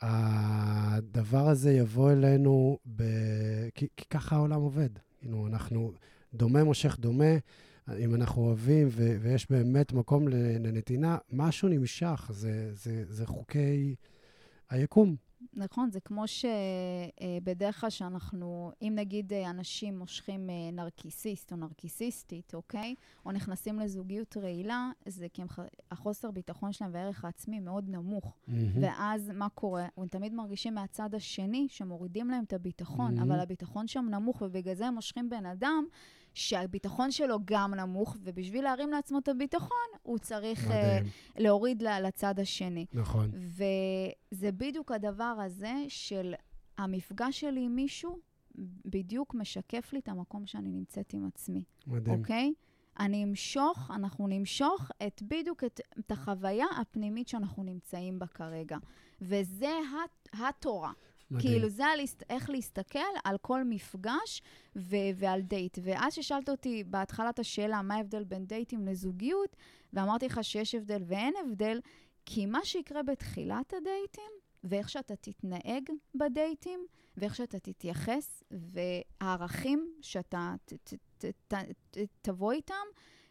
הדבר 0.01 1.48
הזה 1.48 1.73
יבוא 1.73 2.12
אלינו, 2.12 2.78
ב- 2.97 3.69
כי, 3.74 3.86
כי 3.97 4.05
ככה 4.11 4.36
העולם 4.36 4.61
עובד. 4.61 4.89
כאילו, 5.19 5.47
אנחנו, 5.47 5.93
דומה 6.35 6.65
מושך 6.65 6.97
דומה, 7.01 7.35
אם 7.98 8.15
אנחנו 8.15 8.43
אוהבים 8.43 8.89
ו- 8.90 9.16
ויש 9.20 9.51
באמת 9.51 9.93
מקום 9.93 10.28
לנתינה, 10.28 11.19
משהו 11.32 11.69
נמשך, 11.69 12.31
זה, 12.35 12.70
זה, 12.74 13.05
זה 13.09 13.27
חוקי... 13.27 13.94
היקום. 14.70 15.16
נכון, 15.55 15.90
זה 15.90 16.01
כמו 16.01 16.24
שבדרך 16.26 17.80
כלל 17.80 17.90
שאנחנו, 17.90 18.72
אם 18.82 18.92
נגיד 18.97 19.32
אה, 19.32 19.51
אנשים 19.51 19.98
מושכים 19.98 20.51
אה, 20.51 20.70
נרקיסיסט 20.72 21.52
או 21.52 21.56
נרקיסיסטית, 21.56 22.55
אוקיי? 22.55 22.94
או 23.26 23.32
נכנסים 23.32 23.80
לזוגיות 23.80 24.36
רעילה, 24.36 24.90
זה 25.06 25.26
כי 25.32 25.42
הם, 25.42 25.48
החוסר 25.90 26.30
ביטחון 26.30 26.72
שלהם 26.72 26.90
והערך 26.94 27.24
העצמי 27.24 27.60
מאוד 27.60 27.88
נמוך. 27.88 28.36
Mm-hmm. 28.48 28.52
ואז 28.80 29.30
מה 29.34 29.48
קורה? 29.48 29.86
הם 29.97 30.09
תמיד 30.09 30.34
מרגישים 30.34 30.74
מהצד 30.74 31.14
השני 31.14 31.66
שמורידים 31.70 32.30
להם 32.30 32.44
את 32.44 32.52
הביטחון, 32.52 33.18
mm-hmm. 33.18 33.22
אבל 33.22 33.40
הביטחון 33.40 33.86
שם 33.86 34.06
נמוך, 34.10 34.42
ובגלל 34.42 34.74
זה 34.74 34.86
הם 34.86 34.94
מושכים 34.94 35.30
בן 35.30 35.47
אדם 35.47 35.84
שהביטחון 36.35 37.11
שלו 37.11 37.39
גם 37.44 37.74
נמוך, 37.74 38.16
ובשביל 38.23 38.65
להרים 38.65 38.90
לעצמו 38.90 39.19
את 39.19 39.28
הביטחון, 39.28 39.89
הוא 40.02 40.19
צריך 40.19 40.66
uh, 40.66 40.73
להוריד 41.36 41.82
לצד 41.82 42.40
השני. 42.40 42.86
נכון. 42.93 43.31
וזה 43.35 44.52
בדיוק 44.52 44.93
הדבר 44.93 45.36
הזה 45.44 45.74
של 45.89 46.35
המפגש 46.78 47.40
שלי 47.40 47.65
עם 47.65 47.77
מישהו, 47.77 48.19
בדיוק 48.85 49.35
משקף 49.35 49.93
לי 49.93 49.98
את 49.98 50.09
המקום 50.09 50.47
שאני 50.47 50.70
נמצאת 50.70 51.15
עם 51.15 51.27
עצמי. 51.27 51.65
מדהים. 51.86 52.19
אוקיי? 52.19 52.52
אני 53.01 53.24
אמשוך, 53.24 53.90
אנחנו 53.94 54.27
נמשוך 54.27 54.90
את 55.07 55.23
בדיוק 55.23 55.65
את, 55.65 55.81
את 55.98 56.11
החוויה 56.11 56.66
הפנימית 56.81 57.28
שאנחנו 57.28 57.62
נמצאים 57.62 58.19
בה 58.19 58.27
כרגע. 58.27 58.77
וזה 59.20 59.70
הת, 59.70 60.28
התורה. 60.32 60.93
מדהים. 61.31 61.52
כאילו, 61.52 61.69
זה 61.69 61.86
על 61.86 62.01
איך 62.31 62.51
להסתכל 62.51 62.98
על 63.24 63.39
כל 63.39 63.65
מפגש 63.65 64.43
ו- 64.77 64.97
ועל 65.15 65.40
דייט. 65.40 65.78
ואז 65.82 66.15
ששאלת 66.15 66.48
אותי 66.48 66.85
בהתחלת 66.85 67.39
השאלה, 67.39 67.82
מה 67.82 67.94
ההבדל 67.94 68.24
בין 68.24 68.47
דייטים 68.47 68.86
לזוגיות, 68.86 69.57
ואמרתי 69.93 70.27
לך 70.27 70.44
שיש 70.44 70.74
הבדל 70.74 71.02
ואין 71.07 71.35
הבדל, 71.44 71.81
כי 72.27 72.47
מה 72.47 72.65
שיקרה 72.65 73.02
בתחילת 73.02 73.74
הדייטים, 73.74 74.31
ואיך 74.65 74.89
שאתה 74.89 75.16
תתנהג 75.16 75.90
בדייטים, 76.15 76.86
ואיך 77.16 77.35
שאתה 77.35 77.59
תתייחס, 77.59 78.43
והערכים 78.51 79.93
שאתה 80.01 80.55
ת, 80.65 80.73
ת, 80.73 80.94
ת, 81.19 81.24
ת, 81.48 81.55
ת, 81.90 81.98
תבוא 82.23 82.52
איתם, 82.52 82.74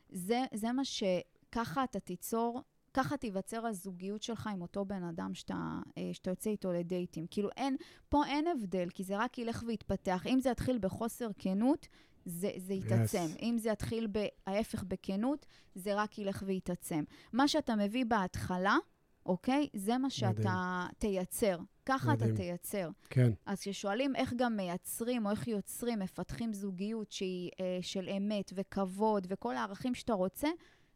זה, 0.10 0.44
זה 0.54 0.72
מה 0.72 0.86
שככה 0.86 1.84
אתה 1.84 2.00
תיצור, 2.00 2.62
ככה 2.94 3.18
תיווצר 3.18 3.66
הזוגיות 3.66 4.24
שלך 4.24 4.48
עם 4.48 4.62
אותו 4.62 4.86
בן 4.86 5.04
אדם 5.04 5.34
שאתה, 5.34 5.80
אה, 5.98 6.10
שאתה 6.14 6.30
יוצא 6.30 6.50
איתו 6.50 6.72
לדייטים. 6.72 7.26
כאילו 7.32 7.50
אין, 7.58 7.76
פה 8.10 8.26
אין 8.26 8.48
הבדל, 8.48 8.90
כי 8.90 9.04
זה 9.04 9.18
רק 9.18 9.38
ילך 9.38 9.64
ויתפתח. 9.68 10.24
אם 10.28 10.40
זה 10.40 10.50
יתחיל 10.50 10.78
בחוסר 10.82 11.30
כנות, 11.38 11.88
זה, 12.26 12.52
זה 12.58 12.74
יתעצם. 12.74 13.26
Yes. 13.36 13.42
אם 13.42 13.58
זה 13.58 13.70
יתחיל 13.70 14.08
ההפך 14.48 14.84
בכנות, 14.84 15.46
זה 15.76 15.96
רק 15.96 16.18
ילך 16.18 16.44
ויתעצם. 16.46 17.04
מה 17.34 17.48
שאתה 17.48 17.76
מביא 17.76 18.06
בהתחלה, 18.06 18.78
אוקיי? 19.26 19.68
זה 19.74 19.98
מה 19.98 20.10
שאתה 20.10 20.84
מדהים. 20.84 20.96
תייצר. 20.98 21.58
ככה 21.86 22.12
מדהים. 22.12 22.34
אתה 22.34 22.42
תייצר. 22.42 22.90
כן. 23.10 23.32
אז 23.46 23.60
כששואלים 23.60 24.16
איך 24.16 24.34
גם 24.38 24.56
מייצרים, 24.58 25.26
או 25.26 25.32
איך 25.32 25.48
יוצרים, 25.48 26.00
מפתחים 26.00 26.54
זוגיות 26.54 27.12
שהיא 27.12 27.52
אה, 27.60 27.78
של 27.82 28.10
אמת 28.18 28.52
וכבוד 28.56 29.28
וכל 29.30 29.56
הערכים 29.56 29.96
שאתה 29.96 30.14
רוצה, 30.14 30.48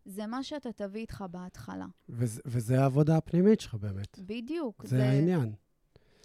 זה 0.06 0.28
מה 0.28 0.44
שאתה 0.44 0.72
תביא 0.72 1.02
איתך 1.02 1.24
בהתחלה. 1.32 1.86
וזה, 2.10 2.42
וזה 2.46 2.82
העבודה 2.82 3.18
הפנימית 3.18 3.62
שלך 3.62 3.76
באמת. 3.76 4.20
בדיוק. 4.20 4.84
זה, 4.86 4.98
זה 4.98 5.10
העניין. 5.10 5.54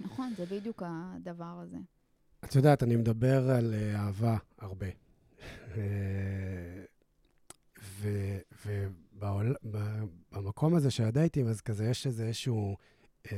נכון, 0.00 0.32
זה 0.36 0.46
בדיוק 0.46 0.82
הדבר 0.86 1.60
הזה. 1.62 1.76
את 2.44 2.55
יודעת, 2.55 2.82
אני 2.82 2.96
מדבר 2.96 3.50
על 3.50 3.74
אה, 3.74 4.06
אהבה 4.06 4.36
הרבה. 4.59 4.86
ובמקום 9.62 10.74
הזה 10.74 10.90
של 10.90 11.05
הדייטים, 11.05 11.46
אז 11.46 11.60
כזה 11.60 11.84
יש 11.86 12.06
איזה 12.06 12.26
איזשהו, 12.26 12.76
אמ, 13.32 13.36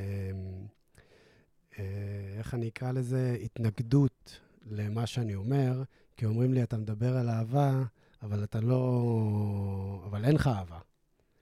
אה, 1.79 2.35
איך 2.39 2.55
אני 2.55 2.69
אקרא 2.69 2.93
לזה? 2.93 3.37
התנגדות 3.43 4.41
למה 4.71 5.07
שאני 5.07 5.35
אומר, 5.35 5.83
כי 6.17 6.27
אומרים 6.27 6.53
לי, 6.53 6.63
אתה 6.63 6.77
מדבר 6.77 7.17
על 7.17 7.29
אהבה, 7.29 7.83
אבל 8.23 8.45
אתה 8.45 8.61
לא... 8.61 10.03
אבל 10.07 10.25
אין 10.25 10.35
לך 10.35 10.47
אהבה. 10.47 10.79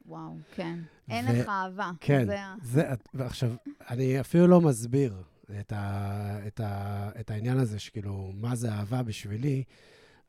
וואו, 0.07 0.37
כן. 0.55 0.79
אין 1.09 1.25
ו... 1.29 1.33
לך 1.33 1.49
אהבה. 1.49 1.91
כן. 2.01 2.27
זה... 2.27 2.37
זה... 2.63 2.91
ועכשיו, 3.15 3.51
אני 3.89 4.21
אפילו 4.21 4.47
לא 4.47 4.61
מסביר 4.61 5.23
את, 5.61 5.73
ה... 5.73 6.47
את, 6.47 6.61
ה... 6.61 7.11
את 7.21 7.31
העניין 7.31 7.59
הזה, 7.59 7.79
שכאילו, 7.79 8.33
מה 8.35 8.57
זה 8.57 8.73
אהבה 8.73 9.03
בשבילי, 9.03 9.65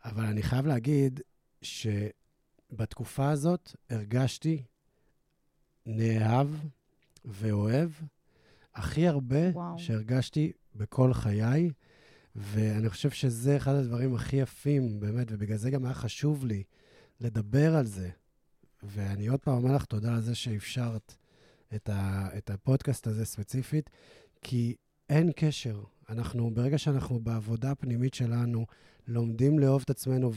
אבל 0.06 0.26
אני 0.26 0.44
חייב 0.44 0.68
להגיד 0.68 1.22
שבתקופה 1.62 3.30
הזאת 3.30 3.76
הרגשתי 3.90 4.64
נאהב 5.86 6.48
ואוהב 7.26 7.90
הכי 8.76 9.08
הרבה 9.08 9.50
וואו. 9.54 9.80
שהרגשתי 9.80 10.52
בכל 10.76 11.14
חיי, 11.14 11.72
ואני 12.36 12.90
חושב 12.90 13.10
שזה 13.10 13.58
אחד 13.58 13.76
הדברים 13.76 14.16
הכי 14.16 14.36
יפים, 14.36 15.00
באמת, 15.00 15.28
ובגלל 15.32 15.58
זה 15.58 15.70
גם 15.70 15.86
היה 15.86 15.94
חשוב 15.94 16.46
לי 16.46 16.64
לדבר 17.20 17.76
על 17.76 17.86
זה. 17.86 18.10
ואני 18.84 19.28
עוד 19.28 19.40
פעם 19.40 19.54
אומר 19.54 19.76
לך 19.76 19.86
תודה 19.86 20.16
על 20.16 20.22
זה 20.22 20.36
שאפשרת 20.36 21.16
את, 21.76 21.90
ה, 21.90 22.30
את 22.38 22.50
הפודקאסט 22.50 23.08
הזה 23.08 23.26
ספציפית, 23.26 23.90
כי 24.42 24.76
אין 25.10 25.32
קשר. 25.36 25.84
אנחנו, 26.10 26.52
ברגע 26.54 26.78
שאנחנו 26.78 27.20
בעבודה 27.20 27.72
הפנימית 27.72 28.14
שלנו, 28.14 28.66
לומדים 29.08 29.60
לאהוב 29.60 29.82
את 29.86 29.90
עצמנו 29.90 30.32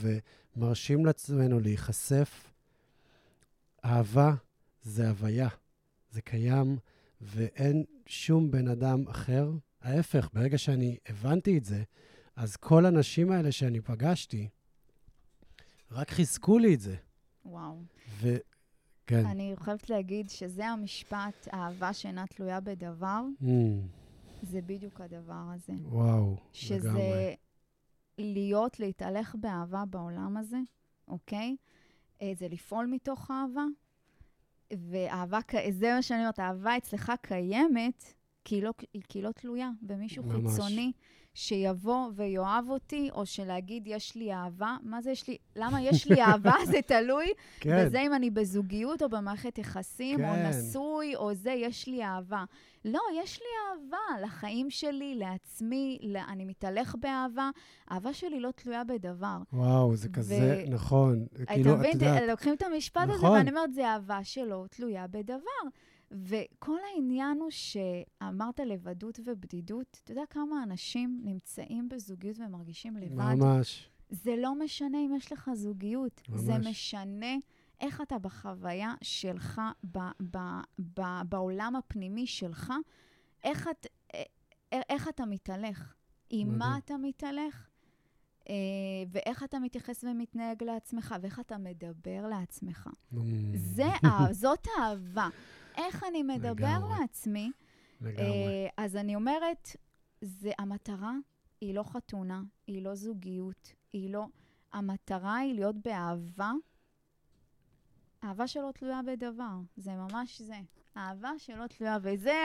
ומרשים 0.57 1.07
לעצמנו 1.07 1.61
להיחשף, 1.61 2.51
אהבה 3.85 4.35
זה 4.83 5.09
הוויה, 5.09 5.49
זה 6.11 6.21
קיים, 6.21 6.79
ואין 7.21 7.85
שום 8.07 8.51
בן 8.51 8.69
אדם 8.69 9.09
אחר. 9.09 9.51
ההפך, 9.83 10.29
ברגע 10.33 10.59
שאני 10.59 10.97
הבנתי 11.09 11.59
את 11.59 11.65
זה, 11.65 11.83
אז 12.37 12.57
כל 12.57 12.87
הנשים 12.87 13.31
האלה 13.33 13.53
שאני 13.53 13.81
פגשתי, 13.81 14.49
רק 15.91 16.11
חיזקו 16.11 16.59
לי 16.59 16.75
את 16.75 16.81
זה. 16.81 16.97
וואו. 17.45 17.83
ו... 18.09 18.37
כן. 19.07 19.27
אני 19.27 19.55
חייבת 19.57 19.91
להגיד 19.91 20.31
שזה 20.31 20.67
המשפט, 20.67 21.49
אהבה 21.55 21.93
שאינה 21.93 22.27
תלויה 22.27 22.61
בדבר. 22.61 23.23
Mm. 23.43 23.47
זה 24.43 24.61
בדיוק 24.63 25.01
הדבר 25.01 25.45
הזה. 25.55 25.73
וואו, 25.83 26.37
שזה 26.53 26.89
לגמרי. 26.89 27.03
שזה 27.03 27.35
להיות, 28.19 28.81
להתהלך 28.81 29.37
באהבה 29.41 29.85
בעולם 29.91 30.37
הזה, 30.37 30.59
אוקיי? 31.09 31.57
אה, 32.23 32.33
זה 32.39 32.49
לפעול 32.49 32.87
מתוך 32.87 33.31
אהבה. 33.31 33.65
ואהבה, 34.91 35.39
זה 35.71 35.93
מה 35.95 36.03
שאני 36.03 36.21
אומרת, 36.21 36.41
אהבה 36.41 36.77
אצלך 36.77 37.13
קיימת, 37.23 38.15
כי 38.45 38.55
היא 38.55 38.63
לא, 38.63 38.73
כי 39.09 39.19
היא 39.19 39.23
לא 39.23 39.31
תלויה 39.31 39.71
במישהו 39.83 40.25
ממש. 40.25 40.51
חיצוני 40.51 40.93
שיבוא 41.35 42.11
ויאהב 42.15 42.71
אותי, 42.71 43.09
או 43.13 43.27
שלהגיד, 43.27 43.83
יש 43.87 44.15
לי 44.17 44.33
אהבה. 44.33 44.77
מה 44.83 45.03
זה 45.03 45.11
יש 45.11 45.29
לי? 45.29 45.37
למה 45.57 45.83
יש 45.83 46.07
לי 46.07 46.23
אהבה? 46.23 46.53
זה 46.73 46.83
תלוי 46.87 47.27
כן. 47.61 47.87
בזה 47.87 48.01
אם 48.01 48.15
אני 48.15 48.31
בזוגיות 48.31 49.03
או 49.03 49.09
במערכת 49.09 49.59
יחסים, 49.59 50.19
כן. 50.19 50.25
או 50.25 50.49
נשוי, 50.49 51.17
או 51.17 51.35
זה, 51.35 51.51
יש 51.51 51.87
לי 51.87 52.05
אהבה. 52.05 52.45
לא, 52.85 53.01
יש 53.23 53.41
לי 53.41 53.47
אהבה 53.69 54.25
לחיים 54.27 54.71
שלי, 54.71 55.15
לעצמי, 55.15 55.99
אני 56.29 56.45
מתהלך 56.45 56.97
באהבה. 57.01 57.51
אהבה 57.93 58.13
שלי 58.13 58.41
לא 58.41 58.51
תלויה 58.51 58.85
בדבר. 58.85 59.37
וואו, 59.53 59.97
זה 59.97 60.09
כזה, 60.09 60.65
ו... 60.67 60.71
נכון. 60.71 61.27
כאילו, 61.47 61.71
אתה 61.71 61.79
מבין, 61.79 62.29
לוקחים 62.29 62.55
את 62.55 62.63
המשפט 62.63 63.03
נכון. 63.03 63.15
הזה, 63.15 63.31
ואני 63.31 63.51
אומרת, 63.51 63.75
זה 63.75 63.89
אהבה 63.89 64.25
שלא 64.25 64.65
תלויה 64.71 65.07
בדבר. 65.07 65.63
וכל 66.13 66.79
העניין 66.95 67.39
הוא 67.41 67.51
שאמרת 67.51 68.61
לבדות 68.61 69.21
ובדידות, 69.25 70.01
אתה 70.05 70.13
יודע 70.13 70.23
כמה 70.31 70.63
אנשים 70.63 71.21
נמצאים 71.25 71.89
בזוגיות 71.89 72.39
ומרגישים 72.39 72.97
לבד? 72.97 73.35
ממש. 73.35 73.89
זה 74.11 74.37
לא 74.37 74.55
משנה 74.55 74.99
אם 74.99 75.15
יש 75.17 75.33
לך 75.33 75.51
זוגיות, 75.55 76.23
ממש. 76.29 76.41
זה 76.41 76.59
משנה 76.59 77.37
איך 77.81 78.01
אתה 78.01 78.19
בחוויה 78.19 78.95
שלך, 79.03 79.61
ב, 79.93 79.99
ב, 80.31 80.39
ב, 80.99 81.03
בעולם 81.29 81.77
הפנימי 81.77 82.27
שלך, 82.27 82.73
איך, 83.45 83.69
את, 83.71 83.87
איך 84.73 85.09
אתה 85.09 85.27
מתהלך, 85.27 85.95
עם 86.31 86.59
מה 86.59 86.79
אתה 86.79 86.97
מתהלך, 86.97 87.69
אה, 88.49 88.55
ואיך 89.11 89.43
אתה 89.43 89.59
מתייחס 89.59 90.05
ומתנהג 90.05 90.65
לעצמך, 90.65 91.15
ואיך 91.23 91.41
אתה 91.41 91.59
מדבר 91.59 92.27
לעצמך. 92.31 92.91
זה, 93.55 93.89
זאת 94.33 94.67
אהבה. 94.79 95.29
איך 95.77 96.05
אני 96.09 96.23
מדבר 96.23 96.53
לגמרי. 96.53 97.01
לעצמי. 97.01 97.51
לגמרי. 98.01 98.23
אה, 98.23 98.69
אז 98.77 98.97
אני 98.97 99.15
אומרת, 99.15 99.69
זה, 100.21 100.51
המטרה 100.59 101.13
היא 101.61 101.75
לא 101.75 101.83
חתונה, 101.83 102.43
היא 102.67 102.83
לא 102.83 102.95
זוגיות, 102.95 103.73
היא 103.93 104.11
לא... 104.11 104.27
המטרה 104.73 105.37
היא 105.37 105.55
להיות 105.55 105.77
באהבה, 105.77 106.53
אהבה 108.25 108.47
שלא 108.47 108.71
תלויה 108.75 109.01
בדבר. 109.07 109.57
זה 109.77 109.91
ממש 109.91 110.41
זה. 110.41 110.61
אהבה 110.97 111.31
שלא 111.39 111.67
תלויה, 111.67 111.99
וזה 112.03 112.43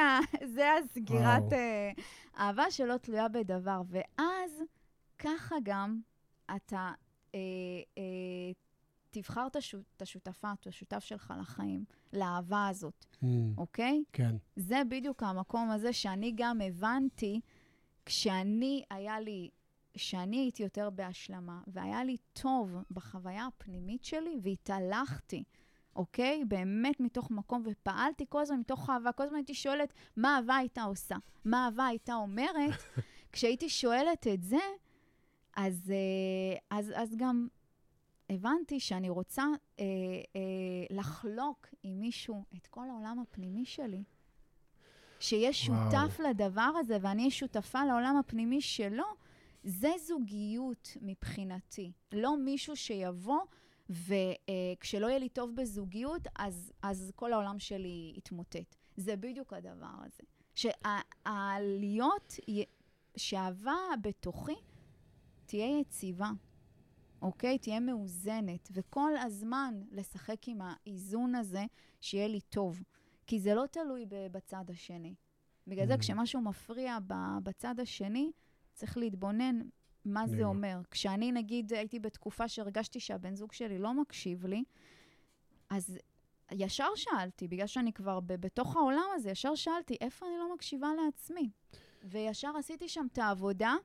זה 0.56 0.74
הסגירת... 0.74 1.52
Uh, 1.52 2.02
אהבה 2.38 2.72
שלא 2.72 2.98
תלויה 2.98 3.28
בדבר. 3.28 3.82
ואז 3.90 4.64
ככה 5.20 5.56
גם 5.64 6.00
אתה 6.56 6.92
uh, 7.32 7.34
uh, 7.96 8.67
תבחר 9.22 9.48
את 9.48 10.02
השותפה, 10.02 10.52
את 10.62 10.68
השותף 10.68 11.00
שלך 11.00 11.34
לחיים, 11.40 11.86
לאהבה 12.14 12.68
הזאת, 12.68 13.06
mm, 13.16 13.26
אוקיי? 13.58 14.04
כן. 14.14 14.36
זה 14.56 14.82
בדיוק 14.90 15.24
המקום 15.24 15.70
הזה 15.70 15.94
שאני 15.94 16.34
גם 16.36 16.62
הבנתי, 16.62 17.42
כשאני, 18.06 18.84
היה 18.90 19.20
לי, 19.20 19.50
שאני 19.98 20.38
הייתי 20.38 20.64
יותר 20.64 20.90
בהשלמה, 20.90 21.62
והיה 21.68 22.04
לי 22.04 22.18
טוב 22.34 22.76
בחוויה 22.92 23.46
הפנימית 23.46 24.04
שלי, 24.04 24.38
והתהלכתי, 24.44 25.44
אוקיי? 25.96 26.44
באמת 26.48 27.00
מתוך 27.00 27.32
מקום, 27.32 27.64
ופעלתי 27.66 28.26
כל 28.30 28.42
הזמן 28.42 28.60
מתוך 28.60 28.90
אהבה. 28.90 29.12
כל 29.12 29.24
הזמן 29.24 29.36
הייתי 29.36 29.54
שואלת, 29.54 29.94
מה 30.18 30.36
אהבה 30.38 30.56
הייתה 30.56 30.84
עושה? 30.84 31.16
מה 31.46 31.66
אהבה 31.66 31.86
הייתה 31.86 32.14
אומרת? 32.14 32.72
כשהייתי 33.32 33.70
שואלת 33.70 34.28
את 34.28 34.44
זה, 34.44 34.58
אז, 35.56 35.92
אה, 35.92 36.78
אז, 36.78 36.94
אז 36.96 37.16
גם 37.18 37.48
הבנתי 38.30 38.80
שאני 38.80 39.10
רוצה 39.10 39.44
אה, 39.80 39.86
אה, 40.36 40.42
לחלוק 40.90 41.68
עם 41.84 42.00
מישהו 42.00 42.44
את 42.58 42.68
כל 42.68 42.90
העולם 42.90 43.20
הפנימי 43.20 43.66
שלי, 43.66 44.04
שיהיה 45.20 45.54
שותף 45.54 46.20
וואו. 46.20 46.30
לדבר 46.30 46.72
הזה 46.80 46.98
ואני 47.02 47.22
אהיה 47.22 47.32
שותפה 47.32 47.86
לעולם 47.86 48.18
הפנימי 48.18 48.62
שלו, 48.62 49.06
זה 49.64 49.92
זוגיות 50.08 50.98
מבחינתי. 51.02 51.92
לא 52.12 52.38
מישהו 52.38 52.76
שיבוא 52.76 53.40
וכשלא 53.90 55.06
אה, 55.06 55.10
יהיה 55.10 55.20
לי 55.20 55.30
טוב 55.30 55.56
בזוגיות, 55.56 56.28
אז, 56.40 56.74
אז 56.82 57.12
כל 57.16 57.34
העולם 57.34 57.60
שלי 57.60 58.14
יתמוטט. 58.18 58.76
זה 58.98 59.16
בדיוק 59.16 59.54
הדבר 59.54 59.96
הזה. 60.06 60.24
שהעליות, 60.56 62.36
שאהבה 63.18 63.76
בתוכי 64.02 64.56
תהיה 65.46 65.80
יציבה. 65.80 66.30
אוקיי? 67.22 67.58
תהיה 67.58 67.80
מאוזנת, 67.80 68.70
וכל 68.72 69.12
הזמן 69.18 69.82
לשחק 69.92 70.48
עם 70.48 70.60
האיזון 70.62 71.36
הזה, 71.36 71.66
שיהיה 72.02 72.28
לי 72.28 72.42
טוב. 72.42 72.84
כי 73.28 73.40
זה 73.40 73.56
לא 73.56 73.66
תלוי 73.66 74.06
בצד 74.32 74.70
השני. 74.70 75.16
בגלל 75.68 75.88
זה 75.88 75.94
Mm. 75.94 75.98
כשמשהו 76.00 76.42
מפריע 76.42 76.98
בצד 77.44 77.80
השני, 77.80 78.32
צריך 78.74 78.98
להתבונן 78.98 79.60
מה 80.06 80.28
זה. 80.28 80.44
אומר. 80.44 80.80
כשאני, 80.92 81.32
נגיד, 81.32 81.74
הייתי 81.74 82.00
בתקופה 82.00 82.48
שהרגשתי 82.48 83.00
שהבן 83.00 83.36
זוג 83.36 83.52
שלי 83.52 83.78
לא 83.78 83.94
מקשיב 83.94 84.46
לי, 84.46 84.64
אז 85.70 85.98
ישר 86.52 86.88
שאלתי, 86.96 87.48
בגלל 87.48 87.68
שאני 87.68 87.94
כבר 87.94 88.20
ב- 88.20 88.34
בתוך 88.34 88.76
העולם 88.76 89.04
הזה, 89.16 89.30
ישר 89.32 89.56
שאלתי, 89.56 89.96
איפה 90.02 90.26
אני 90.26 90.36
לא 90.38 90.54
מקשיבה 90.56 90.88
לעצמי? 91.06 91.50
וישר 92.04 92.52
עשיתי 92.58 92.88
שם 92.90 93.08
את 93.14 93.18
העבודה, 93.18 93.76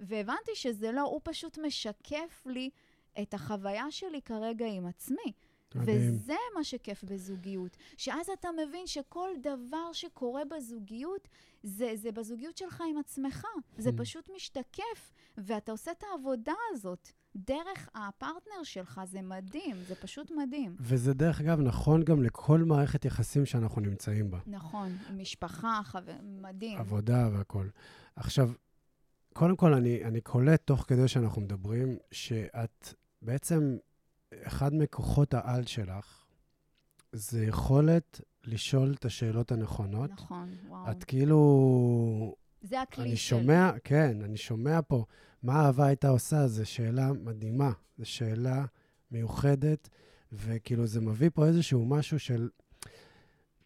והבנתי 0.00 0.50
שזה 0.54 0.92
לא, 0.92 1.00
הוא 1.02 1.20
פשוט 1.24 1.58
משקף 1.58 2.42
לי 2.46 2.70
את 3.22 3.34
החוויה 3.34 3.90
שלי 3.90 4.22
כרגע 4.22 4.66
עם 4.66 4.86
עצמי. 4.86 5.32
מדהים. 5.74 5.96
וזה 6.14 6.34
מה 6.56 6.64
שכיף 6.64 7.04
בזוגיות. 7.04 7.76
שאז 7.96 8.28
אתה 8.28 8.48
מבין 8.66 8.86
שכל 8.86 9.28
דבר 9.42 9.92
שקורה 9.92 10.42
בזוגיות, 10.44 11.28
זה, 11.62 11.92
זה 11.94 12.12
בזוגיות 12.12 12.56
שלך 12.56 12.82
עם 12.90 12.98
עצמך. 12.98 13.44
זה 13.78 13.90
Hmm. 13.90 13.92
פשוט 13.96 14.30
משתקף, 14.36 15.12
ואתה 15.38 15.72
עושה 15.72 15.90
את 15.90 16.02
העבודה 16.10 16.52
הזאת 16.72 17.08
דרך 17.36 17.88
הפרטנר 17.94 18.62
שלך. 18.62 19.00
זה 19.04 19.22
מדהים, 19.22 19.76
זה 19.88 19.94
פשוט 19.94 20.30
מדהים. 20.30 20.76
וזה 20.80 21.14
דרך 21.14 21.40
אגב 21.40 21.60
נכון 21.60 22.04
גם 22.04 22.22
לכל 22.22 22.58
מערכת 22.58 23.04
יחסים 23.04 23.46
שאנחנו 23.46 23.80
נמצאים 23.80 24.30
בה. 24.30 24.38
נכון, 24.46 24.96
משפחה, 25.16 25.80
חבר, 25.84 26.12
מדהים. 26.22 26.78
עבודה 26.78 27.28
והכול. 27.32 27.70
עכשיו, 28.16 28.50
קודם 29.34 29.56
כל, 29.56 29.74
אני, 29.74 30.04
אני 30.04 30.20
קולט 30.20 30.60
תוך 30.64 30.84
כדי 30.88 31.08
שאנחנו 31.08 31.42
מדברים, 31.42 31.98
שאת 32.10 32.94
בעצם, 33.22 33.76
אחד 34.42 34.74
מכוחות 34.74 35.34
העל 35.34 35.64
שלך, 35.66 36.24
זה 37.12 37.44
יכולת 37.44 38.20
לשאול 38.44 38.94
את 38.98 39.04
השאלות 39.04 39.52
הנכונות. 39.52 40.10
נכון, 40.10 40.54
וואו. 40.68 40.90
את 40.90 41.04
כאילו... 41.04 42.34
זה 42.62 42.80
הכלי 42.80 43.04
אני 43.04 43.16
שלי. 43.16 43.40
שומע, 43.40 43.70
כן, 43.84 44.22
אני 44.22 44.36
שומע 44.36 44.80
פה, 44.88 45.04
מה 45.42 45.66
אהבה 45.66 45.86
הייתה 45.86 46.08
עושה? 46.08 46.46
זו 46.46 46.66
שאלה 46.66 47.12
מדהימה. 47.12 47.72
זו 47.98 48.06
שאלה 48.06 48.64
מיוחדת, 49.10 49.88
וכאילו 50.32 50.86
זה 50.86 51.00
מביא 51.00 51.30
פה 51.34 51.46
איזשהו 51.46 51.86
משהו 51.86 52.18
של... 52.18 52.48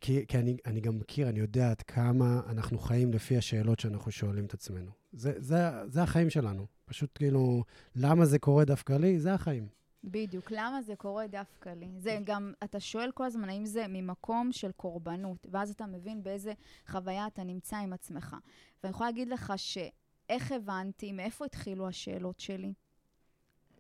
כי, 0.01 0.27
כי 0.27 0.39
אני, 0.39 0.57
אני 0.67 0.81
גם 0.81 0.99
מכיר, 0.99 1.29
אני 1.29 1.41
יודע 1.41 1.71
עד 1.71 1.83
כמה 1.83 2.41
אנחנו 2.49 2.79
חיים 2.79 3.13
לפי 3.13 3.37
השאלות 3.37 3.81
שאנחנו 3.81 4.11
שואלים 4.11 4.45
את 4.45 4.55
עצמנו. 4.55 4.91
זה, 5.13 5.33
זה, 5.37 5.57
זה 5.87 6.03
החיים 6.03 6.31
שלנו. 6.31 6.67
פשוט 6.85 7.11
כאילו, 7.15 7.65
למה 7.97 8.25
זה 8.27 8.39
קורה 8.39 8.65
דווקא 8.65 8.93
לי? 8.93 9.19
זה 9.21 9.35
החיים. 9.35 9.69
בדיוק. 10.05 10.51
למה 10.51 10.83
זה 10.83 10.97
קורה 10.97 11.27
דווקא 11.27 11.69
לי? 11.69 11.89
זה 11.97 12.19
גם, 12.25 12.53
אתה 12.65 12.81
שואל 12.81 13.11
כל 13.13 13.25
הזמן 13.25 13.49
האם 13.49 13.67
זה 13.67 13.87
ממקום 13.89 14.53
של 14.53 14.73
קורבנות, 14.73 15.47
ואז 15.51 15.71
אתה 15.71 15.87
מבין 15.87 16.23
באיזה 16.23 16.53
חוויה 16.87 17.27
אתה 17.27 17.45
נמצא 17.45 17.77
עם 17.77 17.93
עצמך. 17.93 18.37
ואני 18.83 18.91
יכולה 18.91 19.11
להגיד 19.11 19.29
לך 19.29 19.53
שאיך 19.57 20.53
הבנתי, 20.53 21.13
מאיפה 21.13 21.45
התחילו 21.45 21.89
השאלות 21.89 22.41
שלי? 22.41 22.73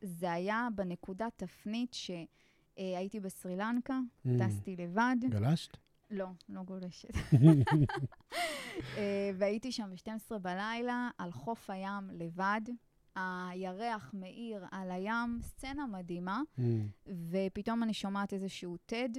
זה 0.02 0.32
היה 0.32 0.68
בנקודת 0.74 1.32
תפנית 1.36 1.94
שהייתי 1.94 3.20
בסרי 3.20 3.56
לנקה, 3.56 3.98
Mm. 4.26 4.28
טסתי 4.38 4.76
לבד. 4.76 5.16
גלשת? 5.28 5.76
לא, 6.10 6.26
לא 6.48 6.62
גולשת. 6.62 7.08
אה, 8.96 9.30
והייתי 9.38 9.72
שם 9.72 9.90
ב-12 9.90 10.38
בלילה, 10.38 11.10
על 11.18 11.32
חוף 11.32 11.70
הים 11.70 12.10
לבד. 12.12 12.60
הירח 13.16 14.10
מאיר 14.14 14.64
על 14.70 14.90
הים, 14.90 15.38
סצנה 15.42 15.86
מדהימה, 15.86 16.40
Mm. 16.58 16.60
ופתאום 17.30 17.82
אני 17.82 17.94
שומעת 17.94 18.32
איזשהו 18.32 18.76
TED, 18.92 19.18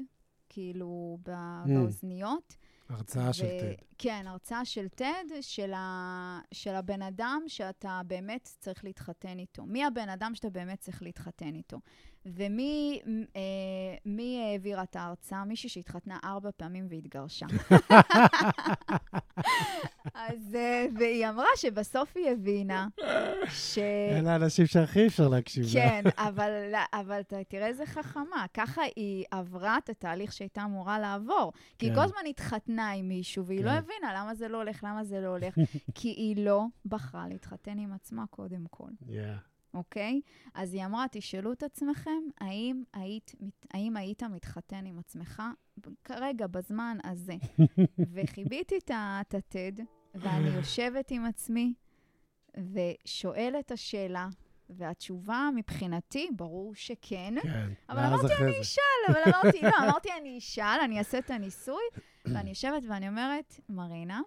כאילו 0.50 1.18
ב- 1.26 1.30
Mm. 1.66 1.68
באוזניות. 1.70 2.56
הרצאה 2.90 3.34
של 3.34 3.46
ו- 3.46 3.60
TED. 3.80 3.84
כן, 3.98 4.24
הרצאה 4.28 4.66
של 4.66 4.86
TED, 4.98 5.04
של, 5.42 5.74
ה... 5.74 6.40
של 6.54 6.76
הבן 6.76 7.02
אדם 7.02 7.42
שאתה 7.48 8.02
באמת 8.08 8.50
צריך 8.60 8.84
להתחתן 8.84 9.40
איתו. 9.40 9.66
מי 9.66 9.86
הבן 9.86 10.10
אדם 10.10 10.36
שאתה 10.36 10.50
באמת 10.50 10.80
צריך 10.80 11.02
להתחתן 11.04 11.56
איתו? 11.56 11.78
ומי 12.26 13.02
אה, 13.36 13.42
מי 14.06 14.44
העבירה 14.44 14.84
את 14.84 14.96
ההרצאה? 14.96 15.46
מישהי 15.46 15.70
שהתחתנה 15.70 16.20
ארבע 16.24 16.50
פעמים 16.58 16.88
והתגרשה. 16.90 17.46
אז, 20.14 20.56
אה, 20.56 20.86
והיא 21.00 21.30
אמרה 21.30 21.48
שבסוף 21.56 22.12
היא 22.16 22.30
הבינה 22.32 22.88
ש... 23.50 23.78
אלה 24.20 24.34
האנשים 24.34 24.66
שהכי 24.66 25.08
אפשר 25.08 25.28
להקשיב 25.28 25.66
להם. 25.76 26.04
כן, 26.04 26.10
אבל, 26.18 26.74
אבל 26.94 27.22
תראה 27.48 27.68
איזה 27.68 27.86
חכמה. 27.86 28.46
ככה 28.54 28.82
היא 28.96 29.26
עברה 29.32 29.78
את 29.78 29.90
התהליך 29.90 30.34
שהייתה 30.34 30.64
אמורה 30.64 31.00
לעבור. 31.00 31.54
כי 31.78 31.86
היא 31.86 31.92
כן. 31.92 31.96
כל 31.96 32.04
הזמן 32.04 32.20
התחתנה 32.30 32.92
עם 32.92 33.10
מישהו, 33.10 33.46
והיא 33.46 33.64
לא 33.64 33.70
כן. 33.70 33.78
הבינה 33.78 34.14
למה 34.16 34.36
זה 34.36 34.48
לא 34.48 34.58
הולך, 34.58 34.84
למה 34.84 35.04
זה 35.04 35.22
לא 35.22 35.28
הולך. 35.28 35.56
כי 35.96 36.08
היא 36.08 36.46
לא 36.46 36.66
בחרה 36.86 37.28
להתחתן 37.28 37.80
עם 37.80 37.94
עצמה 37.94 38.24
קודם 38.30 38.66
כל, 38.70 38.90
Yeah. 39.02 39.50
אוקיי? 39.74 40.22
אז 40.54 40.74
היא 40.74 40.86
אמרה, 40.86 41.06
תשאלו 41.12 41.54
את 41.54 41.64
עצמכם, 41.64 42.22
האם 42.42 42.84
היית, 42.94 43.32
האם 43.74 43.98
היית 43.98 44.24
מתחתן 44.24 44.86
עם 44.86 45.00
עצמך 45.00 45.42
כרגע, 46.04 46.48
בזמן 46.48 46.98
הזה? 47.04 47.36
וחיביתי 48.14 48.78
את 48.78 48.92
ה- 48.92 49.22
את 49.22 49.34
ה-TED, 49.34 49.82
ואני 50.16 50.48
יושבת 50.50 51.12
עם 51.12 51.26
עצמי 51.26 51.74
ושואלת 52.58 53.72
השאלה, 53.72 54.28
והתשובה 54.70 55.50
מבחינתי, 55.56 56.30
ברור 56.36 56.76
שכן. 56.76 57.34
כן. 57.44 57.70
אבל 57.90 58.00
אמרתי, 58.00 58.34
אני. 58.44 58.62
אשאל, 58.62 58.82
אבל 59.10 59.20
אמרתי, 59.28 59.62
לא, 59.62 59.70
אמרתי, 59.84 60.10
אני 60.22 60.38
אשאל, 60.38 60.80
אני 60.86 61.00
אעשה 61.00 61.18
את 61.20 61.30
הניסוי, 61.30 61.84
ואני 62.26 62.50
יושבת 62.50 62.84
ואני 62.90 63.08
אומרת, 63.08 63.60
מרינה, 63.70 64.22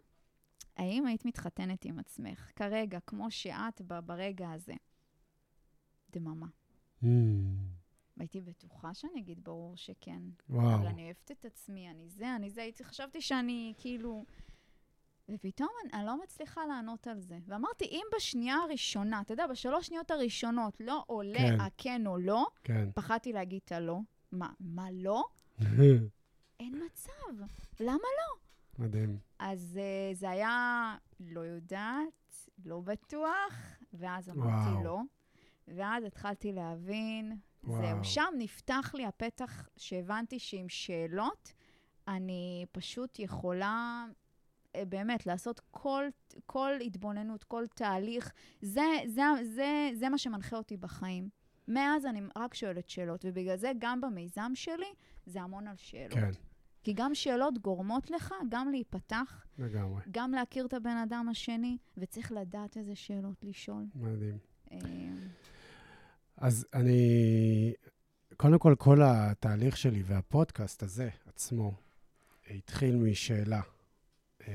האם 0.77 1.07
היית 1.07 1.25
מתחתנת 1.25 1.85
עם 1.85 1.99
עצמך 1.99 2.51
כרגע, 2.57 2.99
כמו 3.07 3.31
שאת 3.31 3.81
ברגע 4.05 4.51
הזה? 4.51 4.73
דממה. 6.13 6.47
Mm. 7.03 7.07
הייתי 8.19 8.41
בטוחה 8.41 8.95
שאני 8.95 9.21
אגיד, 9.21 9.45
ברור 9.45 9.77
שכן. 9.77 10.23
וואו. 10.51 10.75
אבל 10.75 10.87
אני 10.87 11.05
אוהבת 11.05 11.31
את 11.31 11.45
עצמי, 11.45 11.91
אני 11.91 12.09
זה, 12.09 12.37
אני 12.37 12.51
זה, 12.51 12.63
הייתי, 12.63 12.85
חשבתי 12.85 13.21
שאני 13.21 13.75
כאילו... 13.79 14.25
ופתאום 15.29 15.69
אני, 15.85 15.93
אני 15.93 16.07
לא 16.07 16.23
מצליחה 16.23 16.67
לענות 16.67 17.07
על 17.07 17.21
זה. 17.21 17.39
ואמרתי, 17.47 17.85
אם 17.85 18.03
בשנייה 18.17 18.57
הראשונה, 18.57 19.21
אתה 19.21 19.33
יודע, 19.33 19.47
בשלוש 19.47 19.87
שניות 19.87 20.11
הראשונות 20.11 20.81
לא 20.81 21.05
עולה 21.07 21.39
כן. 21.39 21.61
הכן 21.61 22.07
או 22.07 22.19
לא, 22.19 22.47
כן. 22.65 22.89
פחדתי 22.95 23.33
להגיד 23.33 23.61
את 23.65 23.73
הלא. 23.73 23.99
מה, 24.33 24.49
מה 24.61 24.91
לא? 24.93 25.25
אין 26.61 26.83
מצב. 26.87 27.45
למה 27.81 27.95
לא? 27.97 28.39
מדהים. 28.79 29.19
אז 29.39 29.79
uh, 29.79 30.17
זה 30.17 30.31
היה 30.31 30.97
לא 31.21 31.41
יודעת, 31.41 32.49
לא 32.65 32.81
בטוח, 32.81 33.79
ואז 33.93 34.29
אמרתי 34.31 34.71
וואו. 34.71 34.85
לא. 34.85 35.01
ואז 35.69 36.05
התחלתי 36.05 36.53
להבין, 36.53 37.37
וואו. 37.65 37.83
זהו, 37.83 38.05
שם 38.05 38.35
נפתח 38.39 38.93
לי 38.95 39.07
הפתח 39.07 39.69
שהבנתי 39.77 40.39
שעם 40.39 40.69
שאלות, 40.69 41.53
אני 42.09 42.67
פשוט 42.73 43.19
יכולה 43.19 44.05
אה, 44.77 44.85
באמת 44.85 45.27
לעשות 45.27 45.61
כל, 45.71 46.05
כל 46.47 46.71
התבוננות, 46.87 47.45
כל 47.45 47.65
תהליך. 47.75 48.33
זה, 48.61 48.83
זה, 49.07 49.23
זה, 49.45 49.91
זה 49.95 50.09
מה 50.09 50.19
שמנחה 50.19 50.57
אותי 50.57 50.77
בחיים. 50.77 51.29
מאז 51.69 52.07
אני 52.07 52.21
רק 52.37 52.55
שואלת 52.55 52.89
שאלות, 52.89 53.25
ובגלל 53.25 53.57
זה 53.57 53.73
גם 53.79 54.01
במיזם 54.01 54.51
שלי 54.55 54.93
זה 55.27 55.41
המון 55.41 55.69
על 55.69 55.77
שאלות. 55.77 56.19
כן, 56.19 56.31
כי 56.85 56.93
גם 56.93 57.15
שאלות 57.15 57.59
גורמות 57.59 58.11
לך 58.11 58.35
גם 58.49 58.71
להיפתח, 58.71 59.47
לגמרי. 59.59 60.03
גם 60.11 60.33
להכיר 60.33 60.67
את 60.67 60.75
הבן 60.75 60.97
אדם 60.97 61.29
השני, 61.31 61.79
וצריך 61.97 62.33
לדעת 62.33 62.77
איזה 62.77 62.95
שאלות 62.95 63.45
לשאול. 63.45 63.85
מדהים. 63.95 64.39
אז 66.43 66.67
אני, 66.75 67.73
קודם 68.37 68.59
כל, 68.59 68.75
כל 68.79 69.01
התהליך 69.05 69.77
שלי 69.77 70.03
והפודקאסט 70.03 70.83
הזה 70.83 71.09
עצמו 71.27 71.75
התחיל 72.51 72.97
משאלה. 72.97 73.61
אמ, 74.49 74.53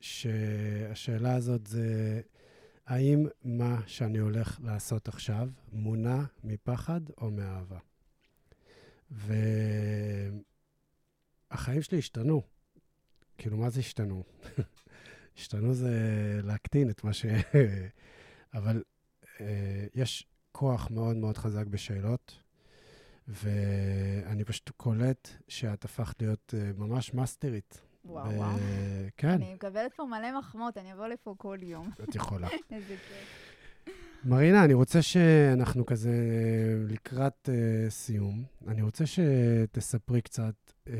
שהשאלה 0.00 1.34
הזאת 1.34 1.66
זה, 1.66 2.20
האם 2.86 3.26
מה 3.44 3.80
שאני 3.86 4.18
הולך 4.18 4.60
לעשות 4.62 5.08
עכשיו 5.08 5.48
מונע 5.72 6.22
מפחד 6.44 7.00
או 7.18 7.30
מאהבה? 7.30 7.78
והחיים 11.50 11.82
שלי 11.82 11.98
השתנו. 11.98 12.42
כאילו, 13.38 13.56
מה 13.56 13.70
זה 13.70 13.80
השתנו? 13.80 14.24
השתנו 15.36 15.74
זה 15.74 15.90
להקטין 16.42 16.90
את 16.90 17.04
מה 17.04 17.12
ש... 17.12 17.26
אבל 18.54 18.82
יש 19.94 20.26
כוח 20.52 20.90
מאוד 20.90 21.16
מאוד 21.16 21.36
חזק 21.36 21.66
בשאלות, 21.66 22.38
ואני 23.28 24.44
פשוט 24.44 24.70
קולט 24.76 25.28
שאת 25.48 25.84
הפכת 25.84 26.22
להיות 26.22 26.54
אה, 26.56 26.70
ממש 26.76 27.14
מאסטרית. 27.14 27.80
וואו, 28.04 28.32
וואו. 28.32 28.56
כן, 29.16 29.28
אני 29.28 29.54
מקבלת 29.54 29.94
פה 29.94 30.04
מלא 30.04 30.38
מחמאות, 30.38 30.78
אני 30.78 30.92
אבוא 30.92 31.06
לפה 31.06 31.34
כל 31.38 31.58
יום. 31.62 31.90
את 32.02 32.14
יכולה. 32.14 32.48
איזה 32.70 32.96
כיף. 32.96 33.51
מרינה, 34.24 34.64
אני 34.64 34.74
רוצה 34.74 35.02
שאנחנו 35.02 35.86
כזה 35.86 36.14
לקראת 36.88 37.48
uh, 37.48 37.90
סיום. 37.90 38.44
אני 38.68 38.82
רוצה 38.82 39.04
שתספרי 39.06 40.20
קצת 40.20 40.54
uh, 40.86 40.90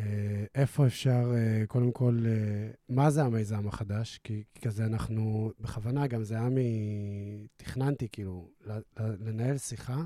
איפה 0.54 0.86
אפשר, 0.86 1.32
uh, 1.32 1.66
קודם 1.66 1.92
כל, 1.92 2.18
uh, 2.22 2.76
מה 2.88 3.10
זה 3.10 3.22
המיזם 3.22 3.68
החדש? 3.68 4.20
כי, 4.24 4.42
כי 4.54 4.60
כזה 4.60 4.84
אנחנו, 4.86 5.52
בכוונה 5.60 6.06
גם 6.06 6.24
זה 6.24 6.34
היה 6.34 6.48
מ... 6.48 6.56
תכננתי 7.56 8.08
כאילו 8.12 8.48
לנהל 8.98 9.58
שיחה, 9.58 10.02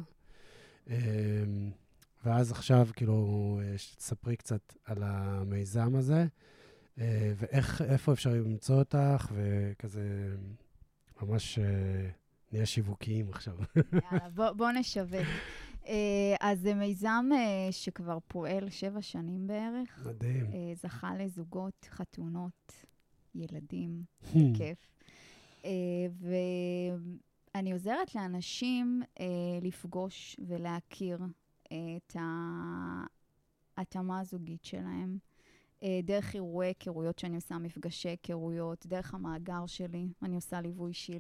uh, 0.87 0.91
ואז 2.25 2.51
עכשיו 2.51 2.89
כאילו 2.97 3.61
שתספרי 3.77 4.37
קצת 4.37 4.75
על 4.85 5.03
המיזם 5.03 5.97
הזה, 5.97 6.27
uh, 6.97 7.01
ואיך, 7.37 7.83
איפה 7.83 8.13
אפשר 8.13 8.31
למצוא 8.31 8.79
אותך, 8.79 9.33
וכזה 9.35 10.35
ממש... 11.23 11.59
Uh, 11.59 12.26
נהיה 12.53 12.67
שיווקיים 12.67 13.29
עכשיו. 13.29 13.57
יאללה, 13.77 14.29
בוא, 14.35 14.51
בוא 14.51 14.71
נשווק. 14.71 15.27
אה, 15.87 16.37
אז 16.41 16.61
זה 16.61 16.75
מיזם 16.75 17.29
אה, 17.35 17.73
שכבר 17.73 18.19
פועל 18.27 18.71
שבע 18.71 19.03
שנים 19.03 19.47
בערך. 19.47 20.07
מדהים. 20.07 20.47
אה, 20.47 20.73
זכה 20.75 21.15
לזוגות, 21.17 21.87
חתונות, 21.91 22.73
ילדים, 23.35 24.03
כיף. 24.57 24.89
ואני 27.55 27.73
עוזרת 27.73 28.15
לאנשים 28.15 29.03
לפגוש 29.63 30.37
ולהכיר 30.49 31.19
את 31.65 32.17
ההתאמה 33.77 34.21
הזוגית 34.21 34.65
שלהם. 34.65 35.19
אה, 35.83 36.01
דרך 36.05 36.35
אירועי 36.35 36.69
היכרויות 36.69 37.19
שאני 37.19 37.37
עושה, 37.37 37.59
מפגשי 37.59 38.09
היכרויות, 38.09 38.87
דרך 38.87 39.15
המאגר 39.15 39.67
שלי, 39.67 40.09
אני 40.23 40.37
עושה 40.37 40.61
ליווי 40.61 40.89
אישי 40.89 41.19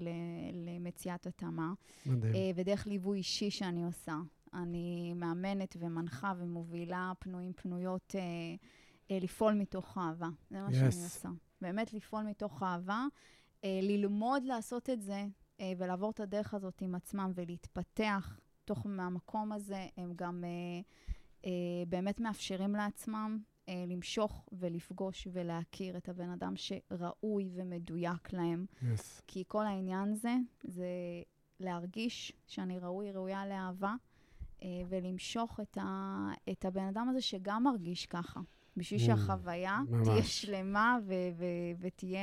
למציאת 0.52 1.26
התאמה. 1.26 1.72
מדהים. 2.06 2.34
אה, 2.34 2.50
ודרך 2.54 2.86
ליווי 2.86 3.18
אישי 3.18 3.50
שאני 3.50 3.84
עושה. 3.84 4.16
אני 4.54 5.12
מאמנת 5.14 5.76
ומנחה 5.78 6.32
ומובילה 6.38 7.12
פנויים 7.18 7.52
פנויות 7.52 8.14
אה, 9.10 9.18
לפעול 9.20 9.54
מתוך 9.54 9.98
אהבה. 9.98 10.28
זה 10.50 10.62
מה 10.62 10.68
yes. 10.68 10.72
שאני 10.72 11.04
עושה. 11.04 11.28
באמת 11.60 11.92
לפעול 11.92 12.22
מתוך 12.22 12.62
אהבה, 12.62 13.06
אה, 13.64 13.80
ללמוד 13.82 14.44
לעשות 14.44 14.90
את 14.90 15.02
זה 15.02 15.24
ולעבור 15.78 16.10
את 16.10 16.20
הדרך 16.20 16.54
הזאת 16.54 16.80
עם 16.80 16.94
עצמם 16.94 17.32
ולהתפתח 17.34 18.40
תוך 18.64 18.86
מהמקום 18.86 19.52
הזה, 19.52 19.86
הם 19.96 20.12
גם 20.16 20.44
באמת 21.88 22.20
מאפשרים 22.20 22.74
לעצמם 22.74 23.38
אה, 23.68 23.84
למשוך 23.88 24.48
ולפגוש 24.52 25.28
ולהכיר 25.32 25.96
את 25.96 26.08
הבן 26.08 26.30
אדם 26.30 26.54
שראוי 26.56 27.48
ומדויק 27.54 28.32
להם. 28.32 28.66
Yes. 28.82 29.22
כי 29.26 29.44
כל 29.48 29.66
העניין 29.66 30.14
זה, 30.14 30.34
זה 30.64 30.86
להרגיש 31.60 32.32
שאני 32.46 32.78
ראוי, 32.78 33.12
ראויה 33.12 33.46
לאהבה, 33.46 33.94
אה, 34.62 34.68
ולמשוך 34.88 35.60
את, 35.60 35.78
ה, 35.80 36.28
את 36.52 36.64
הבן 36.64 36.84
אדם 36.84 37.08
הזה 37.08 37.20
שגם 37.20 37.64
מרגיש 37.64 38.06
ככה. 38.06 38.40
בשביל 38.76 39.00
mm, 39.00 39.02
שהחוויה 39.02 39.80
ממש. 39.88 40.08
תהיה 40.08 40.22
שלמה 40.22 40.98
ו- 41.06 41.12
ו- 41.36 41.80
ותהיה 41.80 42.20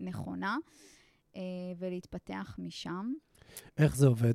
נכונה, 0.00 0.56
אה, 1.36 1.42
ולהתפתח 1.78 2.56
משם. 2.58 3.12
איך 3.78 3.96
זה 3.96 4.06
עובד? 4.06 4.34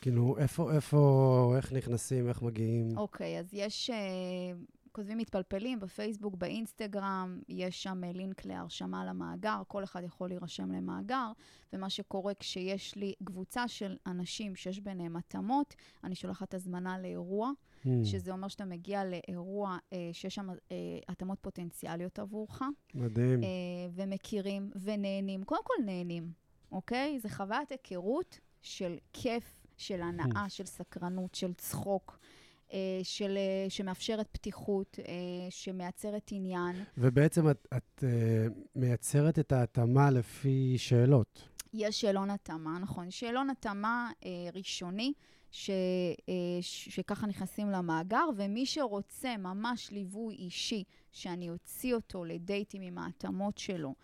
כאילו, 0.00 0.38
איפה, 0.38 0.72
איפה, 0.72 1.54
איך 1.56 1.72
נכנסים, 1.72 2.28
איך 2.28 2.42
מגיעים? 2.42 2.98
אוקיי, 2.98 3.36
okay, 3.36 3.40
אז 3.40 3.54
יש... 3.54 3.90
כותבים 4.92 5.18
מתפלפלים 5.18 5.80
בפייסבוק, 5.80 6.34
באינסטגרם, 6.34 7.40
יש 7.48 7.82
שם 7.82 8.00
לינק 8.14 8.44
להרשמה 8.44 9.04
למאגר, 9.04 9.62
כל 9.68 9.84
אחד 9.84 10.02
יכול 10.04 10.28
להירשם 10.28 10.72
למאגר, 10.72 11.32
ומה 11.72 11.90
שקורה 11.90 12.34
כשיש 12.34 12.96
לי 12.96 13.14
קבוצה 13.24 13.68
של 13.68 13.96
אנשים 14.06 14.56
שיש 14.56 14.80
ביניהם 14.80 15.16
התאמות, 15.16 15.74
אני 16.04 16.14
שולחת 16.14 16.54
הזמנה 16.54 16.98
לאירוע, 16.98 17.50
mm. 17.50 17.88
שזה 18.04 18.32
אומר 18.32 18.48
שאתה 18.48 18.64
מגיע 18.64 19.02
לאירוע 19.04 19.78
אה, 19.92 20.10
שיש 20.12 20.34
שם 20.34 20.50
אה, 20.50 20.76
התאמות 21.08 21.38
פוטנציאליות 21.40 22.18
עבורך. 22.18 22.62
מדהים. 22.94 23.42
אה, 23.42 23.48
ומכירים 23.92 24.70
ונהנים, 24.82 25.44
קודם 25.44 25.64
כל 25.64 25.84
נהנים, 25.84 26.32
אוקיי? 26.72 27.20
זה 27.20 27.28
חוויית 27.28 27.70
היכרות 27.70 28.38
של 28.62 28.96
כיף, 29.12 29.66
של 29.76 30.02
הנאה, 30.02 30.46
mm. 30.46 30.48
של 30.48 30.64
סקרנות, 30.64 31.34
של 31.34 31.52
צחוק. 31.54 32.18
אה, 32.72 33.00
של, 33.02 33.36
אה, 33.36 33.70
שמאפשרת 33.70 34.28
פתיחות, 34.32 34.98
אה, 34.98 35.50
שמייצרת 35.50 36.28
עניין. 36.32 36.76
ובעצם 36.98 37.50
את, 37.50 37.68
את 37.76 38.04
מייצרת 38.76 39.38
את 39.38 39.52
ההתאמה 39.52 40.10
לפי 40.10 40.74
שאלות. 40.78 41.48
יש 41.72 42.00
שאלון 42.00 42.30
התאמה, 42.30 42.78
נכון. 42.78 43.10
שאלון 43.10 43.50
התאמה 43.50 44.10
ראשוני, 44.54 45.12
ש, 45.50 45.70
ש, 46.60 46.88
שככה 46.88 47.26
נכנסים 47.26 47.70
למאגר, 47.70 48.24
ומי 48.36 48.66
שרוצה 48.66 49.36
ממש 49.36 49.90
ליווי 49.90 50.34
אישי, 50.34 50.84
שאני 51.12 51.50
אוציא 51.50 51.94
אותו 51.94 52.24
לדייטים 52.24 52.82
עם 52.82 52.98
ההתאמות 52.98 53.58
שלו, 53.58 53.94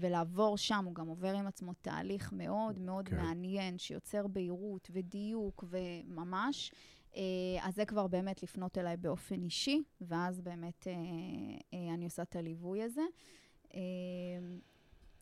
ולעבור 0.00 0.58
שם, 0.58 0.84
הוא 0.84 0.94
גם 0.94 1.06
עובר 1.06 1.34
עם 1.34 1.46
עצמו 1.46 1.72
תהליך 1.82 2.32
מאוד 2.32 2.78
מאוד 2.78 3.08
okay. 3.08 3.10
כן. 3.10 3.16
מעניין, 3.16 3.78
שיוצר 3.78 4.26
בהירות 4.26 4.90
ודיוק 4.92 5.64
וממש. 5.68 6.72
אה, 7.16 7.22
אז 7.68 7.74
זה 7.74 7.84
כבר 7.84 8.06
באמת 8.06 8.42
לפנות 8.42 8.78
אליי 8.78 8.96
באופן 8.96 9.42
אישי, 9.42 9.82
ואז 10.00 10.40
באמת 10.40 10.86
אה, 10.86 10.92
אה, 11.74 11.94
אני 11.94 12.04
עושה 12.04 12.22
את 12.22 12.36
הליווי 12.36 12.82
הזה. 12.82 13.02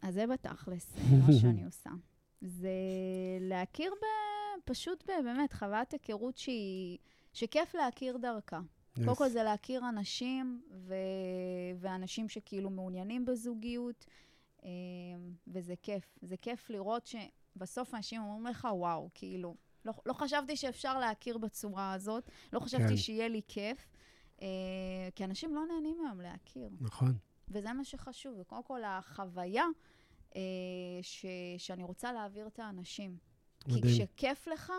אז 0.03 0.15
זה 0.15 0.27
בתכלס 0.27 0.95
מה 0.97 1.33
שאני 1.41 1.65
עושה. 1.65 1.91
זה 2.41 2.71
להכיר 3.41 3.93
ב... 4.03 4.05
פשוט 4.65 5.11
ב... 5.11 5.13
באמת, 5.25 5.53
חוויית 5.53 5.93
היכרות 5.93 6.37
שהיא... 6.37 6.99
שכיף 7.33 7.75
להכיר 7.75 8.17
דרכה. 8.17 8.61
Yes. 8.61 9.05
קודם 9.05 9.17
כל 9.17 9.29
זה 9.29 9.43
להכיר 9.43 9.89
אנשים, 9.89 10.63
ו... 10.73 10.95
ואנשים 11.77 12.29
שכאילו 12.29 12.71
מעוניינים 12.71 13.25
בזוגיות, 13.25 14.07
וזה 15.47 15.75
כיף. 15.83 16.19
זה 16.23 16.37
כיף 16.37 16.71
לראות 16.71 17.07
שבסוף 17.07 17.95
אנשים 17.95 18.23
אומרים 18.23 18.47
לך, 18.47 18.69
וואו, 18.73 19.09
כאילו, 19.15 19.55
לא, 19.85 19.93
לא 20.07 20.13
חשבתי 20.13 20.57
שאפשר 20.57 20.99
להכיר 20.99 21.39
בצורה 21.39 21.93
הזאת, 21.93 22.31
לא 22.53 22.61
חשבתי 22.61 22.89
כן. 22.89 22.97
שיהיה 22.97 23.29
לי 23.29 23.41
כיף, 23.49 23.89
אה, 24.43 24.47
כי 25.15 25.25
אנשים 25.25 25.55
לא 25.55 25.63
נהנים 25.67 25.97
היום 26.07 26.21
להכיר. 26.21 26.71
נכון. 26.81 27.15
וזה 27.49 27.73
מה 27.73 27.85
שחשוב, 27.85 28.39
וקודם 28.41 28.63
כל 28.63 28.85
החוויה 28.85 29.65
אה, 30.37 30.41
ש, 31.03 31.27
שאני 31.59 31.83
רוצה 31.83 32.13
להעביר 32.13 32.47
את 32.47 32.59
האנשים. 32.59 33.17
מדהים. 33.67 33.83
כי 33.83 34.07
כשכיף 34.07 34.47
לך, 34.47 34.73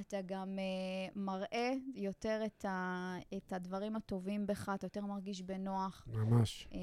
אתה 0.00 0.22
גם 0.26 0.58
אה, 0.58 1.12
מראה 1.22 1.72
יותר 1.94 2.42
את, 2.46 2.64
ה, 2.64 3.16
את 3.36 3.52
הדברים 3.52 3.96
הטובים 3.96 4.46
בך, 4.46 4.72
אתה 4.74 4.86
יותר 4.86 5.06
מרגיש 5.06 5.42
בנוח. 5.42 6.06
ממש. 6.06 6.68
אה, 6.72 6.78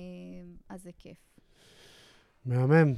אז 0.70 0.84
זה 0.84 0.92
כיף. 0.98 1.18
מהמם. 2.46 2.94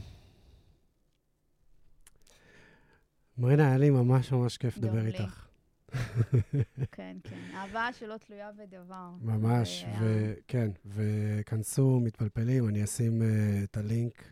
מרינה, 3.37 3.67
היה 3.67 3.77
לי 3.77 3.89
ממש 3.89 4.31
ממש 4.31 4.57
כיף 4.57 4.77
לדבר 4.77 5.05
איתך. 5.05 5.47
כן, 6.91 7.17
כן. 7.23 7.39
אהבה 7.53 7.89
שלא 7.93 8.17
תלויה 8.17 8.51
בדבר. 8.51 9.09
ממש, 9.21 9.85
וכן, 10.01 10.71
וכנסו, 10.85 11.99
מתפלפלים, 11.99 12.69
אני 12.69 12.83
אשים 12.83 13.21
uh, 13.21 13.25
את 13.63 13.77
הלינק. 13.77 14.31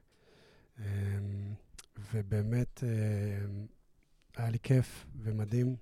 Um, 0.78 0.82
ובאמת, 2.14 2.80
uh, 2.80 2.84
היה 4.38 4.49
לי 4.49 4.60
כיף 4.60 5.06
ומדהים, 5.15 5.76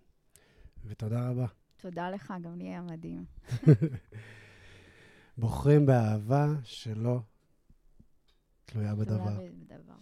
ותודה 0.86 1.30
רבה. 1.30 1.46
תודה 1.78 2.10
לך, 2.10 2.34
גם 2.42 2.56
לי 2.56 2.68
היה 2.68 2.82
מדהים. 2.82 3.26
בוחרים 5.38 5.86
באהבה 5.86 6.48
שלא 6.64 7.20
תלויה 8.66 8.96
בדבר. 8.96 9.36
תלויה 9.36 9.52
בדבר. 9.52 9.94